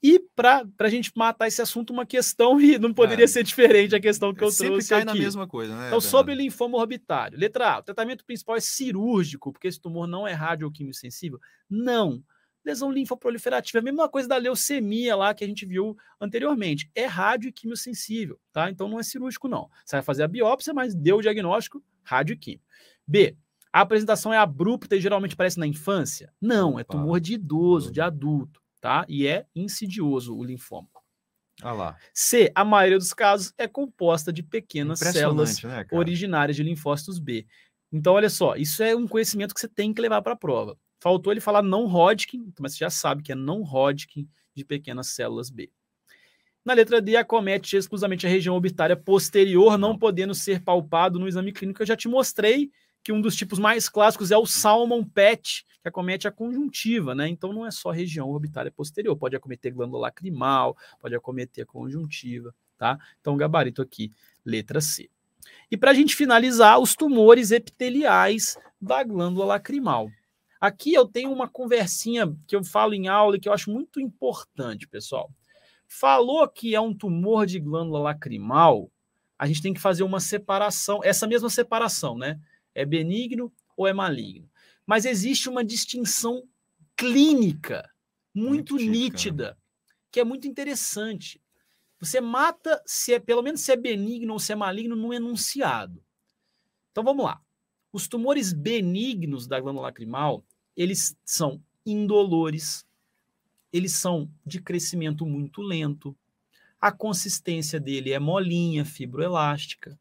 E 0.02 0.18
para 0.34 0.64
a 0.78 0.88
gente 0.88 1.12
matar 1.14 1.46
esse 1.46 1.60
assunto, 1.60 1.92
uma 1.92 2.06
questão, 2.06 2.58
e 2.60 2.78
não 2.78 2.92
poderia 2.94 3.24
É. 3.24 3.28
ser 3.28 3.42
diferente 3.44 3.94
a 3.94 4.00
questão 4.00 4.32
que 4.32 4.42
eu 4.42 4.50
Sempre 4.50 4.68
trouxe 4.72 4.88
cai 4.88 4.98
aqui. 5.02 5.06
na 5.06 5.14
mesma 5.14 5.46
coisa, 5.46 5.76
né? 5.76 5.88
Então, 5.88 6.00
sobre 6.00 6.34
linfoma 6.34 6.78
orbitário. 6.78 7.38
Letra 7.38 7.74
A, 7.74 7.78
o 7.80 7.82
tratamento 7.82 8.24
principal 8.24 8.56
é 8.56 8.60
cirúrgico, 8.60 9.52
porque 9.52 9.68
esse 9.68 9.80
tumor 9.80 10.06
não 10.06 10.26
é 10.26 10.32
rádio 10.32 10.66
ou 10.66 10.72
quimiosensível? 10.72 11.38
Não. 11.68 12.22
Lesão 12.64 12.90
linfoproliferativa, 12.92 13.78
é 13.78 13.80
a 13.80 13.84
mesma 13.84 14.08
coisa 14.08 14.28
da 14.28 14.36
leucemia 14.36 15.16
lá 15.16 15.32
que 15.34 15.42
a 15.44 15.46
gente 15.46 15.64
viu 15.64 15.96
anteriormente. 16.20 16.90
É 16.94 17.06
rádio 17.06 17.48
e 17.48 17.52
quimiosensível, 17.52 18.38
tá? 18.52 18.70
Então 18.70 18.88
não 18.88 18.98
é 18.98 19.02
cirúrgico, 19.02 19.48
não. 19.48 19.68
Você 19.84 19.96
vai 19.96 20.02
fazer 20.02 20.22
a 20.24 20.28
biópsia, 20.28 20.72
mas 20.74 20.94
deu 20.94 21.18
o 21.18 21.22
diagnóstico, 21.22 21.82
rádio 22.02 22.38
e. 22.46 22.60
B, 23.06 23.34
a 23.72 23.80
apresentação 23.80 24.32
é 24.32 24.36
abrupta 24.36 24.94
e 24.96 25.00
geralmente 25.00 25.36
parece 25.36 25.58
na 25.58 25.66
infância? 25.66 26.32
Não, 26.40 26.78
é 26.78 26.84
tumor 26.84 27.18
de 27.20 27.34
idoso, 27.34 27.90
de 27.92 28.00
adulto, 28.00 28.60
tá? 28.80 29.04
E 29.08 29.26
é 29.26 29.46
insidioso 29.54 30.36
o 30.36 30.42
linfoma. 30.42 30.88
Ah 31.62 31.72
lá. 31.72 31.96
C, 32.14 32.50
a 32.54 32.64
maioria 32.64 32.98
dos 32.98 33.12
casos 33.12 33.52
é 33.58 33.68
composta 33.68 34.32
de 34.32 34.42
pequenas 34.42 34.98
células 34.98 35.62
né, 35.62 35.84
originárias 35.92 36.56
de 36.56 36.62
linfócitos 36.62 37.18
B. 37.18 37.46
Então, 37.92 38.14
olha 38.14 38.30
só, 38.30 38.56
isso 38.56 38.82
é 38.82 38.94
um 38.96 39.06
conhecimento 39.06 39.52
que 39.52 39.60
você 39.60 39.68
tem 39.68 39.92
que 39.92 40.00
levar 40.00 40.22
para 40.22 40.32
a 40.32 40.36
prova. 40.36 40.78
Faltou 41.02 41.32
ele 41.32 41.40
falar 41.40 41.62
não 41.62 41.86
Hodgkin, 41.86 42.52
mas 42.58 42.72
você 42.72 42.78
já 42.78 42.90
sabe 42.90 43.22
que 43.22 43.32
é 43.32 43.34
não 43.34 43.62
Hodgkin 43.62 44.28
de 44.54 44.64
pequenas 44.64 45.08
células 45.08 45.50
B. 45.50 45.70
Na 46.64 46.74
letra 46.74 47.00
D, 47.00 47.16
acomete 47.16 47.76
exclusivamente 47.76 48.26
a 48.26 48.30
região 48.30 48.54
orbitária 48.54 48.96
posterior, 48.96 49.78
não 49.78 49.90
Não. 49.90 49.98
podendo 49.98 50.34
ser 50.34 50.62
palpado 50.62 51.18
no 51.18 51.26
exame 51.26 51.52
clínico. 51.52 51.82
Eu 51.82 51.86
já 51.86 51.96
te 51.96 52.06
mostrei 52.06 52.70
que 53.02 53.12
um 53.12 53.20
dos 53.20 53.34
tipos 53.34 53.58
mais 53.58 53.88
clássicos 53.88 54.30
é 54.30 54.36
o 54.36 54.46
Salmon 54.46 55.04
PET, 55.04 55.64
que 55.82 55.88
acomete 55.88 56.28
a 56.28 56.30
conjuntiva, 56.30 57.14
né? 57.14 57.28
Então 57.28 57.52
não 57.52 57.66
é 57.66 57.70
só 57.70 57.90
região 57.90 58.28
orbitária 58.28 58.70
posterior, 58.70 59.16
pode 59.16 59.34
acometer 59.34 59.72
glândula 59.72 60.02
lacrimal, 60.02 60.76
pode 61.00 61.14
acometer 61.14 61.64
a 61.64 61.66
conjuntiva, 61.66 62.54
tá? 62.76 62.98
Então 63.20 63.36
gabarito 63.36 63.80
aqui, 63.80 64.12
letra 64.44 64.80
C. 64.80 65.08
E 65.70 65.76
para 65.76 65.92
a 65.92 65.94
gente 65.94 66.14
finalizar, 66.14 66.78
os 66.78 66.94
tumores 66.94 67.50
epiteliais 67.50 68.58
da 68.80 69.02
glândula 69.02 69.46
lacrimal. 69.46 70.10
Aqui 70.60 70.92
eu 70.92 71.06
tenho 71.06 71.32
uma 71.32 71.48
conversinha 71.48 72.36
que 72.46 72.54
eu 72.54 72.62
falo 72.62 72.92
em 72.92 73.08
aula 73.08 73.36
e 73.36 73.40
que 73.40 73.48
eu 73.48 73.52
acho 73.52 73.70
muito 73.70 73.98
importante, 73.98 74.86
pessoal. 74.86 75.30
Falou 75.88 76.46
que 76.46 76.74
é 76.74 76.80
um 76.80 76.94
tumor 76.94 77.46
de 77.46 77.58
glândula 77.58 77.98
lacrimal, 78.00 78.90
a 79.38 79.46
gente 79.46 79.62
tem 79.62 79.72
que 79.72 79.80
fazer 79.80 80.02
uma 80.02 80.20
separação, 80.20 81.00
essa 81.02 81.26
mesma 81.26 81.48
separação, 81.48 82.18
né? 82.18 82.38
É 82.74 82.84
benigno 82.84 83.52
ou 83.76 83.86
é 83.86 83.92
maligno? 83.92 84.50
Mas 84.86 85.04
existe 85.04 85.48
uma 85.48 85.64
distinção 85.64 86.42
clínica 86.96 87.88
muito, 88.34 88.76
nítida, 88.76 89.56
que 90.10 90.20
é 90.20 90.24
muito 90.24 90.46
interessante. 90.46 91.40
Você 91.98 92.20
mata 92.20 92.82
se 92.86 93.12
é 93.14 93.18
pelo 93.18 93.42
menos 93.42 93.60
se 93.60 93.72
é 93.72 93.76
benigno 93.76 94.32
ou 94.32 94.38
se 94.38 94.52
é 94.52 94.56
maligno 94.56 94.96
no 94.96 95.12
enunciado. 95.12 96.02
Então 96.90 97.04
vamos 97.04 97.24
lá. 97.24 97.40
Os 97.92 98.08
tumores 98.08 98.52
benignos 98.52 99.46
da 99.46 99.60
glândula 99.60 99.88
lacrimal, 99.88 100.44
eles 100.76 101.16
são 101.24 101.62
indolores, 101.84 102.86
eles 103.72 103.92
são 103.92 104.30
de 104.46 104.60
crescimento 104.60 105.26
muito 105.26 105.60
lento, 105.60 106.16
a 106.80 106.90
consistência 106.90 107.78
dele 107.78 108.12
é 108.12 108.18
molinha, 108.18 108.84
fibroelástica, 108.84 109.98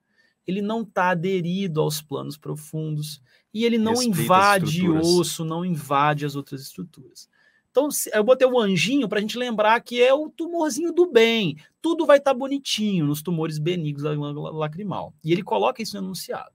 ele 0.47 0.61
não 0.61 0.81
está 0.81 1.09
aderido 1.09 1.81
aos 1.81 2.01
planos 2.01 2.37
profundos 2.37 3.21
e 3.53 3.65
ele 3.65 3.77
não 3.77 3.93
Respeita 3.93 4.21
invade 4.21 4.89
osso, 4.89 5.43
não 5.43 5.65
invade 5.65 6.25
as 6.25 6.35
outras 6.35 6.61
estruturas. 6.61 7.27
Então, 7.71 7.87
eu 8.13 8.23
botei 8.23 8.47
o 8.47 8.59
anjinho 8.59 9.07
para 9.07 9.19
a 9.19 9.21
gente 9.21 9.37
lembrar 9.37 9.79
que 9.81 10.01
é 10.01 10.13
o 10.13 10.29
tumorzinho 10.29 10.91
do 10.91 11.11
bem. 11.11 11.55
Tudo 11.81 12.05
vai 12.05 12.17
estar 12.17 12.33
tá 12.33 12.37
bonitinho 12.37 13.05
nos 13.05 13.21
tumores 13.21 13.59
benignos 13.59 14.03
da 14.03 14.15
glândula 14.15 14.51
lacrimal. 14.51 15.13
E 15.23 15.31
ele 15.31 15.43
coloca 15.43 15.81
isso 15.81 15.95
no 15.95 16.03
enunciado. 16.05 16.51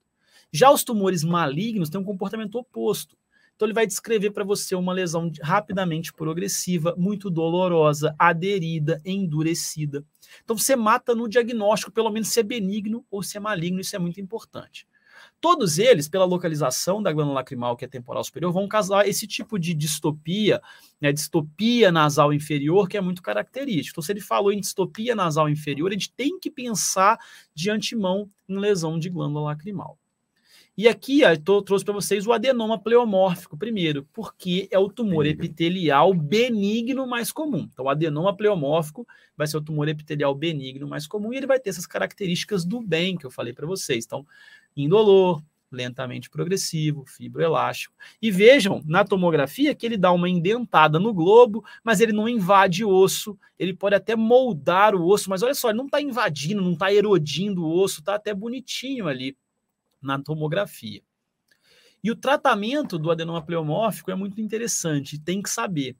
Já 0.53 0.71
os 0.71 0.85
tumores 0.85 1.23
malignos 1.23 1.89
têm 1.89 2.01
um 2.01 2.05
comportamento 2.05 2.57
oposto. 2.57 3.17
Então, 3.55 3.67
ele 3.67 3.73
vai 3.73 3.87
descrever 3.87 4.33
para 4.33 4.45
você 4.45 4.75
uma 4.75 4.93
lesão 4.93 5.31
rapidamente 5.41 6.13
progressiva, 6.13 6.95
muito 6.99 7.31
dolorosa, 7.31 8.15
aderida, 8.19 9.01
endurecida. 9.05 10.05
Então, 10.43 10.57
você 10.57 10.77
mata 10.77 11.15
no 11.15 11.29
diagnóstico, 11.29 11.93
pelo 11.93 12.11
menos 12.11 12.29
se 12.29 12.41
é 12.41 12.43
benigno 12.43 13.05
ou 13.11 13.23
se 13.23 13.37
é 13.37 13.41
maligno, 13.41 13.81
isso 13.81 13.97
é 13.97 13.99
muito 13.99 14.21
importante. 14.21 14.87
Todos 15.41 15.79
eles, 15.79 16.09
pela 16.09 16.25
localização 16.25 17.03
da 17.03 17.13
glândula 17.13 17.37
lacrimal, 17.37 17.77
que 17.77 17.85
é 17.85 17.89
temporal 17.89 18.25
superior, 18.25 18.53
vão 18.53 18.67
causar 18.67 19.07
esse 19.07 19.27
tipo 19.27 19.59
de 19.59 19.75
distopia, 19.75 20.61
né, 21.01 21.13
distopia 21.13 21.93
nasal 21.93 22.33
inferior, 22.33 22.89
que 22.89 22.97
é 22.97 23.01
muito 23.01 23.23
característico. 23.23 23.95
Então, 23.95 24.03
se 24.03 24.13
ele 24.13 24.21
falou 24.21 24.53
em 24.53 24.61
distopia 24.61 25.15
nasal 25.15 25.49
inferior, 25.49 25.91
a 25.91 25.93
gente 25.93 26.13
tem 26.13 26.39
que 26.39 26.51
pensar 26.51 27.19
de 27.55 27.71
antemão 27.71 28.31
em 28.49 28.59
lesão 28.59 28.99
de 28.99 29.11
glândula 29.11 29.47
lacrimal. 29.47 29.99
E 30.77 30.89
aqui 30.89 31.21
eu 31.21 31.63
trouxe 31.63 31.85
para 31.85 31.95
vocês 31.95 32.27
o 32.27 32.33
adenoma 32.33 32.77
pleomórfico 32.77 33.57
primeiro, 33.57 34.09
porque 34.13 34.67
é 34.73 34.79
o 34.79 34.89
tumor 34.89 35.25
epitelial 35.25 36.13
benigno 36.13 37.07
mais 37.07 37.31
comum. 37.31 37.69
Então, 37.73 37.85
o 37.85 37.89
adenoma 37.89 38.37
pleomórfico 38.37 39.07
vai 39.37 39.47
ser 39.47 39.57
o 39.57 39.63
tumor 39.63 39.87
epitelial 39.89 40.35
benigno 40.35 40.89
mais 40.89 41.07
comum 41.07 41.33
e 41.33 41.37
ele 41.37 41.47
vai 41.47 41.61
ter 41.61 41.71
essas 41.71 41.87
características 41.87 42.65
do 42.65 42.81
bem 42.81 43.17
que 43.17 43.25
eu 43.25 43.31
falei 43.31 43.53
para 43.53 43.69
vocês. 43.69 44.05
Então, 44.05 44.27
indolor, 44.77 45.41
lentamente 45.71 46.29
progressivo, 46.29 47.05
fibroelástico. 47.07 47.95
E 48.21 48.33
vejam 48.33 48.83
na 48.85 49.05
tomografia 49.05 49.77
que 49.77 49.87
ele 49.87 49.97
dá 49.97 50.11
uma 50.11 50.29
indentada 50.29 50.99
no 50.99 51.15
globo, 51.15 51.65
mas 51.85 52.01
ele 52.01 52.13
não 52.13 52.29
invade 52.29 52.85
osso, 52.85 53.39
ele 53.57 53.75
pode 53.75 53.95
até 53.95 54.17
moldar 54.17 54.97
o 54.97 55.07
osso, 55.07 55.31
mas 55.31 55.41
olha 55.41 55.55
só, 55.55 55.69
ele 55.69 55.79
não 55.79 55.87
está 55.87 56.01
invadindo, 56.01 56.61
não 56.61 56.73
está 56.73 56.93
erodindo 56.93 57.65
o 57.65 57.81
osso, 57.81 58.01
está 58.01 58.17
até 58.17 58.35
bonitinho 58.35 59.07
ali 59.07 59.37
na 60.05 60.19
tomografia. 60.19 61.03
E 62.03 62.11
o 62.11 62.17
tratamento 62.17 62.99
do 62.99 63.11
adenoma 63.11 63.43
pleomórfico 63.43 64.11
é 64.11 64.15
muito 64.15 64.41
interessante, 64.41 65.19
tem 65.19 65.43
que 65.43 65.49
saber. 65.49 65.97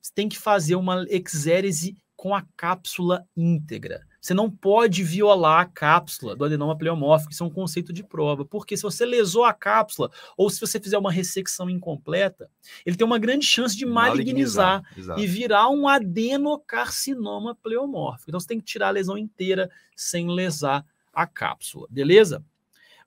Você 0.00 0.12
tem 0.14 0.28
que 0.28 0.38
fazer 0.38 0.76
uma 0.76 1.04
exérese 1.08 1.96
com 2.16 2.34
a 2.34 2.44
cápsula 2.56 3.26
íntegra. 3.36 4.06
Você 4.20 4.34
não 4.34 4.50
pode 4.50 5.02
violar 5.02 5.60
a 5.60 5.64
cápsula 5.64 6.36
do 6.36 6.44
adenoma 6.44 6.76
pleomórfico, 6.76 7.32
isso 7.32 7.42
é 7.42 7.46
um 7.46 7.50
conceito 7.50 7.92
de 7.92 8.04
prova, 8.04 8.44
porque 8.44 8.76
se 8.76 8.82
você 8.82 9.06
lesou 9.06 9.44
a 9.44 9.54
cápsula 9.54 10.10
ou 10.36 10.50
se 10.50 10.60
você 10.60 10.78
fizer 10.78 10.98
uma 10.98 11.10
ressecção 11.10 11.70
incompleta, 11.70 12.50
ele 12.84 12.96
tem 12.96 13.06
uma 13.06 13.18
grande 13.18 13.46
chance 13.46 13.74
de 13.74 13.86
malignizar, 13.86 14.82
malignizar 14.82 15.18
e 15.18 15.26
virar 15.26 15.70
um 15.70 15.88
adenocarcinoma 15.88 17.54
pleomórfico. 17.54 18.30
Então 18.30 18.38
você 18.38 18.48
tem 18.48 18.58
que 18.58 18.66
tirar 18.66 18.88
a 18.88 18.92
lesão 18.92 19.16
inteira 19.16 19.70
sem 19.96 20.28
lesar 20.28 20.84
a 21.12 21.26
cápsula, 21.26 21.86
beleza? 21.90 22.44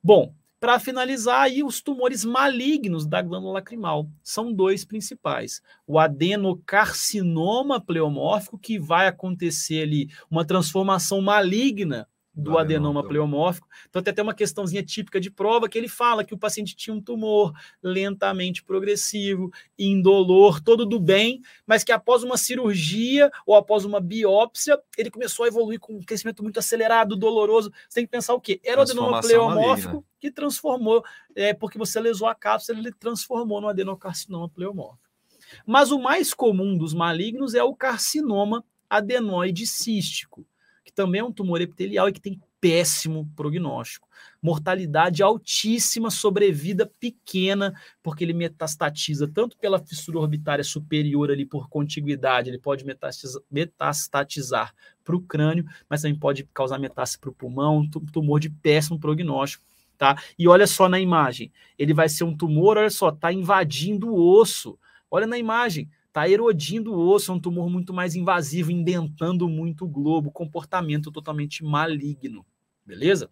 Bom, 0.03 0.33
para 0.59 0.79
finalizar, 0.79 1.41
aí 1.41 1.63
os 1.63 1.81
tumores 1.81 2.25
malignos 2.25 3.05
da 3.05 3.21
glândula 3.21 3.53
lacrimal 3.53 4.09
são 4.23 4.51
dois 4.51 4.85
principais: 4.85 5.61
o 5.87 5.97
adenocarcinoma 5.97 7.79
pleomórfico, 7.79 8.57
que 8.57 8.77
vai 8.77 9.07
acontecer 9.07 9.83
ali 9.83 10.09
uma 10.29 10.45
transformação 10.45 11.21
maligna 11.21 12.07
do 12.33 12.57
adenoma 12.57 13.03
pleomórfico. 13.07 13.67
Então, 13.87 14.01
tem 14.01 14.11
até 14.11 14.21
uma 14.21 14.33
questãozinha 14.33 14.83
típica 14.83 15.19
de 15.19 15.29
prova 15.29 15.69
que 15.69 15.77
ele 15.77 15.87
fala 15.87 16.23
que 16.23 16.33
o 16.33 16.37
paciente 16.37 16.75
tinha 16.75 16.95
um 16.95 17.01
tumor 17.01 17.53
lentamente 17.81 18.63
progressivo, 18.63 19.51
indolor, 19.77 20.59
todo 20.59 20.85
do 20.85 20.99
bem, 20.99 21.41
mas 21.65 21.83
que 21.83 21.91
após 21.91 22.23
uma 22.23 22.35
cirurgia 22.35 23.29
ou 23.45 23.55
após 23.55 23.85
uma 23.85 23.99
biópsia, 23.99 24.79
ele 24.97 25.11
começou 25.11 25.45
a 25.45 25.47
evoluir 25.47 25.79
com 25.79 25.93
um 25.93 26.01
crescimento 26.01 26.41
muito 26.41 26.57
acelerado, 26.57 27.15
doloroso. 27.15 27.71
Você 27.87 27.99
tem 27.99 28.05
que 28.05 28.11
pensar 28.11 28.33
o 28.33 28.41
quê? 28.41 28.59
Era 28.63 28.79
o 28.79 28.83
adenoma 28.83 29.21
pleomórfico 29.21 30.03
que 30.19 30.31
transformou, 30.31 31.03
é, 31.35 31.53
porque 31.53 31.77
você 31.77 31.99
lesou 31.99 32.27
a 32.27 32.33
cápsula, 32.33 32.79
ele 32.79 32.91
transformou 32.91 33.61
no 33.61 33.67
adenocarcinoma 33.67 34.49
pleomórfico. 34.49 35.03
Mas 35.67 35.91
o 35.91 35.99
mais 35.99 36.33
comum 36.33 36.75
dos 36.75 36.95
malignos 36.95 37.53
é 37.53 37.61
o 37.61 37.75
carcinoma 37.75 38.63
adenoide 38.89 39.67
cístico 39.67 40.47
que 40.83 40.91
também 40.91 41.21
é 41.21 41.23
um 41.23 41.31
tumor 41.31 41.61
epitelial 41.61 42.09
e 42.09 42.13
que 42.13 42.21
tem 42.21 42.39
péssimo 42.59 43.29
prognóstico. 43.35 44.07
Mortalidade 44.41 45.21
altíssima, 45.21 46.09
sobrevida 46.09 46.89
pequena, 46.99 47.73
porque 48.01 48.23
ele 48.23 48.33
metastatiza 48.33 49.27
tanto 49.27 49.57
pela 49.57 49.79
fissura 49.79 50.19
orbitária 50.19 50.63
superior 50.63 51.29
ali 51.29 51.45
por 51.45 51.67
contiguidade, 51.67 52.49
ele 52.49 52.57
pode 52.57 52.85
metastatizar 53.51 54.73
para 55.03 55.15
o 55.15 55.21
crânio, 55.21 55.65
mas 55.89 56.01
também 56.01 56.17
pode 56.17 56.47
causar 56.53 56.79
metástase 56.79 57.19
para 57.19 57.29
o 57.29 57.33
pulmão, 57.33 57.85
tumor 58.11 58.39
de 58.39 58.49
péssimo 58.49 58.97
prognóstico. 58.97 59.65
Tá? 59.97 60.21
E 60.39 60.47
olha 60.47 60.65
só 60.65 60.87
na 60.87 60.99
imagem, 60.99 61.51
ele 61.77 61.93
vai 61.93 62.09
ser 62.09 62.23
um 62.23 62.35
tumor, 62.35 62.77
olha 62.77 62.89
só, 62.89 63.09
está 63.09 63.31
invadindo 63.31 64.07
o 64.07 64.39
osso. 64.39 64.77
Olha 65.11 65.27
na 65.27 65.37
imagem, 65.37 65.89
Está 66.13 66.29
erodindo 66.29 66.93
o 66.93 67.09
osso, 67.09 67.31
é 67.31 67.33
um 67.33 67.39
tumor 67.39 67.67
muito 67.71 67.91
mais 67.91 68.13
invasivo, 68.13 68.69
indentando 68.69 69.49
muito 69.49 69.83
o 69.83 69.87
globo, 69.87 70.29
comportamento 70.29 71.11
totalmente 71.11 71.63
maligno, 71.63 72.45
beleza? 72.85 73.31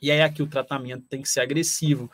E 0.00 0.08
aí 0.08 0.22
aqui 0.22 0.40
o 0.40 0.46
tratamento 0.46 1.04
tem 1.08 1.20
que 1.20 1.28
ser 1.28 1.40
agressivo. 1.40 2.08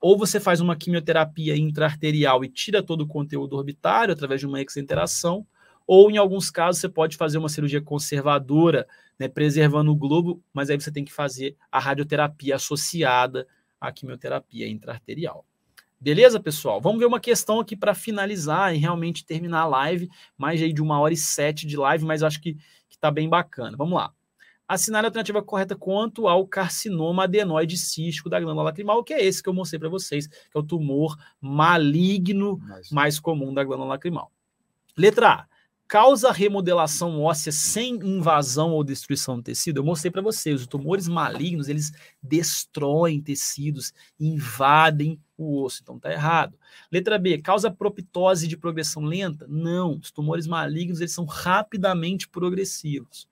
Ou 0.00 0.16
você 0.16 0.40
faz 0.40 0.62
uma 0.62 0.74
quimioterapia 0.74 1.54
intraarterial 1.58 2.42
e 2.42 2.48
tira 2.48 2.82
todo 2.82 3.02
o 3.02 3.06
conteúdo 3.06 3.54
orbitário 3.54 4.14
através 4.14 4.40
de 4.40 4.46
uma 4.46 4.62
exenteração, 4.62 5.46
ou 5.86 6.10
em 6.10 6.16
alguns 6.16 6.50
casos 6.50 6.80
você 6.80 6.88
pode 6.88 7.18
fazer 7.18 7.36
uma 7.36 7.50
cirurgia 7.50 7.82
conservadora, 7.82 8.88
né, 9.18 9.28
preservando 9.28 9.92
o 9.92 9.94
globo, 9.94 10.42
mas 10.54 10.70
aí 10.70 10.80
você 10.80 10.90
tem 10.90 11.04
que 11.04 11.12
fazer 11.12 11.54
a 11.70 11.78
radioterapia 11.78 12.56
associada 12.56 13.46
à 13.78 13.92
quimioterapia 13.92 14.66
intraarterial. 14.66 15.44
Beleza, 16.02 16.40
pessoal? 16.40 16.80
Vamos 16.80 16.98
ver 16.98 17.04
uma 17.04 17.20
questão 17.20 17.60
aqui 17.60 17.76
para 17.76 17.92
finalizar 17.92 18.74
e 18.74 18.78
realmente 18.78 19.22
terminar 19.22 19.60
a 19.60 19.66
live. 19.66 20.08
Mais 20.34 20.62
aí 20.62 20.72
de 20.72 20.80
uma 20.80 20.98
hora 20.98 21.12
e 21.12 21.16
sete 21.16 21.66
de 21.66 21.76
live, 21.76 22.06
mas 22.06 22.22
acho 22.22 22.40
que 22.40 22.56
está 22.88 23.10
bem 23.10 23.28
bacana. 23.28 23.76
Vamos 23.76 23.96
lá. 23.96 24.10
Assinar 24.66 25.04
a 25.04 25.08
alternativa 25.08 25.42
correta 25.42 25.76
quanto 25.76 26.26
ao 26.26 26.46
carcinoma 26.46 27.24
adenoide 27.24 27.76
cístico 27.76 28.30
da 28.30 28.40
glândula 28.40 28.64
lacrimal, 28.64 29.04
que 29.04 29.12
é 29.12 29.22
esse 29.22 29.42
que 29.42 29.48
eu 29.50 29.52
mostrei 29.52 29.78
para 29.78 29.90
vocês, 29.90 30.26
que 30.26 30.56
é 30.56 30.58
o 30.58 30.62
tumor 30.62 31.18
maligno 31.38 32.58
mais 32.90 33.20
comum 33.20 33.52
da 33.52 33.62
glândula 33.62 33.90
lacrimal. 33.90 34.32
Letra 34.96 35.28
A 35.28 35.49
causa 35.90 36.30
remodelação 36.30 37.20
óssea 37.20 37.50
sem 37.50 37.96
invasão 37.96 38.70
ou 38.70 38.84
destruição 38.84 39.34
do 39.38 39.42
tecido? 39.42 39.78
Eu 39.78 39.84
mostrei 39.84 40.08
para 40.08 40.22
vocês, 40.22 40.60
os 40.60 40.66
tumores 40.68 41.08
malignos, 41.08 41.68
eles 41.68 41.90
destroem 42.22 43.20
tecidos, 43.20 43.92
invadem 44.18 45.20
o 45.36 45.60
osso, 45.60 45.80
então 45.82 45.98
tá 45.98 46.12
errado. 46.12 46.56
Letra 46.92 47.18
B, 47.18 47.38
causa 47.38 47.72
proptose 47.72 48.46
de 48.46 48.56
progressão 48.56 49.02
lenta? 49.02 49.48
Não, 49.48 49.98
os 49.98 50.12
tumores 50.12 50.46
malignos, 50.46 51.00
eles 51.00 51.12
são 51.12 51.24
rapidamente 51.24 52.28
progressivos. 52.28 53.28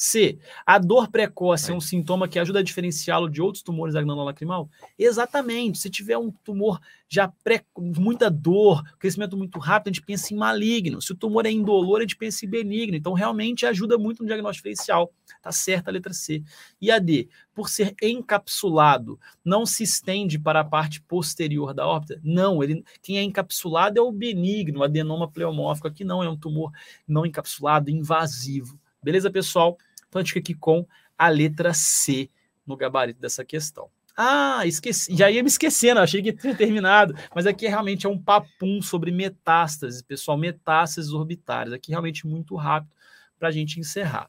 C. 0.00 0.38
A 0.64 0.78
dor 0.78 1.08
precoce 1.08 1.72
é 1.72 1.74
um 1.74 1.80
sintoma 1.80 2.28
que 2.28 2.38
ajuda 2.38 2.60
a 2.60 2.62
diferenciá-lo 2.62 3.28
de 3.28 3.42
outros 3.42 3.64
tumores 3.64 3.94
da 3.94 4.00
glândula 4.00 4.26
lacrimal? 4.26 4.70
Exatamente. 4.96 5.78
Se 5.78 5.90
tiver 5.90 6.16
um 6.16 6.30
tumor 6.30 6.80
já 7.08 7.26
pré, 7.42 7.64
muita 7.76 8.30
dor, 8.30 8.84
crescimento 8.96 9.36
muito 9.36 9.58
rápido, 9.58 9.88
a 9.88 9.92
gente 9.92 10.06
pensa 10.06 10.32
em 10.32 10.36
maligno. 10.36 11.02
Se 11.02 11.10
o 11.10 11.16
tumor 11.16 11.46
é 11.46 11.50
indolor, 11.50 11.98
a 11.98 12.02
gente 12.02 12.16
pensa 12.16 12.46
em 12.46 12.48
benigno. 12.48 12.96
Então, 12.96 13.12
realmente 13.12 13.66
ajuda 13.66 13.98
muito 13.98 14.22
no 14.22 14.28
diagnóstico 14.28 14.68
diferencial. 14.68 15.12
Tá 15.42 15.50
certa 15.50 15.90
a 15.90 15.92
letra 15.92 16.12
C. 16.12 16.44
E 16.80 16.92
a 16.92 17.00
D, 17.00 17.28
por 17.52 17.68
ser 17.68 17.96
encapsulado, 18.00 19.18
não 19.44 19.66
se 19.66 19.82
estende 19.82 20.38
para 20.38 20.60
a 20.60 20.64
parte 20.64 21.02
posterior 21.02 21.74
da 21.74 21.84
órbita? 21.84 22.20
Não, 22.22 22.62
ele, 22.62 22.84
quem 23.02 23.18
é 23.18 23.22
encapsulado 23.24 23.98
é 23.98 24.02
o 24.02 24.12
benigno, 24.12 24.78
o 24.78 24.84
adenoma 24.84 25.28
pleomórfico. 25.28 25.88
Aqui 25.88 26.04
não, 26.04 26.22
é 26.22 26.30
um 26.30 26.36
tumor 26.36 26.70
não 27.04 27.26
encapsulado, 27.26 27.90
invasivo. 27.90 28.78
Beleza, 29.02 29.30
pessoal? 29.30 29.76
Então 30.08 30.20
a 30.20 30.22
gente 30.22 30.32
fica 30.32 30.40
aqui 30.40 30.54
com 30.54 30.86
a 31.16 31.28
letra 31.28 31.72
C 31.74 32.30
no 32.66 32.76
gabarito 32.76 33.20
dessa 33.20 33.44
questão. 33.44 33.90
Ah, 34.20 34.66
esqueci, 34.66 35.14
já 35.16 35.30
ia 35.30 35.42
me 35.44 35.48
esquecendo, 35.48 36.00
achei 36.00 36.20
que 36.20 36.32
tinha 36.32 36.52
terminado, 36.52 37.14
mas 37.32 37.46
aqui 37.46 37.68
realmente 37.68 38.04
é 38.04 38.08
um 38.08 38.18
papum 38.18 38.82
sobre 38.82 39.12
metástases, 39.12 40.02
pessoal, 40.02 40.36
metástases 40.36 41.12
orbitárias, 41.12 41.72
aqui 41.72 41.92
realmente 41.92 42.26
muito 42.26 42.56
rápido 42.56 42.92
para 43.38 43.46
a 43.46 43.52
gente 43.52 43.78
encerrar. 43.78 44.28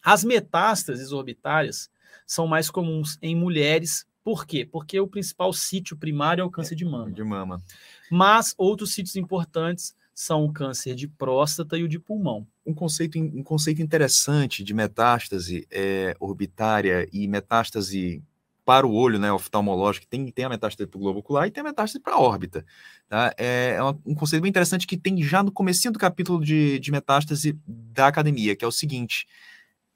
As 0.00 0.22
metástases 0.22 1.10
orbitárias 1.10 1.90
são 2.24 2.46
mais 2.46 2.70
comuns 2.70 3.18
em 3.20 3.34
mulheres, 3.34 4.06
por 4.22 4.46
quê? 4.46 4.64
Porque 4.64 4.98
o 5.00 5.08
principal 5.08 5.52
sítio 5.52 5.96
primário 5.96 6.42
é 6.42 6.44
o 6.44 6.50
câncer 6.50 6.76
de 6.76 6.84
mama. 6.84 7.10
De 7.10 7.24
mama. 7.24 7.62
Mas 8.08 8.54
outros 8.56 8.94
sítios 8.94 9.16
importantes 9.16 9.92
são 10.14 10.44
o 10.44 10.52
câncer 10.52 10.94
de 10.94 11.08
próstata 11.08 11.76
e 11.76 11.82
o 11.82 11.88
de 11.88 11.98
pulmão. 11.98 12.46
Um 12.66 12.74
conceito, 12.74 13.18
um 13.18 13.42
conceito 13.42 13.80
interessante 13.80 14.64
de 14.64 14.74
metástase 14.74 15.66
é, 15.70 16.16
orbitária 16.18 17.08
e 17.12 17.28
metástase 17.28 18.22
para 18.66 18.84
o 18.84 18.92
olho, 18.92 19.16
né, 19.16 19.32
oftalmológico, 19.32 20.08
tem, 20.08 20.28
tem 20.32 20.44
a 20.44 20.48
metástase 20.48 20.88
para 20.90 20.98
o 20.98 21.00
globo 21.00 21.20
ocular 21.20 21.46
e 21.46 21.52
tem 21.52 21.60
a 21.60 21.64
metástase 21.64 22.02
para 22.02 22.14
a 22.14 22.18
órbita. 22.18 22.66
Tá? 23.08 23.32
É, 23.38 23.76
é 23.78 23.82
um 24.04 24.12
conceito 24.12 24.42
bem 24.42 24.48
interessante 24.48 24.88
que 24.88 24.96
tem 24.96 25.22
já 25.22 25.40
no 25.40 25.52
comecinho 25.52 25.92
do 25.92 26.00
capítulo 26.00 26.44
de, 26.44 26.80
de 26.80 26.90
metástase 26.90 27.56
da 27.64 28.08
academia, 28.08 28.56
que 28.56 28.64
é 28.64 28.68
o 28.68 28.72
seguinte, 28.72 29.28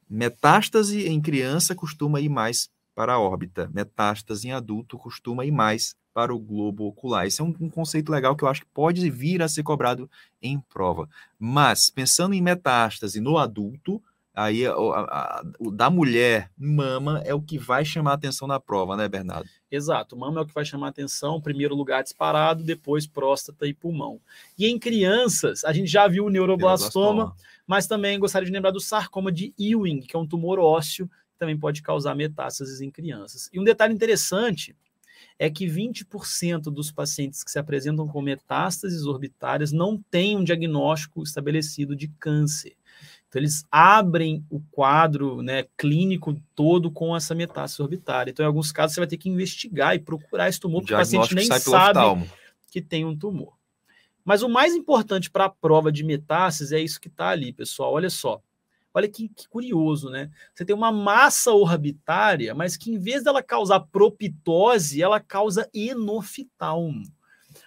metástase 0.08 1.08
em 1.08 1.20
criança 1.20 1.74
costuma 1.74 2.20
ir 2.20 2.28
mais 2.28 2.70
para 2.94 3.14
a 3.14 3.18
órbita, 3.18 3.68
metástase 3.74 4.46
em 4.46 4.52
adulto 4.52 4.96
costuma 4.96 5.44
ir 5.44 5.50
mais 5.50 5.96
para 6.12 6.34
o 6.34 6.38
globo 6.38 6.86
ocular. 6.86 7.26
Esse 7.26 7.40
é 7.40 7.44
um, 7.44 7.54
um, 7.60 7.70
conceito 7.70 8.10
legal 8.10 8.34
que 8.36 8.44
eu 8.44 8.48
acho 8.48 8.62
que 8.62 8.68
pode 8.72 9.08
vir 9.10 9.42
a 9.42 9.48
ser 9.48 9.62
cobrado 9.62 10.10
em 10.42 10.58
prova. 10.58 11.08
Mas, 11.38 11.88
pensando 11.88 12.34
em 12.34 12.42
metástase 12.42 13.20
no 13.20 13.38
adulto, 13.38 14.02
aí 14.34 14.66
a, 14.66 14.72
a, 14.72 14.74
a, 14.74 15.42
o 15.58 15.70
da 15.70 15.88
mulher, 15.88 16.50
mama, 16.56 17.22
é 17.24 17.34
o 17.34 17.40
que 17.40 17.58
vai 17.58 17.84
chamar 17.84 18.12
a 18.12 18.14
atenção 18.14 18.48
na 18.48 18.58
prova, 18.58 18.96
né, 18.96 19.08
Bernardo? 19.08 19.48
Exato, 19.70 20.16
mama 20.16 20.40
é 20.40 20.42
o 20.42 20.46
que 20.46 20.54
vai 20.54 20.64
chamar 20.64 20.86
a 20.86 20.90
atenção, 20.90 21.40
primeiro 21.40 21.74
lugar 21.74 22.02
disparado, 22.02 22.64
depois 22.64 23.06
próstata 23.06 23.66
e 23.66 23.74
pulmão. 23.74 24.20
E 24.58 24.66
em 24.66 24.78
crianças, 24.78 25.64
a 25.64 25.72
gente 25.72 25.88
já 25.88 26.08
viu 26.08 26.26
o 26.26 26.30
neuroblastoma, 26.30 27.06
neuroblastoma. 27.06 27.36
mas 27.66 27.86
também 27.86 28.18
gostaria 28.18 28.46
de 28.46 28.52
lembrar 28.52 28.72
do 28.72 28.80
sarcoma 28.80 29.30
de 29.30 29.54
Ewing, 29.58 30.00
que 30.00 30.16
é 30.16 30.18
um 30.18 30.26
tumor 30.26 30.58
ósseo, 30.58 31.06
que 31.06 31.38
também 31.38 31.56
pode 31.56 31.82
causar 31.82 32.16
metástases 32.16 32.80
em 32.80 32.90
crianças. 32.90 33.48
E 33.52 33.60
um 33.60 33.64
detalhe 33.64 33.94
interessante 33.94 34.74
é 35.40 35.48
que 35.48 35.64
20% 35.64 36.64
dos 36.64 36.92
pacientes 36.92 37.42
que 37.42 37.50
se 37.50 37.58
apresentam 37.58 38.06
com 38.06 38.20
metástases 38.20 39.06
orbitárias 39.06 39.72
não 39.72 39.96
têm 39.96 40.36
um 40.36 40.44
diagnóstico 40.44 41.22
estabelecido 41.22 41.96
de 41.96 42.08
câncer. 42.08 42.76
Então, 43.26 43.40
eles 43.40 43.64
abrem 43.72 44.44
o 44.50 44.60
quadro 44.70 45.40
né, 45.40 45.64
clínico 45.78 46.38
todo 46.54 46.90
com 46.90 47.16
essa 47.16 47.34
metástase 47.34 47.80
orbitária. 47.80 48.30
Então, 48.30 48.44
em 48.44 48.46
alguns 48.46 48.70
casos, 48.70 48.92
você 48.92 49.00
vai 49.00 49.06
ter 49.06 49.16
que 49.16 49.30
investigar 49.30 49.94
e 49.94 49.98
procurar 49.98 50.50
esse 50.50 50.60
tumor, 50.60 50.82
porque 50.82 50.92
o 50.92 50.98
paciente 50.98 51.34
nem 51.34 51.46
sabe 51.46 52.28
que 52.70 52.82
tem 52.82 53.06
um 53.06 53.16
tumor. 53.16 53.54
Mas 54.22 54.42
o 54.42 54.48
mais 54.48 54.74
importante 54.74 55.30
para 55.30 55.46
a 55.46 55.50
prova 55.50 55.90
de 55.90 56.04
metástase 56.04 56.76
é 56.76 56.80
isso 56.80 57.00
que 57.00 57.08
está 57.08 57.30
ali, 57.30 57.50
pessoal. 57.50 57.94
Olha 57.94 58.10
só. 58.10 58.42
Olha 58.92 59.08
que, 59.08 59.28
que, 59.28 59.48
curioso, 59.48 60.10
né? 60.10 60.30
Você 60.54 60.64
tem 60.64 60.74
uma 60.74 60.90
massa 60.90 61.52
orbitária, 61.52 62.54
mas 62.54 62.76
que 62.76 62.90
em 62.90 62.98
vez 62.98 63.22
dela 63.22 63.42
causar 63.42 63.80
propitose, 63.80 65.02
ela 65.02 65.20
causa 65.20 65.68
enoftalmo. 65.72 67.04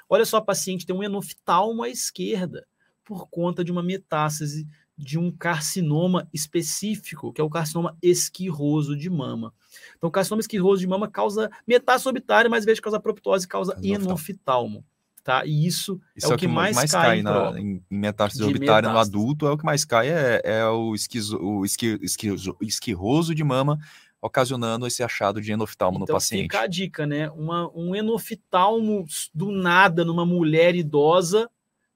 Olha 0.09 0.25
só, 0.25 0.37
a 0.37 0.41
paciente 0.41 0.85
tem 0.85 0.95
um 0.95 1.03
enoftalmo 1.03 1.83
à 1.83 1.89
esquerda 1.89 2.67
por 3.03 3.27
conta 3.29 3.63
de 3.63 3.71
uma 3.71 3.83
metástase 3.83 4.67
de 4.97 5.17
um 5.17 5.31
carcinoma 5.31 6.27
específico, 6.31 7.33
que 7.33 7.41
é 7.41 7.43
o 7.43 7.49
carcinoma 7.49 7.97
esquirroso 8.01 8.95
de 8.95 9.09
mama. 9.09 9.53
Então, 9.97 10.07
o 10.07 10.11
carcinoma 10.11 10.41
esquirroso 10.41 10.81
de 10.81 10.87
mama 10.87 11.09
causa 11.09 11.49
metástase 11.65 12.07
orbitária, 12.07 12.49
mas 12.49 12.63
em 12.63 12.67
vez 12.67 12.77
de 12.77 12.81
causar 12.81 12.99
propitose, 12.99 13.47
causa 13.47 13.77
enoftalmo 13.81 14.85
tá? 15.23 15.45
E 15.45 15.65
isso, 15.65 15.99
isso 16.15 16.27
é, 16.27 16.31
é, 16.31 16.35
o 16.35 16.37
que, 16.37 16.47
mais, 16.47 16.75
mais 16.75 16.91
cai, 16.91 17.05
cai 17.05 17.19
em, 17.19 17.23
na, 17.23 17.59
em, 17.59 17.83
em 17.89 17.97
metástase 17.97 18.43
orbitária 18.43 18.91
no 18.91 18.97
adulto, 18.97 19.47
é 19.47 19.51
o 19.51 19.57
que 19.57 19.63
mais 19.63 19.85
cai, 19.85 20.09
é, 20.09 20.41
é 20.43 20.65
o, 20.67 20.93
esquizo, 20.93 21.37
o 21.37 21.65
esqui, 21.65 21.97
esquizo, 22.01 22.57
esquirroso 22.61 23.33
de 23.33 23.43
mama, 23.43 23.79
ocasionando 24.21 24.85
esse 24.85 25.01
achado 25.01 25.41
de 25.41 25.51
enoftalmo 25.51 25.97
então, 25.97 26.07
no 26.07 26.13
paciente. 26.13 26.43
Fica 26.43 26.61
a 26.61 26.67
dica, 26.67 27.07
né? 27.07 27.29
Uma, 27.31 27.69
um 27.73 27.95
enoftalmo 27.95 29.05
do 29.33 29.51
nada 29.51 30.03
numa 30.03 30.25
mulher 30.25 30.75
idosa 30.75 31.49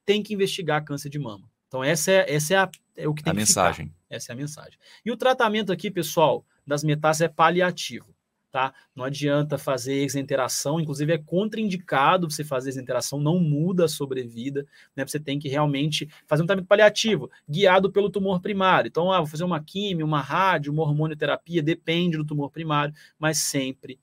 tem 0.06 0.24
que 0.24 0.34
investigar 0.34 0.84
câncer 0.84 1.10
de 1.10 1.20
mama. 1.20 1.50
Então, 1.68 1.84
essa 1.84 2.12
é, 2.12 2.34
essa 2.34 2.54
é, 2.54 2.58
a, 2.58 2.70
é 2.96 3.08
o 3.08 3.14
que 3.14 3.24
tem 3.24 3.32
a 3.32 3.34
que 3.34 3.40
mensagem. 3.40 3.88
Ficar. 3.88 3.98
Essa 4.10 4.32
é 4.32 4.34
a 4.34 4.38
mensagem. 4.38 4.80
E 5.06 5.12
o 5.12 5.18
tratamento 5.18 5.72
aqui, 5.72 5.92
pessoal, 5.92 6.46
das 6.66 6.84
metástases 6.84 7.22
é 7.22 7.28
paliativo 7.28 8.17
tá? 8.58 8.74
Não 8.96 9.06
adianta 9.06 9.56
fazer 9.56 10.02
exenteração, 10.02 10.80
inclusive 10.80 11.14
é 11.14 11.18
contraindicado 11.20 12.28
você 12.28 12.44
fazer 12.44 12.70
exenteração, 12.70 13.20
não 13.20 13.38
muda 13.40 13.86
a 13.86 13.88
sobrevida, 13.88 14.66
né? 14.96 15.06
Você 15.06 15.20
tem 15.20 15.38
que 15.38 15.48
realmente 15.48 16.10
fazer 16.26 16.42
um 16.42 16.48
tratamento 16.48 16.68
paliativo, 16.68 17.30
guiado 17.48 17.92
pelo 17.92 18.10
tumor 18.10 18.42
primário. 18.42 18.88
Então, 18.88 19.12
ah, 19.12 19.20
vou 19.20 19.28
fazer 19.28 19.44
uma 19.44 19.64
químio, 19.64 20.08
uma 20.08 20.22
rádio, 20.22 20.74
uma 20.74 20.82
hormonioterapia, 20.82 21.62
depende 21.62 22.18
do 22.18 22.26
tumor 22.26 22.50
primário, 22.50 22.96
mas 23.20 23.38
sempre 23.38 24.00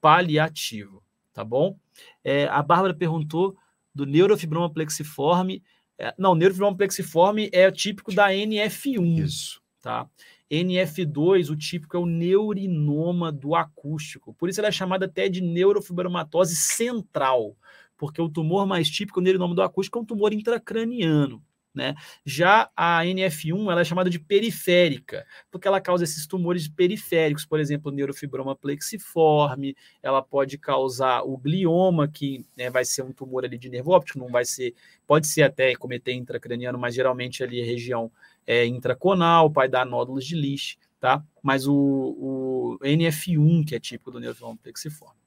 paliativo, 0.00 1.00
tá 1.32 1.44
bom? 1.44 1.78
É, 2.24 2.48
a 2.48 2.60
Bárbara 2.60 2.94
perguntou 2.94 3.56
do 3.94 4.04
neurofibroma 4.04 4.68
plexiforme. 4.68 5.62
É, 5.96 6.12
não, 6.18 6.34
neurofibroma 6.34 6.76
plexiforme 6.76 7.48
é 7.52 7.70
típico 7.70 8.12
da 8.12 8.30
NF1. 8.30 9.22
Isso. 9.22 9.62
Tá? 9.80 10.08
NF2, 10.52 11.48
o 11.48 11.56
típico 11.56 11.96
é 11.96 12.00
o 12.00 12.04
neurinoma 12.04 13.32
do 13.32 13.54
acústico. 13.54 14.34
Por 14.34 14.50
isso 14.50 14.60
ela 14.60 14.68
é 14.68 14.72
chamada 14.72 15.06
até 15.06 15.26
de 15.26 15.40
neurofibromatose 15.40 16.54
central, 16.54 17.56
porque 17.96 18.20
o 18.20 18.28
tumor 18.28 18.66
mais 18.66 18.90
típico, 18.90 19.18
o 19.18 19.22
neurinoma 19.22 19.54
do 19.54 19.62
acústico, 19.62 19.98
é 19.98 20.02
um 20.02 20.04
tumor 20.04 20.32
intracraniano. 20.34 21.42
Né? 21.74 21.94
Já 22.22 22.70
a 22.76 23.02
NF1 23.02 23.72
ela 23.72 23.80
é 23.80 23.84
chamada 23.84 24.10
de 24.10 24.18
periférica, 24.20 25.24
porque 25.50 25.66
ela 25.66 25.80
causa 25.80 26.04
esses 26.04 26.26
tumores 26.26 26.68
periféricos, 26.68 27.46
por 27.46 27.58
exemplo, 27.58 27.90
neurofibroma 27.90 28.54
plexiforme, 28.54 29.74
ela 30.02 30.20
pode 30.20 30.58
causar 30.58 31.22
o 31.22 31.34
glioma, 31.38 32.06
que 32.06 32.44
né, 32.54 32.68
vai 32.68 32.84
ser 32.84 33.02
um 33.02 33.10
tumor 33.10 33.46
ali 33.46 33.56
de 33.56 33.70
nervo 33.70 33.92
óptico, 33.92 34.18
não 34.18 34.28
vai 34.28 34.44
ser, 34.44 34.74
pode 35.06 35.26
ser 35.26 35.44
até 35.44 35.74
cometer 35.74 36.12
intracraniano, 36.12 36.78
mas 36.78 36.94
geralmente 36.94 37.42
ali 37.42 37.62
a 37.62 37.64
região 37.64 38.12
é, 38.46 38.66
intraconal, 38.66 39.50
vai 39.50 39.68
dar 39.68 39.86
nódulos 39.86 40.24
de 40.26 40.34
Lisch, 40.34 40.76
tá? 41.00 41.24
Mas 41.42 41.66
o, 41.66 41.74
o 41.74 42.78
NF1, 42.82 43.66
que 43.66 43.74
é 43.74 43.80
típico 43.80 44.10
do 44.10 44.20
neurofibroma 44.20 44.58
plexiforme. 44.62 45.20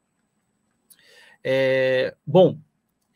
É, 1.43 2.15
bom, 2.25 2.57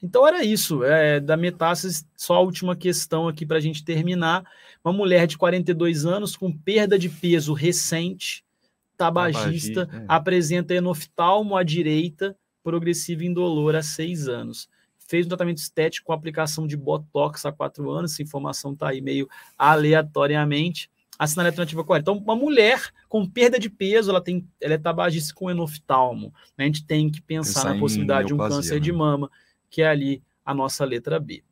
então 0.01 0.27
era 0.27 0.43
isso, 0.43 0.83
é, 0.83 1.19
da 1.19 1.35
metástase, 1.35 2.05
só 2.15 2.35
a 2.35 2.41
última 2.41 2.75
questão 2.75 3.27
aqui 3.27 3.45
para 3.45 3.57
a 3.57 3.61
gente 3.61 3.83
terminar. 3.83 4.43
Uma 4.83 4.93
mulher 4.93 5.27
de 5.27 5.37
42 5.37 6.05
anos 6.05 6.35
com 6.35 6.51
perda 6.51 6.97
de 6.97 7.09
peso 7.09 7.53
recente, 7.53 8.45
tabagista, 8.97 9.85
Tabagi, 9.85 10.03
é. 10.03 10.05
apresenta 10.07 10.73
enoftalmo 10.73 11.55
à 11.55 11.63
direita, 11.63 12.37
progressivo 12.63 13.23
indolor 13.23 13.75
há 13.75 13.81
seis 13.81 14.27
anos 14.27 14.69
fez 15.09 15.25
um 15.25 15.29
tratamento 15.29 15.57
estético 15.57 16.05
com 16.05 16.13
aplicação 16.13 16.67
de 16.67 16.77
Botox 16.77 17.43
há 17.43 17.51
quatro 17.51 17.89
anos, 17.89 18.13
essa 18.13 18.21
informação 18.21 18.73
está 18.73 18.89
aí 18.89 19.01
meio 19.01 19.27
aleatoriamente. 19.57 20.89
Assinar 21.17 21.47
alternativa 21.47 21.83
correta. 21.83 22.11
Então, 22.11 22.23
uma 22.23 22.35
mulher 22.35 22.93
com 23.09 23.25
perda 23.25 23.59
de 23.59 23.69
peso, 23.69 24.09
ela 24.09 24.21
tem, 24.21 24.47
ela 24.61 24.75
é 24.75 24.77
tabagista 24.77 25.33
com 25.33 25.51
enoftalmo. 25.51 26.33
A 26.57 26.63
gente 26.63 26.85
tem 26.85 27.09
que 27.09 27.21
pensar, 27.21 27.61
pensar 27.61 27.73
na 27.73 27.79
possibilidade 27.79 28.27
de 28.27 28.33
um 28.33 28.37
câncer 28.37 28.75
né? 28.75 28.79
de 28.79 28.91
mama, 28.93 29.29
que 29.69 29.81
é 29.81 29.87
ali 29.89 30.23
a 30.45 30.53
nossa 30.53 30.85
letra 30.85 31.19
B. 31.19 31.43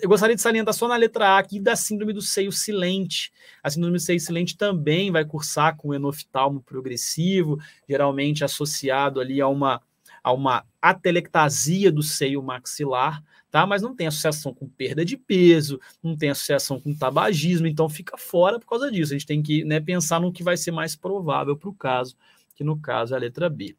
Eu 0.00 0.08
gostaria 0.08 0.36
de 0.36 0.40
salientar 0.40 0.72
só 0.72 0.88
na 0.88 0.96
letra 0.96 1.30
A 1.30 1.38
aqui 1.38 1.60
da 1.60 1.76
síndrome 1.76 2.12
do 2.12 2.22
seio 2.22 2.52
silente. 2.52 3.30
A 3.62 3.68
síndrome 3.68 3.98
do 3.98 4.00
seio 4.00 4.20
silente 4.20 4.56
também 4.56 5.10
vai 5.10 5.24
cursar 5.24 5.76
com 5.76 5.92
enoftalmo 5.92 6.62
progressivo, 6.62 7.58
geralmente 7.86 8.44
associado 8.44 9.20
ali 9.20 9.40
a 9.40 9.48
uma 9.48 9.82
a 10.24 10.32
uma 10.32 10.64
atelectasia 10.80 11.92
do 11.92 12.02
seio 12.02 12.42
maxilar, 12.42 13.22
tá? 13.50 13.66
Mas 13.66 13.82
não 13.82 13.94
tem 13.94 14.06
associação 14.06 14.54
com 14.54 14.66
perda 14.66 15.04
de 15.04 15.18
peso, 15.18 15.78
não 16.02 16.16
tem 16.16 16.30
associação 16.30 16.80
com 16.80 16.94
tabagismo, 16.94 17.66
então 17.66 17.90
fica 17.90 18.16
fora 18.16 18.58
por 18.58 18.66
causa 18.66 18.90
disso. 18.90 19.12
A 19.12 19.18
gente 19.18 19.26
tem 19.26 19.42
que 19.42 19.62
né, 19.64 19.80
pensar 19.80 20.18
no 20.18 20.32
que 20.32 20.42
vai 20.42 20.56
ser 20.56 20.70
mais 20.70 20.96
provável 20.96 21.54
para 21.54 21.68
o 21.68 21.74
caso, 21.74 22.16
que 22.54 22.64
no 22.64 22.80
caso 22.80 23.12
é 23.12 23.18
a 23.18 23.20
letra 23.20 23.50
B. 23.50 23.76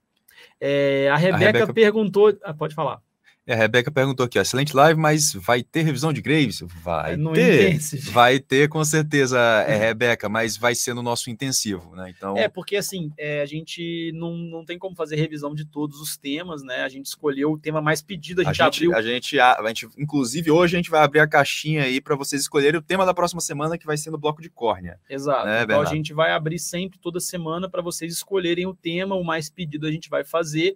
É, 0.62 1.10
a, 1.12 1.18
Rebeca 1.18 1.36
a 1.36 1.48
Rebeca 1.48 1.74
perguntou. 1.74 2.38
Ah, 2.44 2.54
pode 2.54 2.76
falar. 2.76 3.02
É, 3.48 3.54
a 3.54 3.58
Rebeca 3.58 3.92
perguntou 3.92 4.26
aqui, 4.26 4.40
excelente 4.40 4.76
live, 4.76 5.00
mas 5.00 5.34
vai 5.34 5.62
ter 5.62 5.84
revisão 5.84 6.12
de 6.12 6.20
Graves? 6.20 6.62
Vai 6.82 7.14
é 7.14 7.18
ter, 7.34 7.80
vai 8.12 8.40
ter 8.40 8.68
com 8.68 8.84
certeza, 8.84 9.40
é, 9.68 9.76
Rebeca, 9.78 10.28
mas 10.28 10.58
vai 10.58 10.74
ser 10.74 10.96
no 10.96 11.04
nosso 11.04 11.30
intensivo, 11.30 11.96
né? 11.96 12.12
Então... 12.16 12.36
É, 12.36 12.48
porque 12.48 12.76
assim, 12.76 13.12
é, 13.18 13.42
a 13.42 13.46
gente 13.46 14.12
não, 14.16 14.36
não 14.36 14.66
tem 14.66 14.80
como 14.80 14.96
fazer 14.96 15.16
revisão 15.18 15.54
de 15.54 15.64
todos 15.64 16.02
os 16.02 16.18
temas, 16.18 16.64
né? 16.64 16.82
A 16.82 16.90
gente 16.90 17.06
escolheu 17.06 17.52
o 17.52 17.60
tema 17.60 17.82
mais 17.82 18.02
pedido, 18.02 18.42
a 18.42 18.46
gente, 18.46 18.62
a 18.62 18.66
gente 18.66 18.78
abriu... 18.78 18.98
A 18.98 19.02
gente, 19.04 19.40
a, 19.40 19.54
a 19.60 19.68
gente, 19.68 19.88
inclusive 19.96 20.50
hoje 20.50 20.76
a 20.76 20.80
gente 20.80 20.90
vai 20.90 21.04
abrir 21.04 21.20
a 21.20 21.28
caixinha 21.28 21.84
aí 21.84 22.02
para 22.02 22.16
vocês 22.16 22.42
escolherem 22.42 22.80
o 22.80 22.84
tema 22.84 23.06
da 23.06 23.14
próxima 23.14 23.42
semana, 23.42 23.78
que 23.78 23.86
vai 23.86 23.96
ser 23.96 24.10
no 24.10 24.18
bloco 24.18 24.42
de 24.42 24.50
córnea. 24.50 25.00
Exato, 25.08 25.46
né, 25.46 25.62
então 25.62 25.82
a 25.82 25.86
gente 25.86 26.14
vai 26.14 26.32
abrir 26.32 26.58
sempre, 26.58 26.98
toda 26.98 27.20
semana, 27.20 27.70
para 27.70 27.84
vocês 27.84 28.12
escolherem 28.12 28.66
o 28.66 28.74
tema, 28.74 29.14
o 29.14 29.24
mais 29.24 29.52
pedido 29.52 29.86
a 29.86 29.92
gente 29.92 30.10
vai 30.10 30.24
fazer, 30.24 30.76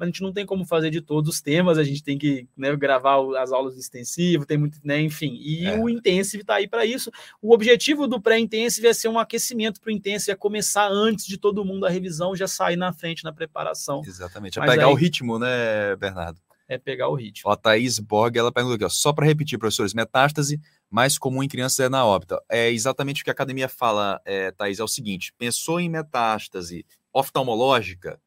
mas 0.00 0.06
a 0.06 0.10
gente 0.10 0.22
não 0.22 0.32
tem 0.32 0.46
como 0.46 0.64
fazer 0.64 0.88
de 0.88 1.02
todos 1.02 1.28
os 1.28 1.42
temas, 1.42 1.76
a 1.76 1.84
gente 1.84 2.02
tem 2.02 2.16
que 2.16 2.48
né, 2.56 2.74
gravar 2.74 3.18
as 3.38 3.52
aulas 3.52 3.74
do 3.74 3.80
extensivo, 3.80 4.46
tem 4.46 4.56
muito, 4.56 4.78
né, 4.82 4.98
enfim. 4.98 5.38
E 5.42 5.66
é. 5.66 5.78
o 5.78 5.90
Intensive 5.90 6.40
está 6.40 6.54
aí 6.54 6.66
para 6.66 6.86
isso. 6.86 7.10
O 7.42 7.52
objetivo 7.52 8.06
do 8.06 8.18
pré-intensive 8.18 8.86
é 8.88 8.94
ser 8.94 9.08
um 9.08 9.18
aquecimento 9.18 9.78
para 9.78 9.90
o 9.90 9.92
Intensive, 9.92 10.32
é 10.32 10.34
começar 10.34 10.88
antes 10.88 11.26
de 11.26 11.36
todo 11.36 11.62
mundo 11.66 11.84
a 11.84 11.90
revisão, 11.90 12.34
já 12.34 12.48
sair 12.48 12.76
na 12.76 12.94
frente 12.94 13.22
na 13.24 13.30
preparação. 13.30 14.00
Exatamente, 14.06 14.58
é 14.58 14.64
pegar 14.64 14.86
aí, 14.86 14.92
o 14.92 14.94
ritmo, 14.94 15.38
né, 15.38 15.94
Bernardo? 15.96 16.40
É 16.66 16.78
pegar 16.78 17.08
o 17.08 17.14
ritmo. 17.14 17.50
Ó, 17.50 17.52
a 17.52 17.56
Thaís 17.56 17.98
Borg, 17.98 18.34
ela 18.38 18.50
perguntou 18.50 18.76
aqui, 18.76 18.84
ó, 18.84 18.88
só 18.88 19.12
para 19.12 19.26
repetir, 19.26 19.58
professores, 19.58 19.92
metástase 19.92 20.58
mais 20.88 21.18
comum 21.18 21.42
em 21.42 21.48
crianças 21.48 21.80
é 21.80 21.88
na 21.90 22.06
órbita. 22.06 22.42
É 22.48 22.70
exatamente 22.70 23.20
o 23.20 23.24
que 23.24 23.30
a 23.30 23.34
academia 23.34 23.68
fala, 23.68 24.18
é, 24.24 24.50
Thaís, 24.50 24.78
é 24.78 24.82
o 24.82 24.88
seguinte, 24.88 25.34
pensou 25.36 25.78
em 25.78 25.90
metástase 25.90 26.86
oftalmológica, 27.12 28.18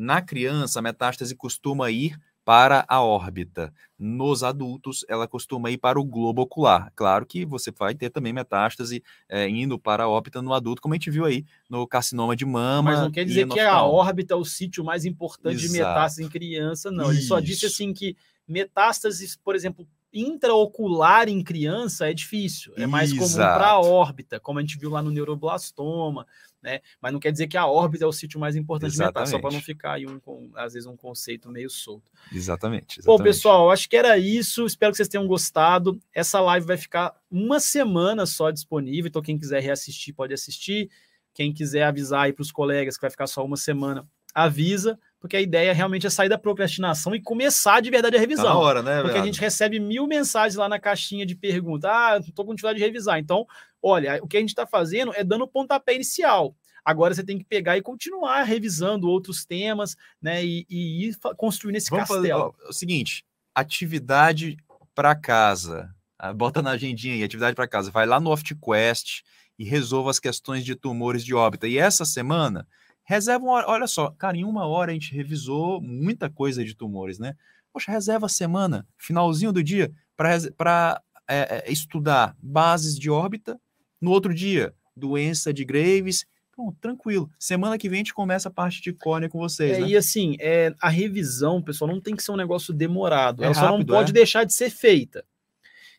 Na 0.00 0.22
criança, 0.22 0.78
a 0.78 0.82
metástase 0.82 1.34
costuma 1.34 1.90
ir 1.90 2.16
para 2.44 2.84
a 2.86 3.02
órbita. 3.02 3.74
Nos 3.98 4.44
adultos, 4.44 5.04
ela 5.08 5.26
costuma 5.26 5.72
ir 5.72 5.76
para 5.76 5.98
o 5.98 6.04
globo 6.04 6.42
ocular. 6.42 6.92
Claro 6.94 7.26
que 7.26 7.44
você 7.44 7.72
vai 7.72 7.96
ter 7.96 8.08
também 8.08 8.32
metástase 8.32 9.02
é, 9.28 9.48
indo 9.48 9.76
para 9.76 10.04
a 10.04 10.08
órbita 10.08 10.40
no 10.40 10.54
adulto, 10.54 10.80
como 10.80 10.94
a 10.94 10.96
gente 10.96 11.10
viu 11.10 11.24
aí 11.24 11.44
no 11.68 11.84
carcinoma 11.84 12.36
de 12.36 12.46
mama. 12.46 12.92
Mas 12.92 13.00
não 13.00 13.10
quer 13.10 13.24
dizer 13.24 13.48
que 13.48 13.58
a 13.58 13.82
órbita 13.82 14.34
é 14.34 14.36
o 14.36 14.44
sítio 14.44 14.84
mais 14.84 15.04
importante 15.04 15.64
Exato. 15.64 15.72
de 15.72 15.78
metástase 15.78 16.22
em 16.22 16.28
criança, 16.28 16.92
não. 16.92 17.10
Ele 17.10 17.20
só 17.20 17.40
disse 17.40 17.66
assim 17.66 17.92
que 17.92 18.16
metástases, 18.46 19.34
por 19.34 19.56
exemplo, 19.56 19.84
intraocular 20.12 21.28
em 21.28 21.42
criança 21.42 22.08
é 22.08 22.14
difícil, 22.14 22.72
é 22.76 22.86
mais 22.86 23.12
Exato. 23.12 23.30
comum 23.30 23.58
para 23.58 23.68
a 23.68 23.80
órbita, 23.80 24.40
como 24.40 24.58
a 24.58 24.62
gente 24.62 24.78
viu 24.78 24.90
lá 24.90 25.02
no 25.02 25.10
neuroblastoma, 25.10 26.26
né? 26.62 26.80
Mas 27.00 27.12
não 27.12 27.20
quer 27.20 27.32
dizer 27.32 27.46
que 27.46 27.56
a 27.56 27.66
órbita 27.66 28.04
é 28.04 28.06
o 28.06 28.12
sítio 28.12 28.38
mais 28.40 28.56
importante 28.56 28.92
exatamente. 28.92 29.26
de 29.26 29.30
só 29.30 29.38
para 29.38 29.52
não 29.52 29.60
ficar 29.60 29.92
aí 29.92 30.06
um, 30.06 30.20
às 30.54 30.72
vezes 30.72 30.86
um 30.86 30.96
conceito 30.96 31.50
meio 31.50 31.70
solto. 31.70 32.10
Exatamente, 32.32 33.00
exatamente. 33.00 33.06
Bom, 33.06 33.22
pessoal, 33.22 33.70
acho 33.70 33.88
que 33.88 33.96
era 33.96 34.18
isso. 34.18 34.66
Espero 34.66 34.92
que 34.92 34.96
vocês 34.96 35.08
tenham 35.08 35.26
gostado. 35.26 35.98
Essa 36.12 36.40
live 36.40 36.66
vai 36.66 36.76
ficar 36.76 37.14
uma 37.30 37.60
semana 37.60 38.26
só 38.26 38.50
disponível, 38.50 39.08
então 39.08 39.22
quem 39.22 39.38
quiser 39.38 39.62
reassistir 39.62 40.14
pode 40.14 40.34
assistir. 40.34 40.90
Quem 41.32 41.52
quiser 41.52 41.84
avisar 41.84 42.22
aí 42.22 42.32
para 42.32 42.42
os 42.42 42.50
colegas 42.50 42.96
que 42.96 43.02
vai 43.02 43.10
ficar 43.10 43.26
só 43.28 43.44
uma 43.44 43.56
semana, 43.56 44.08
avisa 44.34 44.98
porque 45.20 45.36
a 45.36 45.40
ideia 45.40 45.72
realmente 45.72 46.06
é 46.06 46.10
sair 46.10 46.28
da 46.28 46.38
procrastinação 46.38 47.14
e 47.14 47.20
começar 47.20 47.80
de 47.80 47.90
verdade 47.90 48.16
a 48.16 48.20
revisão. 48.20 48.44
Tá 48.44 48.50
na 48.50 48.58
hora, 48.58 48.82
né? 48.82 49.02
Porque 49.02 49.18
a 49.18 49.24
gente 49.24 49.40
recebe 49.40 49.80
mil 49.80 50.06
mensagens 50.06 50.54
lá 50.54 50.68
na 50.68 50.78
caixinha 50.78 51.26
de 51.26 51.34
pergunta. 51.34 51.88
Ah, 51.90 52.18
estou 52.18 52.44
com 52.44 52.54
dificuldade 52.54 52.78
de 52.78 52.84
revisar. 52.84 53.18
Então, 53.18 53.46
olha, 53.82 54.20
o 54.22 54.28
que 54.28 54.36
a 54.36 54.40
gente 54.40 54.50
está 54.50 54.66
fazendo 54.66 55.12
é 55.14 55.24
dando 55.24 55.44
o 55.44 55.48
pontapé 55.48 55.94
inicial. 55.94 56.54
Agora 56.84 57.14
você 57.14 57.24
tem 57.24 57.36
que 57.36 57.44
pegar 57.44 57.76
e 57.76 57.82
continuar 57.82 58.42
revisando 58.44 59.08
outros 59.08 59.44
temas, 59.44 59.96
né? 60.22 60.44
E, 60.44 60.64
e 60.70 61.08
ir 61.08 61.16
construindo 61.36 61.76
esse 61.76 61.90
Vamos 61.90 62.08
castelo. 62.08 62.22
Fazer, 62.22 62.32
ó, 62.32 62.52
o 62.68 62.72
seguinte: 62.72 63.24
atividade 63.54 64.56
para 64.94 65.14
casa. 65.14 65.90
Ah, 66.18 66.32
bota 66.32 66.62
na 66.62 66.70
agendinha 66.70 67.14
aí, 67.14 67.22
atividade 67.22 67.54
para 67.54 67.68
casa. 67.68 67.90
Vai 67.90 68.06
lá 68.06 68.18
no 68.18 68.30
OftQuest 68.30 69.22
e 69.58 69.64
resolva 69.64 70.10
as 70.10 70.18
questões 70.18 70.64
de 70.64 70.74
tumores 70.74 71.24
de 71.24 71.34
órbita. 71.34 71.66
E 71.66 71.76
essa 71.76 72.04
semana 72.04 72.66
Reserva 73.08 73.42
uma 73.42 73.54
hora. 73.54 73.70
Olha 73.70 73.86
só, 73.86 74.10
cara, 74.10 74.36
em 74.36 74.44
uma 74.44 74.66
hora 74.66 74.90
a 74.90 74.94
gente 74.94 75.14
revisou 75.14 75.80
muita 75.80 76.28
coisa 76.28 76.62
de 76.62 76.74
tumores, 76.74 77.18
né? 77.18 77.34
Poxa, 77.72 77.90
reserva 77.90 78.26
a 78.26 78.28
semana, 78.28 78.86
finalzinho 78.98 79.50
do 79.50 79.62
dia, 79.64 79.90
para 80.14 81.02
é, 81.26 81.64
é, 81.66 81.72
estudar 81.72 82.36
bases 82.38 82.98
de 82.98 83.08
órbita. 83.08 83.58
No 83.98 84.10
outro 84.10 84.34
dia, 84.34 84.74
doença 84.94 85.54
de 85.54 85.64
Graves. 85.64 86.26
Bom, 86.54 86.70
tranquilo. 86.82 87.30
Semana 87.38 87.78
que 87.78 87.88
vem 87.88 87.96
a 87.96 88.00
gente 88.00 88.12
começa 88.12 88.50
a 88.50 88.52
parte 88.52 88.82
de 88.82 88.92
córnea 88.92 89.30
com 89.30 89.38
vocês. 89.38 89.78
É, 89.78 89.80
né? 89.80 89.88
E 89.88 89.96
assim, 89.96 90.36
é, 90.38 90.74
a 90.78 90.90
revisão, 90.90 91.62
pessoal, 91.62 91.90
não 91.90 92.02
tem 92.02 92.14
que 92.14 92.22
ser 92.22 92.32
um 92.32 92.36
negócio 92.36 92.74
demorado. 92.74 93.42
É 93.42 93.46
Ela 93.46 93.54
rápido, 93.54 93.70
só 93.70 93.78
não 93.78 93.86
pode 93.86 94.10
é? 94.10 94.12
deixar 94.12 94.44
de 94.44 94.52
ser 94.52 94.68
feita. 94.68 95.24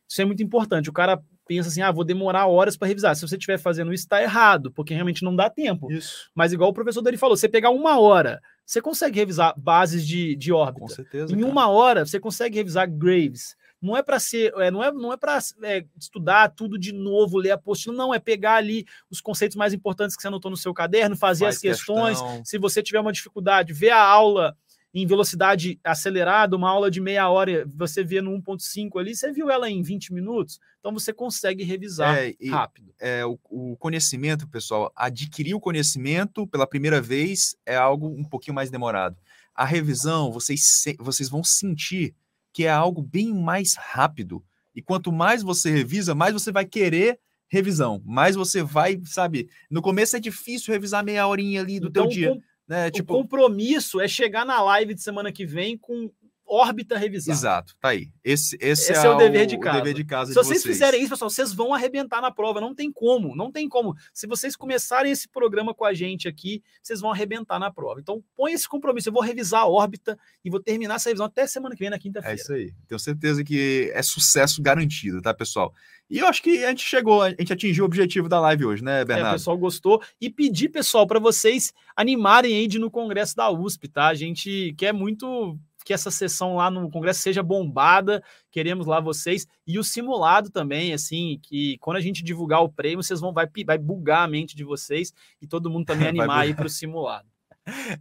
Isso 0.08 0.22
é 0.22 0.26
muito 0.26 0.44
importante. 0.44 0.92
O 0.92 0.94
cara 0.94 1.20
pensa 1.50 1.68
assim, 1.68 1.82
ah, 1.82 1.92
vou 1.92 2.04
demorar 2.04 2.46
horas 2.46 2.78
para 2.78 2.88
revisar. 2.88 3.16
Se 3.16 3.28
você 3.28 3.36
estiver 3.36 3.58
fazendo 3.58 3.92
isso, 3.92 4.04
está 4.04 4.22
errado, 4.22 4.72
porque 4.72 4.94
realmente 4.94 5.24
não 5.24 5.36
dá 5.36 5.50
tempo. 5.50 5.92
Isso. 5.92 6.30
Mas 6.36 6.54
igual 6.54 6.70
o 6.70 6.74
professor 6.74 7.02
dele 7.02 7.18
falou, 7.18 7.36
você 7.36 7.50
pegar 7.50 7.72
uma 7.72 8.00
hora, 8.00 8.40
você 8.64 8.80
consegue 8.80 9.18
revisar 9.18 9.56
bases 9.58 10.06
de, 10.06 10.36
de 10.36 10.54
órbita. 10.54 10.82
Com 10.82 10.88
certeza. 10.88 11.34
Em 11.34 11.40
cara. 11.40 11.52
uma 11.52 11.68
hora, 11.68 12.06
você 12.06 12.20
consegue 12.20 12.56
revisar 12.58 12.88
Graves. 12.88 13.56
Não 13.82 13.98
é 13.98 14.04
para 14.04 14.20
ser, 14.20 14.54
é, 14.58 14.70
não 14.70 14.84
é, 14.84 14.92
não 14.92 15.12
é 15.12 15.18
para 15.18 15.40
é, 15.64 15.86
estudar 15.98 16.50
tudo 16.50 16.78
de 16.78 16.94
novo, 16.94 17.40
ler 17.40 17.52
a 17.52 17.56
apostila, 17.56 17.96
não, 17.96 18.14
é 18.14 18.20
pegar 18.20 18.56
ali 18.56 18.86
os 19.10 19.20
conceitos 19.20 19.58
mais 19.58 19.74
importantes 19.74 20.16
que 20.16 20.22
você 20.22 20.28
anotou 20.28 20.52
no 20.52 20.58
seu 20.58 20.72
caderno, 20.72 21.16
fazer 21.16 21.46
Faz 21.46 21.56
as 21.56 21.62
questões. 21.62 22.22
Questão. 22.22 22.46
Se 22.46 22.60
você 22.60 22.84
tiver 22.84 23.00
uma 23.00 23.12
dificuldade, 23.12 23.74
ver 23.74 23.90
a 23.90 24.04
aula 24.04 24.56
em 24.94 25.06
velocidade 25.06 25.80
acelerada, 25.84 26.56
uma 26.56 26.70
aula 26.70 26.90
de 26.90 27.00
meia 27.00 27.30
hora, 27.30 27.68
você 27.76 28.04
vê 28.04 28.22
no 28.22 28.32
1.5 28.32 29.00
ali, 29.00 29.16
você 29.16 29.32
viu 29.32 29.50
ela 29.50 29.70
em 29.70 29.84
20 29.84 30.14
minutos, 30.14 30.60
então 30.80 30.92
você 30.92 31.14
consegue 31.14 31.64
revisar 31.64 32.18
é, 32.18 32.36
e, 32.40 32.50
rápido. 32.50 32.94
É, 33.00 33.24
o, 33.26 33.38
o, 33.50 33.78
conhecimento, 33.78 34.48
pessoal, 34.48 34.92
adquirir 34.96 35.54
o 35.54 35.60
conhecimento 35.60 36.48
pela 36.48 36.66
primeira 36.66 37.00
vez 37.00 37.56
é 37.66 37.76
algo 37.76 38.08
um 38.08 38.24
pouquinho 38.24 38.56
mais 38.56 38.72
demorado. 38.72 39.16
A 39.54 39.66
revisão, 39.66 40.32
vocês, 40.32 40.84
vocês 41.00 41.30
vão 41.30 41.44
sentir 41.44 42.16
que 42.52 42.66
é 42.66 42.72
algo 42.72 43.02
bem 43.02 43.34
mais 43.34 43.76
rápido. 43.76 44.44
E 44.76 44.82
quanto 44.82 45.12
mais 45.12 45.44
você 45.44 45.70
revisa, 45.70 46.16
mais 46.16 46.34
você 46.34 46.52
vai 46.52 46.66
querer 46.66 47.20
revisão. 47.48 48.02
Mais 48.06 48.36
você 48.36 48.64
vai, 48.64 49.02
sabe? 49.06 49.50
No 49.70 49.82
começo 49.82 50.16
é 50.16 50.20
difícil 50.20 50.74
revisar 50.74 51.04
meia 51.04 51.28
horinha 51.28 51.62
ali 51.62 51.80
do 51.80 51.88
então, 51.90 52.04
teu 52.04 52.12
dia. 52.12 52.42
Né? 52.70 52.92
Tipo... 52.92 53.16
O 53.16 53.18
compromisso 53.18 54.00
é 54.00 54.08
chegar 54.08 54.46
na 54.46 54.62
live 54.62 54.94
de 54.94 55.02
semana 55.02 55.32
que 55.32 55.44
vem 55.44 55.76
com 55.76 56.12
órbita 56.50 56.98
revisada. 56.98 57.38
Exato, 57.38 57.76
tá 57.80 57.90
aí. 57.90 58.10
Esse, 58.24 58.58
esse, 58.60 58.92
esse 58.92 59.06
é, 59.06 59.06
é, 59.06 59.10
o 59.10 59.18
dever 59.18 59.46
de 59.46 59.58
casa. 59.60 59.78
Dever 59.78 59.94
de 59.94 60.04
casa 60.04 60.34
Se 60.34 60.40
de 60.40 60.46
vocês, 60.46 60.62
vocês, 60.62 60.76
fizerem 60.76 61.02
isso, 61.02 61.12
pessoal, 61.12 61.30
vocês 61.30 61.54
vão 61.54 61.74
arrebentar 61.74 62.22
na 62.22 62.32
prova. 62.32 62.60
Não 62.60 62.74
tem 62.74 62.92
como, 62.92 63.36
não 63.36 63.52
tem 63.52 63.70
como. 63.70 63.96
Se 64.14 64.26
vocês 64.26 64.56
começarem 64.56 65.12
esse 65.12 65.30
programa 65.30 65.74
com 65.74 65.86
a 65.86 65.94
gente 65.94 66.28
aqui, 66.28 66.64
vocês 66.82 67.00
vão 67.00 67.12
arrebentar 67.12 67.60
na 67.60 67.72
prova. 67.72 68.00
Então, 68.00 68.24
põe 68.36 68.54
esse 68.54 68.68
compromisso. 68.68 69.10
Eu 69.10 69.14
vou 69.14 69.22
revisar 69.22 69.62
a 69.62 69.68
órbita 69.68 70.18
e 70.44 70.50
vou 70.50 70.60
terminar 70.60 70.96
essa 70.96 71.10
revisão 71.10 71.28
até 71.28 71.46
semana 71.46 71.76
que 71.76 71.82
vem, 71.82 71.90
na 71.90 72.00
quinta-feira. 72.00 72.36
É 72.36 72.42
isso 72.42 72.52
aí. 72.52 72.74
Tenho 72.88 73.00
certeza 73.00 73.44
que 73.44 73.92
é 73.94 74.02
sucesso 74.02 74.62
garantido, 74.62 75.22
tá, 75.22 75.34
pessoal? 75.34 75.74
E 76.10 76.18
eu 76.18 76.28
acho 76.28 76.42
que 76.42 76.66
a 76.66 76.70
gente 76.70 76.84
chegou, 76.84 77.22
a 77.22 77.30
gente 77.30 77.54
atingiu 77.54 77.84
o 77.84 77.86
objetivo 77.86 78.28
da 78.28 78.40
live 78.40 78.66
hoje, 78.66 78.84
né, 78.84 79.06
Bernardo? 79.06 79.28
É, 79.28 79.32
o 79.32 79.34
pessoal 79.34 79.58
gostou. 79.58 80.02
E 80.20 80.30
pedir, 80.30 80.70
pessoal, 80.70 81.06
para 81.06 81.20
vocês 81.20 81.72
animarem 81.96 82.56
aí 82.56 82.68
de 82.68 82.80
no 82.80 82.90
Congresso 82.90 83.36
da 83.36 83.52
USP, 83.52 83.88
tá? 83.88 84.08
A 84.08 84.16
gente 84.16 84.74
quer 84.76 84.92
muito 84.92 85.60
que 85.90 85.94
essa 85.94 86.12
sessão 86.12 86.56
lá 86.56 86.70
no 86.70 86.88
Congresso 86.88 87.20
seja 87.20 87.42
bombada. 87.42 88.24
Queremos 88.52 88.86
lá 88.86 89.00
vocês 89.00 89.48
e 89.66 89.80
o 89.80 89.84
simulado 89.84 90.52
também, 90.52 90.94
assim, 90.94 91.40
que 91.42 91.80
quando 91.80 91.98
a 91.98 92.00
gente 92.00 92.24
divulgar 92.24 92.62
o 92.62 92.70
prêmio, 92.70 93.02
vocês 93.02 93.20
vão 93.20 93.34
vai, 93.34 93.48
vai 93.66 93.80
bugar 93.80 94.22
a 94.24 94.28
mente 94.28 94.56
de 94.56 94.64
vocês 94.64 95.12
e 95.42 95.48
todo 95.48 95.68
mundo 95.68 95.88
também 95.88 96.10
animar 96.10 96.42
aí 96.42 96.54
para 96.54 96.68
o 96.68 96.70
simulado. 96.70 97.28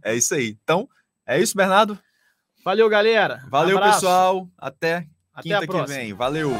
É 0.03 0.15
isso 0.15 0.35
aí. 0.35 0.55
Então, 0.63 0.87
é 1.25 1.41
isso, 1.41 1.57
Bernardo. 1.57 1.97
Valeu, 2.63 2.87
galera. 2.87 3.43
Valeu, 3.49 3.81
pessoal. 3.81 4.47
Até, 4.55 5.07
Até 5.33 5.59
quinta 5.59 5.65
que 5.65 5.85
vem. 5.87 6.13
Valeu. 6.13 6.51